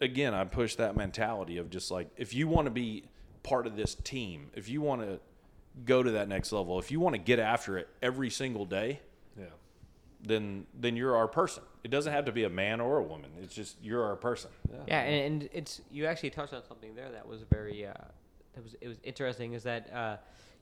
again, 0.01 0.33
I 0.33 0.43
push 0.45 0.75
that 0.75 0.97
mentality 0.97 1.57
of 1.57 1.69
just 1.69 1.91
like 1.91 2.09
if 2.17 2.33
you 2.33 2.47
want 2.47 2.65
to 2.65 2.71
be 2.71 3.03
part 3.43 3.67
of 3.67 3.75
this 3.75 3.95
team, 3.95 4.49
if 4.55 4.67
you 4.67 4.81
want 4.81 5.01
to 5.01 5.19
go 5.85 6.03
to 6.03 6.11
that 6.11 6.27
next 6.27 6.51
level, 6.51 6.79
if 6.79 6.91
you 6.91 6.99
want 6.99 7.13
to 7.15 7.19
get 7.21 7.39
after 7.39 7.77
it 7.77 7.87
every 8.01 8.29
single 8.29 8.65
day, 8.65 8.99
Yeah. 9.37 9.45
then 10.23 10.65
then 10.73 10.95
you're 10.95 11.15
our 11.15 11.27
person. 11.27 11.63
It 11.83 11.91
doesn't 11.91 12.11
have 12.11 12.25
to 12.25 12.31
be 12.31 12.43
a 12.43 12.49
man 12.49 12.81
or 12.81 12.97
a 12.97 13.03
woman. 13.03 13.31
It's 13.41 13.53
just 13.55 13.77
you're 13.81 14.03
our 14.03 14.15
person. 14.15 14.51
Yeah, 14.87 14.99
and, 15.01 15.41
and 15.41 15.49
it's 15.53 15.81
you 15.91 16.05
actually 16.05 16.31
touched 16.31 16.53
on 16.53 16.63
something 16.65 16.95
there 16.95 17.11
that 17.11 17.27
was 17.27 17.41
very 17.43 17.85
uh, 17.85 17.93
that 18.53 18.63
was 18.63 18.75
it 18.81 18.87
was 18.87 18.97
interesting 19.03 19.53
is 19.53 19.63
that 19.63 19.91
uh, 19.93 20.17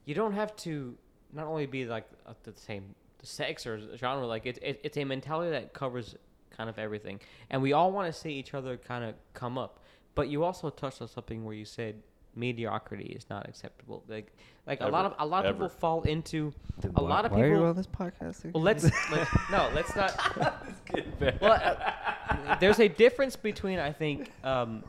you 0.06 0.14
don't 0.14 0.34
have 0.34 0.56
to 0.58 0.96
not 1.34 1.48
only 1.48 1.66
be 1.66 1.86
like 1.86 2.06
the 2.44 2.54
same 2.54 2.94
sex 3.24 3.66
or 3.66 3.82
genre 3.98 4.26
like 4.28 4.46
it's 4.46 4.60
it, 4.62 4.80
it's 4.84 4.98
a 4.98 5.04
mentality 5.04 5.52
that 5.52 5.74
covers 5.74 6.16
kind 6.56 6.70
of 6.70 6.78
everything, 6.80 7.20
and 7.50 7.62
we 7.62 7.74
all 7.74 7.92
want 7.92 8.12
to 8.14 8.18
see 8.20 8.32
each 8.34 8.54
other 8.54 8.78
kind 8.78 9.04
of 9.04 9.16
come 9.34 9.58
up. 9.58 9.80
But 10.16 10.30
you 10.30 10.44
also 10.44 10.70
touched 10.70 11.02
on 11.02 11.08
something 11.08 11.44
where 11.46 11.54
you 11.56 11.66
said 11.66 12.02
mediocrity 12.38 13.06
is 13.06 13.26
not 13.30 13.48
acceptable. 13.50 14.04
Like 14.08 14.32
like 14.66 14.82
a 14.82 14.88
lot 14.88 15.06
of 15.06 15.14
a 15.20 15.26
lot 15.26 15.46
of 15.46 15.56
people 15.56 15.70
fall 15.70 16.04
into 16.04 16.54
Then 16.82 16.92
a 16.96 17.04
why- 17.04 17.10
lot 17.10 17.26
of 17.26 17.32
why 17.32 17.42
are 17.42 17.48
you 17.48 17.54
people. 17.56 17.68
on 17.68 17.76
this 17.76 17.88
podcast? 17.88 18.40
again? 18.40 18.52
Well, 18.54 18.64
let's 18.64 18.84
let, 19.12 19.28
no, 19.52 19.70
let's 19.74 19.96
not. 19.96 20.12
well, 21.42 21.54
uh, 21.54 22.58
there's 22.60 22.80
a 22.80 22.88
difference 22.88 23.36
between 23.36 23.80
I 23.80 23.92
think 23.92 24.32
um, 24.44 24.84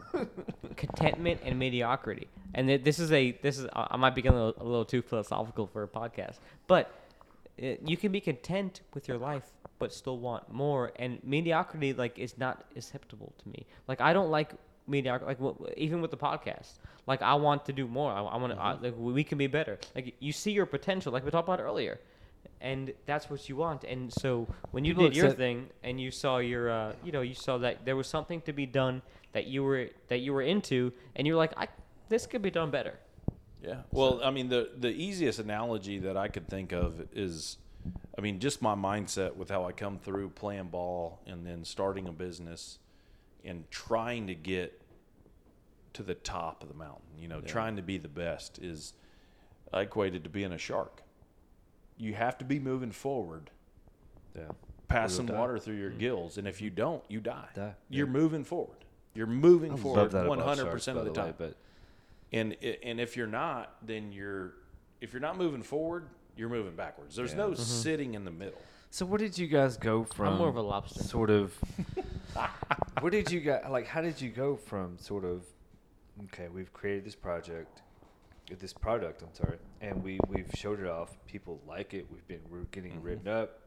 contentment 0.76 1.40
and 1.44 1.58
mediocrity, 1.58 2.28
and 2.54 2.68
th- 2.68 2.82
this 2.84 2.98
is 2.98 3.12
a 3.12 3.32
this 3.42 3.58
is 3.58 3.66
I 3.72 3.88
I 3.92 3.96
might 3.96 4.14
be 4.14 4.22
getting 4.22 4.38
a, 4.38 4.44
little- 4.46 4.62
a 4.62 4.68
little 4.68 4.84
too 4.84 5.02
philosophical 5.02 5.66
for 5.66 5.82
a 5.82 5.88
podcast, 5.88 6.36
but 6.66 6.90
uh, 7.62 7.74
you 7.84 7.96
can 7.96 8.12
be 8.12 8.20
content 8.20 8.82
with 8.94 9.08
your 9.08 9.18
life 9.18 9.44
but 9.78 9.92
still 9.92 10.18
want 10.18 10.52
more, 10.52 10.92
and 10.96 11.20
mediocrity 11.22 11.92
like 11.92 12.18
is 12.18 12.36
not 12.36 12.64
acceptable 12.76 13.32
to 13.42 13.48
me. 13.48 13.64
Like 13.86 14.00
I 14.00 14.12
don't 14.12 14.30
like 14.30 14.50
mediocre 14.88 15.26
like 15.26 15.38
even 15.76 16.00
with 16.00 16.10
the 16.10 16.16
podcast 16.16 16.78
like 17.06 17.22
i 17.22 17.34
want 17.34 17.64
to 17.64 17.72
do 17.72 17.86
more. 17.86 18.12
I, 18.12 18.20
I 18.20 18.36
want 18.36 18.52
to 18.52 18.78
like 18.82 18.94
we 18.96 19.24
can 19.24 19.38
be 19.38 19.46
better. 19.46 19.78
Like 19.94 20.14
you 20.20 20.32
see 20.32 20.52
your 20.52 20.66
potential 20.66 21.12
like 21.12 21.24
we 21.24 21.30
talked 21.30 21.48
about 21.48 21.60
earlier 21.60 21.98
and 22.60 22.92
that's 23.06 23.30
what 23.30 23.48
you 23.48 23.56
want. 23.56 23.84
And 23.84 24.12
so 24.12 24.46
when 24.70 24.84
you 24.84 24.94
did 24.94 25.16
your 25.16 25.30
thing 25.30 25.68
and 25.82 26.00
you 26.00 26.10
saw 26.10 26.38
your 26.38 26.70
uh, 26.70 26.92
you 27.04 27.12
know 27.12 27.22
you 27.22 27.34
saw 27.34 27.58
that 27.58 27.84
there 27.84 27.96
was 27.96 28.06
something 28.06 28.40
to 28.42 28.52
be 28.52 28.66
done 28.66 29.02
that 29.32 29.46
you 29.46 29.62
were 29.62 29.88
that 30.08 30.18
you 30.18 30.32
were 30.32 30.42
into 30.42 30.92
and 31.16 31.26
you're 31.26 31.36
like 31.36 31.52
i 31.56 31.68
this 32.08 32.26
could 32.26 32.42
be 32.42 32.50
done 32.50 32.70
better. 32.70 32.98
Yeah. 33.62 33.82
Well, 33.90 34.20
I 34.22 34.30
mean, 34.30 34.48
the 34.48 34.70
the 34.76 34.90
easiest 34.90 35.38
analogy 35.38 35.98
that 36.00 36.16
I 36.16 36.28
could 36.28 36.48
think 36.48 36.72
of 36.72 37.06
is, 37.12 37.58
I 38.16 38.20
mean, 38.20 38.38
just 38.38 38.62
my 38.62 38.74
mindset 38.74 39.36
with 39.36 39.50
how 39.50 39.64
I 39.64 39.72
come 39.72 39.98
through 39.98 40.30
playing 40.30 40.68
ball 40.68 41.20
and 41.26 41.46
then 41.46 41.64
starting 41.64 42.06
a 42.06 42.12
business 42.12 42.78
and 43.44 43.70
trying 43.70 44.26
to 44.26 44.34
get 44.34 44.80
to 45.94 46.02
the 46.02 46.14
top 46.14 46.62
of 46.62 46.68
the 46.68 46.74
mountain. 46.74 47.02
You 47.18 47.28
know, 47.28 47.40
trying 47.40 47.76
to 47.76 47.82
be 47.82 47.98
the 47.98 48.08
best 48.08 48.58
is 48.58 48.94
I 49.72 49.82
equated 49.82 50.24
to 50.24 50.30
being 50.30 50.52
a 50.52 50.58
shark. 50.58 51.02
You 51.96 52.14
have 52.14 52.38
to 52.38 52.44
be 52.44 52.60
moving 52.60 52.92
forward, 52.92 53.50
yeah. 54.36 54.44
passing 54.86 55.26
die. 55.26 55.38
water 55.38 55.58
through 55.58 55.76
your 55.76 55.90
mm. 55.90 55.98
gills, 55.98 56.38
and 56.38 56.46
if 56.46 56.60
you 56.60 56.70
don't, 56.70 57.02
you 57.08 57.20
die. 57.20 57.48
Die, 57.54 57.74
You're 57.90 58.06
yeah. 58.06 58.12
moving 58.12 58.44
forward. 58.44 58.84
You're 59.14 59.26
moving 59.26 59.76
forward 59.76 60.12
100 60.12 60.70
percent 60.70 60.98
of 60.98 61.04
by 61.04 61.12
the 61.12 61.20
way, 61.20 61.26
time. 61.26 61.34
but 61.38 61.56
And 62.32 62.56
and 62.84 63.00
if 63.00 63.16
you're 63.16 63.26
not, 63.26 63.74
then 63.84 64.12
you're 64.12 64.54
if 65.00 65.12
you're 65.12 65.20
not 65.20 65.36
moving 65.36 65.62
forward, 65.62 66.06
you're 66.36 66.48
moving 66.48 66.76
backwards. 66.76 67.16
There's 67.16 67.32
Yeah. 67.32 67.38
no 67.38 67.54
sitting 67.54 68.14
in 68.14 68.24
the 68.24 68.30
middle. 68.30 68.60
So 68.90 69.04
where 69.06 69.18
did 69.18 69.36
you 69.38 69.46
guys 69.46 69.76
go 69.76 70.04
from? 70.04 70.28
I'm 70.28 70.38
more 70.38 70.48
of 70.48 70.56
a 70.56 70.62
lobster. 70.62 71.02
Sort 71.02 71.30
of. 71.30 71.52
where 73.00 73.10
did 73.10 73.30
you 73.30 73.40
guys 73.40 73.64
like? 73.68 73.86
How 73.86 74.00
did 74.00 74.20
you 74.20 74.30
go 74.30 74.56
from 74.56 74.98
sort 74.98 75.24
of? 75.24 75.44
Okay, 76.24 76.48
we've 76.48 76.72
created 76.72 77.04
this 77.04 77.14
project, 77.14 77.82
this 78.58 78.72
product. 78.72 79.22
I'm 79.22 79.32
sorry, 79.34 79.58
and 79.80 80.02
we 80.02 80.18
we've 80.28 80.50
showed 80.54 80.80
it 80.80 80.86
off. 80.86 81.16
People 81.26 81.60
like 81.68 81.94
it. 81.94 82.06
We've 82.10 82.26
been 82.26 82.40
we're 82.50 82.62
getting 82.72 82.92
Mm-hmm. 82.92 83.02
written 83.02 83.28
up. 83.28 83.60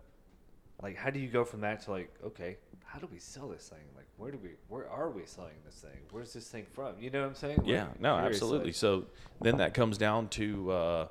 Like, 0.82 0.98
how 0.98 1.12
do 1.12 1.20
you 1.20 1.28
go 1.28 1.46
from 1.46 1.62
that 1.62 1.82
to 1.84 1.92
like, 1.92 2.12
okay, 2.26 2.58
how 2.84 2.98
do 2.98 3.08
we 3.12 3.20
sell 3.20 3.48
this 3.48 3.70
thing? 3.70 3.86
Like, 3.96 4.08
where 4.18 4.32
do 4.32 4.40
we? 4.42 4.50
Where 4.68 4.90
are 4.90 5.12
we 5.12 5.22
selling 5.28 5.54
this 5.64 5.76
thing? 5.76 6.00
Where's 6.10 6.34
this 6.34 6.48
thing 6.48 6.66
from? 6.74 6.96
You 7.00 7.12
know 7.12 7.22
what 7.22 7.28
I'm 7.28 7.36
saying? 7.36 7.62
Yeah, 7.66 7.84
Like, 7.84 8.02
no, 8.02 8.16
absolutely. 8.16 8.72
So 8.72 9.06
then 9.42 9.58
that 9.58 9.76
comes 9.76 10.00
down 10.00 10.30
to 10.30 10.72
uh, 10.72 11.08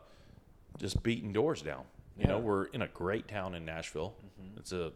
just 0.78 1.00
beating 1.04 1.32
doors 1.32 1.62
down. 1.62 1.84
You 2.18 2.26
know, 2.26 2.34
Yeah. 2.34 2.36
Mm-hmm. 2.38 2.44
we're 2.46 2.64
in 2.66 2.82
a 2.82 2.88
great 2.88 3.28
town 3.28 3.54
in 3.54 3.64
Nashville. 3.64 4.14
It's 4.56 4.72
a 4.72 4.92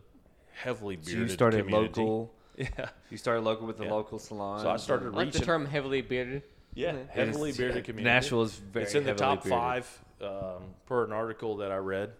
heavily 0.52 0.98
So 1.00 1.06
bearded 1.10 1.28
you 1.30 1.34
started 1.34 1.58
community. 1.64 2.00
local. 2.00 2.34
Yeah. 2.56 2.90
You 3.10 3.16
started 3.16 3.40
local 3.42 3.66
with 3.66 3.78
the 3.78 3.84
Yeah. 3.84 3.92
local 3.92 4.18
salon. 4.20 4.60
So 4.60 4.70
I 4.70 4.76
started 4.76 5.08
I 5.12 5.16
like 5.16 5.32
the 5.32 5.40
term 5.40 5.66
heavily 5.66 6.02
bearded 6.02 6.42
Yeah, 6.74 6.92
Yeah. 6.92 6.98
heavily 7.10 7.50
It's- 7.50 7.56
bearded 7.58 7.76
yeah, 7.78 7.82
community. 7.82 8.14
Nashville 8.14 8.42
is 8.42 8.54
very 8.54 8.84
It's 8.84 8.94
in 8.94 9.04
the 9.04 9.14
top 9.14 9.42
bearded. 9.42 9.50
five 9.50 10.04
um, 10.20 10.62
per 10.86 11.04
an 11.04 11.12
article 11.12 11.56
that 11.58 11.72
I 11.72 11.76
read 11.78 12.12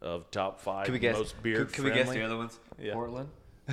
of 0.00 0.30
top 0.30 0.60
five 0.60 0.84
Can 0.84 0.92
we 0.94 1.00
guess? 1.00 1.16
most 1.16 1.42
beard 1.42 1.66
Can, 1.68 1.74
can 1.74 1.84
we 1.84 1.90
friendly. 1.90 2.04
guess 2.04 2.14
the 2.14 2.24
other 2.24 2.36
ones? 2.36 2.60
Yeah. 2.78 2.94
Portland, 2.94 3.28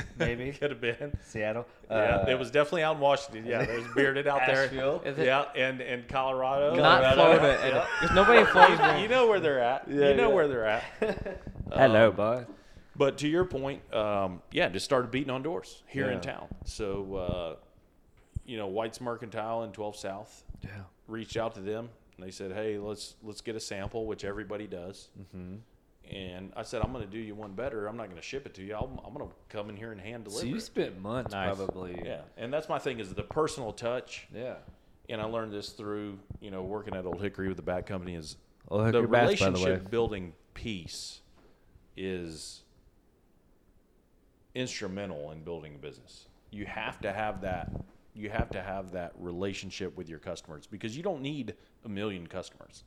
maybe. 0.18 0.52
Could 0.60 0.72
have 0.72 0.82
been. 0.82 1.18
Seattle. 1.26 1.66
Yeah, 1.90 1.96
Uh, 1.98 2.26
it 2.30 2.38
was 2.40 2.52
definitely 2.52 2.84
out 2.84 2.96
in 2.96 3.02
Washington. 3.02 3.46
Yeah, 3.46 3.66
there's 3.66 3.88
bearded 3.96 4.28
out 4.28 4.42
there. 4.46 4.66
It- 4.66 5.18
Yeah, 5.18 5.46
and 5.56 5.82
and 5.82 6.08
Colorado. 6.08 6.76
not 6.76 7.02
Colorado. 7.16 7.40
florida 7.56 7.88
there's 8.00 8.14
nobody 8.14 8.40
in 8.40 8.46
florida 8.48 9.00
you 9.02 9.08
know 9.08 9.28
where 9.28 9.40
they're 9.40 9.60
at. 9.62 9.88
Yeah, 9.90 10.10
you 10.10 10.16
know 10.16 10.30
yeah. 10.30 10.34
where 10.36 10.48
they're 10.48 10.66
at. 10.66 10.84
Hello, 11.74 12.10
Um, 12.10 12.16
bud. 12.16 12.48
But 12.96 13.18
to 13.20 13.28
your 13.28 13.46
point, 13.46 13.82
um, 13.94 14.42
yeah, 14.52 14.70
just 14.70 14.86
started 14.86 15.12
beating 15.12 15.30
on 15.30 15.44
doors 15.44 15.84
here 15.88 16.10
in 16.10 16.20
town. 16.20 16.48
So, 16.66 17.16
uh, 17.16 17.56
you 18.46 18.58
know, 18.58 18.66
White's 18.68 19.00
Mercantile 19.00 19.62
and 19.64 19.72
12 19.74 19.96
South 19.98 20.44
Yeah. 20.64 20.70
reached 21.08 21.38
out 21.38 21.54
to 21.56 21.62
them. 21.62 21.90
And 22.18 22.26
they 22.26 22.32
said, 22.32 22.52
"Hey, 22.52 22.80
let's 22.80 23.14
let's 23.22 23.42
get 23.42 23.56
a 23.56 23.60
sample," 23.60 24.08
which 24.08 24.24
everybody 24.26 24.66
does. 24.66 25.10
Mm-hmm. 25.20 25.58
And 26.12 26.54
I 26.56 26.64
said, 26.64 26.82
"I'm 26.84 26.94
going 26.94 27.04
to 27.04 27.12
do 27.12 27.18
you 27.20 27.36
one 27.36 27.52
better. 27.54 27.88
I'm 27.88 27.98
not 27.98 28.06
going 28.06 28.16
to 28.16 28.22
ship 28.26 28.46
it 28.46 28.54
to 28.56 28.64
you. 28.64 28.76
I'm, 28.76 28.98
I'm 29.06 29.14
going 29.14 29.28
to 29.28 29.34
come 29.50 29.70
in 29.70 29.76
here 29.76 29.92
and 29.92 30.00
hand 30.00 30.24
deliver." 30.24 30.42
So 30.42 30.46
you 30.48 30.60
spent 30.60 31.00
months 31.02 31.34
Nice. 31.34 31.56
probably. 31.56 32.02
yeah, 32.04 32.22
and 32.38 32.52
that's 32.54 32.70
my 32.70 32.80
thing 32.80 33.00
is 33.00 33.14
the 33.14 33.24
personal 33.24 33.74
touch. 33.74 34.28
Yeah. 34.34 34.56
And 35.10 35.22
I 35.22 35.26
learned 35.26 35.52
this 35.54 35.70
through 35.70 36.20
you 36.40 36.50
know 36.52 36.64
working 36.64 36.96
at 36.96 37.06
Old 37.06 37.22
Hickory 37.22 37.48
with 37.50 37.58
the 37.58 37.64
bat 37.64 37.86
company 37.86 38.16
is 38.16 38.38
Oh, 38.70 38.80
the 38.80 38.86
Hickory 38.86 39.08
Bats, 39.08 39.40
by 39.40 39.50
the 39.50 39.52
way. 39.54 39.64
relationship 39.66 39.92
building 39.92 40.34
piece 40.54 41.22
is 41.96 42.64
instrumental 44.56 45.32
in 45.32 45.44
building 45.44 45.76
a 45.76 45.78
business. 45.78 46.28
You 46.52 46.66
have 46.66 47.00
to 47.02 47.12
have 47.14 47.42
that. 47.42 47.72
You 48.14 48.30
have 48.30 48.50
to 48.52 48.62
have 48.62 48.92
that 48.94 49.14
relationship 49.20 49.96
with 49.96 50.10
your 50.10 50.20
customers 50.20 50.66
because 50.68 50.98
you 50.98 51.04
don't 51.04 51.22
need 51.22 51.54
a 51.86 51.90
million 51.90 52.26
customers. 52.28 52.84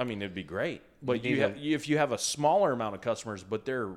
I 0.00 0.04
mean, 0.04 0.22
it'd 0.22 0.34
be 0.34 0.42
great, 0.42 0.80
but 1.02 1.22
You 1.22 1.30
you, 1.30 1.36
need 1.36 1.42
have, 1.42 1.56
if 1.58 1.88
you 1.88 1.98
have 1.98 2.10
a 2.12 2.18
smaller 2.18 2.72
amount 2.72 2.94
of 2.94 3.02
customers, 3.02 3.44
but 3.44 3.66
they're 3.66 3.90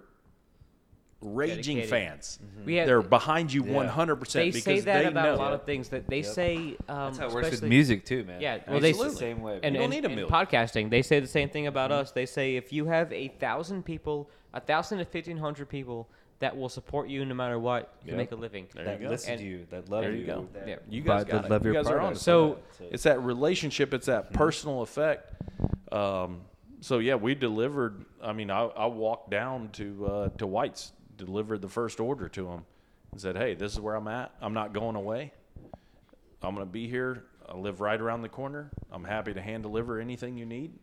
raging 1.21 1.77
Dedicated. 1.77 1.89
fans. 1.89 2.39
We 2.65 2.75
have- 2.75 2.87
They're 2.87 3.01
behind 3.01 3.53
you 3.53 3.63
Yeah. 3.63 3.71
100 3.71 4.15
They 4.15 4.19
percent 4.19 4.45
because 4.53 4.63
say 4.63 4.79
that 4.81 5.03
they 5.03 5.05
about 5.07 5.23
know. 5.23 5.35
a 5.35 5.37
lot 5.37 5.53
of 5.53 5.63
things. 5.63 5.87
That 5.89 6.09
they 6.09 6.21
say. 6.21 6.75
Um, 6.89 7.05
That's 7.05 7.17
how 7.19 7.27
it 7.27 7.33
works 7.33 7.51
with 7.51 7.63
music 7.63 8.03
too, 8.03 8.25
man. 8.25 8.41
Yeah, 8.41 8.57
well, 8.67 8.81
they 8.81 8.89
it's 8.89 8.97
the 8.99 9.05
Absolutely. 9.05 9.15
same 9.35 9.41
way. 9.41 9.59
And, 9.63 9.75
You 9.75 9.79
don't 9.79 9.83
and- 9.85 9.91
need 9.93 10.03
a 10.03 10.07
and 10.07 10.15
million. 10.17 10.33
podcasting, 10.33 10.89
they 10.89 11.01
say 11.01 11.21
the 11.21 11.27
same 11.27 11.47
thing 11.47 11.65
about 11.67 11.91
Mm-hmm. 11.91 12.01
us. 12.01 12.11
They 12.11 12.25
say 12.25 12.57
if 12.57 12.73
you 12.73 12.87
have 12.87 13.13
a 13.13 13.29
thousand 13.29 13.83
people, 13.85 14.29
a 14.53 14.59
thousand 14.59 14.97
to 14.97 15.05
fifteen 15.05 15.37
hundred 15.37 15.69
people 15.69 16.09
that 16.39 16.57
will 16.57 16.69
support 16.69 17.07
you 17.09 17.23
no 17.25 17.33
matter 17.35 17.57
what 17.57 18.01
to 18.01 18.07
Yep. 18.07 18.17
make 18.17 18.31
a 18.31 18.35
living. 18.35 18.67
There 18.73 18.83
that 18.85 18.99
you 18.99 19.05
go. 19.05 19.11
listen 19.11 19.31
And- 19.33 19.39
to 19.41 19.45
you, 19.47 19.65
that 19.69 19.89
love 19.89 20.01
There 20.03 20.11
you, 20.11 20.19
you 20.19 20.25
go. 20.25 20.47
that 20.53 20.67
Yeah. 20.67 20.75
You 20.89 21.03
buy- 21.03 21.23
guys 21.23 21.31
got 21.31 21.45
it. 21.45 21.51
love 21.51 21.65
You 21.65 21.71
your 21.73 21.83
guys 21.83 21.89
are 21.91 21.95
on 21.95 21.99
product. 21.99 22.17
it. 22.17 22.23
So- 22.23 22.59
It's 22.91 23.03
that 23.03 23.21
relationship. 23.21 23.93
It's 23.93 24.07
that 24.07 24.25
Mm-hmm. 24.25 24.35
personal 24.35 24.81
effect. 24.81 25.33
Um, 25.93 26.41
so 26.81 26.99
yeah, 26.99 27.15
we 27.15 27.35
delivered. 27.35 28.05
I 28.21 28.33
mean, 28.33 28.49
I, 28.51 28.63
I 28.65 28.85
walked 28.87 29.29
down 29.29 29.69
to 29.73 30.05
uh, 30.05 30.29
to 30.37 30.47
White's, 30.47 30.91
delivered 31.17 31.61
the 31.61 31.69
first 31.69 31.99
order 31.99 32.27
to 32.29 32.47
him, 32.49 32.65
and 33.11 33.21
said, 33.21 33.37
"Hey, 33.37 33.53
this 33.55 33.71
is 33.73 33.79
where 33.79 33.95
I'm 33.95 34.07
at. 34.07 34.31
I'm 34.41 34.53
not 34.53 34.73
going 34.73 34.95
away. 34.95 35.31
I'm 36.41 36.55
going 36.55 36.65
to 36.67 36.71
be 36.71 36.87
here. 36.89 37.23
I 37.47 37.55
live 37.55 37.79
right 37.79 37.99
around 37.99 38.21
the 38.21 38.29
corner. 38.29 38.69
I'm 38.91 39.03
happy 39.03 39.33
to 39.33 39.41
hand 39.41 39.63
deliver 39.63 39.99
anything 39.99 40.35
you 40.37 40.45
need." 40.45 40.73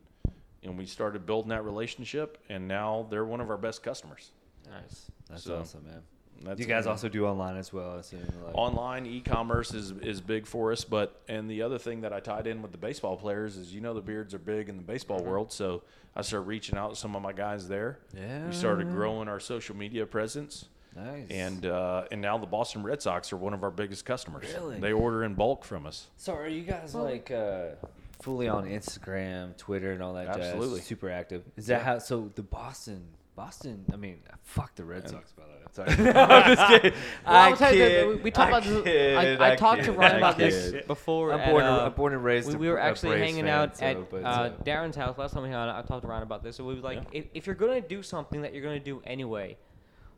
And 0.63 0.77
we 0.77 0.85
started 0.85 1.25
building 1.25 1.49
that 1.49 1.65
relationship, 1.65 2.37
and 2.49 2.67
now 2.67 3.07
they're 3.09 3.25
one 3.25 3.41
of 3.41 3.49
our 3.49 3.57
best 3.57 3.81
customers. 3.83 4.31
Nice. 4.69 5.09
That's 5.31 5.43
So, 5.43 5.59
awesome, 5.59 5.83
man. 5.85 6.01
That's 6.43 6.59
you 6.59 6.65
guys 6.65 6.87
also 6.87 7.07
do 7.07 7.27
online 7.27 7.55
as 7.57 7.71
well. 7.71 7.93
I 7.93 7.99
assume, 7.99 8.21
like, 8.43 8.55
online 8.55 9.05
e-commerce 9.05 9.73
is 9.75 9.91
is 10.01 10.21
big 10.21 10.47
for 10.47 10.71
us 10.71 10.83
but 10.83 11.21
and 11.27 11.47
the 11.49 11.61
other 11.61 11.77
thing 11.77 12.01
that 12.01 12.11
i 12.13 12.19
tied 12.19 12.47
in 12.47 12.63
with 12.63 12.71
the 12.71 12.79
baseball 12.79 13.15
players 13.15 13.57
is 13.57 13.71
you 13.71 13.79
know 13.79 13.93
the 13.93 14.01
beards 14.01 14.33
are 14.33 14.39
big 14.39 14.67
in 14.67 14.75
the 14.75 14.81
baseball 14.81 15.19
Mm-hmm. 15.19 15.29
world 15.29 15.51
so 15.51 15.83
i 16.15 16.23
started 16.23 16.47
reaching 16.47 16.79
out 16.79 16.89
to 16.91 16.95
some 16.95 17.15
of 17.15 17.21
my 17.21 17.31
guys 17.31 17.67
there 17.67 17.99
Yeah. 18.17 18.47
we 18.47 18.53
started 18.53 18.89
growing 18.89 19.27
our 19.27 19.39
social 19.39 19.75
media 19.75 20.07
presence 20.07 20.65
nice. 20.95 21.27
and 21.29 21.63
uh, 21.67 22.05
and 22.11 22.19
now 22.21 22.39
the 22.39 22.47
boston 22.47 22.81
red 22.81 23.03
sox 23.03 23.31
are 23.31 23.37
one 23.37 23.53
of 23.53 23.61
our 23.63 23.69
biggest 23.71 24.03
customers 24.05 24.45
Really? 24.51 24.79
they 24.79 24.93
order 24.93 25.23
in 25.23 25.35
bulk 25.35 25.63
from 25.63 25.85
us 25.85 26.07
so 26.17 26.33
are 26.33 26.47
you 26.47 26.63
guys 26.63 26.95
like 26.95 27.29
uh, 27.29 27.75
fully 28.23 28.47
on 28.47 28.65
Instagram, 28.67 29.55
Twitter, 29.57 29.91
and 29.91 30.01
all 30.03 30.13
that 30.13 30.27
Absolutely. 30.27 30.77
jazz? 30.79 30.87
Super 30.87 31.09
active. 31.09 31.43
Is 31.57 31.65
that 31.67 31.79
Yeah. 31.79 31.83
how? 31.83 31.97
So 31.99 32.31
the 32.35 32.43
Boston, 32.43 33.03
Boston. 33.35 33.85
I 33.93 33.95
mean, 33.95 34.19
fuck 34.43 34.75
the 34.75 34.83
Red 34.83 35.09
Sox, 35.09 35.31
by 35.31 35.43
the 35.43 35.49
way. 35.49 35.57
Sorry, 35.71 35.89
I'm 36.15 36.55
just 36.55 36.67
kidding. 36.67 36.93
Well, 37.25 37.35
I 37.35 37.47
I 37.47 37.51
was 37.51 37.61
you 37.61 38.09
we, 38.09 38.15
we 38.23 38.31
talked 38.31 38.49
about 38.49 38.63
this. 38.63 38.83
kid, 38.83 39.41
I, 39.41 39.53
I 39.53 39.55
talked 39.55 39.83
to 39.85 39.93
Ryan 39.93 40.17
about 40.17 40.37
this 40.37 40.85
before. 40.85 41.31
I'm 41.31 41.39
at, 41.39 41.49
born, 41.49 41.63
uh, 41.63 41.85
I'm 41.85 41.93
born 41.93 42.13
and 42.13 42.23
raised. 42.23 42.49
we, 42.49 42.55
we 42.55 42.69
were 42.69 42.77
a 42.77 42.83
actually 42.83 43.11
Braves 43.11 43.31
hanging 43.31 43.45
fan, 43.45 43.53
out 43.53 43.77
so, 43.77 43.85
at 43.85 44.09
but, 44.09 44.23
uh, 44.23 44.51
Darren's 44.65 44.97
house 44.97 45.17
last 45.17 45.33
time 45.33 45.43
we 45.43 45.49
hung 45.49 45.69
out. 45.69 45.69
I 45.69 45.87
talked 45.87 46.01
to 46.01 46.07
Ryan 46.07 46.23
about 46.23 46.43
this. 46.43 46.57
So 46.57 46.65
we 46.65 46.73
was 46.73 46.83
like, 46.83 47.03
if, 47.13 47.25
if 47.33 47.45
you're 47.47 47.55
gonna 47.55 47.79
do 47.79 48.03
something 48.03 48.41
that 48.41 48.53
you're 48.53 48.63
gonna 48.63 48.79
do 48.79 49.01
anyway, 49.05 49.57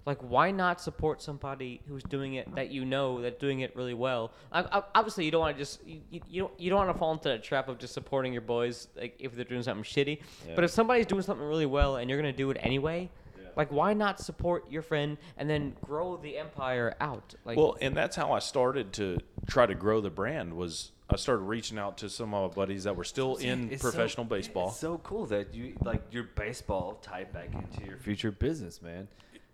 like 0.05 0.19
why 0.19 0.51
not 0.51 0.81
support 0.81 1.21
somebody 1.21 1.81
who's 1.87 2.03
doing 2.03 2.33
it 2.35 2.53
that 2.55 2.69
you 2.71 2.83
know 2.85 3.21
that 3.21 3.39
doing 3.39 3.61
it 3.61 3.75
really 3.75 3.93
well? 3.93 4.31
I, 4.51 4.61
I, 4.61 4.83
obviously, 4.95 5.25
you 5.25 5.31
don't 5.31 5.41
want 5.41 5.55
to 5.57 5.61
just 5.61 5.85
you, 5.87 6.01
you- 6.11 6.21
you 6.29 6.41
don't 6.41 6.59
you 6.59 6.69
don't 6.69 6.85
want 6.85 6.93
to 6.93 6.97
fall 6.99 7.11
into 7.13 7.29
the 7.29 7.37
trap 7.39 7.69
of 7.69 7.77
just 7.79 7.93
supporting 7.93 8.33
your 8.33 8.41
boys 8.41 8.87
like 8.97 9.15
if 9.19 9.35
they're 9.35 9.45
doing 9.45 9.63
something 9.63 9.83
shitty. 9.83 10.19
But 10.55 10.63
if 10.63 10.71
somebody's 10.71 11.05
doing 11.05 11.21
something 11.21 11.45
really 11.47 11.65
well 11.65 11.95
and 11.97 12.09
you're 12.09 12.19
gonna 12.19 12.33
do 12.33 12.49
it 12.51 12.57
anyway. 12.59 13.09
Like 13.55 13.71
why 13.71 13.93
not 13.93 14.19
support 14.19 14.71
your 14.71 14.81
friend 14.81 15.15
and 15.37 15.47
then 15.47 15.75
grow 15.79 16.17
the 16.17 16.39
empire 16.39 16.95
out? 16.99 17.35
Like 17.45 17.55
well 17.55 17.77
and 17.81 17.95
that's 17.95 18.15
how 18.15 18.31
i 18.31 18.39
started 18.39 18.91
to 18.93 19.19
try 19.45 19.67
to 19.67 19.75
grow 19.75 20.01
the 20.01 20.09
brand 20.09 20.55
was 20.55 20.91
i 21.07 21.15
started 21.17 21.43
reaching 21.43 21.77
out 21.77 21.99
to 21.99 22.09
some 22.09 22.33
of 22.33 22.49
my 22.49 22.55
buddies 22.55 22.85
that 22.85 22.95
were 22.95 23.03
still 23.03 23.35
in 23.35 23.71
It's 23.71 23.83
so- 23.83 23.91
professional 23.91 24.25
baseball 24.25 24.69
It's 24.69 24.79
so 24.79 24.97
cool 25.03 25.27
that 25.27 25.53
you 25.53 25.75
like 25.83 26.01
your 26.11 26.23
baseball 26.23 26.97
tied 27.03 27.31
back 27.31 27.49
into 27.53 27.85
your 27.87 27.97
future 27.97 28.31
business, 28.31 28.81
man. 28.81 29.07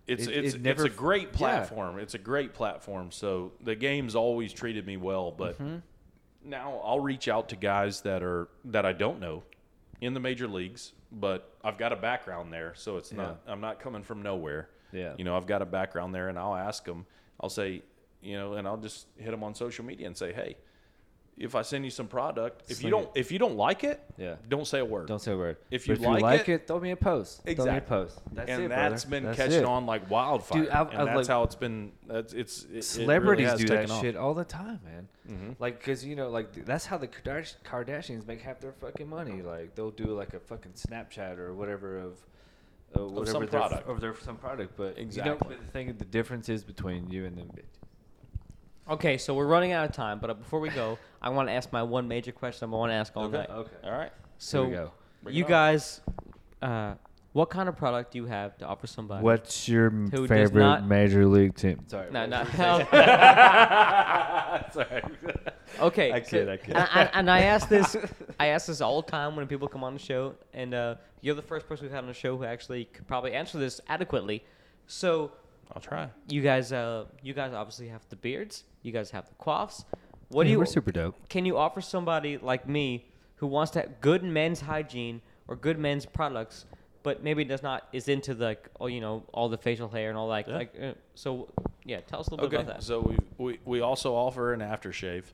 It's 0.06 0.26
It- 0.26 0.44
it's 0.44 0.54
it 0.54 0.62
never 0.62 0.86
it's 0.86 0.94
a 0.94 0.98
great 0.98 1.28
yeah. 1.32 1.36
platform. 1.38 1.98
It's 1.98 2.14
a 2.14 2.18
great 2.18 2.52
platform. 2.54 3.10
So 3.12 3.52
the 3.60 3.74
game's 3.76 4.14
always 4.14 4.52
treated 4.52 4.86
me 4.86 4.96
well, 4.96 5.30
but 5.30 5.58
Mm-hmm. 5.58 5.76
now 6.44 6.80
I'll 6.84 7.00
reach 7.00 7.28
out 7.28 7.48
to 7.50 7.56
guys 7.56 8.00
that 8.02 8.22
are 8.22 8.48
that 8.66 8.84
I 8.86 8.92
don't 8.92 9.20
know 9.20 9.42
in 10.00 10.14
the 10.14 10.20
major 10.20 10.48
leagues, 10.48 10.92
but 11.12 11.54
I've 11.62 11.76
got 11.78 11.92
a 11.92 11.96
background 11.96 12.52
there, 12.52 12.72
so 12.74 12.96
it's 12.96 13.12
not 13.12 13.40
I'm 13.46 13.60
not 13.60 13.78
coming 13.80 14.02
from 14.02 14.22
nowhere. 14.22 14.68
Yeah. 14.92 15.14
You 15.18 15.24
know, 15.24 15.36
I've 15.36 15.46
got 15.46 15.62
a 15.62 15.66
background 15.66 16.14
there 16.14 16.28
and 16.28 16.38
I'll 16.38 16.56
ask 16.56 16.84
them. 16.84 17.06
I'll 17.38 17.50
say, 17.50 17.82
you 18.20 18.36
know, 18.36 18.54
and 18.54 18.66
I'll 18.66 18.76
just 18.78 19.06
hit 19.16 19.30
them 19.30 19.44
on 19.44 19.54
social 19.54 19.84
media 19.84 20.06
and 20.06 20.16
say, 20.16 20.32
"Hey, 20.32 20.56
if 21.40 21.54
I 21.54 21.62
send 21.62 21.84
you 21.84 21.90
some 21.90 22.06
product, 22.06 22.62
if 22.70 22.70
you 22.70 22.74
Sling 22.74 22.90
don't 22.90 23.16
it. 23.16 23.20
if 23.20 23.32
you 23.32 23.38
don't 23.38 23.56
like 23.56 23.82
it, 23.82 24.00
Yeah. 24.18 24.36
don't 24.48 24.66
say 24.66 24.78
a 24.80 24.84
word." 24.84 25.08
Don't 25.08 25.18
say 25.20 25.32
a 25.32 25.36
word. 25.36 25.56
If 25.70 25.88
you 25.88 25.94
like 25.96 26.22
like 26.22 26.48
it- 26.48 26.66
throw 26.66 26.78
me 26.78 26.90
a 26.90 26.96
post. 26.96 27.42
Throw 27.42 27.46
me 27.46 27.50
a 27.50 27.52
Exactly. 27.52 27.88
post. 27.96 28.20
That's 28.32 28.50
and 28.50 28.62
it, 28.64 28.68
that's 28.68 29.04
brother. 29.04 29.10
been 29.16 29.24
That's 29.24 29.36
catching 29.38 29.58
it. 29.60 29.64
on 29.64 29.86
like 29.86 30.10
wildfire. 30.10 30.62
Dude, 30.62 30.70
I've- 30.70 30.90
and 30.92 31.00
I've, 31.00 31.06
that's 31.06 31.16
like- 31.16 31.26
how 31.28 31.42
it's 31.42 31.54
been. 31.54 31.92
That's 32.06 32.32
it's 32.32 32.64
it, 32.72 32.82
Celebrities 32.82 33.46
it 33.46 33.48
really 33.48 33.50
has 33.52 33.60
do 33.60 33.66
that 33.68 33.76
taken 33.80 33.90
off. 33.90 34.00
shit 34.02 34.16
all 34.16 34.34
the 34.34 34.44
time, 34.44 34.80
man. 34.84 35.08
Like, 35.60 35.82
cause 35.82 36.04
you 36.04 36.16
know, 36.16 36.28
like 36.28 36.52
th- 36.52 36.66
that's 36.66 36.86
how 36.86 36.98
the 36.98 37.06
Kardash- 37.08 37.54
Kardashians 37.64 38.26
make 38.26 38.40
half 38.42 38.58
their 38.60 38.72
fucking 38.72 39.08
money. 39.08 39.42
Like, 39.42 39.76
they'll 39.76 39.92
do 39.92 40.06
like 40.06 40.34
a 40.34 40.40
fucking 40.40 40.72
Snapchat 40.72 41.38
or 41.38 41.54
whatever 41.54 41.98
of. 41.98 42.18
Uh, 42.98 43.04
whatever 43.06 43.26
some 43.30 43.40
their- 43.42 43.48
product. 43.48 43.88
of 43.88 44.00
their 44.00 44.14
some 44.16 44.36
product, 44.36 44.76
but 44.76 44.98
you 44.98 45.04
know, 45.04 45.08
Exactly. 45.08 45.48
but 45.56 45.60
the 45.64 45.70
thing, 45.72 45.94
the 45.96 46.04
difference 46.04 46.48
is 46.48 46.64
between 46.64 47.08
you 47.08 47.24
and 47.24 47.36
them. 47.38 47.46
bitch. 47.54 47.79
Okay, 48.90 49.18
so 49.18 49.34
we're 49.34 49.46
running 49.46 49.70
out 49.70 49.84
of 49.88 49.92
time, 49.94 50.18
but 50.18 50.30
uh, 50.30 50.34
before 50.34 50.58
we 50.58 50.68
go, 50.68 50.98
I 51.22 51.28
want 51.30 51.48
to 51.48 51.52
ask 51.52 51.70
my 51.72 51.82
one 51.82 52.08
major 52.08 52.32
question 52.32 52.68
I 52.68 52.76
want 52.76 52.90
to 52.90 52.94
ask 52.94 53.16
all 53.16 53.26
Okay. 53.26 53.36
night. 53.38 53.50
Okay. 53.50 53.70
All 53.84 53.92
right. 53.92 54.10
So, 54.38 54.64
we 54.64 54.72
go. 54.72 54.90
Bring 55.22 55.36
you 55.36 55.44
guys, 55.44 56.00
uh, 56.60 56.94
what 57.32 57.50
kind 57.50 57.68
of 57.68 57.76
product 57.76 58.10
do 58.12 58.18
you 58.18 58.26
have 58.26 58.58
to 58.58 58.66
offer 58.66 58.88
somebody? 58.88 59.22
What's 59.22 59.68
your 59.68 59.90
Who 59.90 60.08
does 60.10 60.28
favorite 60.28 60.62
not- 60.64 60.86
major 60.88 61.24
league 61.24 61.54
team? 61.54 61.84
Sorry. 61.86 62.10
No, 62.10 62.22
what 62.22 62.30
no. 62.30 62.40
was 62.40 62.48
you 64.74 64.82
Sorry. 64.82 65.02
okay, 65.78 66.10
I 66.12 66.22
so- 66.22 66.30
kid, 66.30 66.48
I 66.48 66.56
kid. 66.56 66.74
And, 66.76 66.88
and, 66.94 67.10
and 67.12 67.30
I 67.30 67.42
ask 67.42 67.68
this, 67.68 67.94
I 68.40 68.46
ask 68.46 68.66
this 68.66 68.80
all 68.80 69.02
the 69.02 69.10
time 69.10 69.36
when 69.36 69.46
people 69.46 69.68
come 69.68 69.84
on 69.84 69.92
the 69.92 70.00
show, 70.00 70.34
and 70.52 70.74
uh, 70.74 70.96
you're 71.20 71.36
the 71.36 71.42
first 71.42 71.68
person 71.68 71.84
we've 71.84 71.92
had 71.92 72.00
on 72.02 72.08
the 72.08 72.14
show 72.14 72.36
who 72.36 72.42
actually 72.42 72.86
could 72.86 73.06
probably 73.06 73.34
answer 73.34 73.56
this 73.58 73.80
adequately. 73.88 74.42
So, 74.88 75.30
I'll 75.74 75.80
try. 75.82 76.08
you 76.28 76.42
guys, 76.42 76.72
uh, 76.72 77.04
you 77.22 77.32
guys 77.34 77.52
obviously 77.52 77.88
have 77.88 78.02
the 78.08 78.16
beards. 78.16 78.64
You 78.82 78.92
guys 78.92 79.10
have 79.10 79.26
the 79.28 79.34
quaffs. 79.34 79.84
What 80.28 80.44
do 80.44 80.50
you? 80.50 80.58
We're 80.58 80.66
super 80.66 80.92
dope. 80.92 81.16
can 81.28 81.44
you 81.44 81.56
offer 81.56 81.80
somebody 81.80 82.38
like 82.38 82.68
me 82.68 83.06
who 83.36 83.46
wants 83.46 83.72
to 83.72 83.80
have 83.80 84.00
good 84.00 84.22
men's 84.22 84.60
hygiene 84.60 85.20
or 85.48 85.56
good 85.56 85.78
men's 85.78 86.06
products, 86.06 86.66
but 87.02 87.22
maybe 87.22 87.42
does 87.44 87.62
not 87.62 87.88
is 87.92 88.08
into 88.08 88.34
the 88.34 88.44
like, 88.46 88.68
oh 88.80 88.86
you 88.86 89.00
know 89.00 89.24
all 89.32 89.48
the 89.48 89.58
facial 89.58 89.88
hair 89.88 90.08
and 90.08 90.16
all 90.18 90.28
that 90.28 90.46
Yeah. 90.48 90.54
like 90.56 90.74
uh, 90.80 90.92
so 91.14 91.48
yeah 91.84 92.00
tell 92.00 92.20
us 92.20 92.28
a 92.28 92.30
little 92.32 92.46
Okay. 92.46 92.56
bit 92.58 92.66
about 92.66 92.76
that. 92.76 92.82
So 92.84 93.00
we, 93.00 93.16
we 93.38 93.58
we 93.64 93.80
also 93.80 94.14
offer 94.14 94.52
an 94.52 94.60
aftershave, 94.60 95.24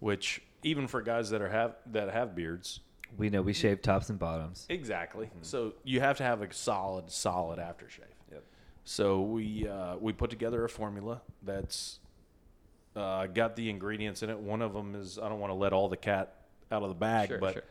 which 0.00 0.42
even 0.62 0.86
for 0.88 1.00
guys 1.02 1.30
that 1.30 1.40
are 1.42 1.48
have 1.48 1.76
that 1.92 2.10
have 2.12 2.34
beards. 2.34 2.80
We 3.18 3.28
know 3.28 3.42
we 3.42 3.52
shave 3.52 3.82
tops 3.82 4.08
and 4.08 4.18
bottoms. 4.18 4.66
Exactly. 4.68 5.30
So 5.42 5.74
you 5.84 6.00
have 6.00 6.16
to 6.18 6.22
have 6.22 6.42
a 6.42 6.52
solid 6.52 7.10
solid 7.10 7.58
aftershave. 7.58 8.09
Yep. 8.82 8.88
So 8.88 9.20
we 9.22 9.68
uh, 9.68 9.96
we 9.98 10.12
put 10.12 10.30
together 10.30 10.64
a 10.64 10.68
formula 10.68 11.20
that's 11.42 12.00
uh, 12.96 13.26
got 13.26 13.56
the 13.56 13.70
ingredients 13.70 14.22
in 14.22 14.30
it. 14.30 14.38
One 14.38 14.62
of 14.62 14.72
them 14.74 14.94
is 14.94 15.18
I 15.18 15.28
don't 15.28 15.40
want 15.40 15.50
to 15.50 15.54
let 15.54 15.72
all 15.72 15.88
the 15.88 15.96
cat 15.96 16.34
out 16.72 16.82
of 16.82 16.88
the 16.88 16.94
bag, 16.94 17.28
Sure, 17.28 17.38
but 17.38 17.52
sure. 17.54 17.62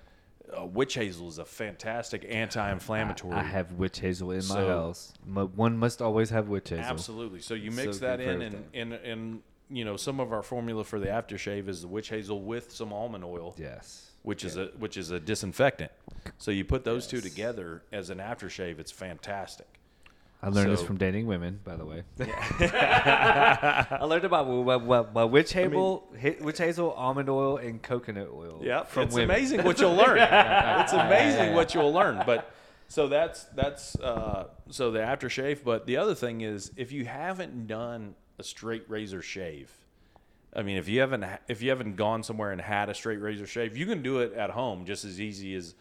uh, 0.62 0.66
witch 0.66 0.94
hazel 0.96 1.28
is 1.30 1.38
a 1.38 1.46
fantastic 1.46 2.26
anti-inflammatory. 2.30 3.34
I 3.36 3.44
have 3.44 3.74
witch 3.74 4.00
hazel 4.00 4.32
in 4.32 4.46
my 4.48 4.66
house. 4.66 5.14
Mu- 5.26 5.48
One 5.48 5.78
must 5.78 6.02
always 6.02 6.30
have 6.32 6.48
witch 6.48 6.70
hazel. 6.70 6.86
Absolutely. 6.86 7.42
So 7.42 7.54
you 7.54 7.72
mix 7.72 7.98
good 8.00 8.02
that 8.02 8.20
in, 8.22 8.42
and, 8.42 8.66
and 8.74 8.94
and 8.94 9.42
you 9.70 9.84
know 9.86 9.98
some 9.98 10.20
of 10.20 10.32
our 10.34 10.44
formula 10.44 10.84
for 10.84 11.00
the 11.00 11.08
aftershave 11.08 11.68
is 11.68 11.82
the 11.82 11.88
witch 11.88 12.10
hazel 12.10 12.42
with 12.42 12.72
some 12.72 12.94
almond 12.94 13.24
oil, 13.26 13.56
Yes. 13.58 14.12
which 14.24 14.44
is 14.46 14.58
a 14.58 14.68
which 14.78 14.96
is 14.98 15.12
a 15.12 15.20
disinfectant. 15.20 15.92
So 16.38 16.52
you 16.52 16.64
put 16.66 16.84
those 16.86 17.08
two 17.08 17.20
together 17.22 17.84
as 17.92 18.10
an 18.10 18.20
aftershave. 18.20 18.80
It's 18.80 18.92
fantastic. 18.92 19.79
I 20.42 20.48
learned 20.50 20.72
this 20.72 20.82
from 20.82 20.98
dating 20.98 21.28
women, 21.28 21.60
by 21.66 21.76
the 21.76 21.86
way. 21.86 22.04
I 22.20 24.06
learned 24.06 24.24
about 24.24 24.48
what, 24.48 24.82
what, 24.84 25.14
what 25.14 25.32
witch 25.32 25.52
hazel, 25.52 26.08
hi- 26.20 26.38
witch 26.40 26.58
hazel, 26.60 26.94
almond 26.94 27.30
oil, 27.30 27.58
and 27.58 27.82
coconut 27.82 28.30
oil. 28.34 28.62
Yeah, 28.64 28.84
from 28.84 29.04
it's 29.04 29.16
women. 29.16 29.30
amazing 29.36 29.64
what 29.64 29.82
you'll 29.82 29.96
learn. 29.96 30.18
it's 30.20 30.94
amazing 30.94 31.54
what 31.56 31.74
you'll 31.74 31.92
learn. 31.92 32.24
But 32.26 32.52
so 32.88 33.08
that's 33.08 33.44
that's 33.56 33.96
uh, 33.98 34.48
so 34.70 34.92
the 34.92 35.00
aftershave. 35.00 35.64
But 35.64 35.86
the 35.86 35.98
other 35.98 36.16
thing 36.16 36.40
is, 36.42 36.72
if 36.78 36.94
you 36.94 37.06
haven't 37.06 37.68
done 37.68 38.16
a 38.38 38.44
straight 38.44 38.90
razor 38.90 39.22
shave, 39.22 39.70
I 40.56 40.62
mean, 40.62 40.78
if 40.78 40.88
you 40.88 41.02
haven't 41.02 41.26
if 41.50 41.62
you 41.62 41.70
haven't 41.70 41.98
gone 41.98 42.24
somewhere 42.24 42.52
and 42.52 42.62
had 42.62 42.88
a 42.90 42.94
straight 42.94 43.20
razor 43.20 43.46
shave, 43.46 43.76
you 43.76 43.86
can 43.86 44.02
do 44.02 44.20
it 44.20 44.32
at 44.34 44.52
home 44.52 44.86
just 44.86 45.04
as 45.04 45.20
easy 45.20 45.54
as. 45.56 45.76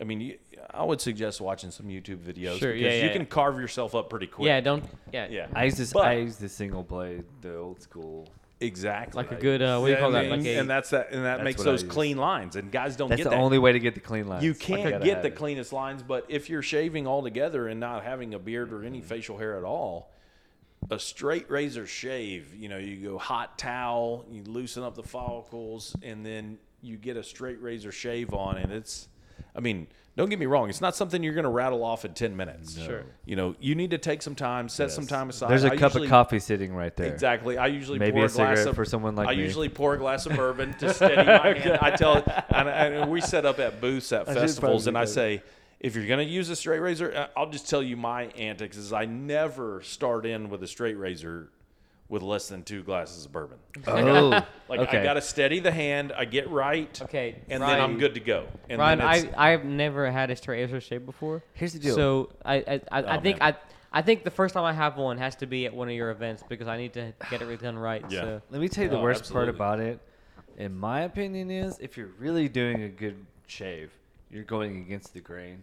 I 0.00 0.04
mean, 0.04 0.20
you, 0.20 0.38
I 0.70 0.84
would 0.84 1.00
suggest 1.00 1.40
watching 1.40 1.70
some 1.70 1.86
YouTube 1.86 2.18
videos 2.18 2.58
Sure, 2.58 2.72
because 2.72 2.94
yeah, 2.94 3.00
you 3.02 3.06
yeah, 3.08 3.12
can 3.12 3.26
carve 3.26 3.58
yourself 3.58 3.94
up 3.94 4.08
pretty 4.10 4.26
quick. 4.28 4.46
yeah, 4.46 4.60
don't 4.60 4.84
yeah 5.12 5.26
yeah, 5.30 5.46
I 5.54 5.64
use 5.64 5.76
this. 5.76 5.92
But- 5.92 6.04
I 6.06 6.12
use 6.18 6.36
the 6.36 6.48
single 6.48 6.82
blade, 6.82 7.24
the 7.40 7.56
old 7.56 7.82
school. 7.82 8.28
exactly. 8.60 9.16
like 9.22 9.32
a 9.32 9.40
good 9.40 9.62
uh, 9.62 9.78
what 9.78 9.86
do 9.86 9.92
you 9.92 9.98
call 9.98 10.10
that 10.12 10.22
mean, 10.28 10.30
like 10.38 10.46
a 10.46 10.58
and 10.58 10.68
that's 10.70 10.90
that, 10.90 11.10
and 11.12 11.24
that 11.24 11.36
That's 11.38 11.44
makes 11.44 11.58
what 11.58 11.68
I 11.68 11.70
those 11.72 11.82
use. 11.82 11.92
clean 11.92 12.16
lines, 12.16 12.54
and 12.56 12.70
guys 12.70 12.96
don't 12.96 13.08
That's 13.08 13.18
get 13.18 13.24
the 13.24 13.30
that. 13.30 13.36
only 13.40 13.58
way 13.58 13.72
to 13.72 13.78
get 13.80 13.94
the 13.94 14.00
clean 14.00 14.26
lines. 14.28 14.44
You 14.44 14.54
can't 14.54 14.90
gotta 14.90 15.04
get 15.04 15.22
the 15.22 15.28
it. 15.28 15.34
cleanest 15.36 15.72
lines, 15.72 16.02
but 16.02 16.26
if 16.28 16.48
you're 16.50 16.62
shaving 16.62 17.06
altogether 17.06 17.66
and 17.68 17.80
not 17.80 18.04
having 18.04 18.34
a 18.34 18.38
beard 18.38 18.72
or 18.72 18.78
Mm-hmm. 18.78 18.86
any 18.86 19.00
facial 19.00 19.36
hair 19.38 19.56
at 19.56 19.64
all, 19.64 20.12
a 20.90 20.98
straight 20.98 21.50
razor 21.50 21.86
shave, 21.86 22.54
you 22.54 22.68
know, 22.68 22.78
you 22.78 22.96
go 22.96 23.18
hot 23.18 23.58
towel, 23.58 24.24
you 24.30 24.42
loosen 24.44 24.82
up 24.84 24.94
the 24.94 25.02
follicles, 25.02 25.94
and 26.02 26.24
then 26.24 26.58
you 26.82 26.96
get 26.96 27.16
a 27.16 27.22
straight 27.24 27.60
razor 27.60 27.90
shave 27.90 28.32
on, 28.32 28.56
and 28.58 28.70
it's, 28.72 29.08
I 29.56 29.60
mean, 29.60 29.86
don't 30.16 30.28
get 30.30 30.38
me 30.40 30.46
wrong, 30.46 30.68
it's 30.68 30.80
not 30.80 30.96
something 30.96 31.22
you're 31.22 31.34
going 31.34 31.44
to 31.44 31.48
rattle 31.50 31.84
off 31.84 32.04
in 32.04 32.12
10 32.12 32.36
minutes. 32.36 32.76
Sure. 32.76 33.04
You 33.24 33.36
know, 33.36 33.54
you 33.60 33.74
need 33.76 33.90
to 33.92 33.98
take 33.98 34.20
some 34.20 34.34
time, 34.34 34.68
set 34.68 34.90
some 34.90 35.06
time 35.06 35.30
aside. 35.30 35.50
There's 35.50 35.62
a 35.64 35.68
I 35.72 35.76
cup 35.76 35.92
usually- 35.92 36.06
of 36.06 36.10
coffee 36.10 36.38
sitting 36.40 36.74
right 36.74 36.94
there. 36.96 37.12
Exactly. 37.12 37.56
I 37.56 37.68
usually 37.68 37.98
Maybe 38.00 38.12
pour 38.12 38.22
a 38.22 38.24
a 38.24 38.28
glass 38.28 38.34
cigarette 38.58 38.66
of, 38.68 38.74
for 38.74 38.84
someone 38.84 39.14
like 39.14 39.28
I 39.28 39.34
me. 39.36 39.42
usually 39.42 39.68
pour 39.68 39.94
a 39.94 39.98
glass 39.98 40.26
of 40.26 40.34
bourbon 40.34 40.74
to 40.78 40.92
steady 40.94 41.16
my 41.24 41.56
hand. 41.58 41.78
I 41.80 41.90
tell, 41.92 42.16
and, 42.48 42.68
and 42.68 43.10
we 43.10 43.20
set 43.20 43.46
up 43.46 43.60
at 43.60 43.80
booths 43.80 44.10
at 44.12 44.28
I 44.28 44.34
festivals, 44.34 44.88
and 44.88 44.98
I 44.98 45.04
say, 45.04 45.42
if 45.78 45.94
you're 45.94 46.06
going 46.08 46.26
to 46.26 46.32
use 46.32 46.48
a 46.50 46.56
straight 46.56 46.80
razor, 46.80 47.14
uh, 47.14 47.26
I'll 47.36 47.50
just 47.50 47.70
tell 47.70 47.82
you 47.84 47.96
my 47.96 48.24
antics 48.36 48.76
is 48.76 48.92
I 48.92 49.04
never 49.04 49.80
start 49.82 50.26
in 50.26 50.50
with 50.50 50.60
a 50.64 50.66
straight 50.66 50.96
razor 50.98 51.50
with 52.08 52.22
less 52.22 52.48
than 52.48 52.62
two 52.62 52.82
glasses 52.82 53.26
of 53.26 53.32
bourbon. 53.32 53.58
Oh, 53.86 54.30
Like 54.68 54.80
okay. 54.80 54.98
I 55.00 55.04
got 55.04 55.16
oh, 55.16 55.20
to 55.20 55.26
steady 55.26 55.60
the 55.60 55.70
hand, 55.70 56.12
I 56.16 56.24
get 56.24 56.48
right, 56.50 56.98
Okay, 57.02 57.36
and 57.50 57.62
then 57.62 57.80
I'm 57.80 57.98
good 57.98 58.14
to 58.14 58.20
go. 58.20 58.46
And 58.68 58.78
Ryan, 58.78 58.98
then 58.98 59.06
I 59.08 59.52
I've 59.52 59.64
never 59.64 60.10
had 60.10 60.30
a 60.30 60.36
straight 60.36 60.62
razor 60.62 60.80
shave 60.80 61.04
before. 61.04 61.42
Here's 61.54 61.72
the 61.74 61.78
deal. 61.78 61.94
So 61.94 62.30
I 62.44 62.54
I, 62.56 62.60
I, 62.60 62.80
oh, 63.02 63.06
I 63.06 63.16
Oh, 63.16 63.20
think 63.20 63.40
man. 63.40 63.54
I 63.54 63.98
I 63.98 64.02
think 64.02 64.24
the 64.24 64.30
first 64.30 64.54
time 64.54 64.64
I 64.64 64.72
have 64.72 64.96
one 64.96 65.16
has 65.18 65.36
to 65.36 65.46
be 65.46 65.64
at 65.66 65.74
one 65.74 65.88
of 65.88 65.94
your 65.94 66.10
events 66.10 66.42
because 66.48 66.68
I 66.68 66.76
need 66.76 66.92
to 66.94 67.12
get 67.30 67.40
everything 67.40 67.64
done 67.66 67.78
right. 67.78 68.04
Yeah. 68.10 68.20
So. 68.20 68.42
Let 68.50 68.60
me 68.60 68.68
tell 68.68 68.84
you 68.84 68.90
the 68.90 68.98
Oh, 68.98 69.02
worst 69.02 69.20
absolutely. 69.22 69.52
part 69.52 69.54
about 69.54 69.80
it. 69.80 70.00
In 70.58 70.76
my 70.76 71.02
opinion, 71.02 71.50
is 71.50 71.78
if 71.78 71.96
you're 71.96 72.10
really 72.18 72.48
doing 72.48 72.82
a 72.82 72.88
good 72.88 73.24
shave, 73.46 73.90
you're 74.30 74.44
going 74.44 74.78
against 74.78 75.14
the 75.14 75.20
grain. 75.20 75.62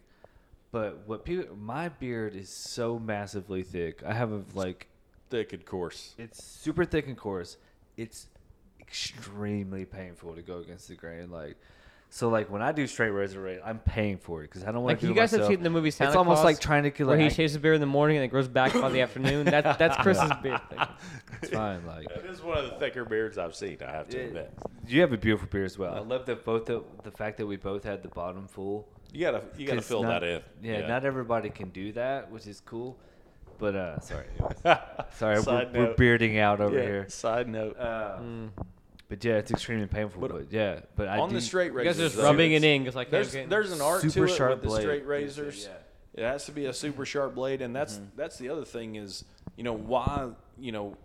But 0.72 1.04
what 1.06 1.24
people, 1.24 1.56
my 1.56 1.90
beard 1.90 2.36
is 2.36 2.50
so 2.50 2.98
massively 2.98 3.62
thick. 3.64 4.02
I 4.06 4.14
have 4.14 4.32
a 4.32 4.42
like, 4.54 4.88
thick 5.30 5.54
and 5.54 5.66
coarse. 5.66 6.14
it's 6.18 6.44
super 6.44 6.86
thick 6.86 7.08
and 7.08 7.18
coarse. 7.18 7.58
It's 7.98 8.28
extremely 8.80 9.86
painful 9.86 10.34
to 10.36 10.42
go 10.42 10.60
against 10.60 10.88
the 10.88 10.96
grain. 10.96 11.30
Like, 11.32 11.56
so 12.10 12.30
like 12.30 12.50
when 12.50 12.62
I 12.62 12.72
do 12.72 12.88
straight 12.88 13.10
razor 13.10 13.42
rate, 13.42 13.60
I'm 13.66 13.80
paying 13.80 14.18
for 14.18 14.42
it 14.44 14.50
because 14.50 14.64
I 14.64 14.68
don't 14.68 14.84
want 14.84 14.86
Like 14.94 15.00
to. 15.00 15.08
you 15.08 15.14
do 15.14 15.20
it 15.20 15.22
guys 15.22 15.32
have 15.32 15.46
seen 15.48 15.64
the 15.64 15.70
movie 15.70 15.92
Santa 15.92 16.12
It's 16.12 16.16
almost 16.16 16.38
Claus, 16.42 16.46
like 16.46 16.60
trying 16.60 16.84
to 16.84 16.92
kill. 16.92 17.08
where 17.08 17.18
he 17.18 17.26
I- 17.26 17.30
shaves 17.30 17.54
his 17.54 17.62
beard 17.62 17.76
in 17.76 17.82
the 17.82 17.88
morning 17.88 18.18
and 18.18 18.24
it 18.24 18.30
grows 18.30 18.48
back 18.48 18.74
by 18.74 18.90
the 18.90 19.02
afternoon. 19.02 19.46
That 19.48 19.78
that's 19.80 19.98
Chris's 19.98 20.32
beard 20.44 20.62
thing. 20.70 20.80
It's 21.42 21.52
fine. 21.52 21.86
Like 21.86 22.08
it 22.12 22.26
is 22.26 22.42
one 22.42 22.58
of 22.58 22.66
the 22.66 22.76
thicker 22.78 23.04
beards 23.06 23.38
I've 23.38 23.56
seen. 23.56 23.78
I 23.86 23.92
have 23.92 24.08
to 24.10 24.20
admit. 24.20 24.54
you 24.88 25.02
have 25.02 25.12
a 25.14 25.18
beautiful 25.18 25.48
beard 25.50 25.66
as 25.66 25.78
well. 25.78 25.94
I 25.96 26.00
love 26.00 26.26
that 26.28 26.46
both 26.46 26.66
the, 26.68 26.84
the 27.04 27.12
fact 27.12 27.38
that 27.38 27.48
we 27.48 27.58
both 27.58 27.84
had 27.84 28.02
the 28.04 28.10
bottom 28.10 28.48
full. 28.48 28.88
You 29.12 29.22
gotta 29.22 29.44
you 29.58 29.66
gotta 29.66 29.78
'Cause 29.80 29.88
fill 29.88 30.04
not- 30.04 30.22
that 30.22 30.24
in. 30.24 30.42
Yeah, 30.62 30.88
not 30.88 31.06
everybody 31.06 31.50
can 31.50 31.70
do 31.70 31.92
that, 31.94 32.32
which 32.32 32.48
is 32.48 32.62
cool. 32.62 32.98
But 33.58 33.76
uh, 33.76 34.00
sorry, 34.02 34.26
anyways. 34.40 34.78
sorry, 35.16 35.36
we're, 35.38 35.42
Side 35.42 35.74
we're 35.74 35.94
bearding 35.96 36.38
out 36.40 36.60
over 36.62 36.78
Yeah, 36.78 36.84
here. 36.84 37.10
Side 37.10 37.48
note. 37.48 37.78
Uh, 37.80 38.20
Mm. 38.20 38.50
But 39.08 39.24
yeah, 39.24 39.34
it's 39.34 39.52
extremely 39.52 39.86
painful. 39.86 40.20
But 40.20 40.32
But, 40.32 40.52
yeah, 40.52 40.80
but 40.96 41.08
I 41.08 41.20
on 41.20 41.30
do, 41.30 41.36
the 41.36 41.42
straight 41.42 41.72
You 41.72 41.78
razor, 41.78 41.90
guys 41.90 42.00
are 42.00 42.04
just 42.10 42.18
rubbing 42.18 42.54
it 42.54 42.64
in. 42.64 42.82
because 42.82 42.96
like 42.96 43.12
There's 43.12 43.34
there's 43.34 43.72
an 43.72 43.80
art 43.82 44.02
Super 44.02 44.26
to 44.28 44.34
it 44.34 44.36
sharp 44.36 44.62
with 44.64 44.72
the 44.74 44.80
straight 44.82 45.06
razors. 45.06 45.68
Yeah. 45.70 46.24
It 46.24 46.28
has 46.28 46.46
to 46.46 46.52
be 46.52 46.66
a 46.66 46.74
super 46.74 47.06
sharp 47.06 47.36
blade, 47.36 47.62
and 47.62 47.76
that's 47.76 47.96
Mm-hmm. 47.96 48.06
that's 48.18 48.38
the 48.40 48.50
other 48.50 48.66
thing 48.66 48.96
is 48.96 49.24
you 49.58 49.64
know 49.64 49.74
why 49.74 50.30
you 50.58 50.72
know 50.72 50.98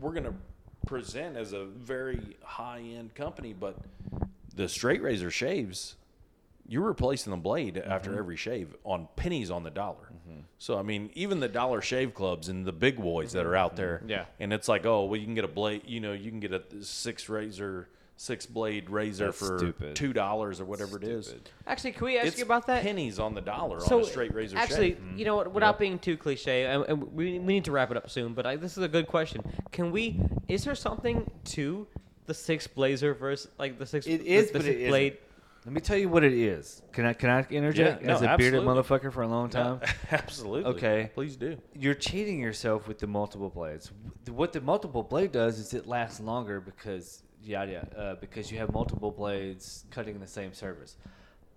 we're 0.00 0.12
gonna 0.14 0.34
present 0.86 1.36
as 1.36 1.52
a 1.52 1.64
very 1.66 2.36
high 2.42 2.80
end 2.80 3.14
company, 3.14 3.52
but 3.52 3.76
the 4.54 4.66
straight 4.68 5.02
razor 5.02 5.30
shaves. 5.30 5.96
You're 6.70 6.82
replacing 6.86 7.30
the 7.30 7.36
blade 7.38 7.76
after 7.78 8.10
Mm-hmm. 8.10 8.18
every 8.18 8.36
shave 8.36 8.74
on 8.84 9.08
pennies 9.16 9.50
on 9.50 9.64
the 9.64 9.70
dollar. 9.70 10.10
So 10.58 10.76
I 10.78 10.82
mean, 10.82 11.10
even 11.14 11.40
the 11.40 11.48
dollar 11.48 11.80
shave 11.80 12.14
clubs 12.14 12.48
and 12.48 12.66
the 12.66 12.72
big 12.72 12.96
boys 12.96 13.32
that 13.32 13.46
are 13.46 13.54
out 13.56 13.76
there, 13.76 13.98
mm-hmm. 13.98 14.10
Yeah. 14.10 14.24
And 14.40 14.52
it's 14.52 14.68
like, 14.68 14.84
oh, 14.84 15.04
well, 15.04 15.18
you 15.18 15.24
can 15.24 15.34
get 15.34 15.44
a 15.44 15.48
blade. 15.48 15.82
You 15.86 16.00
know, 16.00 16.12
you 16.12 16.30
can 16.30 16.40
get 16.40 16.52
a 16.52 16.62
six 16.82 17.28
razor, 17.28 17.88
six 18.16 18.44
blade 18.44 18.90
razor 18.90 19.26
That's 19.26 19.38
for 19.38 19.58
stupid. 19.58 19.94
two 19.94 20.12
dollars 20.12 20.60
or 20.60 20.64
whatever 20.64 20.96
it 20.96 21.04
is. 21.04 21.32
Actually, 21.64 21.92
can 21.92 22.06
we 22.06 22.18
ask 22.18 22.26
It's 22.26 22.38
you 22.38 22.44
about 22.44 22.66
that? 22.66 22.82
pennies 22.82 23.20
on 23.20 23.34
the 23.34 23.40
dollar 23.40 23.78
so 23.78 23.98
on 23.98 24.02
a 24.02 24.06
straight 24.06 24.34
razor 24.34 24.56
actually, 24.58 24.94
shave. 24.94 25.00
you 25.16 25.24
know 25.24 25.36
what? 25.36 25.52
Without 25.52 25.78
being 25.78 25.96
too 25.98 26.16
cliche, 26.16 26.66
and, 26.66 26.84
and 26.88 27.02
we, 27.12 27.38
we 27.38 27.54
need 27.54 27.64
to 27.66 27.70
wrap 27.72 27.92
it 27.92 27.96
up 27.96 28.10
soon. 28.10 28.34
But 28.34 28.44
I, 28.46 28.56
this 28.56 28.76
is 28.76 28.82
a 28.82 28.88
good 28.88 29.06
question. 29.06 29.42
Can 29.70 29.92
we? 29.92 30.20
Is 30.48 30.64
there 30.64 30.74
something 30.74 31.30
to 31.44 31.86
the 32.26 32.34
six 32.34 32.66
blazer 32.66 33.14
versus 33.14 33.48
like 33.58 33.78
the 33.78 33.86
six? 33.86 34.08
It 34.08 34.24
the- 34.24 34.24
the 34.24 34.52
but 34.52 34.62
six 34.62 34.74
it 34.74 34.80
isn't. 34.80 34.90
Let 35.68 35.74
me 35.74 35.82
tell 35.82 35.98
you 35.98 36.08
what 36.08 36.24
it 36.24 36.32
is. 36.32 36.80
Can 36.92 37.04
I 37.04 37.12
can 37.12 37.28
I 37.28 37.42
interject 37.50 38.00
Yeah, 38.00 38.08
no, 38.08 38.14
as 38.14 38.22
a 38.22 38.34
bearded 38.38 38.62
motherfucker 38.62 39.12
for 39.12 39.20
a 39.20 39.28
long 39.28 39.50
time? 39.50 39.80
Absolutely. 40.10 40.64
Okay. 40.64 41.10
Please 41.12 41.36
do. 41.36 41.58
You're 41.74 41.92
cheating 41.92 42.40
yourself 42.40 42.88
with 42.88 42.98
the 42.98 43.06
multiple 43.06 43.50
blades. 43.50 43.92
What 44.30 44.54
the 44.54 44.62
multiple 44.62 45.02
blade 45.02 45.30
does 45.30 45.58
is 45.58 45.74
it 45.74 45.86
lasts 45.86 46.20
longer 46.20 46.58
because 46.58 47.22
yada 47.42 47.72
yada 47.72 48.00
uh, 48.00 48.14
because 48.14 48.50
you 48.50 48.56
have 48.56 48.72
multiple 48.72 49.10
blades 49.10 49.84
cutting 49.90 50.18
the 50.18 50.26
same 50.26 50.54
surface, 50.54 50.96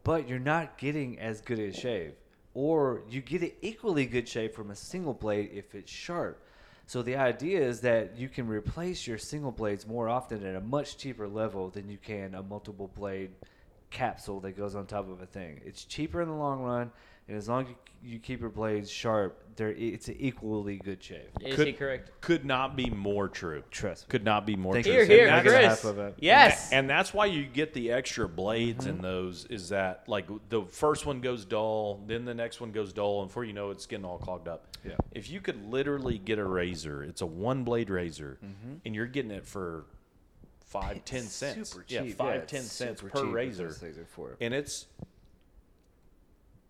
but 0.04 0.28
you're 0.28 0.40
not 0.40 0.78
getting 0.78 1.18
as 1.18 1.40
good 1.40 1.60
a 1.60 1.72
shave, 1.72 2.16
or 2.54 3.04
you 3.10 3.22
get 3.22 3.42
an 3.44 3.54
equally 3.62 4.08
good 4.08 4.28
shave 4.28 4.52
from 4.52 4.72
a 4.72 4.76
single 4.76 5.14
blade 5.14 5.52
if 5.54 5.74
it's 5.74 5.90
sharp. 5.90 6.44
So 6.86 7.02
the 7.02 7.16
idea 7.16 7.62
is 7.62 7.80
that 7.80 8.18
you 8.18 8.28
can 8.28 8.50
replace 8.50 9.08
your 9.08 9.18
single 9.18 9.54
blades 9.54 9.88
more 9.88 10.10
often 10.10 10.46
at 10.46 10.58
a 10.58 10.60
much 10.60 10.98
cheaper 10.98 11.30
level 11.30 11.70
than 11.70 11.88
you 11.88 11.98
can 11.98 12.36
a 12.36 12.44
multiple 12.44 12.92
blade 12.94 13.32
capsule 13.92 14.40
that 14.42 14.58
goes 14.58 14.74
on 14.76 14.86
top 14.88 15.10
of 15.10 15.22
a 15.22 15.26
thing. 15.26 15.62
It's 15.66 15.86
cheaper 15.86 16.22
in 16.22 16.28
the 16.30 16.34
long 16.36 16.62
run, 16.64 16.92
and 17.28 17.38
as 17.38 17.48
long 17.48 17.64
as 17.64 17.70
you, 17.70 17.76
you 18.14 18.20
keep 18.20 18.40
your 18.42 18.50
blades 18.50 18.90
sharp, 18.90 19.38
there 19.58 19.70
it's 19.70 20.08
an 20.08 20.16
equally 20.18 20.78
good 20.78 21.04
shave. 21.04 21.28
Is 21.42 21.56
Could- 21.56 21.68
he 21.68 21.74
correct? 21.74 22.10
Could 22.22 22.46
not 22.46 22.76
be 22.76 22.90
more 22.90 23.28
true. 23.30 23.64
Trust 23.70 24.08
me. 24.08 24.12
Could 24.12 24.24
not 24.24 24.46
be 24.46 24.56
more 24.56 24.74
Thank 24.74 24.86
true. 24.88 24.96
you. 24.96 25.06
Here, 25.06 25.28
And 25.28 25.44
here, 25.46 25.52
Chris. 25.54 25.66
half 25.66 25.84
of 25.84 26.00
it. 26.00 26.16
Yes. 26.20 26.72
And 26.72 26.90
that's 26.90 27.14
why 27.14 27.26
you 27.28 27.46
get 27.46 27.74
the 27.74 27.92
extra 27.92 28.28
blades 28.28 28.86
Mm-hmm. 28.86 28.96
in 28.96 29.02
those 29.02 29.46
is 29.46 29.70
that 29.70 30.06
like 30.08 30.26
the 30.50 30.64
first 30.64 31.06
one 31.06 31.20
goes 31.22 31.46
dull, 31.46 32.02
then 32.08 32.26
the 32.26 32.34
next 32.34 32.60
one 32.62 32.72
goes 32.72 32.92
dull, 32.94 33.20
and 33.22 33.30
before 33.30 33.44
you 33.44 33.54
know 33.54 33.70
it, 33.70 33.74
it's 33.74 33.86
getting 33.86 34.06
all 34.06 34.18
clogged 34.18 34.48
up. 34.48 34.66
Yeah. 34.84 34.94
If 35.12 35.30
you 35.30 35.42
could 35.42 35.70
literally 35.70 36.18
get 36.18 36.40
a 36.40 36.46
razor, 36.46 37.04
it's 37.04 37.22
a 37.22 37.26
one 37.28 37.64
blade 37.64 37.90
razor, 37.92 38.40
Mm-hmm. 38.44 38.74
and 38.86 38.96
you're 38.96 39.06
getting 39.06 39.32
it 39.32 39.46
for 39.46 39.86
five, 40.72 41.04
ten 41.06 41.20
It's 41.24 41.34
cents. 41.34 41.72
Super 41.72 41.86
Yeah, 41.88 42.04
cheap. 42.04 42.16
five, 42.18 42.42
it's 42.44 42.52
ten 42.52 42.62
cents 42.64 43.02
super 43.02 43.12
per 43.12 43.20
cheap 43.20 43.26
with 43.28 43.36
razor. 43.36 43.68
those 43.68 43.78
things 43.78 43.98
and 44.40 44.54
it's 44.54 44.86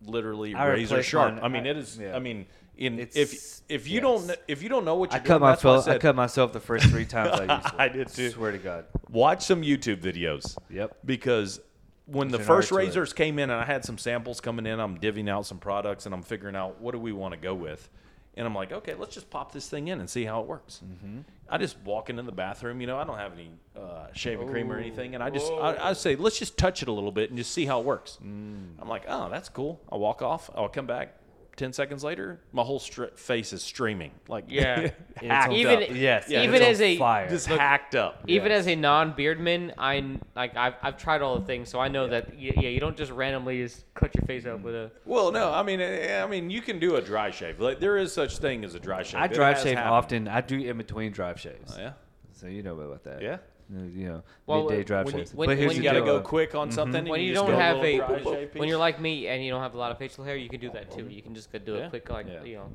literally 0.04 0.54
I 0.54 0.66
razor 0.68 1.02
sharp. 1.02 1.34
mine- 1.34 1.44
I 1.44 1.48
mean, 1.48 1.66
I- 1.66 1.70
it 1.70 1.76
is. 1.76 1.96
yeah. 1.98 2.16
I 2.16 2.18
mean, 2.18 2.46
in 2.76 2.98
It's- 2.98 3.16
if 3.16 3.60
if 3.82 3.86
you 3.88 3.94
yes. 3.94 4.02
don't 4.02 4.38
if 4.48 4.62
you 4.62 4.68
don't 4.68 4.84
know 4.84 4.96
what 4.96 5.12
you're 5.12 5.20
cut 5.20 5.38
doing, 5.38 5.42
that's 5.42 5.62
why 5.64 5.70
I 5.70 5.76
myself. 5.76 5.94
I, 5.94 5.98
cut 5.98 6.16
myself 6.16 6.52
the 6.52 6.60
first 6.60 6.86
three 6.86 7.04
times 7.16 7.38
I 7.40 7.54
used 7.56 7.66
it. 7.66 7.74
I 7.78 7.88
did 7.88 8.08
too. 8.08 8.30
Swear 8.30 8.52
to 8.52 8.58
God. 8.58 8.86
watch 9.10 9.44
some 9.44 9.62
YouTube 9.62 9.98
videos. 10.00 10.56
Yep. 10.70 10.96
Because 11.04 11.60
when 12.06 12.28
There's 12.28 12.40
the 12.40 12.44
first 12.46 12.72
art 12.72 12.80
to 12.80 12.84
it. 12.84 12.88
razors 12.88 13.12
came 13.12 13.38
in 13.38 13.50
and 13.50 13.60
I 13.60 13.64
had 13.64 13.84
some 13.84 13.98
samples 13.98 14.40
coming 14.40 14.66
in, 14.66 14.80
I'm 14.80 14.98
divvying 14.98 15.28
out 15.30 15.46
some 15.46 15.58
products 15.58 16.06
and 16.06 16.14
I'm 16.14 16.22
figuring 16.22 16.56
out 16.56 16.80
what 16.80 16.92
do 16.92 16.98
we 16.98 17.12
want 17.12 17.32
to 17.34 17.38
go 17.40 17.54
with. 17.54 17.88
And 18.34 18.46
I'm 18.46 18.54
like, 18.54 18.72
okay, 18.72 18.94
let's 18.94 19.14
just 19.14 19.28
pop 19.28 19.52
this 19.52 19.68
thing 19.68 19.88
in 19.88 20.00
and 20.00 20.08
see 20.08 20.24
how 20.24 20.40
it 20.40 20.46
works. 20.46 20.80
Mm-hmm. 20.84 21.20
I 21.50 21.58
just 21.58 21.76
walk 21.84 22.08
into 22.08 22.22
the 22.22 22.32
bathroom, 22.32 22.80
you 22.80 22.86
know, 22.86 22.96
I 22.96 23.04
don't 23.04 23.18
have 23.18 23.34
any 23.34 23.50
uh, 23.76 24.06
shaving 24.14 24.48
cream 24.48 24.72
or 24.72 24.78
anything, 24.78 25.14
and 25.14 25.22
I 25.22 25.28
just 25.28 25.52
I, 25.52 25.90
I 25.90 25.92
say, 25.92 26.16
let's 26.16 26.38
just 26.38 26.56
touch 26.56 26.80
it 26.80 26.88
a 26.88 26.92
little 26.92 27.12
bit 27.12 27.28
and 27.28 27.36
just 27.36 27.50
see 27.52 27.66
how 27.66 27.80
it 27.80 27.84
works. 27.84 28.18
Mm. 28.24 28.80
I'm 28.80 28.88
like, 28.88 29.04
oh, 29.06 29.28
that's 29.28 29.50
cool. 29.50 29.82
I'll 29.90 29.98
walk 29.98 30.22
off. 30.22 30.48
I'll 30.54 30.70
come 30.70 30.86
back. 30.86 31.14
Ten 31.54 31.72
seconds 31.74 32.02
later, 32.02 32.40
my 32.52 32.62
whole 32.62 32.80
stri- 32.80 33.14
face 33.18 33.52
is 33.52 33.62
streaming, 33.62 34.10
like 34.26 34.44
Yeah. 34.48 34.90
hacked 35.16 35.52
Even- 35.52 35.82
up. 35.82 35.88
Yes. 35.92 36.24
Yeah, 36.28 36.44
even 36.44 36.62
as 36.62 36.80
a- 36.80 36.96
fire. 36.96 37.28
just 37.28 37.46
hacked 37.46 37.94
up. 37.94 38.24
Even 38.26 38.50
Yes. 38.50 38.60
as 38.60 38.68
a 38.68 38.74
non-beardman, 38.76 39.74
I 39.76 40.16
like 40.34 40.56
I've, 40.56 40.74
I've 40.82 40.96
tried 40.96 41.20
all 41.20 41.38
the 41.38 41.44
things, 41.44 41.68
so 41.68 41.78
I 41.78 41.88
know 41.88 42.08
that 42.08 42.30
y- 42.30 42.52
yeah, 42.56 42.70
you 42.70 42.80
don't 42.80 42.96
just 42.96 43.12
randomly 43.12 43.58
just 43.62 43.84
cut 43.94 44.14
your 44.14 44.24
face 44.26 44.46
up 44.46 44.60
with 44.62 44.74
a. 44.74 44.90
Well, 45.04 45.30
no, 45.30 45.52
I 45.52 45.62
mean, 45.62 45.80
eh, 45.82 46.22
I 46.24 46.26
mean, 46.26 46.48
you 46.48 46.62
can 46.62 46.78
do 46.78 46.96
a 46.96 47.02
dry 47.02 47.30
shave. 47.30 47.60
Like 47.60 47.80
there 47.80 47.98
is 47.98 48.12
such 48.14 48.38
thing 48.38 48.64
as 48.64 48.74
a 48.74 48.80
dry 48.80 49.02
shave. 49.02 49.20
I 49.20 49.26
It 49.26 49.34
drive 49.34 49.58
shave 49.58 49.76
happened. 49.76 49.94
often. 49.94 50.28
I 50.28 50.40
do 50.40 50.58
in 50.58 50.78
between 50.78 51.12
drive 51.12 51.38
shaves. 51.38 51.74
Oh, 51.76 51.80
yeah, 51.80 51.92
So 52.32 52.46
you 52.46 52.62
know 52.62 52.80
about 52.80 53.04
that. 53.04 53.20
yeah. 53.20 53.36
Uh, 53.74 53.84
You 53.84 54.08
know, 54.08 54.22
Well, 54.46 54.64
midday 54.64 54.84
drive 54.84 55.06
when 55.06 55.18
you- 55.18 55.24
when- 55.34 55.48
but 55.48 55.56
here's 55.56 55.68
when 55.68 55.76
You 55.78 55.82
got 55.82 55.92
to 55.94 56.02
go 56.02 56.20
quick 56.20 56.54
on 56.54 56.70
something. 56.70 57.04
When 57.06 57.20
and 57.20 57.26
you 57.28 57.34
just 57.34 57.42
don't 57.46 57.54
go 57.54 57.58
have 57.58 57.76
a, 57.78 57.80
little 57.80 58.06
dry 58.06 58.18
shave 58.18 58.54
when 58.54 58.62
piece. 58.64 58.68
you're 58.70 58.78
like 58.78 59.00
me 59.00 59.28
and 59.28 59.42
you 59.44 59.50
don't 59.50 59.62
have 59.62 59.74
a 59.74 59.78
lot 59.78 59.90
of 59.92 59.98
facial 59.98 60.24
hair, 60.24 60.36
you 60.36 60.48
can 60.50 60.60
do 60.60 60.70
that 60.72 60.90
too. 60.90 61.08
You 61.08 61.22
can 61.22 61.34
just 61.34 61.50
go 61.52 61.58
do 61.58 61.76
a 61.76 61.78
Yeah. 61.78 61.88
quick 61.88 62.08
like 62.10 62.26
Yeah. 62.26 62.42
you 62.44 62.56
know, 62.56 62.68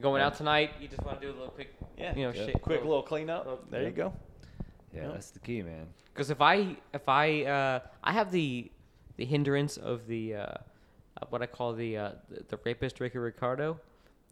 going 0.00 0.22
out 0.22 0.34
tonight. 0.36 0.70
You 0.80 0.86
just 0.88 1.02
want 1.02 1.20
to 1.20 1.26
do 1.26 1.32
a 1.32 1.36
little 1.36 1.48
quick, 1.50 1.74
yeah, 1.98 2.14
you 2.14 2.22
know, 2.26 2.32
yeah. 2.32 2.46
shit, 2.46 2.62
quick 2.62 2.82
little 2.82 3.02
cleanup. 3.02 3.70
There 3.70 3.82
you 3.82 3.90
go. 3.90 4.12
Yeah, 4.94 5.08
that's 5.08 5.30
the 5.30 5.40
key, 5.40 5.62
man. 5.62 5.88
Because 6.12 6.30
if 6.30 6.40
I 6.40 6.76
if 6.94 7.08
I 7.08 7.44
uh, 7.44 7.80
I 8.04 8.12
have 8.12 8.30
the 8.30 8.70
the 9.16 9.24
hindrance 9.24 9.76
of 9.78 10.06
the 10.06 10.34
uh, 10.36 10.40
uh, 10.40 11.26
what 11.30 11.42
I 11.42 11.46
call 11.46 11.72
the 11.72 11.96
uh, 11.96 12.10
the, 12.28 12.44
the 12.50 12.58
rapist 12.64 13.00
Ricky 13.00 13.18
Ricardo. 13.18 13.80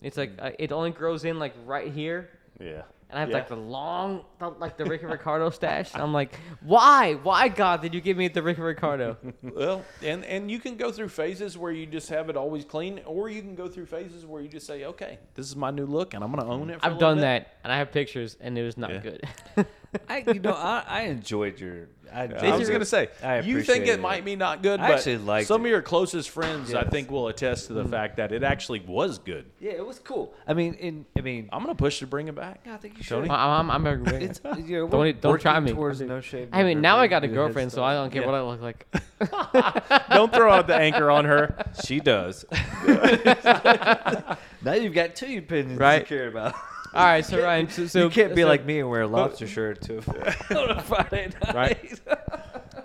It's 0.02 0.16
like 0.16 0.32
uh, 0.38 0.50
it 0.58 0.70
only 0.70 0.90
grows 0.90 1.24
in 1.24 1.38
like 1.38 1.54
right 1.64 1.90
here, 1.90 2.28
Yeah. 2.60 2.82
And 3.14 3.18
I 3.18 3.20
have 3.20 3.30
like 3.30 3.46
the 3.48 3.54
long, 3.54 4.24
the, 4.40 4.48
like 4.50 4.76
the 4.76 4.84
Ricky 4.86 5.06
Ricardo 5.06 5.48
stash. 5.50 5.92
I'm 5.94 6.12
like, 6.12 6.34
why, 6.60 7.14
why 7.14 7.46
God 7.46 7.80
did 7.80 7.94
you 7.94 8.00
give 8.00 8.16
me 8.16 8.26
the 8.26 8.42
Ricky 8.42 8.60
Ricardo? 8.60 9.16
Well, 9.42 9.84
and 10.02 10.24
and 10.24 10.50
you 10.50 10.58
can 10.58 10.76
go 10.76 10.90
through 10.90 11.10
phases 11.10 11.56
where 11.56 11.70
you 11.70 11.86
just 11.86 12.08
have 12.08 12.28
it 12.28 12.36
always 12.36 12.64
clean, 12.64 13.00
or 13.06 13.28
you 13.28 13.40
can 13.40 13.54
go 13.54 13.68
through 13.68 13.86
phases 13.86 14.26
where 14.26 14.42
you 14.42 14.48
just 14.48 14.66
say, 14.66 14.84
"Okay, 14.84 15.18
this 15.34 15.46
is 15.46 15.54
my 15.54 15.70
new 15.70 15.86
look, 15.86 16.14
and 16.14 16.24
I'm 16.24 16.32
going 16.32 16.44
to 16.44 16.50
own 16.52 16.70
it." 16.70 16.80
I've 16.82 16.98
done 16.98 17.18
bit." 17.18 17.22
that, 17.22 17.58
and 17.62 17.72
I 17.72 17.78
have 17.78 17.92
pictures, 17.92 18.36
and 18.40 18.58
it 18.58 18.64
was 18.64 18.76
not 18.76 18.90
Yeah. 18.90 18.98
good. 18.98 19.26
I, 20.08 20.24
you 20.26 20.40
know, 20.40 20.52
I, 20.52 20.84
I 20.86 21.00
enjoyed 21.02 21.60
your. 21.60 21.88
I, 22.12 22.26
I 22.26 22.56
was 22.56 22.68
going 22.68 22.80
to 22.80 22.86
say, 22.86 23.08
I 23.24 23.38
you 23.38 23.62
think 23.62 23.82
appreciated 23.82 23.88
it 23.88 24.00
might 24.00 24.24
be 24.24 24.36
not 24.36 24.62
good, 24.62 24.78
I 24.78 24.88
but 24.88 24.98
actually 24.98 25.18
liked 25.18 25.48
some 25.48 25.62
it. 25.62 25.64
of 25.64 25.70
your 25.70 25.82
closest 25.82 26.30
friends, 26.30 26.72
I 26.72 26.84
think, 26.84 27.10
will 27.10 27.26
attest 27.26 27.66
to 27.68 27.72
the 27.72 27.82
mm. 27.82 27.90
fact 27.90 28.18
that 28.18 28.30
it 28.30 28.44
actually 28.44 28.80
was 28.80 29.18
good. 29.18 29.46
Yeah, 29.58 29.72
it 29.72 29.84
was 29.84 29.98
cool. 29.98 30.32
I 30.46 30.54
mean, 30.54 30.74
in 30.74 31.06
I 31.18 31.22
mean, 31.22 31.48
I'm 31.52 31.64
going 31.64 31.74
to 31.74 31.78
push 31.78 31.98
to 32.00 32.06
bring 32.06 32.28
it 32.28 32.36
back. 32.36 32.60
yeah, 32.64 32.74
I 32.74 32.76
think 32.76 32.98
you 32.98 33.04
Tony? 33.04 33.26
should. 33.26 33.34
I'm, 33.34 33.70
I'm, 33.70 33.86
I'm 33.86 34.06
a 34.06 34.14
It's 34.14 34.40
uh, 34.44 34.54
you 34.56 34.80
know, 34.80 34.88
Don't 34.88 35.20
don't 35.20 35.40
try 35.40 35.58
me. 35.58 35.72
Towards 35.72 36.02
I 36.02 36.04
no 36.06 36.20
shave. 36.20 36.50
I 36.52 36.62
mean, 36.62 36.80
now 36.80 36.98
I 36.98 37.08
got 37.08 37.24
a 37.24 37.28
girlfriend, 37.28 37.72
so 37.72 37.82
I 37.82 37.94
don't 37.94 38.10
care 38.10 38.22
Yeah. 38.22 38.28
what 38.28 38.36
I 38.36 38.42
look 38.42 38.60
like. 38.60 38.86
Don't 40.10 40.32
throw 40.32 40.52
out 40.52 40.66
the 40.66 40.74
anchor 40.74 41.10
on 41.10 41.24
her. 41.24 41.56
She 41.84 42.00
does. 42.00 42.44
now 44.62 44.72
you've 44.74 44.92
got 44.92 45.14
two 45.14 45.38
opinions 45.38 45.78
Right. 45.78 46.00
to 46.00 46.04
care 46.04 46.28
about. 46.28 46.54
All 46.94 47.04
right, 47.04 47.24
so 47.24 47.42
Ryan, 47.42 47.68
so, 47.68 47.86
so 47.86 48.04
you 48.04 48.10
can't 48.10 48.34
be 48.34 48.42
so- 48.42 48.48
like 48.48 48.64
me 48.64 48.78
and 48.80 48.88
wear 48.88 49.02
a 49.02 49.06
lobster 49.06 49.46
shirt 49.48 49.80
to 49.82 49.98
on 50.56 50.70
a 50.70 50.82
Friday 50.82 51.30
night. 51.44 51.54
Right. 51.54 52.00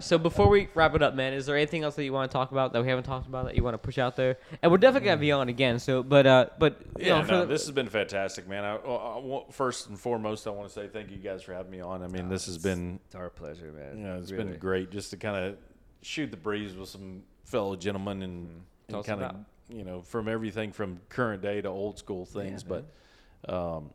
So 0.01 0.17
before 0.17 0.47
we 0.47 0.69
wrap 0.75 0.95
it 0.95 1.01
up, 1.03 1.13
man, 1.13 1.33
is 1.33 1.45
there 1.45 1.57
anything 1.57 1.83
else 1.83 1.95
that 1.95 2.05
you 2.05 2.13
want 2.13 2.31
to 2.31 2.33
talk 2.33 2.51
about 2.51 2.71
that 2.71 2.81
we 2.81 2.87
haven't 2.87 3.03
talked 3.03 3.27
about 3.27 3.45
that 3.45 3.55
you 3.55 3.63
want 3.63 3.73
to 3.73 3.77
push 3.77 3.97
out 3.97 4.15
there? 4.15 4.37
And 4.61 4.71
we're 4.71 4.77
definitely 4.77 5.07
gonna 5.09 5.19
be 5.19 5.31
on 5.33 5.49
again. 5.49 5.77
So, 5.77 6.01
but 6.03 6.25
uh, 6.25 6.45
but 6.57 6.79
you 6.97 7.07
Yeah, 7.07 7.21
know, 7.21 7.27
no, 7.27 7.39
the- 7.41 7.47
this 7.47 7.63
has 7.63 7.71
been 7.71 7.89
fantastic, 7.89 8.47
man. 8.47 8.63
I, 8.63 8.75
I- 8.77 9.19
I 9.19 9.43
first 9.51 9.89
and 9.89 9.99
foremost, 9.99 10.47
I 10.47 10.51
want 10.51 10.69
to 10.69 10.73
say 10.73 10.87
thank 10.87 11.11
you 11.11 11.17
guys 11.17 11.43
for 11.43 11.53
having 11.53 11.71
me 11.71 11.81
on. 11.81 12.01
I 12.01 12.07
mean, 12.07 12.29
this 12.29 12.45
has 12.45 12.57
been 12.57 12.99
It's 13.07 13.15
our 13.15 13.29
pleasure, 13.29 13.71
man. 13.73 13.97
you 13.97 14.03
know, 14.05 14.17
it's 14.17 14.31
Really. 14.31 14.45
been 14.45 14.57
great 14.57 14.89
just 14.89 15.09
to 15.11 15.17
kind 15.17 15.35
of 15.35 15.57
shoot 16.01 16.31
the 16.31 16.37
breeze 16.37 16.75
with 16.75 16.87
some 16.89 17.21
fellow 17.43 17.75
gentlemen 17.75 18.23
and, 18.23 18.61
Tell 18.87 18.99
and 18.99 19.05
kind 19.07 19.21
of 19.21 19.35
you 19.67 19.83
know 19.83 20.01
from 20.01 20.27
everything 20.29 20.71
from 20.71 20.99
current 21.09 21.41
day 21.43 21.61
to 21.61 21.67
old 21.67 21.99
school 21.99 22.25
things. 22.25 22.63
but 22.63 22.85
um, 23.49 23.89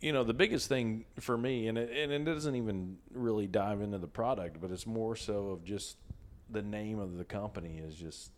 you 0.00 0.12
know, 0.12 0.24
the 0.24 0.34
biggest 0.34 0.68
thing 0.68 1.04
for 1.18 1.36
me, 1.36 1.66
and 1.66 1.76
it, 1.76 1.90
and 1.90 2.12
it 2.12 2.24
doesn't 2.24 2.54
even 2.54 2.98
really 3.12 3.46
dive 3.46 3.80
into 3.80 3.98
the 3.98 4.06
product, 4.06 4.60
but 4.60 4.70
it's 4.70 4.86
more 4.86 5.16
so 5.16 5.48
of 5.48 5.64
just 5.64 5.96
the 6.50 6.62
name 6.62 6.98
of 6.98 7.18
the 7.18 7.24
company 7.24 7.78
is 7.84 7.94
just 7.94 8.30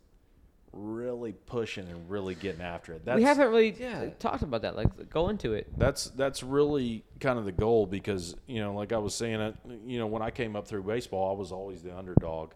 really 0.73 1.33
pushing 1.33 1.87
and 1.87 2.09
really 2.09 2.33
getting 2.33 2.61
after 2.61 2.93
it. 2.93 3.05
That's, 3.05 3.17
we 3.17 3.23
haven't 3.23 3.49
really 3.49 3.75
yeah. 3.77 4.09
talked 4.19 4.41
about 4.41 4.61
that. 4.61 4.75
Like, 4.75 5.09
go 5.09 5.29
into 5.29 5.53
it. 5.53 5.67
that's 5.77 6.05
that's 6.11 6.43
really 6.43 7.03
kind 7.19 7.37
of 7.37 7.45
the 7.45 7.51
goal 7.51 7.85
because 7.85 8.35
you 8.47 8.61
know 8.61 8.73
like 8.73 8.93
i 8.93 8.97
was 8.97 9.13
saying 9.13 9.39
it 9.39 9.55
you 9.85 9.99
know 9.99 10.07
when 10.07 10.21
i 10.21 10.31
came 10.31 10.55
up 10.55 10.67
through 10.67 10.83
baseball 10.83 11.35
i 11.35 11.39
was 11.39 11.51
always 11.51 11.83
the 11.83 11.95
underdog 11.95 12.51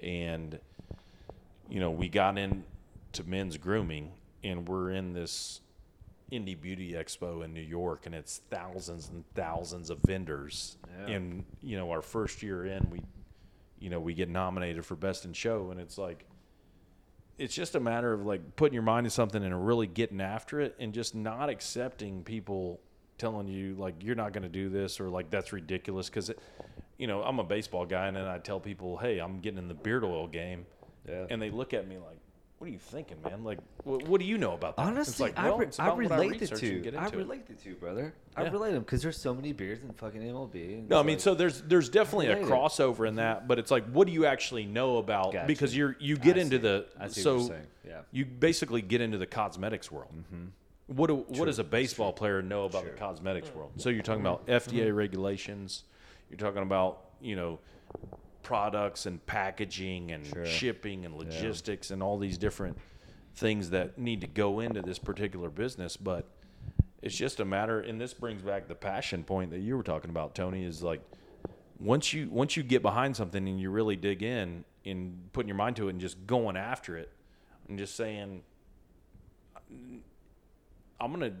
and 0.00 0.58
you 1.68 1.78
know 1.78 1.90
we 1.90 2.08
got 2.08 2.36
into 2.36 3.22
men's 3.26 3.56
grooming 3.56 4.10
and 4.42 4.68
we're 4.68 4.90
in 4.90 5.12
this 5.12 5.60
indie 6.32 6.58
beauty 6.58 6.92
expo 6.92 7.44
in 7.44 7.52
new 7.52 7.60
york 7.60 8.06
and 8.06 8.14
it's 8.14 8.40
thousands 8.50 9.10
and 9.10 9.22
thousands 9.34 9.90
of 9.90 9.98
vendors 10.06 10.76
Yeah. 11.06 11.14
and 11.14 11.44
you 11.60 11.76
know 11.76 11.90
our 11.90 12.00
first 12.02 12.42
year 12.42 12.64
in 12.64 12.88
we 12.90 13.00
you 13.78 13.90
know 13.90 14.00
we 14.00 14.14
get 14.14 14.28
nominated 14.30 14.84
for 14.86 14.96
best 14.96 15.24
in 15.26 15.32
show 15.34 15.70
and 15.70 15.78
it's 15.78 15.98
like 15.98 16.24
it's 17.38 17.54
just 17.54 17.74
a 17.74 17.80
matter 17.80 18.12
of 18.12 18.24
like 18.24 18.56
putting 18.56 18.74
your 18.74 18.82
mind 18.82 19.04
to 19.04 19.10
something 19.10 19.42
and 19.42 19.66
really 19.66 19.86
getting 19.86 20.20
after 20.20 20.60
it 20.60 20.74
and 20.78 20.92
just 20.94 21.14
not 21.14 21.48
accepting 21.50 22.22
people 22.22 22.80
telling 23.18 23.46
you 23.48 23.74
like 23.74 23.94
you're 24.00 24.14
not 24.16 24.32
going 24.32 24.42
to 24.42 24.48
do 24.48 24.68
this 24.68 25.00
or 25.00 25.08
like 25.08 25.28
that's 25.30 25.52
ridiculous 25.52 26.08
because 26.08 26.30
you 26.98 27.06
know 27.06 27.22
i'm 27.22 27.38
a 27.40 27.44
baseball 27.44 27.84
guy 27.84 28.06
and 28.06 28.16
then 28.16 28.24
i 28.26 28.38
tell 28.38 28.58
people 28.58 28.96
hey 28.96 29.18
i'm 29.18 29.38
getting 29.40 29.58
in 29.58 29.68
the 29.68 29.74
beard 29.74 30.02
oil 30.04 30.26
game 30.26 30.64
Yeah. 31.08 31.26
and 31.30 31.40
they 31.42 31.50
look 31.50 31.74
at 31.74 31.86
me 31.86 31.98
like 31.98 32.18
what 32.62 32.68
are 32.68 32.72
you 32.72 32.78
thinking 32.78 33.16
man 33.24 33.42
like 33.42 33.58
what, 33.82 34.06
what 34.06 34.20
do 34.20 34.24
you 34.24 34.38
know 34.38 34.52
about 34.52 34.76
that 34.76 34.82
Honestly, 34.82 35.30
like 35.32 35.36
I, 35.36 35.52
re- 35.52 35.66
I 35.80 35.92
relate 35.94 36.38
the 36.38 36.46
two. 36.46 36.92
I 36.96 37.08
relate 37.08 37.44
the 37.48 37.54
two, 37.54 37.74
brother. 37.74 38.14
I 38.36 38.44
Yeah. 38.44 38.50
relate 38.52 38.70
them 38.70 38.82
because 38.84 39.02
there's 39.02 39.16
so 39.16 39.34
many 39.34 39.52
beers 39.52 39.82
in 39.82 39.92
fucking 39.94 40.22
MLB. 40.22 40.88
No, 40.88 41.00
I 41.00 41.02
mean, 41.02 41.16
like- 41.16 41.20
so 41.22 41.34
there's 41.34 41.60
there's 41.62 41.88
definitely 41.88 42.28
a 42.28 42.36
relate 42.36 42.46
it. 42.46 42.52
crossover 42.52 43.08
in 43.08 43.16
that, 43.16 43.48
but 43.48 43.58
it's 43.58 43.72
like, 43.72 43.84
what 43.86 44.06
do 44.06 44.12
you 44.12 44.26
actually 44.26 44.64
know 44.64 44.98
about? 44.98 45.32
Gotcha. 45.32 45.48
Because 45.48 45.76
you're 45.76 45.96
you 45.98 46.16
get 46.16 46.36
I 46.36 46.42
into 46.42 46.58
see. 46.58 46.62
the 46.62 46.86
I 47.00 47.08
see 47.08 47.20
what 47.20 47.24
so 47.24 47.36
you're 47.38 47.48
saying. 47.48 47.66
Yeah. 47.84 48.00
you 48.12 48.24
basically 48.26 48.80
get 48.80 49.00
into 49.00 49.18
the 49.18 49.26
cosmetics 49.26 49.90
world. 49.90 50.12
Mm-hmm. 50.32 50.94
What 50.94 51.08
do, 51.08 51.16
what 51.36 51.46
does 51.46 51.58
a 51.58 51.64
baseball 51.64 52.12
player 52.12 52.42
know 52.42 52.66
about 52.66 52.84
the 52.84 52.90
cosmetics 52.90 53.52
world? 53.52 53.72
So 53.78 53.88
you're 53.88 54.04
talking 54.04 54.20
about 54.20 54.46
FDA 54.46 54.94
regulations. 54.94 55.82
You're 56.30 56.38
talking 56.38 56.62
about 56.62 57.06
you 57.20 57.34
know 57.34 57.58
products 58.42 59.06
and 59.06 59.24
packaging 59.26 60.12
and 60.12 60.26
Sure. 60.26 60.46
shipping 60.46 61.04
and 61.04 61.16
logistics 61.16 61.90
and 61.90 62.02
all 62.02 62.18
these 62.18 62.38
different 62.38 62.76
things 63.34 63.70
that 63.70 63.98
need 63.98 64.20
to 64.20 64.26
go 64.26 64.60
into 64.60 64.82
this 64.82 64.98
particular 64.98 65.48
business, 65.48 65.96
but 65.96 66.26
it's 67.02 67.16
just 67.16 67.40
a 67.40 67.44
matter 67.44 67.80
and 67.80 68.00
this 68.00 68.14
brings 68.14 68.42
back 68.42 68.68
the 68.68 68.74
passion 68.74 69.24
point 69.24 69.50
that 69.50 69.58
you 69.58 69.76
were 69.76 69.82
talking 69.82 70.08
about 70.08 70.34
tony 70.34 70.64
is 70.64 70.82
like 70.82 71.02
once 71.78 72.12
you 72.12 72.28
once 72.30 72.56
you 72.56 72.62
get 72.62 72.80
behind 72.80 73.14
something 73.14 73.46
and 73.48 73.60
you 73.60 73.70
really 73.70 73.96
dig 73.96 74.22
in 74.22 74.64
and 74.86 75.28
putting 75.32 75.48
your 75.48 75.56
mind 75.56 75.76
to 75.76 75.88
it 75.88 75.90
and 75.90 76.00
just 76.00 76.24
going 76.26 76.56
after 76.56 76.96
it 76.96 77.10
and 77.68 77.76
just 77.76 77.96
saying 77.96 78.42
i'm 81.00 81.12
going 81.12 81.30
to 81.30 81.36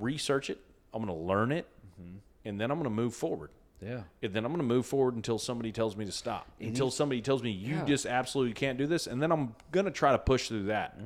research 0.00 0.50
it 0.50 0.60
i'm 0.92 1.04
going 1.04 1.16
to 1.16 1.24
learn 1.24 1.52
it 1.52 1.68
mm-hmm. 2.00 2.16
and 2.44 2.60
then 2.60 2.70
i'm 2.70 2.78
going 2.78 2.90
to 2.90 2.94
move 2.94 3.14
forward 3.14 3.50
yeah. 3.82 4.02
and 4.22 4.32
then 4.32 4.44
i'm 4.44 4.52
going 4.52 4.58
to 4.62 4.74
move 4.74 4.86
forward 4.86 5.16
until 5.16 5.38
somebody 5.38 5.72
tells 5.72 5.96
me 5.96 6.04
to 6.04 6.12
stop 6.12 6.46
until 6.60 6.86
each- 6.88 6.92
somebody 6.94 7.20
tells 7.20 7.42
me 7.42 7.50
you 7.50 7.76
Yeah. 7.76 7.84
just 7.84 8.06
absolutely 8.06 8.54
can't 8.54 8.78
do 8.78 8.86
this 8.86 9.06
and 9.06 9.20
then 9.22 9.32
i'm 9.32 9.54
going 9.72 9.86
to 9.86 9.90
try 9.90 10.12
to 10.12 10.18
push 10.18 10.48
through 10.48 10.64
that 10.64 10.98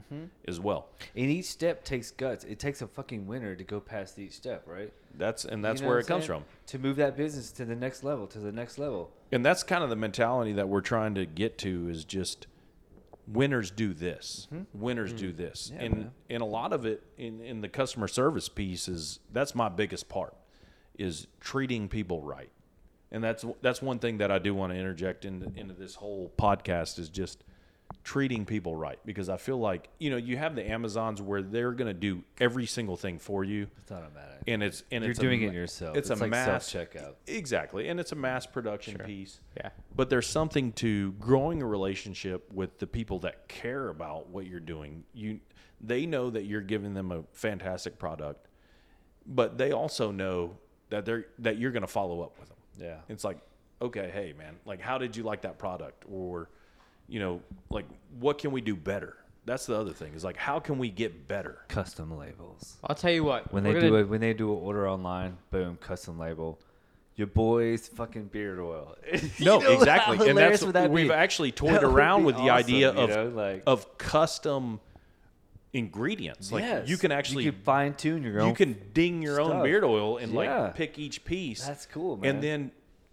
as 0.46 0.60
well 0.60 0.88
And 1.14 1.30
each 1.30 1.46
step 1.46 1.84
takes 1.84 2.10
guts. 2.10 2.44
It 2.44 2.58
takes 2.58 2.82
a 2.82 2.86
fucking 2.86 3.26
winner 3.26 3.56
to 3.56 3.64
go 3.64 3.80
past 3.80 4.18
each 4.18 4.32
step, 4.32 4.64
right? 4.66 4.92
that's 5.16 5.44
and 5.46 5.64
that's 5.64 5.80
You 5.80 5.86
know 5.86 5.90
where 5.90 5.98
it 6.00 6.06
comes 6.06 6.26
saying? 6.26 6.40
from 6.42 6.44
To 6.66 6.78
move 6.78 6.96
that 6.96 7.16
business 7.16 7.50
to 7.52 7.64
the 7.64 7.74
next 7.76 8.04
level, 8.04 8.26
to 8.28 8.38
the 8.38 8.52
next 8.52 8.76
level. 8.78 9.10
And 9.32 9.44
that's 9.44 9.62
kind 9.62 9.82
of 9.82 9.88
the 9.90 9.96
mentality 9.96 10.52
that 10.52 10.68
we're 10.68 10.82
trying 10.82 11.14
to 11.14 11.24
get 11.24 11.56
to 11.58 11.88
is 11.88 12.04
just 12.04 12.46
winners 13.26 13.70
do 13.70 13.92
this. 13.94 14.46
Winners 14.74 15.12
do 15.12 15.32
this. 15.32 15.68
Mm-hmm. 15.70 15.76
Yeah, 15.80 15.86
and 15.86 15.94
man. 15.96 16.10
and 16.30 16.42
a 16.42 16.46
lot 16.46 16.72
of 16.72 16.84
it 16.86 17.02
in, 17.16 17.40
in 17.40 17.60
the 17.60 17.68
customer 17.68 18.08
service 18.08 18.48
piece 18.48 18.88
is 18.88 19.18
that's 19.32 19.54
my 19.54 19.68
biggest 19.68 20.08
part 20.08 20.34
is 20.98 21.26
treating 21.40 21.88
people 21.88 22.20
right. 22.22 22.50
And 23.12 23.22
that's 23.22 23.44
that's 23.62 23.80
one 23.80 23.98
thing 23.98 24.18
that 24.18 24.30
I 24.30 24.38
do 24.38 24.54
want 24.54 24.72
to 24.72 24.78
interject 24.78 25.24
into, 25.24 25.50
into 25.58 25.74
this 25.74 25.94
whole 25.94 26.32
podcast 26.38 26.98
is 26.98 27.08
just 27.08 27.44
treating 28.02 28.44
people 28.44 28.74
right 28.74 28.98
because 29.04 29.28
I 29.28 29.36
feel 29.36 29.58
like 29.58 29.88
you 30.00 30.10
know 30.10 30.16
you 30.16 30.36
have 30.36 30.56
the 30.56 30.68
Amazons 30.68 31.22
where 31.22 31.40
they're 31.40 31.70
going 31.70 31.86
to 31.86 31.94
do 31.94 32.24
every 32.40 32.66
single 32.66 32.96
thing 32.96 33.18
for 33.20 33.44
you 33.44 33.68
It's 33.82 33.92
automatic. 33.92 34.42
and 34.48 34.60
it's 34.62 34.82
and 34.90 35.04
You're 35.04 35.12
it's 35.12 35.20
doing 35.20 35.44
a, 35.44 35.48
it 35.48 35.54
yourself. 35.54 35.96
It's, 35.96 36.10
It's 36.10 36.20
a 36.20 36.24
like 36.24 36.30
mass 36.32 36.66
self-checkout. 36.66 37.14
Exactly, 37.28 37.88
and 37.88 38.00
it's 38.00 38.10
a 38.10 38.16
mass 38.16 38.44
production 38.44 38.98
piece. 38.98 39.40
Yeah. 39.56 39.70
But 39.94 40.10
there's 40.10 40.26
something 40.26 40.72
to 40.74 41.12
growing 41.12 41.62
a 41.62 41.66
relationship 41.66 42.52
with 42.52 42.78
the 42.80 42.88
people 42.88 43.20
that 43.20 43.46
care 43.46 43.88
about 43.88 44.30
what 44.30 44.46
you're 44.46 44.58
doing. 44.60 45.04
You, 45.14 45.38
they 45.80 46.06
know 46.06 46.28
that 46.30 46.44
you're 46.44 46.62
giving 46.62 46.92
them 46.94 47.12
a 47.12 47.22
fantastic 47.32 47.98
product, 48.00 48.48
but 49.26 49.58
they 49.58 49.70
also 49.70 50.10
know 50.10 50.56
that 50.90 51.04
they're 51.04 51.26
that 51.38 51.58
you're 51.58 51.72
going 51.72 51.82
to 51.82 51.86
follow 51.88 52.20
up 52.22 52.36
with 52.40 52.48
them. 52.48 52.55
Yeah. 52.78 52.96
It's 53.08 53.24
like, 53.24 53.38
okay, 53.82 54.10
hey 54.12 54.34
man, 54.38 54.56
like 54.64 54.80
how 54.80 54.98
did 54.98 55.16
you 55.16 55.22
like 55.22 55.42
that 55.42 55.58
product, 55.58 56.04
or, 56.10 56.48
you 57.08 57.20
know, 57.20 57.40
like 57.70 57.86
what 58.18 58.38
can 58.38 58.52
we 58.52 58.60
do 58.60 58.74
better? 58.76 59.16
That's 59.44 59.66
the 59.66 59.76
other 59.76 59.92
thing. 59.92 60.14
Is 60.14 60.24
like 60.24 60.36
how 60.36 60.58
can 60.58 60.78
we 60.78 60.90
get 60.90 61.28
better? 61.28 61.58
Custom 61.68 62.16
labels. 62.18 62.76
I'll 62.84 62.96
tell 62.96 63.12
you 63.12 63.22
what. 63.24 63.52
When 63.52 63.62
they 63.64 63.72
gonna- 63.74 63.88
do 63.88 63.96
it, 63.96 64.08
when 64.08 64.20
they 64.20 64.32
do 64.34 64.52
an 64.52 64.58
order 64.58 64.88
online, 64.88 65.36
boom, 65.50 65.76
custom 65.80 66.18
label. 66.18 66.58
Your 67.14 67.28
boy's 67.28 67.88
fucking 67.88 68.24
beard 68.26 68.58
oil. 68.60 68.94
No, 69.40 69.58
know, 69.60 69.72
exactly, 69.72 70.28
and 70.28 70.36
that's 70.36 70.62
would 70.62 70.74
that 70.74 70.90
we've 70.90 71.08
be? 71.08 71.14
actually 71.14 71.50
toyed 71.62 71.72
That 71.72 71.84
around 71.84 72.20
be 72.20 72.26
with 72.26 72.36
the 72.36 72.50
idea 72.50 72.90
awesome, 72.90 72.98
you 72.98 73.04
of 73.04 73.34
know, 73.34 73.42
like- 73.42 73.62
of 73.66 73.96
custom 73.96 74.80
ingredients. 75.72 76.50
Like 76.52 76.62
Yes. 76.64 76.88
you 76.88 76.96
can 76.96 77.12
actually 77.12 77.44
you 77.44 77.52
can 77.52 77.60
fine 77.62 77.94
tune 77.94 78.22
your 78.22 78.40
own. 78.40 78.48
you 78.48 78.54
can 78.54 78.76
ding 78.92 79.22
your 79.22 79.40
own 79.40 79.62
beard 79.62 79.84
oil 79.84 80.18
and 80.18 80.32
Yeah. 80.32 80.60
like 80.62 80.74
pick 80.74 80.98
each 80.98 81.24
piece. 81.24 81.66
That's 81.66 81.86
cool, 81.86 82.16
man. 82.16 82.36
And 82.36 82.42
then, 82.44 82.70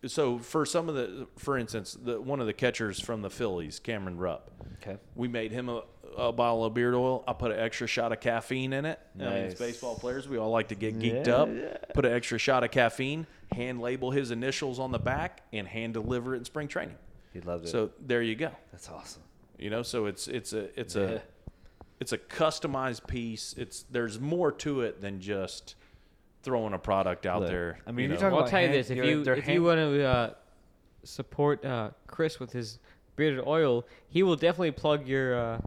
so 0.07 0.37
for 0.39 0.65
some 0.65 0.89
of 0.89 0.95
the, 0.95 1.27
for 1.37 1.57
instance, 1.57 1.97
the 2.01 2.19
one 2.21 2.39
of 2.39 2.47
the 2.47 2.53
catchers 2.53 2.99
from 2.99 3.21
the 3.21 3.29
Phillies, 3.29 3.79
Cameron 3.79 4.17
Rupp. 4.17 4.51
Okay. 4.81 4.97
We 5.15 5.27
made 5.27 5.51
him 5.51 5.69
a, 5.69 5.83
a 6.17 6.31
bottle 6.31 6.65
of 6.65 6.73
beard 6.73 6.93
oil. 6.93 7.23
I 7.27 7.33
put 7.33 7.51
an 7.51 7.59
extra 7.59 7.87
shot 7.87 8.11
of 8.11 8.19
caffeine 8.19 8.73
in 8.73 8.85
it. 8.85 8.99
I 9.19 9.23
mean, 9.23 9.55
baseball 9.57 9.95
players. 9.95 10.27
We 10.27 10.37
all 10.37 10.49
like 10.51 10.67
to 10.69 10.75
get 10.75 10.99
geeked 10.99 11.27
Yeah, 11.27 11.35
up. 11.35 11.49
yeah. 11.53 11.77
Put 11.93 12.05
an 12.05 12.13
extra 12.13 12.37
shot 12.37 12.63
of 12.63 12.71
caffeine, 12.71 13.25
hand 13.51 13.81
label 13.81 14.11
his 14.11 14.31
initials 14.31 14.77
on 14.79 14.91
the 14.91 14.99
back, 14.99 15.41
and 15.53 15.67
hand 15.67 15.93
deliver 15.93 16.35
it 16.35 16.39
in 16.39 16.45
spring 16.45 16.67
training. 16.67 16.95
He 17.33 17.41
loved 17.41 17.65
it. 17.65 17.69
So 17.69 17.91
there 17.99 18.21
you 18.21 18.35
go. 18.35 18.51
that's 18.71 18.89
awesome. 18.89 19.23
You 19.57 19.69
know, 19.69 19.81
so 19.83 20.05
it's 20.07 20.27
it's 20.27 20.51
a 20.53 20.77
it's 20.79 20.95
Yeah. 20.95 21.03
a 21.03 21.21
it's 21.99 22.11
a 22.11 22.17
customized 22.17 23.07
piece. 23.07 23.53
It's 23.57 23.83
there's 23.91 24.19
more 24.19 24.51
to 24.51 24.81
it 24.81 25.01
than 25.01 25.19
just 25.21 25.75
throwing 26.43 26.73
a 26.73 26.79
product 26.79 27.25
out 27.25 27.41
Look, 27.41 27.49
there. 27.49 27.79
I 27.87 27.91
mean, 27.91 28.03
you 28.03 28.09
you're 28.09 28.15
know. 28.15 28.19
talking 28.19 28.31
Well, 28.31 28.35
I'll 28.43 28.47
about 28.47 28.49
tell 28.51 28.61
you 28.63 28.67
this: 28.69 28.89
if 28.89 28.97
you're- 28.97 29.09
you 29.09 29.21
if 29.21 29.43
hand- 29.45 29.53
you 29.53 29.63
want 29.63 29.79
to 29.79 30.03
uh, 30.05 30.33
support 31.03 31.63
uh, 31.65 31.91
Chris 32.07 32.39
with 32.39 32.51
his 32.51 32.79
bearded 33.15 33.43
oil, 33.45 33.85
he 34.09 34.23
will 34.23 34.35
definitely 34.35 34.71
plug 34.71 35.07
your 35.07 35.35
uh, 35.39 35.59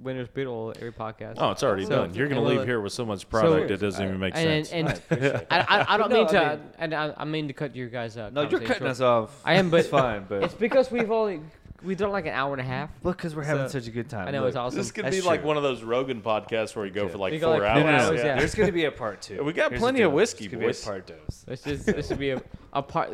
Winners 0.00 0.28
beard 0.28 0.46
oil 0.46 0.72
every 0.76 0.92
podcast. 0.92 1.34
Oh, 1.38 1.50
it's 1.50 1.64
already 1.64 1.84
So- 1.84 1.90
done. 2.06 2.14
You're 2.14 2.28
gonna 2.28 2.40
leave 2.42 2.64
here 2.64 2.80
with 2.80 2.92
so 2.92 3.04
much 3.04 3.28
product 3.28 3.68
so- 3.68 3.74
it 3.74 3.80
doesn't 3.80 4.04
even 4.06 4.20
make 4.20 4.32
and 4.36 4.64
sense. 4.64 5.00
and, 5.10 5.42
I. 5.50 5.56
I, 5.58 5.60
I, 5.80 5.94
I 5.94 5.96
don't 5.96 6.08
No, 6.10 6.18
mean 6.18 6.28
to, 6.28 6.38
I 6.44 6.50
mean- 6.56 6.64
and 6.78 6.94
I, 6.94 7.14
I 7.16 7.24
mean 7.24 7.48
to 7.48 7.52
cut 7.52 7.74
you 7.74 7.88
guys. 7.88 8.16
Uh, 8.16 8.30
No, 8.32 8.42
you're 8.42 8.60
cutting 8.60 8.76
short. 8.78 8.90
us 8.90 9.00
off. 9.00 9.40
I 9.44 9.54
am, 9.54 9.70
but 9.70 9.80
it's 9.80 9.88
fine. 9.88 10.26
But 10.28 10.44
It's 10.44 10.54
because 10.54 10.90
we've 10.92 11.10
only 11.10 11.40
we've 11.82 11.96
done 11.96 12.10
like 12.10 12.26
an 12.26 12.32
hour 12.34 12.52
and 12.52 12.60
a 12.60 12.64
half. 12.64 12.90
look, 13.02 13.16
because 13.16 13.34
we're 13.36 13.42
having 13.44 13.68
So- 13.68 13.78
such 13.78 13.88
a 13.88 13.90
good 13.90 14.08
time. 14.08 14.28
I 14.28 14.30
know 14.32 14.40
Look, 14.40 14.48
it's 14.48 14.56
awesome. 14.56 14.78
this 14.78 14.90
could 14.90 15.04
That's 15.04 15.16
be 15.16 15.22
like 15.22 15.40
true. 15.40 15.48
one 15.48 15.56
of 15.56 15.62
those 15.62 15.82
Rogan 15.82 16.20
podcasts 16.22 16.74
where 16.76 16.84
you 16.86 16.90
go 16.92 17.04
Yeah. 17.04 17.08
for 17.08 17.18
like 17.18 17.32
We 17.32 17.38
go 17.38 17.52
four 17.52 17.60
like 17.62 17.70
hours. 17.70 17.84
No, 17.84 17.90
no, 18.10 18.10
no. 18.16 18.22
yeah. 18.24 18.36
There's 18.38 18.54
going 18.54 18.66
to 18.68 18.72
be 18.72 18.84
a 18.84 18.90
part 18.92 19.20
two. 19.22 19.42
We 19.44 19.52
got 19.52 19.70
Here's 19.70 19.80
the 19.80 19.84
plenty 19.84 20.00
of 20.02 20.10
deal. 20.10 20.16
whiskey, 20.16 20.44
It's 20.46 20.52
gonna 20.54 20.66
be 20.66 20.70
a 20.72 20.74
part 20.84 21.06
dose. 21.06 21.44
This 21.46 21.66
is 21.66 21.84
this 21.84 22.08
would 22.10 22.18
be 22.18 22.30
a, 22.30 22.42
a 22.72 22.82
part. 22.82 23.10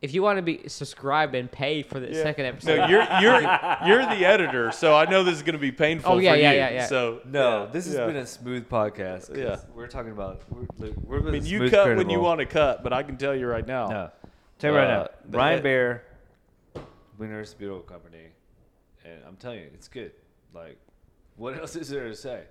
If 0.00 0.12
you 0.12 0.20
want 0.20 0.38
to 0.38 0.42
be 0.42 0.66
subscribed 0.66 1.36
and 1.36 1.48
pay 1.48 1.82
for 1.84 2.00
the 2.00 2.08
Yeah. 2.08 2.22
second 2.24 2.46
episode, 2.46 2.76
No, 2.76 2.86
you're 2.88 3.06
you're 3.20 3.40
you're 3.86 4.02
the 4.06 4.24
editor, 4.24 4.72
so 4.72 4.96
I 4.96 5.04
know 5.08 5.22
this 5.22 5.36
is 5.36 5.42
going 5.42 5.52
to 5.52 5.60
be 5.60 5.70
painful 5.70 6.14
Oh, 6.14 6.18
yeah, 6.18 6.32
for 6.32 6.38
yeah, 6.38 6.50
you. 6.50 6.56
yeah, 6.58 6.70
yeah. 6.70 6.86
So 6.86 7.20
No, 7.24 7.64
yeah, 7.66 7.70
this 7.70 7.84
has 7.86 7.94
yeah. 7.94 8.06
been 8.06 8.16
a 8.16 8.26
smooth 8.26 8.68
podcast. 8.68 9.28
'cause 9.28 9.38
Yeah. 9.38 9.56
we're 9.76 9.86
talking 9.86 10.10
about. 10.10 10.42
We're, 10.50 10.66
look, 10.78 10.96
we're 11.04 11.28
I 11.28 11.30
mean, 11.30 11.46
you 11.46 11.70
cut 11.70 11.96
when 11.96 12.10
you 12.10 12.18
want 12.18 12.40
to 12.40 12.46
cut, 12.46 12.82
but 12.82 12.92
I 12.92 13.04
can 13.04 13.16
tell 13.16 13.32
you 13.34 13.46
right 13.46 13.64
now. 13.66 13.86
No, 13.88 14.10
tell 14.58 14.72
you 14.72 14.76
right 14.76 14.90
Uh, 14.90 15.02
now, 15.02 15.08
the 15.28 15.38
Ryan 15.38 15.62
Bear, 15.62 16.02
Winners 17.18 17.54
Beetle 17.54 17.80
Company, 17.80 18.26
and 19.04 19.20
I'm 19.26 19.36
telling 19.36 19.60
you, 19.60 19.70
it's 19.74 19.88
good. 19.88 20.12
Like, 20.54 20.78
what 21.36 21.56
else 21.60 21.76
is 21.76 21.88
there 21.88 22.08
to 22.08 22.14
say? 22.14 22.42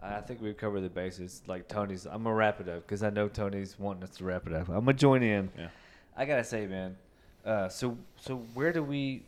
I 0.00 0.20
think 0.20 0.40
we've 0.40 0.56
covered 0.56 0.82
the 0.82 0.88
bases. 0.88 1.42
Like 1.48 1.66
Tony's, 1.66 2.06
I'm 2.06 2.22
gonna 2.22 2.34
wrap 2.34 2.60
it 2.60 2.68
up 2.68 2.82
because 2.86 3.02
I 3.02 3.10
know 3.10 3.28
Tony's 3.28 3.76
wanting 3.78 4.04
us 4.04 4.10
to 4.18 4.24
wrap 4.24 4.46
it 4.46 4.52
up. 4.52 4.68
I'm 4.68 4.84
gonna 4.84 4.92
join 4.94 5.22
in. 5.24 5.50
Yeah. 5.58 5.68
I 6.16 6.24
gotta 6.24 6.44
say, 6.44 6.66
man. 6.66 6.96
Uh, 7.44 7.68
so 7.68 7.96
so 8.20 8.36
where 8.54 8.72
do 8.72 8.82
we? 8.82 9.24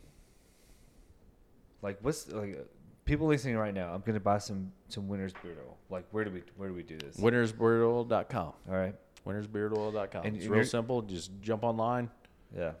Like, 1.81 1.97
what's 2.01 2.29
like? 2.31 2.55
uh, 2.59 2.63
People 3.03 3.27
listening 3.27 3.57
right 3.57 3.73
now, 3.73 3.91
I'm 3.93 4.01
gonna 4.01 4.19
buy 4.19 4.37
some 4.37 4.71
some 4.87 5.07
Winners 5.09 5.33
Beard 5.43 5.57
Oil. 5.67 5.75
Like, 5.89 6.05
where 6.11 6.23
do 6.23 6.31
we 6.31 6.43
where 6.55 6.69
do 6.69 6.75
we 6.75 6.83
do 6.83 6.97
this? 6.97 7.17
Winnersbeardoil.com. 7.17 8.45
All 8.45 8.55
right. 8.69 8.95
Winnersbeardoil.com. 9.27 10.25
And 10.25 10.37
it's 10.37 10.45
real 10.45 10.63
simple. 10.63 11.01
Just 11.01 11.31
jump 11.41 11.63
online. 11.63 12.09
Yeah. 12.55 12.71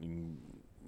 You 0.00 0.08
can- 0.08 0.38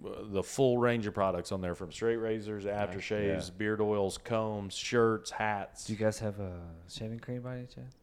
the 0.02 0.42
full 0.42 0.78
range 0.78 1.06
of 1.06 1.14
products 1.14 1.50
on 1.52 1.60
there 1.60 1.74
from 1.74 1.90
straight 1.92 2.16
razors, 2.16 2.64
aftershaves, 2.64 3.46
Yeah. 3.48 3.54
beard 3.56 3.80
oils, 3.80 4.18
combs, 4.18 4.74
shirts, 4.74 5.30
hats. 5.30 5.84
Do 5.84 5.92
you 5.92 5.98
guys 5.98 6.18
have 6.20 6.38
a 6.40 6.52
shaving 6.88 7.18
cream 7.20 7.42
by 7.42 7.56
any 7.58 7.66
chance? 7.66 7.94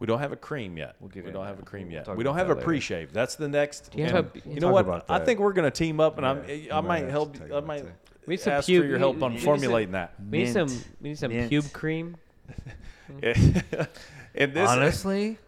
We 0.00 0.06
don't 0.06 0.20
have 0.20 0.30
a 0.32 0.36
cream 0.36 0.76
yet. 0.76 0.94
We'll 1.00 1.08
get 1.10 1.24
we 1.24 1.28
in 1.28 1.34
don't 1.34 1.42
there. 1.44 1.48
have 1.54 1.58
a 1.60 1.64
cream 1.66 1.86
We'll 1.88 1.94
yet. 1.94 2.16
We 2.16 2.22
don't 2.22 2.36
have 2.36 2.50
a 2.50 2.54
later. 2.54 2.64
pre-shave. 2.64 3.12
That's 3.12 3.34
the 3.34 3.48
next. 3.48 3.90
Do 3.90 3.98
you 3.98 4.04
have 4.04 4.32
and 4.34 4.46
a- 4.46 4.48
you 4.54 4.60
know 4.60 4.70
what? 4.70 5.04
I 5.10 5.18
think 5.18 5.40
we're 5.40 5.52
going 5.52 5.70
to 5.70 5.76
team 5.76 5.98
up, 6.00 6.18
and 6.18 6.24
Yeah. 6.48 6.76
I'm, 6.76 6.86
I 6.86 6.88
might 6.88 6.88
might 6.88 7.10
have 7.10 7.32
to 7.32 7.48
help. 7.48 7.62
I 7.64 7.66
might. 7.66 7.84
We 8.26 8.34
need 8.34 8.40
some 8.40 8.52
ask 8.52 8.68
pube- 8.68 8.78
for 8.80 8.84
your 8.84 8.92
we 8.94 8.98
help 8.98 9.16
need- 9.16 9.22
on 9.24 9.30
we 9.32 9.36
need 9.38 9.44
formulating 9.44 9.92
that. 9.92 10.14
we 10.30 10.38
need 10.44 10.52
some 10.52 10.66
Mint. 10.68 10.88
we 11.00 11.08
need 11.10 11.18
some 11.18 11.32
Mint. 11.32 11.50
pube 11.52 11.72
cream. 11.72 12.16
and 13.22 14.52
this, 14.54 14.68
Honestly, 14.68 15.38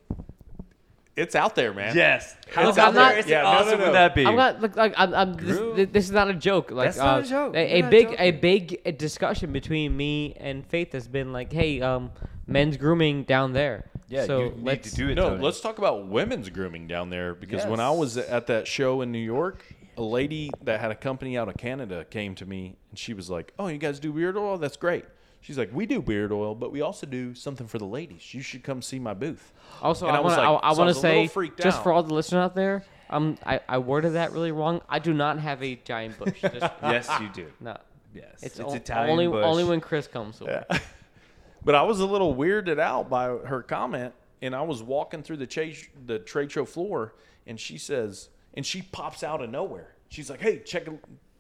it's 1.17 1.35
out 1.35 1.55
there, 1.55 1.75
man. 1.75 1.95
yes. 1.97 2.35
How 2.55 2.69
It's 2.69 2.79
I'm 2.79 2.89
out 2.89 2.95
not- 2.95 3.09
there. 3.11 3.19
It's 3.19 3.29
yeah, 3.29 3.43
no, 3.43 3.49
awesome 3.49 3.71
no, 3.73 3.77
no. 3.79 3.85
would 3.87 3.95
that 3.95 4.15
be? 4.15 4.27
I'm 4.27 4.37
not 4.37 4.61
look 4.61 4.77
like 4.77 4.95
I'm. 4.97 5.15
I'm 5.15 5.35
this, 5.35 5.89
this 5.93 6.05
is 6.07 6.11
not 6.13 6.29
a 6.29 6.35
joke. 6.35 6.71
Like 6.71 6.89
That's 6.89 6.99
not 6.99 7.19
uh, 7.19 7.23
a 7.23 7.27
joke. 7.27 7.55
A, 7.55 7.79
a 7.79 7.83
not 7.83 7.91
big 7.91 8.15
a 8.19 8.31
big 8.33 8.81
uh, 8.87 8.91
discussion 8.93 9.53
between 9.53 9.97
me 9.97 10.35
and 10.39 10.67
Faith 10.67 10.93
has 10.93 11.09
been 11.09 11.33
like, 11.33 11.53
hey, 11.53 11.81
um, 11.81 12.11
men's 12.47 12.77
grooming 12.77 13.25
down 13.25 13.53
there. 13.53 13.91
yeah, 14.09 14.25
so 14.27 14.39
you 14.45 14.51
need 14.51 14.65
let's 14.65 14.91
to 14.91 14.97
do 14.97 15.09
it. 15.11 15.15
No, 15.15 15.31
Tony. 15.31 15.43
let's 15.43 15.61
talk 15.61 15.79
about 15.79 16.07
women's 16.09 16.49
grooming 16.49 16.87
down 16.87 17.11
there 17.11 17.35
because 17.35 17.67
when 17.67 17.81
I 17.81 17.91
was 17.91 18.17
at 18.17 18.47
that 18.49 18.67
show 18.67 19.01
in 19.03 19.13
New 19.13 19.19
York, 19.19 19.65
a 19.97 20.03
lady 20.03 20.51
that 20.63 20.81
had 20.81 20.91
a 20.91 20.97
company 20.97 21.37
out 21.37 21.49
of 21.49 21.57
Canada 21.57 22.05
came 22.05 22.35
to 22.37 22.47
me 22.47 22.77
and 22.91 22.99
she 22.99 23.15
was 23.15 23.29
like, 23.29 23.53
"Oh, 23.59 23.67
you 23.69 23.79
guys 23.79 24.01
do 24.01 24.13
beard 24.13 24.37
oil? 24.37 24.57
That's 24.59 24.77
great." 24.77 25.05
She's 25.41 25.57
like, 25.59 25.71
"We 25.73 25.87
do 25.87 26.03
beard 26.03 26.33
oil, 26.33 26.55
but 26.55 26.71
we 26.71 26.81
also 26.83 27.07
do 27.07 27.35
something 27.35 27.67
for 27.67 27.79
the 27.79 27.87
ladies. 27.87 28.35
You 28.35 28.43
should 28.43 28.63
come 28.63 28.83
see 28.83 28.99
my 28.99 29.15
booth." 29.15 29.53
Also, 29.81 30.07
And 30.07 30.17
I 30.17 30.21
want 30.21 30.35
to. 30.35 30.41
like- 30.43 30.63
I, 30.63 30.69
I 30.69 30.73
so 30.75 30.79
want 30.83 30.95
to 30.95 31.01
a 31.01 31.09
little 31.09 31.29
say, 31.29 31.51
just 31.63 31.83
for 31.83 31.93
all 31.93 32.03
the 32.03 32.13
listeners 32.13 32.41
out 32.45 32.55
there, 32.55 32.85
um, 33.09 33.39
I, 33.47 33.61
I 33.69 33.79
worded 33.79 34.13
that 34.15 34.33
really 34.33 34.53
wrong. 34.53 34.83
I 34.89 34.99
do 34.99 35.15
not 35.15 35.39
have 35.39 35.63
a 35.63 35.77
giant 35.77 36.19
bush. 36.19 36.39
Just, 36.43 36.73
yes, 36.83 37.11
you 37.21 37.29
do. 37.33 37.47
no, 37.61 37.77
Yes, 38.15 38.27
it's, 38.43 38.59
it's, 38.59 38.61
o- 38.61 38.75
Italian 38.75 39.11
only 39.11 39.27
bush. 39.29 39.45
only 39.45 39.65
when 39.65 39.81
Chris 39.81 40.07
comes. 40.07 40.37
So 40.37 40.47
Yeah. 40.47 40.79
but 41.65 41.75
I 41.75 41.83
was 41.83 42.01
a 42.01 42.07
little 42.07 42.35
weirded 42.35 42.79
out 42.79 43.09
by 43.09 43.27
her 43.29 43.63
comment, 43.63 44.13
and 44.43 44.55
I 44.55 44.63
was 44.63 44.83
walking 44.83 45.23
through 45.23 45.39
the 45.39 45.47
trade 45.47 45.77
the 46.07 46.19
trade 46.19 46.53
show 46.53 46.65
floor, 46.65 47.15
and 47.47 47.59
she 47.59 47.79
says, 47.79 48.29
and 48.55 48.65
she 48.67 48.83
pops 48.83 49.23
out 49.23 49.41
of 49.43 49.49
nowhere. 49.51 49.95
She's 50.09 50.29
like, 50.29 50.41
"Hey, 50.41 50.59
check 50.59 50.87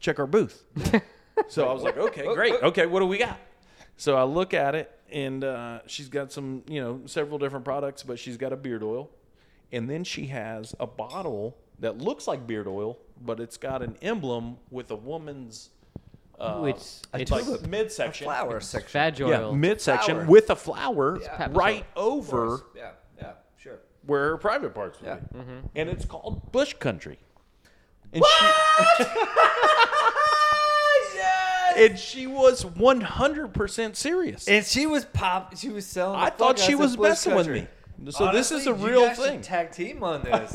check 0.00 0.18
our 0.18 0.26
booth." 0.26 0.64
so 1.48 1.68
I 1.68 1.72
was 1.72 1.82
like, 1.82 1.96
"Okay, 1.98 2.24
great. 2.34 2.54
Okay, 2.62 2.86
what 2.86 3.00
do 3.00 3.06
we 3.06 3.18
got?" 3.18 3.38
So 4.00 4.16
I 4.16 4.22
look 4.22 4.54
at 4.54 4.74
it, 4.74 4.90
and 5.12 5.44
uh, 5.44 5.80
she's 5.86 6.08
got 6.08 6.32
some, 6.32 6.62
you 6.66 6.80
know, 6.80 7.02
several 7.04 7.38
different 7.38 7.66
products, 7.66 8.02
but 8.02 8.18
she's 8.18 8.38
got 8.38 8.50
a 8.50 8.56
beard 8.56 8.82
oil, 8.82 9.10
and 9.72 9.90
then 9.90 10.04
she 10.04 10.28
has 10.28 10.74
a 10.80 10.86
bottle 10.86 11.58
that 11.80 11.98
looks 11.98 12.26
like 12.26 12.46
beard 12.46 12.66
oil, 12.66 12.96
but 13.20 13.40
it's 13.40 13.58
got 13.58 13.82
an 13.82 13.98
emblem 14.00 14.56
with 14.70 14.90
a 14.90 14.96
woman's. 14.96 15.68
Uh, 16.38 16.60
Ooh, 16.62 16.64
it's 16.64 17.02
a 17.12 17.20
it's 17.20 17.30
like 17.30 17.44
tulip. 17.44 17.66
midsection. 17.66 18.24
flower 18.24 18.58
section. 18.60 18.90
vag 18.90 19.18
Yeah, 19.18 19.50
midsection 19.50 20.14
flower. 20.16 20.26
with 20.30 20.48
a 20.48 20.56
flower 20.56 21.18
pepper 21.18 21.52
right 21.52 21.84
soap. 21.94 22.02
over 22.02 22.60
Yeah, 22.74 22.92
yeah, 23.18 23.32
sure. 23.58 23.80
where 24.06 24.30
her 24.30 24.36
private 24.38 24.74
parts 24.74 24.98
would 25.02 25.08
Yeah. 25.08 25.16
be. 25.16 25.38
Mm-hmm. 25.40 25.58
And 25.76 25.90
it's 25.90 26.06
called 26.06 26.50
Bush 26.52 26.72
Country. 26.72 27.18
And 28.14 28.24
she, 28.24 29.04
and 31.80 31.98
she 31.98 32.26
was 32.26 32.64
100% 32.64 33.96
serious. 33.96 34.48
And 34.48 34.64
she 34.64 34.86
was 34.86 35.04
pop. 35.06 35.56
She 35.56 35.68
was 35.68 35.86
selling. 35.86 36.18
the 36.20 36.26
I 36.26 36.30
thought 36.30 36.58
she 36.58 36.74
was 36.74 36.92
of 36.92 36.98
Bush 36.98 37.08
messing 37.08 37.34
with 37.34 37.48
me. 37.48 37.66
So 38.10 38.32
this 38.32 38.50
is 38.50 38.66
a 38.66 38.72
real 38.74 39.00
you 39.02 39.06
guys 39.08 39.18
thing. 39.18 39.40
Tag 39.42 39.72
team 39.72 40.02
on 40.02 40.22
this. 40.24 40.52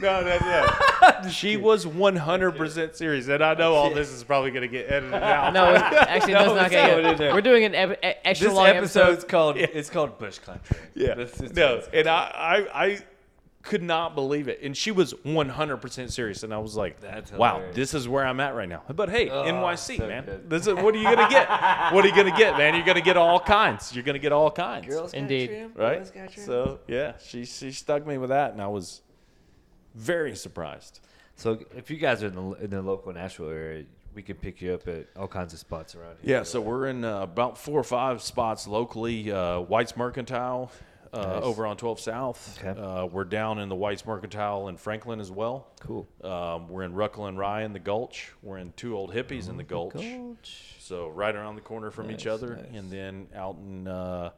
No, 0.00 0.20
no, 0.20 0.38
no. 0.40 1.28
she 1.30 1.56
was 1.56 1.86
100% 1.86 2.94
serious. 2.96 3.28
And 3.28 3.42
I 3.44 3.54
know 3.54 3.74
all 3.74 3.90
this 3.90 4.10
is 4.10 4.24
probably 4.24 4.50
going 4.50 4.62
to 4.62 4.68
get 4.68 4.90
edited 4.90 5.14
out. 5.22 5.52
no, 5.52 5.70
it- 5.74 5.76
actually, 5.80 6.32
No, 6.32 6.46
no, 6.46 6.54
it's 6.56 6.64
it's 6.64 6.72
not 6.72 6.86
not 6.90 6.96
gonna 6.96 7.08
in 7.12 7.18
there. 7.18 7.34
We're 7.34 7.40
doing 7.40 7.64
an 7.64 7.74
ep- 7.74 7.98
extra 8.24 8.48
this 8.48 8.56
long 8.56 8.66
episode's 8.66 9.10
episode. 9.24 9.28
called. 9.28 9.56
It's 9.58 9.90
called 9.90 10.18
Bush 10.18 10.38
Country. 10.38 10.76
Yeah. 10.94 11.08
That's- 11.14 11.38
that's 11.38 11.52
no, 11.54 11.74
what 11.76 11.78
it's 11.84 11.88
and 11.94 12.08
I, 12.08 12.66
I, 12.74 12.84
I 12.86 12.98
could 13.62 13.82
not 13.82 14.14
believe 14.14 14.48
it. 14.48 14.60
And 14.62 14.76
she 14.76 14.90
was 14.90 15.14
100% 15.14 16.10
serious. 16.10 16.42
And 16.42 16.52
I 16.52 16.58
was 16.58 16.76
like, 16.76 17.00
That's 17.00 17.30
wow, 17.32 17.54
hilarious. 17.54 17.76
this 17.76 17.94
is 17.94 18.08
where 18.08 18.26
I'm 18.26 18.40
at 18.40 18.54
right 18.54 18.68
now. 18.68 18.82
But 18.92 19.08
hey, 19.08 19.30
Oh, 19.30 19.44
NYC, 19.44 19.98
so 19.98 20.06
man. 20.08 20.24
good. 20.24 20.50
This 20.50 20.66
is, 20.66 20.74
what 20.74 20.94
are 20.94 20.98
you 20.98 21.04
going 21.04 21.18
to 21.18 21.28
get? 21.28 21.48
what 21.92 22.04
are 22.04 22.08
you 22.08 22.14
going 22.14 22.30
to 22.30 22.36
get, 22.36 22.58
man? 22.58 22.74
You're 22.74 22.84
going 22.84 22.96
to 22.96 23.02
get 23.02 23.16
all 23.16 23.38
kinds. 23.40 23.94
You're 23.94 24.04
going 24.04 24.14
to 24.14 24.18
get 24.18 24.32
all 24.32 24.50
kinds. 24.50 24.86
Girls 24.86 25.12
got 25.12 25.18
Indeed. 25.18 25.46
trim, 25.48 25.72
right? 25.76 25.98
boys 26.00 26.10
got. 26.10 26.32
So, 26.32 26.80
yeah, 26.88 27.12
she, 27.24 27.44
she 27.44 27.70
stuck 27.72 28.06
me 28.06 28.18
with 28.18 28.30
that. 28.30 28.52
And 28.52 28.60
I 28.60 28.66
was 28.68 29.02
very 29.94 30.34
surprised. 30.34 31.00
So 31.36 31.58
if 31.76 31.90
you 31.90 31.96
guys 31.96 32.22
are 32.22 32.26
in 32.28 32.34
the, 32.34 32.50
in 32.64 32.70
the 32.70 32.82
local 32.82 33.12
Nashville 33.12 33.48
area, 33.50 33.84
we 34.14 34.22
can 34.22 34.36
pick 34.36 34.60
you 34.60 34.74
up 34.74 34.86
at 34.88 35.06
all 35.16 35.28
kinds 35.28 35.52
of 35.54 35.58
spots 35.58 35.94
around 35.94 36.16
here. 36.22 36.38
Yeah, 36.38 36.42
so 36.42 36.60
we're 36.60 36.88
in 36.88 37.04
uh, 37.04 37.22
about 37.22 37.56
four 37.56 37.80
or 37.80 37.84
five 37.84 38.20
spots 38.22 38.66
locally. 38.66 39.32
Uh, 39.32 39.60
White's 39.60 39.96
Mercantile 39.96 40.70
uh, 41.12 41.18
Nice. 41.26 41.42
over 41.42 41.66
on 41.66 41.76
12 41.76 42.00
South. 42.00 42.58
Okay. 42.64 42.80
Uh, 42.80 43.04
we're 43.06 43.24
down 43.24 43.58
in 43.58 43.68
the 43.68 43.74
White's 43.74 44.06
Mercantile 44.06 44.68
in 44.68 44.76
Franklin 44.76 45.20
as 45.20 45.30
well. 45.30 45.66
Cool. 45.80 46.08
Um, 46.24 46.68
we're 46.68 46.82
in 46.84 46.94
Ruckle 46.94 47.26
and 47.26 47.38
Rye 47.38 47.62
in 47.64 47.72
the 47.72 47.78
Gulch. 47.78 48.32
We're 48.42 48.58
in 48.58 48.72
Two 48.76 48.96
Old 48.96 49.12
Hippies 49.12 49.48
in 49.50 49.56
the 49.56 49.62
Gulch. 49.64 50.02
So 50.78 51.08
right 51.08 51.34
around 51.34 51.56
the 51.56 51.60
corner 51.60 51.90
from 51.90 52.10
each 52.10 52.26
other. 52.26 52.56
nice. 52.56 52.66
And 52.74 52.90
then 52.90 53.26
out 53.34 53.56
in 53.56 53.86
uh, 53.88 54.30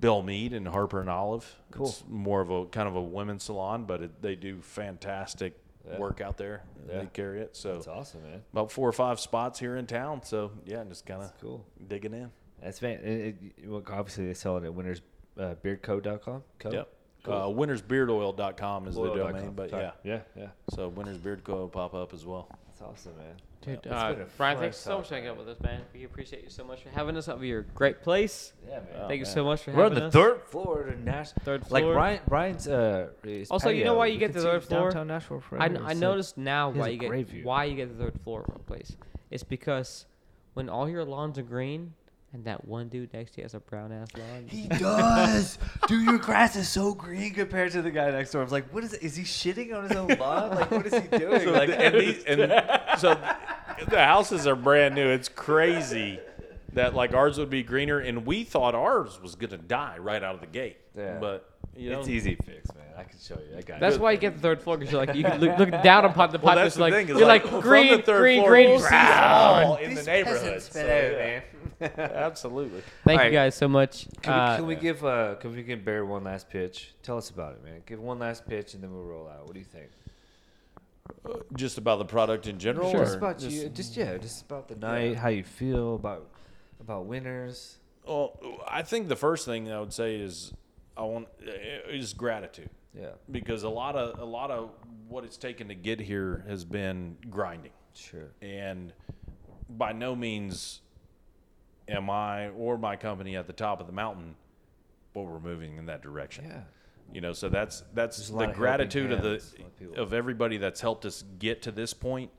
Belle 0.00 0.22
Meade 0.22 0.52
and 0.52 0.66
Harper 0.66 1.00
and 1.00 1.08
Olive. 1.10 1.54
Cool. 1.70 1.86
It's 1.88 2.02
more 2.08 2.40
of 2.40 2.50
a 2.50 2.66
kind 2.66 2.88
of 2.88 2.96
a 2.96 3.02
women's 3.02 3.44
salon, 3.44 3.84
but 3.84 4.02
it, 4.02 4.20
they 4.22 4.34
do 4.34 4.60
fantastic 4.62 5.56
Yeah. 5.88 5.98
work 5.98 6.20
out 6.20 6.36
there. 6.38 6.64
Yeah. 6.88 7.00
They 7.00 7.06
carry 7.06 7.40
it. 7.40 7.54
So 7.56 7.74
That's 7.74 7.88
awesome, 7.88 8.22
man. 8.22 8.42
about 8.52 8.72
four 8.72 8.88
or 8.88 8.92
five 8.92 9.20
spots 9.20 9.58
here 9.60 9.76
in 9.76 9.86
town. 9.86 10.22
So 10.24 10.50
yeah, 10.64 10.82
just 10.88 11.06
kind 11.06 11.22
of 11.22 11.32
cool. 11.40 11.64
digging 11.88 12.14
in. 12.14 12.30
That's 12.62 12.78
fan. 12.78 12.98
It, 13.00 13.36
it, 13.58 13.68
well, 13.68 13.82
obviously, 13.88 14.26
they 14.26 14.34
sell 14.34 14.58
it 14.58 14.64
at 14.64 14.74
winners 14.74 15.00
uh, 15.40 15.54
beardco.com. 15.64 16.42
Co? 16.58 16.70
Yep. 16.70 16.88
Cool. 17.22 17.34
Uh, 17.34 17.46
winnersbeardoil.com 17.48 18.88
is 18.88 18.94
the 18.94 19.00
Oil.com. 19.00 19.32
domain, 19.32 19.52
but 19.54 19.70
Sorry. 19.70 19.82
yeah. 19.82 19.90
yeah, 20.04 20.20
yeah. 20.36 20.46
So 20.70 20.88
Winners 20.88 21.18
Beard 21.18 21.44
Co. 21.44 21.54
will 21.56 21.68
pop 21.68 21.94
up 21.94 22.14
as 22.14 22.24
well. 22.24 22.48
That's 22.68 22.80
awesome, 22.80 23.16
man. 23.18 23.34
Dude, 23.60 23.74
It's 23.74 23.88
uh, 23.88 24.24
Brian, 24.38 24.56
thanks 24.56 24.78
so 24.78 24.96
much 24.96 25.08
for 25.08 25.10
talk, 25.10 25.12
hanging 25.16 25.28
out 25.28 25.36
with 25.36 25.48
us, 25.50 25.60
man. 25.60 25.82
We 25.92 26.04
appreciate 26.04 26.42
you 26.44 26.48
so 26.48 26.64
much 26.64 26.82
for 26.82 26.88
having 26.88 27.14
us 27.18 27.28
over 27.28 27.44
your 27.44 27.60
great 27.74 28.00
place. 28.00 28.54
Yeah, 28.66 28.76
man. 28.76 28.84
Oh, 28.94 29.08
Thank 29.08 29.18
you 29.18 29.26
man. 29.26 29.34
so 29.34 29.44
much 29.44 29.62
for 29.62 29.72
having 29.72 29.84
us. 29.84 29.90
We're 29.90 30.04
on 30.04 30.04
the 30.04 30.10
third 30.10 30.42
floor 30.44 30.80
of 30.88 30.98
Nashville. 31.00 31.42
Third 31.44 31.66
floor. 31.66 31.72
Like 31.74 31.84
floor. 31.84 31.94
Brian, 31.94 32.20
Brian's 32.26 32.66
uh. 32.68 33.08
his 33.22 33.50
Also, 33.50 33.68
you 33.68 33.84
know 33.84 33.92
why 33.94 34.06
you 34.06 34.18
get 34.18 34.32
the 34.32 34.40
third 34.40 34.64
floor? 34.64 34.84
Downtown 34.84 35.08
Nashville 35.08 35.42
I, 35.44 35.68
forever. 35.68 35.84
I 35.84 35.90
It's 35.90 36.00
noticed 36.00 36.38
now 36.38 36.70
why 36.70 36.88
you 36.88 36.96
get 36.98 37.26
view. 37.26 37.44
why 37.44 37.64
you 37.64 37.76
get 37.76 37.94
the 37.98 38.02
third 38.02 38.18
floor 38.22 38.46
of 38.48 38.56
a 38.56 38.58
place. 38.60 38.96
It's 39.30 39.44
because 39.44 40.06
when 40.54 40.70
all 40.70 40.88
your 40.88 41.04
lawns 41.04 41.38
are 41.38 41.42
green 41.42 41.92
And 42.32 42.44
that 42.44 42.64
one 42.64 42.88
dude 42.88 43.12
next 43.12 43.32
to 43.32 43.38
you 43.38 43.44
has 43.44 43.54
a 43.54 43.58
brown 43.60 43.90
ass 43.90 44.08
lawn. 44.16 44.46
He 44.46 44.68
does. 44.68 45.58
Dude, 45.88 46.04
your 46.04 46.18
grass 46.18 46.54
is 46.54 46.68
so 46.68 46.94
green 46.94 47.34
compared 47.34 47.72
to 47.72 47.82
the 47.82 47.90
guy 47.90 48.08
next 48.12 48.30
door. 48.30 48.40
I 48.40 48.44
was 48.44 48.52
like, 48.52 48.72
what 48.72 48.84
is 48.84 48.92
it? 48.92 49.02
Is 49.02 49.16
he 49.16 49.24
shitting 49.24 49.74
on 49.76 49.88
his 49.88 49.96
own 49.96 50.06
lawn? 50.16 50.50
Like, 50.54 50.70
what 50.70 50.86
is 50.86 50.94
he 50.94 51.00
doing? 51.18 51.40
So 51.40 51.50
like, 51.50 51.68
the- 51.70 51.80
and, 51.80 51.94
these, 52.00 52.22
and 52.24 52.40
so 53.00 53.14
the 53.88 53.98
houses 54.04 54.46
are 54.46 54.54
brand 54.54 54.94
new. 54.94 55.08
It's 55.08 55.28
crazy 55.28 56.20
that 56.74 56.94
like 56.94 57.14
ours 57.14 57.36
would 57.36 57.50
be 57.50 57.64
greener, 57.64 57.98
and 57.98 58.24
we 58.24 58.44
thought 58.44 58.76
ours 58.76 59.20
was 59.20 59.34
gonna 59.34 59.56
die 59.58 59.96
right 59.98 60.22
out 60.22 60.36
of 60.36 60.40
the 60.40 60.46
gate. 60.46 60.76
Yeah. 60.96 61.18
But 61.18 61.49
you 61.76 61.90
know, 61.90 62.00
it's 62.00 62.08
easy 62.08 62.34
fix, 62.34 62.74
man. 62.74 62.84
I 62.96 63.04
can 63.04 63.18
show 63.18 63.34
you. 63.36 63.56
I 63.56 63.62
got 63.62 63.80
That's 63.80 63.96
it. 63.96 64.00
why 64.00 64.12
you 64.12 64.18
get 64.18 64.34
the 64.34 64.40
third 64.40 64.62
floor 64.62 64.76
because 64.76 64.92
you're 64.92 65.04
like 65.06 65.16
you 65.16 65.24
can 65.24 65.40
look, 65.40 65.58
look 65.58 65.70
down 65.82 66.04
upon 66.04 66.30
the 66.32 66.38
Well, 66.38 66.54
pipe. 66.54 66.64
that's 66.64 66.74
the 66.74 66.80
like 66.82 66.92
thing, 66.92 67.08
is 67.08 67.18
you're 67.18 67.26
like, 67.26 67.42
like, 67.44 67.50
from 67.52 67.60
green, 67.62 67.96
the 67.96 68.02
third 68.02 68.20
green, 68.20 68.40
floor, 68.40 68.50
green, 68.50 68.68
we'll 68.70 68.80
see 68.80 68.88
brown. 68.88 69.62
all 69.64 69.76
in 69.76 69.94
the 69.94 70.02
neighborhood. 70.02 70.62
So, 70.62 70.80
yeah. 70.80 71.16
man. 71.18 71.42
Absolutely. 71.96 72.82
Thank 73.06 73.20
All 73.20 73.26
you 73.26 73.32
guys 73.32 73.54
so 73.54 73.66
much. 73.68 74.06
Can, 74.20 74.32
Uh, 74.34 74.50
we, 74.52 74.56
can 74.58 74.66
we 74.66 74.74
give 74.76 75.04
uh 75.04 75.34
can 75.36 75.54
we 75.54 75.62
give 75.62 75.82
Bear 75.84 76.04
one 76.04 76.24
last 76.24 76.50
pitch? 76.50 76.92
Tell 77.02 77.16
us 77.16 77.30
about 77.30 77.54
it, 77.54 77.64
man. 77.64 77.80
Give 77.86 77.98
one 78.00 78.18
last 78.18 78.46
pitch 78.46 78.74
and 78.74 78.82
then 78.82 78.92
we'll 78.92 79.04
roll 79.04 79.26
out. 79.28 79.44
What 79.44 79.54
do 79.54 79.60
you 79.60 79.64
think? 79.64 79.88
Just 81.56 81.78
about 81.78 81.98
the 81.98 82.04
product 82.04 82.46
in 82.46 82.58
general. 82.58 82.90
Sure. 82.90 83.00
or 83.00 83.04
Just 83.04 83.16
about 83.16 83.40
you. 83.40 83.68
Just 83.70 83.96
yeah, 83.96 84.16
just 84.18 84.42
about 84.42 84.68
the 84.68 84.76
night, 84.76 85.16
how 85.16 85.28
you 85.28 85.42
feel 85.42 85.94
about 85.94 86.26
about 86.80 87.06
winners. 87.06 87.78
Well, 88.06 88.38
I 88.68 88.82
think 88.82 89.08
the 89.08 89.16
first 89.16 89.44
thing 89.46 89.70
I 89.72 89.80
would 89.80 89.92
say 89.92 90.16
is 90.16 90.52
I 91.00 91.04
want 91.04 91.28
is 91.88 92.12
gratitude 92.12 92.68
Yeah, 92.94 93.12
because 93.30 93.62
a 93.62 93.68
lot 93.68 93.96
of 93.96 94.18
a 94.18 94.24
lot 94.24 94.50
of 94.50 94.70
what 95.08 95.24
it's 95.24 95.38
taken 95.38 95.68
to 95.68 95.74
get 95.74 95.98
here 95.98 96.44
has 96.46 96.64
been 96.64 97.16
grinding. 97.30 97.72
sure. 97.94 98.32
and 98.42 98.92
by 99.70 99.92
no 99.92 100.14
means 100.14 100.80
am 101.88 102.10
I 102.10 102.50
or 102.50 102.76
my 102.76 102.96
company 102.96 103.36
at 103.36 103.46
the 103.46 103.52
top 103.52 103.80
of 103.80 103.86
the 103.86 103.92
mountain, 103.92 104.34
but 105.14 105.22
we're 105.22 105.40
moving 105.40 105.76
in 105.76 105.86
that 105.86 106.02
direction. 106.02 106.44
Yeah. 106.46 106.60
You 107.12 107.20
know, 107.20 107.32
so 107.32 107.48
that's 107.48 107.82
that's 107.94 108.28
the 108.28 108.50
of 108.50 108.54
gratitude 108.54 109.10
of 109.10 109.24
lot 109.24 109.34
of 109.34 109.54
the 109.78 110.00
of 110.00 110.12
everybody 110.12 110.58
that's 110.58 110.80
helped 110.80 111.04
us 111.06 111.24
get 111.38 111.62
to 111.62 111.72
this 111.72 111.94
point, 111.94 112.30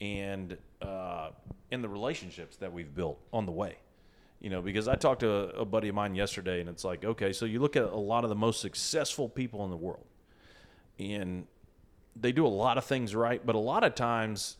and 0.00 0.56
uh, 0.82 1.30
and 1.72 1.82
the 1.82 1.88
relationships 1.88 2.56
that 2.58 2.72
we've 2.72 2.94
built 2.94 3.18
on 3.32 3.46
the 3.46 3.52
way. 3.52 3.78
You 4.40 4.50
know, 4.50 4.60
because 4.60 4.88
I 4.88 4.94
talked 4.96 5.20
to 5.20 5.30
a, 5.30 5.60
a 5.60 5.64
buddy 5.64 5.88
of 5.88 5.94
mine 5.94 6.14
yesterday, 6.14 6.60
and 6.60 6.68
it's 6.68 6.84
like, 6.84 7.04
okay, 7.04 7.32
so 7.32 7.46
you 7.46 7.60
look 7.60 7.76
at 7.76 7.84
a 7.84 7.96
lot 7.96 8.24
of 8.24 8.30
the 8.30 8.36
most 8.36 8.60
successful 8.60 9.28
people 9.28 9.64
in 9.64 9.70
the 9.70 9.76
world, 9.76 10.04
and 10.98 11.46
they 12.14 12.30
do 12.30 12.46
a 12.46 12.48
lot 12.48 12.76
of 12.76 12.84
things 12.84 13.14
right, 13.14 13.44
but 13.44 13.54
a 13.54 13.58
lot 13.58 13.84
of 13.84 13.94
times 13.94 14.58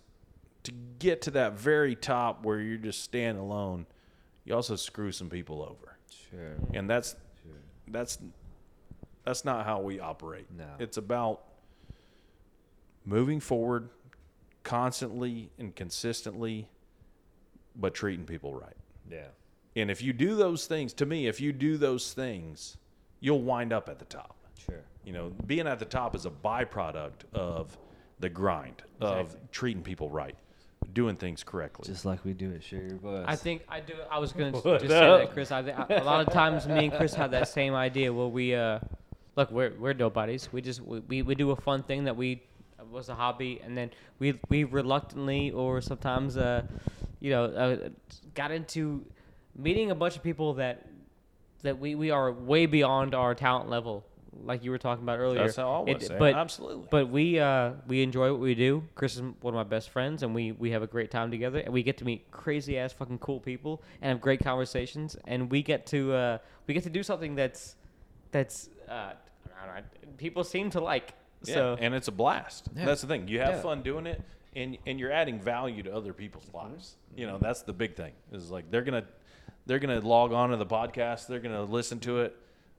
to 0.62 0.72
get 0.98 1.20
to 1.22 1.30
that 1.32 1.59
very 1.59 1.94
top 1.94 2.44
where 2.44 2.60
you're 2.60 2.78
just 2.78 3.02
standing 3.02 3.42
alone, 3.42 3.86
you 4.46 4.55
also 4.55 4.74
screw 4.76 5.12
some 5.12 5.28
people 5.28 5.62
over, 5.62 5.98
Sure. 6.30 6.55
and 6.72 6.88
that's 6.88 7.14
that's 7.88 8.18
that's 9.24 9.44
not 9.44 9.66
how 9.66 9.80
we 9.80 10.01
operate. 10.01 10.46
No. 10.56 10.64
It's 10.78 10.96
about 10.96 11.42
moving 13.05 13.40
forward 13.40 13.90
constantly 14.62 15.51
and 15.59 15.74
consistently, 15.76 16.68
but 17.76 17.94
treating 17.94 18.24
people 18.24 18.55
right. 18.55 18.76
Yeah. 19.10 19.26
And 19.76 19.90
if 19.90 20.02
you 20.02 20.12
do 20.12 20.36
those 20.36 20.66
things, 20.66 20.92
to 20.94 21.06
me, 21.06 21.26
if 21.26 21.40
you 21.40 21.52
do 21.52 21.76
those 21.76 22.12
things, 22.12 22.76
you'll 23.20 23.42
wind 23.42 23.72
up 23.72 23.88
at 23.88 23.98
the 23.98 24.05
top. 24.05 24.36
Sure. 24.64 24.82
You 25.05 25.12
know, 25.12 25.32
being 25.46 25.66
at 25.66 25.78
the 25.78 25.84
top 25.84 26.14
is 26.14 26.26
a 26.26 26.30
byproduct 26.30 27.24
of 27.34 27.76
the 28.20 28.28
grind 28.28 28.82
of 29.01 29.36
treating 29.51 29.82
people 29.82 30.09
right, 30.09 30.36
doing 30.92 31.16
things 31.16 31.42
correctly. 31.42 31.84
Just 31.86 32.05
like 32.05 32.24
we 32.24 32.32
do 32.32 32.52
at 32.55 32.62
Share 32.62 32.82
Your 32.84 32.96
Buzz. 32.98 33.24
I 33.26 33.34
think 33.36 33.62
I 33.68 33.80
do. 33.80 33.94
I 34.10 34.18
was 34.18 34.32
gonna 34.32 34.56
s- 34.56 34.64
What 34.64 34.80
just 34.80 34.92
say 34.92 35.01
that, 35.01 35.32
Chris. 35.32 35.51
I, 35.51 35.62
thi- 35.62 35.94
a 35.94 36.05
lot 36.05 36.26
of 36.26 36.32
times, 36.32 36.66
me 36.68 36.84
and 36.86 36.92
Chris 36.94 37.12
have 37.14 37.32
that 37.32 37.48
same 37.48 37.74
idea 37.74 38.12
where 38.12 38.28
we, 38.28 38.55
uh, 38.55 38.78
look, 39.36 39.51
we're 39.51 39.72
we're 39.78 39.92
nobodies. 39.92 40.48
We 40.52 40.62
just 40.62 40.80
we, 40.80 41.01
we, 41.01 41.22
we 41.22 41.34
do 41.34 41.51
a 41.51 41.56
fun 41.56 41.82
thing 41.82 42.05
that 42.05 42.16
we 42.16 42.42
uh, 42.78 42.84
was 42.90 43.09
a 43.09 43.14
hobby, 43.14 43.60
and 43.64 43.76
then 43.76 43.90
we 44.20 44.38
we 44.48 44.62
reluctantly 44.64 45.51
or 45.51 45.80
sometimes, 45.80 46.36
uh, 46.36 46.62
you 47.20 47.30
know, 47.30 47.44
uh, 47.46 47.88
got 48.34 48.52
into 48.52 49.05
meeting 49.56 49.90
a 49.90 49.94
bunch 49.94 50.16
of 50.16 50.22
people 50.22 50.55
that 50.55 50.86
that 51.62 51.78
we, 51.78 51.94
we 51.94 52.10
are 52.10 52.31
way 52.31 52.66
beyond 52.66 53.14
our 53.14 53.35
talent 53.35 53.70
level, 53.70 54.05
like 54.43 54.62
you 54.62 54.70
were 54.70 54.76
talking 54.76 55.02
about 55.02 55.18
earlier. 55.18 55.39
That's 55.40 55.56
how 55.56 55.70
I 55.86 55.90
It- 55.90 55.93
would 55.94 56.02
say. 56.02 56.16
But 56.18 56.35
Absolutely. 56.35 56.89
but 56.90 57.09
we 57.09 57.39
uh, 57.39 57.72
we 57.86 58.02
enjoy 58.02 58.31
what 58.32 58.40
we 58.40 58.55
do. 58.55 58.85
Chris 58.94 59.14
is 59.16 59.22
one 59.40 59.55
of 59.55 59.55
my 59.55 59.62
best 59.62 59.89
friends, 59.90 60.22
and 60.22 60.35
we, 60.35 60.52
we 60.52 60.72
have 60.72 60.82
a 60.82 60.86
great 60.86 61.10
time 61.10 61.31
together. 61.31 61.60
And 61.60 61.72
we 61.72 61.82
get 61.82 61.97
to 61.98 62.05
meet 62.05 62.31
crazy 62.31 62.76
ass 62.78 62.93
fucking 62.93 63.18
cool 63.18 63.40
people 63.40 63.82
and 64.02 64.10
have 64.10 64.20
great 64.20 64.40
conversations. 64.44 65.16
And 65.26 65.51
we 65.51 65.62
get 65.62 65.86
to 65.86 66.12
uh, 66.12 66.39
we 66.66 66.74
get 66.74 66.82
to 66.82 66.90
do 66.90 67.02
something 67.02 67.35
that's 67.35 67.76
that's 68.31 68.68
uh, 68.89 68.93
I 68.93 69.66
don't 69.66 69.76
know, 69.76 69.82
people 70.18 70.44
seem 70.44 70.70
to 70.70 70.81
like. 70.81 71.14
Yeah, 71.47 71.55
So 71.55 71.76
and 71.81 71.94
it's 71.94 72.09
a 72.09 72.12
blast. 72.12 72.68
Yeah. 72.74 72.86
That's 72.86 73.02
the 73.02 73.06
thing. 73.06 73.28
You 73.28 73.39
have 73.40 73.55
Yeah. 73.56 73.60
fun 73.62 73.82
doing 73.82 74.06
it, 74.06 74.20
and 74.56 74.76
and 74.86 74.98
you're 75.01 75.12
adding 75.12 75.39
value 75.40 75.82
to 75.82 75.94
other 75.94 76.12
people's 76.12 76.48
lives. 76.55 76.97
You 77.16 77.26
know, 77.26 77.39
that's 77.39 77.62
the 77.62 77.72
big 77.72 77.97
thing. 77.97 78.12
Is 78.32 78.51
like 78.51 78.70
they're 78.70 78.82
gonna 78.82 79.05
they're 79.66 79.78
gonna 79.78 80.01
log 80.01 80.32
on 80.32 80.51
to 80.51 80.57
the 80.57 80.66
podcast, 80.66 81.27
they're 81.27 81.41
gonna 81.41 81.62
listen 81.65 82.01
to 82.01 82.20
it, 82.20 82.36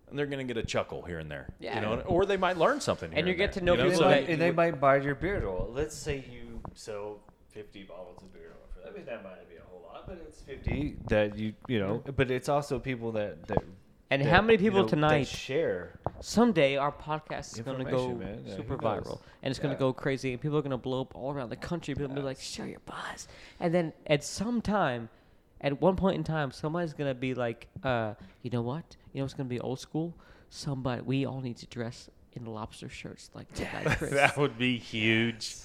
and 0.10 0.18
they're 0.18 0.26
gonna 0.26 0.44
get 0.44 0.58
a 0.58 0.64
chuckle 0.64 1.02
here 1.02 1.20
and 1.20 1.30
there. 1.32 1.48
Yeah. 1.60 1.76
You 1.76 1.82
know, 1.82 2.02
or 2.02 2.26
they 2.26 2.38
might 2.38 2.58
learn 2.58 2.80
something. 2.82 3.10
And 3.14 3.26
here 3.26 3.28
you 3.28 3.34
get 3.36 3.54
there, 3.54 3.60
to 3.62 3.66
know 3.66 3.74
you 3.74 3.80
and, 3.82 3.90
people 3.92 4.04
so 4.06 4.10
might, 4.10 4.30
and 4.30 4.42
they 4.42 4.52
might 4.52 4.80
buy 4.80 4.98
your 4.98 5.16
beard 5.16 5.44
oil. 5.44 5.70
Let's 5.74 5.96
say 5.96 6.24
you 6.32 6.62
sell 6.74 7.20
50 7.50 7.84
bottles 7.84 8.22
of 8.22 8.34
beard 8.34 8.52
oil 8.52 8.68
for 8.74 8.80
that. 8.82 8.94
I 8.94 8.98
mean, 8.98 9.06
that 9.06 9.24
might 9.24 9.50
be 9.50 9.56
a 9.56 9.62
whole 9.70 9.82
lot, 9.92 10.06
but 10.08 10.20
it's 10.28 10.42
50 10.42 10.98
that 11.08 11.38
you, 11.38 11.54
you 11.68 11.80
know, 11.80 12.04
but 12.16 12.30
it's 12.32 12.50
also 12.50 12.78
people 12.80 13.12
that, 13.14 13.48
that 13.48 13.64
And 14.12 14.22
that, 14.22 14.30
how 14.30 14.42
many 14.42 14.54
you 14.54 14.60
people 14.60 14.84
know, 14.84 14.88
tonight- 14.90 15.28
share. 15.28 15.98
someday 16.20 16.76
our 16.78 16.92
podcast 16.92 17.54
is 17.56 17.62
going 17.62 17.84
to 17.84 17.90
go 17.90 18.20
Yeah, 18.46 18.56
super 18.56 18.78
viral 18.78 19.20
and 19.42 19.50
it's 19.52 19.60
going 19.60 19.72
Yeah. 19.72 19.78
to 19.78 19.80
go 19.80 19.94
crazy 19.94 20.32
and 20.34 20.42
people 20.42 20.58
are 20.58 20.62
going 20.62 20.72
to 20.72 20.78
blow 20.78 21.02
up 21.02 21.16
all 21.16 21.32
around 21.34 21.50
the 21.50 21.56
country 21.56 21.94
people 21.96 22.10
will 22.10 22.16
be 22.16 22.22
like 22.22 22.40
share 22.40 22.68
your 22.68 22.80
buzz 22.86 23.28
and 23.60 23.74
then 23.74 23.92
at 24.08 24.24
some 24.24 24.62
time 24.62 25.10
at 25.62 25.82
one 25.82 25.96
point 25.96 26.16
in 26.18 26.24
time 26.24 26.52
somebody's 26.52 26.94
going 26.94 27.10
to 27.10 27.16
be 27.20 27.34
like 27.34 27.68
uh, 27.84 28.14
you 28.42 28.50
know 28.52 28.62
what 28.62 28.96
you 29.14 29.20
know 29.20 29.24
what's 29.26 29.34
going 29.34 29.48
to 29.48 29.54
be 29.54 29.60
old 29.60 29.80
school 29.80 30.14
somebody 30.50 31.02
we 31.02 31.26
all 31.26 31.42
need 31.42 31.58
to 31.58 31.66
dress 31.68 32.10
in 32.34 32.46
lobster 32.46 32.90
shirts 32.90 33.30
like 33.34 33.52
the 33.54 33.64
guy 33.64 33.96
Chris. 33.96 34.12
that 34.12 34.38
would 34.38 34.58
be 34.58 34.78
huge. 34.78 35.56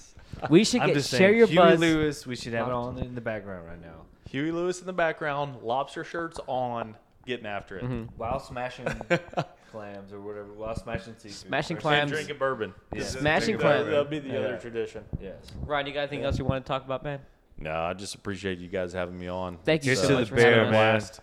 we 0.48 0.64
should 0.64 0.80
get 0.82 0.94
just 0.94 1.10
share 1.10 1.18
saying, 1.18 1.38
your 1.38 1.46
Huey 1.48 1.56
buzz 1.56 1.80
Lewis, 1.80 2.26
we 2.26 2.36
should 2.36 2.52
have 2.52 2.68
it 2.68 2.72
Lobster. 2.72 3.00
on 3.02 3.06
in 3.08 3.14
the 3.14 3.20
background 3.20 3.66
right 3.66 3.80
now. 3.80 4.02
Huey 4.30 4.52
Lewis 4.52 4.78
in 4.80 4.86
the 4.86 4.92
background, 4.92 5.56
lobster 5.62 6.04
shirts 6.04 6.38
on, 6.46 6.94
getting 7.26 7.46
after 7.46 7.78
it. 7.78 7.84
Mm-hmm. 7.84 8.04
While 8.16 8.38
smashing 8.38 8.86
clams 9.72 10.12
or 10.12 10.20
whatever, 10.20 10.52
while 10.52 10.76
smashing 10.76 11.14
seafood. 11.18 11.32
Smashing 11.48 11.76
Or- 11.78 11.80
clams. 11.80 12.12
Drinking 12.12 12.38
bourbon. 12.38 12.72
Yeah. 12.94 13.02
Smashing 13.02 13.56
That- 13.56 13.60
clams. 13.62 13.86
That'd 13.86 14.10
be 14.10 14.20
the 14.20 14.28
Yeah. 14.28 14.38
other 14.38 14.58
tradition. 14.58 15.04
Yes. 15.20 15.34
Ryan 15.66 15.86
you 15.88 15.92
got 15.94 16.00
anything 16.00 16.22
else 16.24 16.38
you 16.38 16.44
want 16.44 16.64
to 16.64 16.68
talk 16.68 16.84
about 16.84 17.02
man 17.02 17.18
No, 17.60 17.72
I 17.72 17.92
just 17.94 18.14
appreciate 18.14 18.58
you 18.58 18.68
guys 18.68 18.92
having 18.92 19.18
me 19.18 19.28
on. 19.28 19.58
Thank 19.64 19.84
you 19.84 19.88
Here's 19.90 20.00
so 20.00 20.08
to 20.08 20.14
much 20.14 20.30
the 20.30 20.36
for 20.36 20.40
having 20.42 20.58
us. 20.60 20.64
man. 20.64 20.70
Blast. 20.72 21.20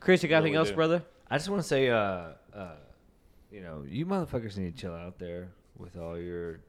Chris 0.00 0.22
you 0.22 0.28
got 0.28 0.36
Really 0.36 0.48
anything 0.50 0.58
else 0.58 0.68
do. 0.70 0.74
brother 0.74 1.02
I 1.30 1.36
just 1.38 1.48
want 1.48 1.62
to 1.62 1.68
say, 1.68 1.88
uh, 1.90 1.96
uh, 2.54 2.68
you 3.50 3.60
know, 3.60 3.84
you 3.88 4.06
motherfuckers 4.06 4.56
need 4.56 4.76
to 4.76 4.80
chill 4.82 4.94
out 4.94 5.18
there 5.18 5.48
with 5.78 5.96
all 5.96 6.18
your 6.18 6.60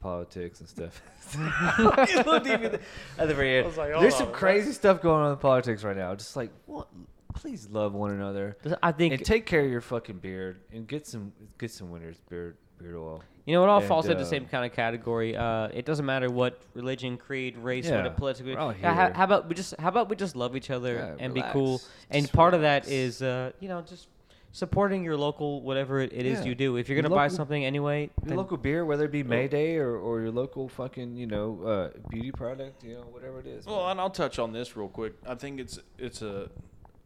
politics 0.00 0.60
and 0.60 0.68
stuff. 0.68 1.00
You 2.08 2.22
looked 2.22 2.46
even 2.46 2.78
at 3.18 3.28
the 3.28 3.34
very 3.34 3.56
end. 3.58 3.64
I 3.64 3.68
was 3.68 3.76
like, 3.76 3.90
There's 3.90 4.14
hold 4.14 4.14
some 4.14 4.28
on, 4.28 4.34
crazy 4.34 4.72
stuff 4.72 5.00
going 5.02 5.22
on 5.24 5.32
in 5.32 5.38
politics 5.38 5.84
right 5.84 5.96
now. 5.96 6.14
Just 6.14 6.36
like, 6.36 6.50
what? 6.66 6.88
Please 7.34 7.68
love 7.70 7.92
one 7.94 8.10
another 8.10 8.56
I 8.82 8.90
think 8.90 9.14
and 9.14 9.24
take 9.24 9.46
care 9.46 9.60
of 9.64 9.70
your 9.70 9.80
fucking 9.80 10.18
beard 10.18 10.60
and 10.72 10.88
get 10.88 11.06
some 11.06 11.32
get 11.58 11.70
some 11.70 11.90
winners 11.90 12.16
beard 12.28 12.56
beard 12.78 12.96
oil. 12.96 13.22
You 13.48 13.54
know, 13.54 13.64
it 13.64 13.68
all 13.70 13.78
And, 13.78 13.88
falls 13.88 14.04
into 14.04 14.18
the 14.18 14.24
uh, 14.24 14.26
same 14.26 14.44
kind 14.44 14.66
of 14.66 14.74
category. 14.76 15.34
Uh, 15.34 15.68
it 15.72 15.86
doesn't 15.86 16.04
matter 16.04 16.28
what 16.30 16.60
religion, 16.74 17.16
creed, 17.16 17.56
race, 17.56 17.86
Yeah, 17.86 18.02
what 18.02 18.14
political. 18.14 18.52
we're 18.52 18.58
all 18.58 18.74
Yeah, 18.74 18.92
how, 18.92 19.04
here. 19.06 19.12
how 19.14 19.24
about 19.24 19.48
we 19.48 19.54
just 19.54 19.74
how 19.78 19.88
about 19.88 20.10
we 20.10 20.16
just 20.16 20.36
love 20.36 20.54
each 20.54 20.68
other 20.68 20.94
Yeah, 20.96 21.24
and 21.24 21.32
be 21.32 21.40
cool? 21.50 21.80
And 22.10 22.24
Just 22.24 22.34
part 22.34 22.52
of 22.52 22.60
that 22.60 22.88
is, 22.88 23.22
uh, 23.22 23.52
you 23.58 23.70
know, 23.70 23.80
just 23.80 24.08
supporting 24.52 25.02
your 25.02 25.16
local 25.16 25.62
whatever 25.62 26.00
it, 26.02 26.12
it 26.12 26.26
is 26.26 26.40
Yeah. 26.40 26.44
you 26.44 26.54
do. 26.56 26.76
If 26.76 26.90
you're 26.90 27.00
gonna 27.00 27.08
buy 27.14 27.22
local- 27.24 27.36
something 27.36 27.64
anyway, 27.64 28.10
Your 28.26 28.36
local 28.36 28.58
beer, 28.58 28.84
whether 28.84 29.06
it 29.06 29.12
be 29.12 29.22
Mayday 29.22 29.76
or, 29.76 29.96
or 29.96 30.20
your 30.20 30.30
local 30.30 30.68
fucking 30.68 31.16
you 31.16 31.26
know 31.26 31.62
uh, 31.62 31.98
beauty 32.10 32.32
product, 32.32 32.84
you 32.84 32.96
know 32.96 33.06
whatever 33.10 33.40
it 33.40 33.46
is. 33.46 33.64
Well, 33.64 33.80
man. 33.80 33.92
and 33.92 34.00
I'll 34.00 34.10
touch 34.10 34.38
on 34.38 34.52
this 34.52 34.76
real 34.76 34.88
quick. 34.88 35.14
I 35.26 35.36
think 35.36 35.58
it's 35.58 35.78
it's 35.96 36.20
a 36.20 36.50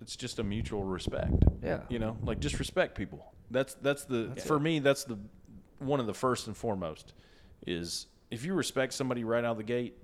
it's 0.01 0.16
just 0.16 0.40
a 0.40 0.43
mutual 0.43 0.82
respect. 0.82 1.35
Yeah. 1.62 1.82
You 1.89 2.01
know, 2.01 2.16
like 2.24 2.40
just 2.40 2.59
respect 2.59 2.97
people. 2.97 3.32
That's 3.48 3.74
that's 3.74 4.05
the 4.06 4.32
That's 4.35 4.44
for 4.44 4.56
it. 4.56 4.60
me 4.60 4.81
that's 4.81 5.05
the 5.05 5.19
one 5.82 6.00
of 6.00 6.06
the 6.06 6.14
first 6.14 6.46
and 6.46 6.56
foremost 6.56 7.12
is 7.66 8.06
if 8.30 8.44
you 8.44 8.54
respect 8.54 8.92
somebody 8.92 9.24
right 9.24 9.44
out 9.44 9.52
of 9.52 9.56
the 9.59 9.62
gate, 9.62 9.96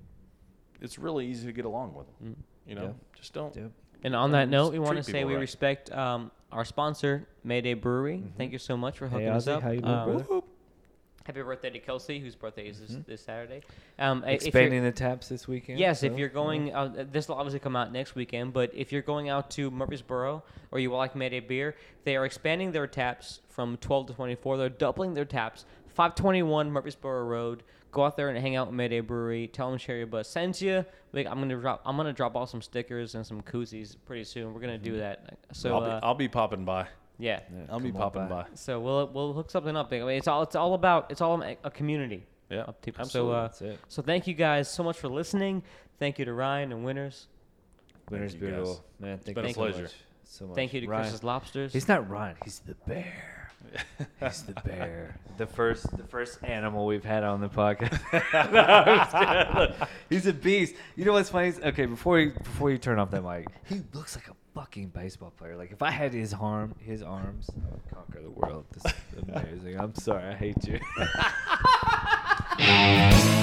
it's 0.81 0.99
really 0.99 1.27
easy 1.27 1.47
to 1.47 1.53
get 1.53 1.65
along 1.65 1.95
with 1.95 2.07
them. 2.19 2.37
You 2.67 2.75
know, 2.75 2.83
Yeah. 2.83 2.93
just 3.17 3.33
don't. 3.33 3.55
Yep. 3.57 3.71
And 4.05 4.15
on 4.15 4.33
that 4.33 4.49
note, 4.49 4.73
we 4.73 4.79
want 4.79 4.97
to 4.97 5.03
say 5.03 5.25
we 5.25 5.35
right. 5.35 5.41
respect 5.41 5.91
um, 5.91 6.31
our 6.53 6.65
sponsor, 6.65 7.27
Mayday 7.43 7.75
Brewery. 7.75 8.23
Thank 8.37 8.53
you 8.53 8.59
so 8.59 8.77
much 8.77 8.99
for 8.99 9.09
hooking 9.09 9.29
us 9.29 9.49
up. 9.49 9.61
Mm-hmm. 9.63 9.67
how 9.67 9.73
you 9.73 9.81
doing, 9.81 9.95
Um, 9.95 10.25
brother? 10.27 10.47
Happy 11.29 11.43
birthday 11.43 11.69
to 11.69 11.79
Kelsey, 11.79 12.21
whose 12.21 12.35
birthday 12.35 12.69
is 12.69 12.81
this, 12.81 12.97
this 13.07 13.21
Saturday. 13.21 13.61
Um, 13.99 14.25
i- 14.27 14.31
if 14.31 14.45
you're- 14.45 14.49
Expanding 14.49 14.83
the 14.83 14.93
taps 14.93 15.29
this 15.29 15.47
weekend. 15.47 15.79
Yes, 15.79 16.03
if 16.03 16.17
you're 16.17 16.31
going, 16.31 16.75
uh, 16.75 17.05
this 17.13 17.29
will 17.29 17.35
obviously 17.35 17.61
come 17.61 17.77
out 17.77 17.93
next 17.93 18.15
weekend. 18.15 18.55
But 18.55 18.71
if 18.75 18.93
you're 18.93 19.03
going 19.03 19.29
out 19.29 19.51
to 19.51 19.71
Murfreesboro 19.71 20.43
or 20.71 20.79
you 20.79 20.91
like 20.91 21.15
Mayday 21.15 21.41
Beer, 21.41 21.77
they 22.05 22.17
are 22.17 22.25
expanding 22.25 22.73
their 22.73 22.87
taps 22.87 23.41
from 23.51 23.77
12 23.77 24.07
to 24.07 24.15
24. 24.15 24.57
They're 24.57 24.71
doubling 24.71 25.13
their 25.13 25.27
taps. 25.27 25.67
521 25.89 26.71
Murfreesboro 26.71 27.23
Road. 27.25 27.63
Go 27.93 28.05
out 28.07 28.17
there 28.17 28.31
and 28.31 28.39
hang 28.39 28.57
out 28.57 28.69
with 28.69 28.77
Mayday 28.77 29.01
Brewery. 29.01 29.49
Tell 29.49 29.69
them 29.69 29.77
Share 29.79 29.99
Your 29.99 30.07
Buzz 30.07 30.29
sends 30.29 30.63
you. 30.63 30.87
We- 31.13 31.27
I'm 31.27 31.41
gonna 31.41 31.57
drop. 31.61 31.83
I'm 31.85 31.99
gonna 31.99 32.15
drop 32.15 32.37
off 32.37 32.49
some 32.49 32.63
stickers 32.63 33.15
and 33.15 33.27
some 33.27 33.43
koozies 33.43 33.97
pretty 34.07 34.25
soon. 34.25 34.55
We're 34.55 34.61
gonna 34.61 34.79
do 34.79 34.97
that. 34.97 35.37
So 35.53 35.75
I'll, 35.75 35.81
be, 35.83 35.87
uh, 35.91 36.01
I'll 36.03 36.15
be 36.15 36.29
popping 36.29 36.65
by. 36.65 36.89
Yeah. 37.19 37.41
Yeah, 37.53 37.65
I'll 37.71 37.81
be 37.81 37.93
popping 37.93 38.29
by. 38.29 38.47
So 38.55 38.81
we'll 38.81 39.09
we'll 39.09 39.33
hook 39.33 39.51
something 39.51 39.77
up. 39.77 39.93
I 39.93 39.99
mean, 40.01 40.09
it's 40.11 40.29
all 40.29 40.43
it's 40.43 40.57
all 40.57 40.75
about. 40.75 41.11
It's 41.11 41.21
all 41.21 41.43
a, 41.43 41.57
a 41.65 41.71
community. 41.71 42.27
Yeah, 42.51 42.63
of 42.63 42.81
people. 42.81 43.03
absolutely. 43.03 43.33
So 43.33 43.37
uh, 43.37 43.43
That's 43.43 43.61
it. 43.63 43.79
so 43.89 44.03
thank 44.03 44.27
you 44.27 44.35
guys 44.35 44.71
so 44.71 44.83
much 44.83 44.97
for 44.99 45.09
listening. 45.09 45.63
Thank 45.99 46.19
you 46.19 46.25
to 46.25 46.33
Ryan 46.33 46.73
and 46.73 46.85
Winners. 46.85 47.27
Winter's 48.11 48.33
you, 48.35 48.41
guys. 48.41 48.49
beautiful, 48.51 48.85
man. 49.01 49.19
Thank 49.19 49.29
it's 49.29 49.35
been 49.35 49.45
you 49.45 49.51
a 49.51 49.55
so 49.55 49.61
pleasure. 49.61 49.83
much. 49.83 49.95
So 50.25 50.47
much. 50.47 50.55
Thank 50.55 50.73
you 50.73 50.81
to 50.83 50.87
Ryan. 50.89 51.03
Chris's 51.05 51.25
Lobsters. 51.25 51.73
He's 51.73 51.89
not 51.89 52.09
Ryan. 52.09 52.37
He's 52.45 52.61
the 52.61 52.75
bear. 52.87 53.53
He's 54.21 54.43
the 54.45 54.53
bear. 54.65 55.19
The 55.37 55.47
first, 55.47 55.95
the 55.97 56.05
first 56.05 56.39
animal 56.45 56.87
we've 56.87 57.05
had 57.05 57.25
on 57.25 57.41
the 57.41 57.49
podcast. 57.49 58.01
No, 58.53 58.61
I'm 58.61 58.99
just 58.99 59.13
kidding. 59.13 59.55
Look, 59.81 59.89
he's 60.09 60.27
a 60.27 60.33
beast. 60.33 60.75
You 60.97 61.05
know 61.05 61.13
what's 61.13 61.29
funny? 61.29 61.53
Okay, 61.63 61.87
before 61.87 62.21
you 62.21 62.31
before 62.31 62.71
you 62.71 62.79
turn 62.79 62.99
off 62.99 63.11
that 63.11 63.25
mic, 63.25 63.47
he 63.67 63.83
looks 63.93 64.17
like 64.17 64.29
a 64.29 64.33
fucking 64.59 64.89
baseball 64.89 65.31
player. 65.31 65.57
Like 65.57 65.71
if 65.71 65.83
I 65.83 65.91
had 65.93 66.13
his 66.13 66.35
arm, 66.35 66.75
his 66.81 67.01
arms, 67.01 67.49
I 67.49 67.71
would 67.71 67.89
conquer 67.95 68.21
the 68.21 68.31
world. 68.31 68.65
This 68.73 68.93
is 68.93 69.23
amazing. 69.29 69.79
I'm 69.79 69.95
sorry, 69.95 70.25
I 70.25 70.35
hate 70.35 70.67
you. 70.67 70.81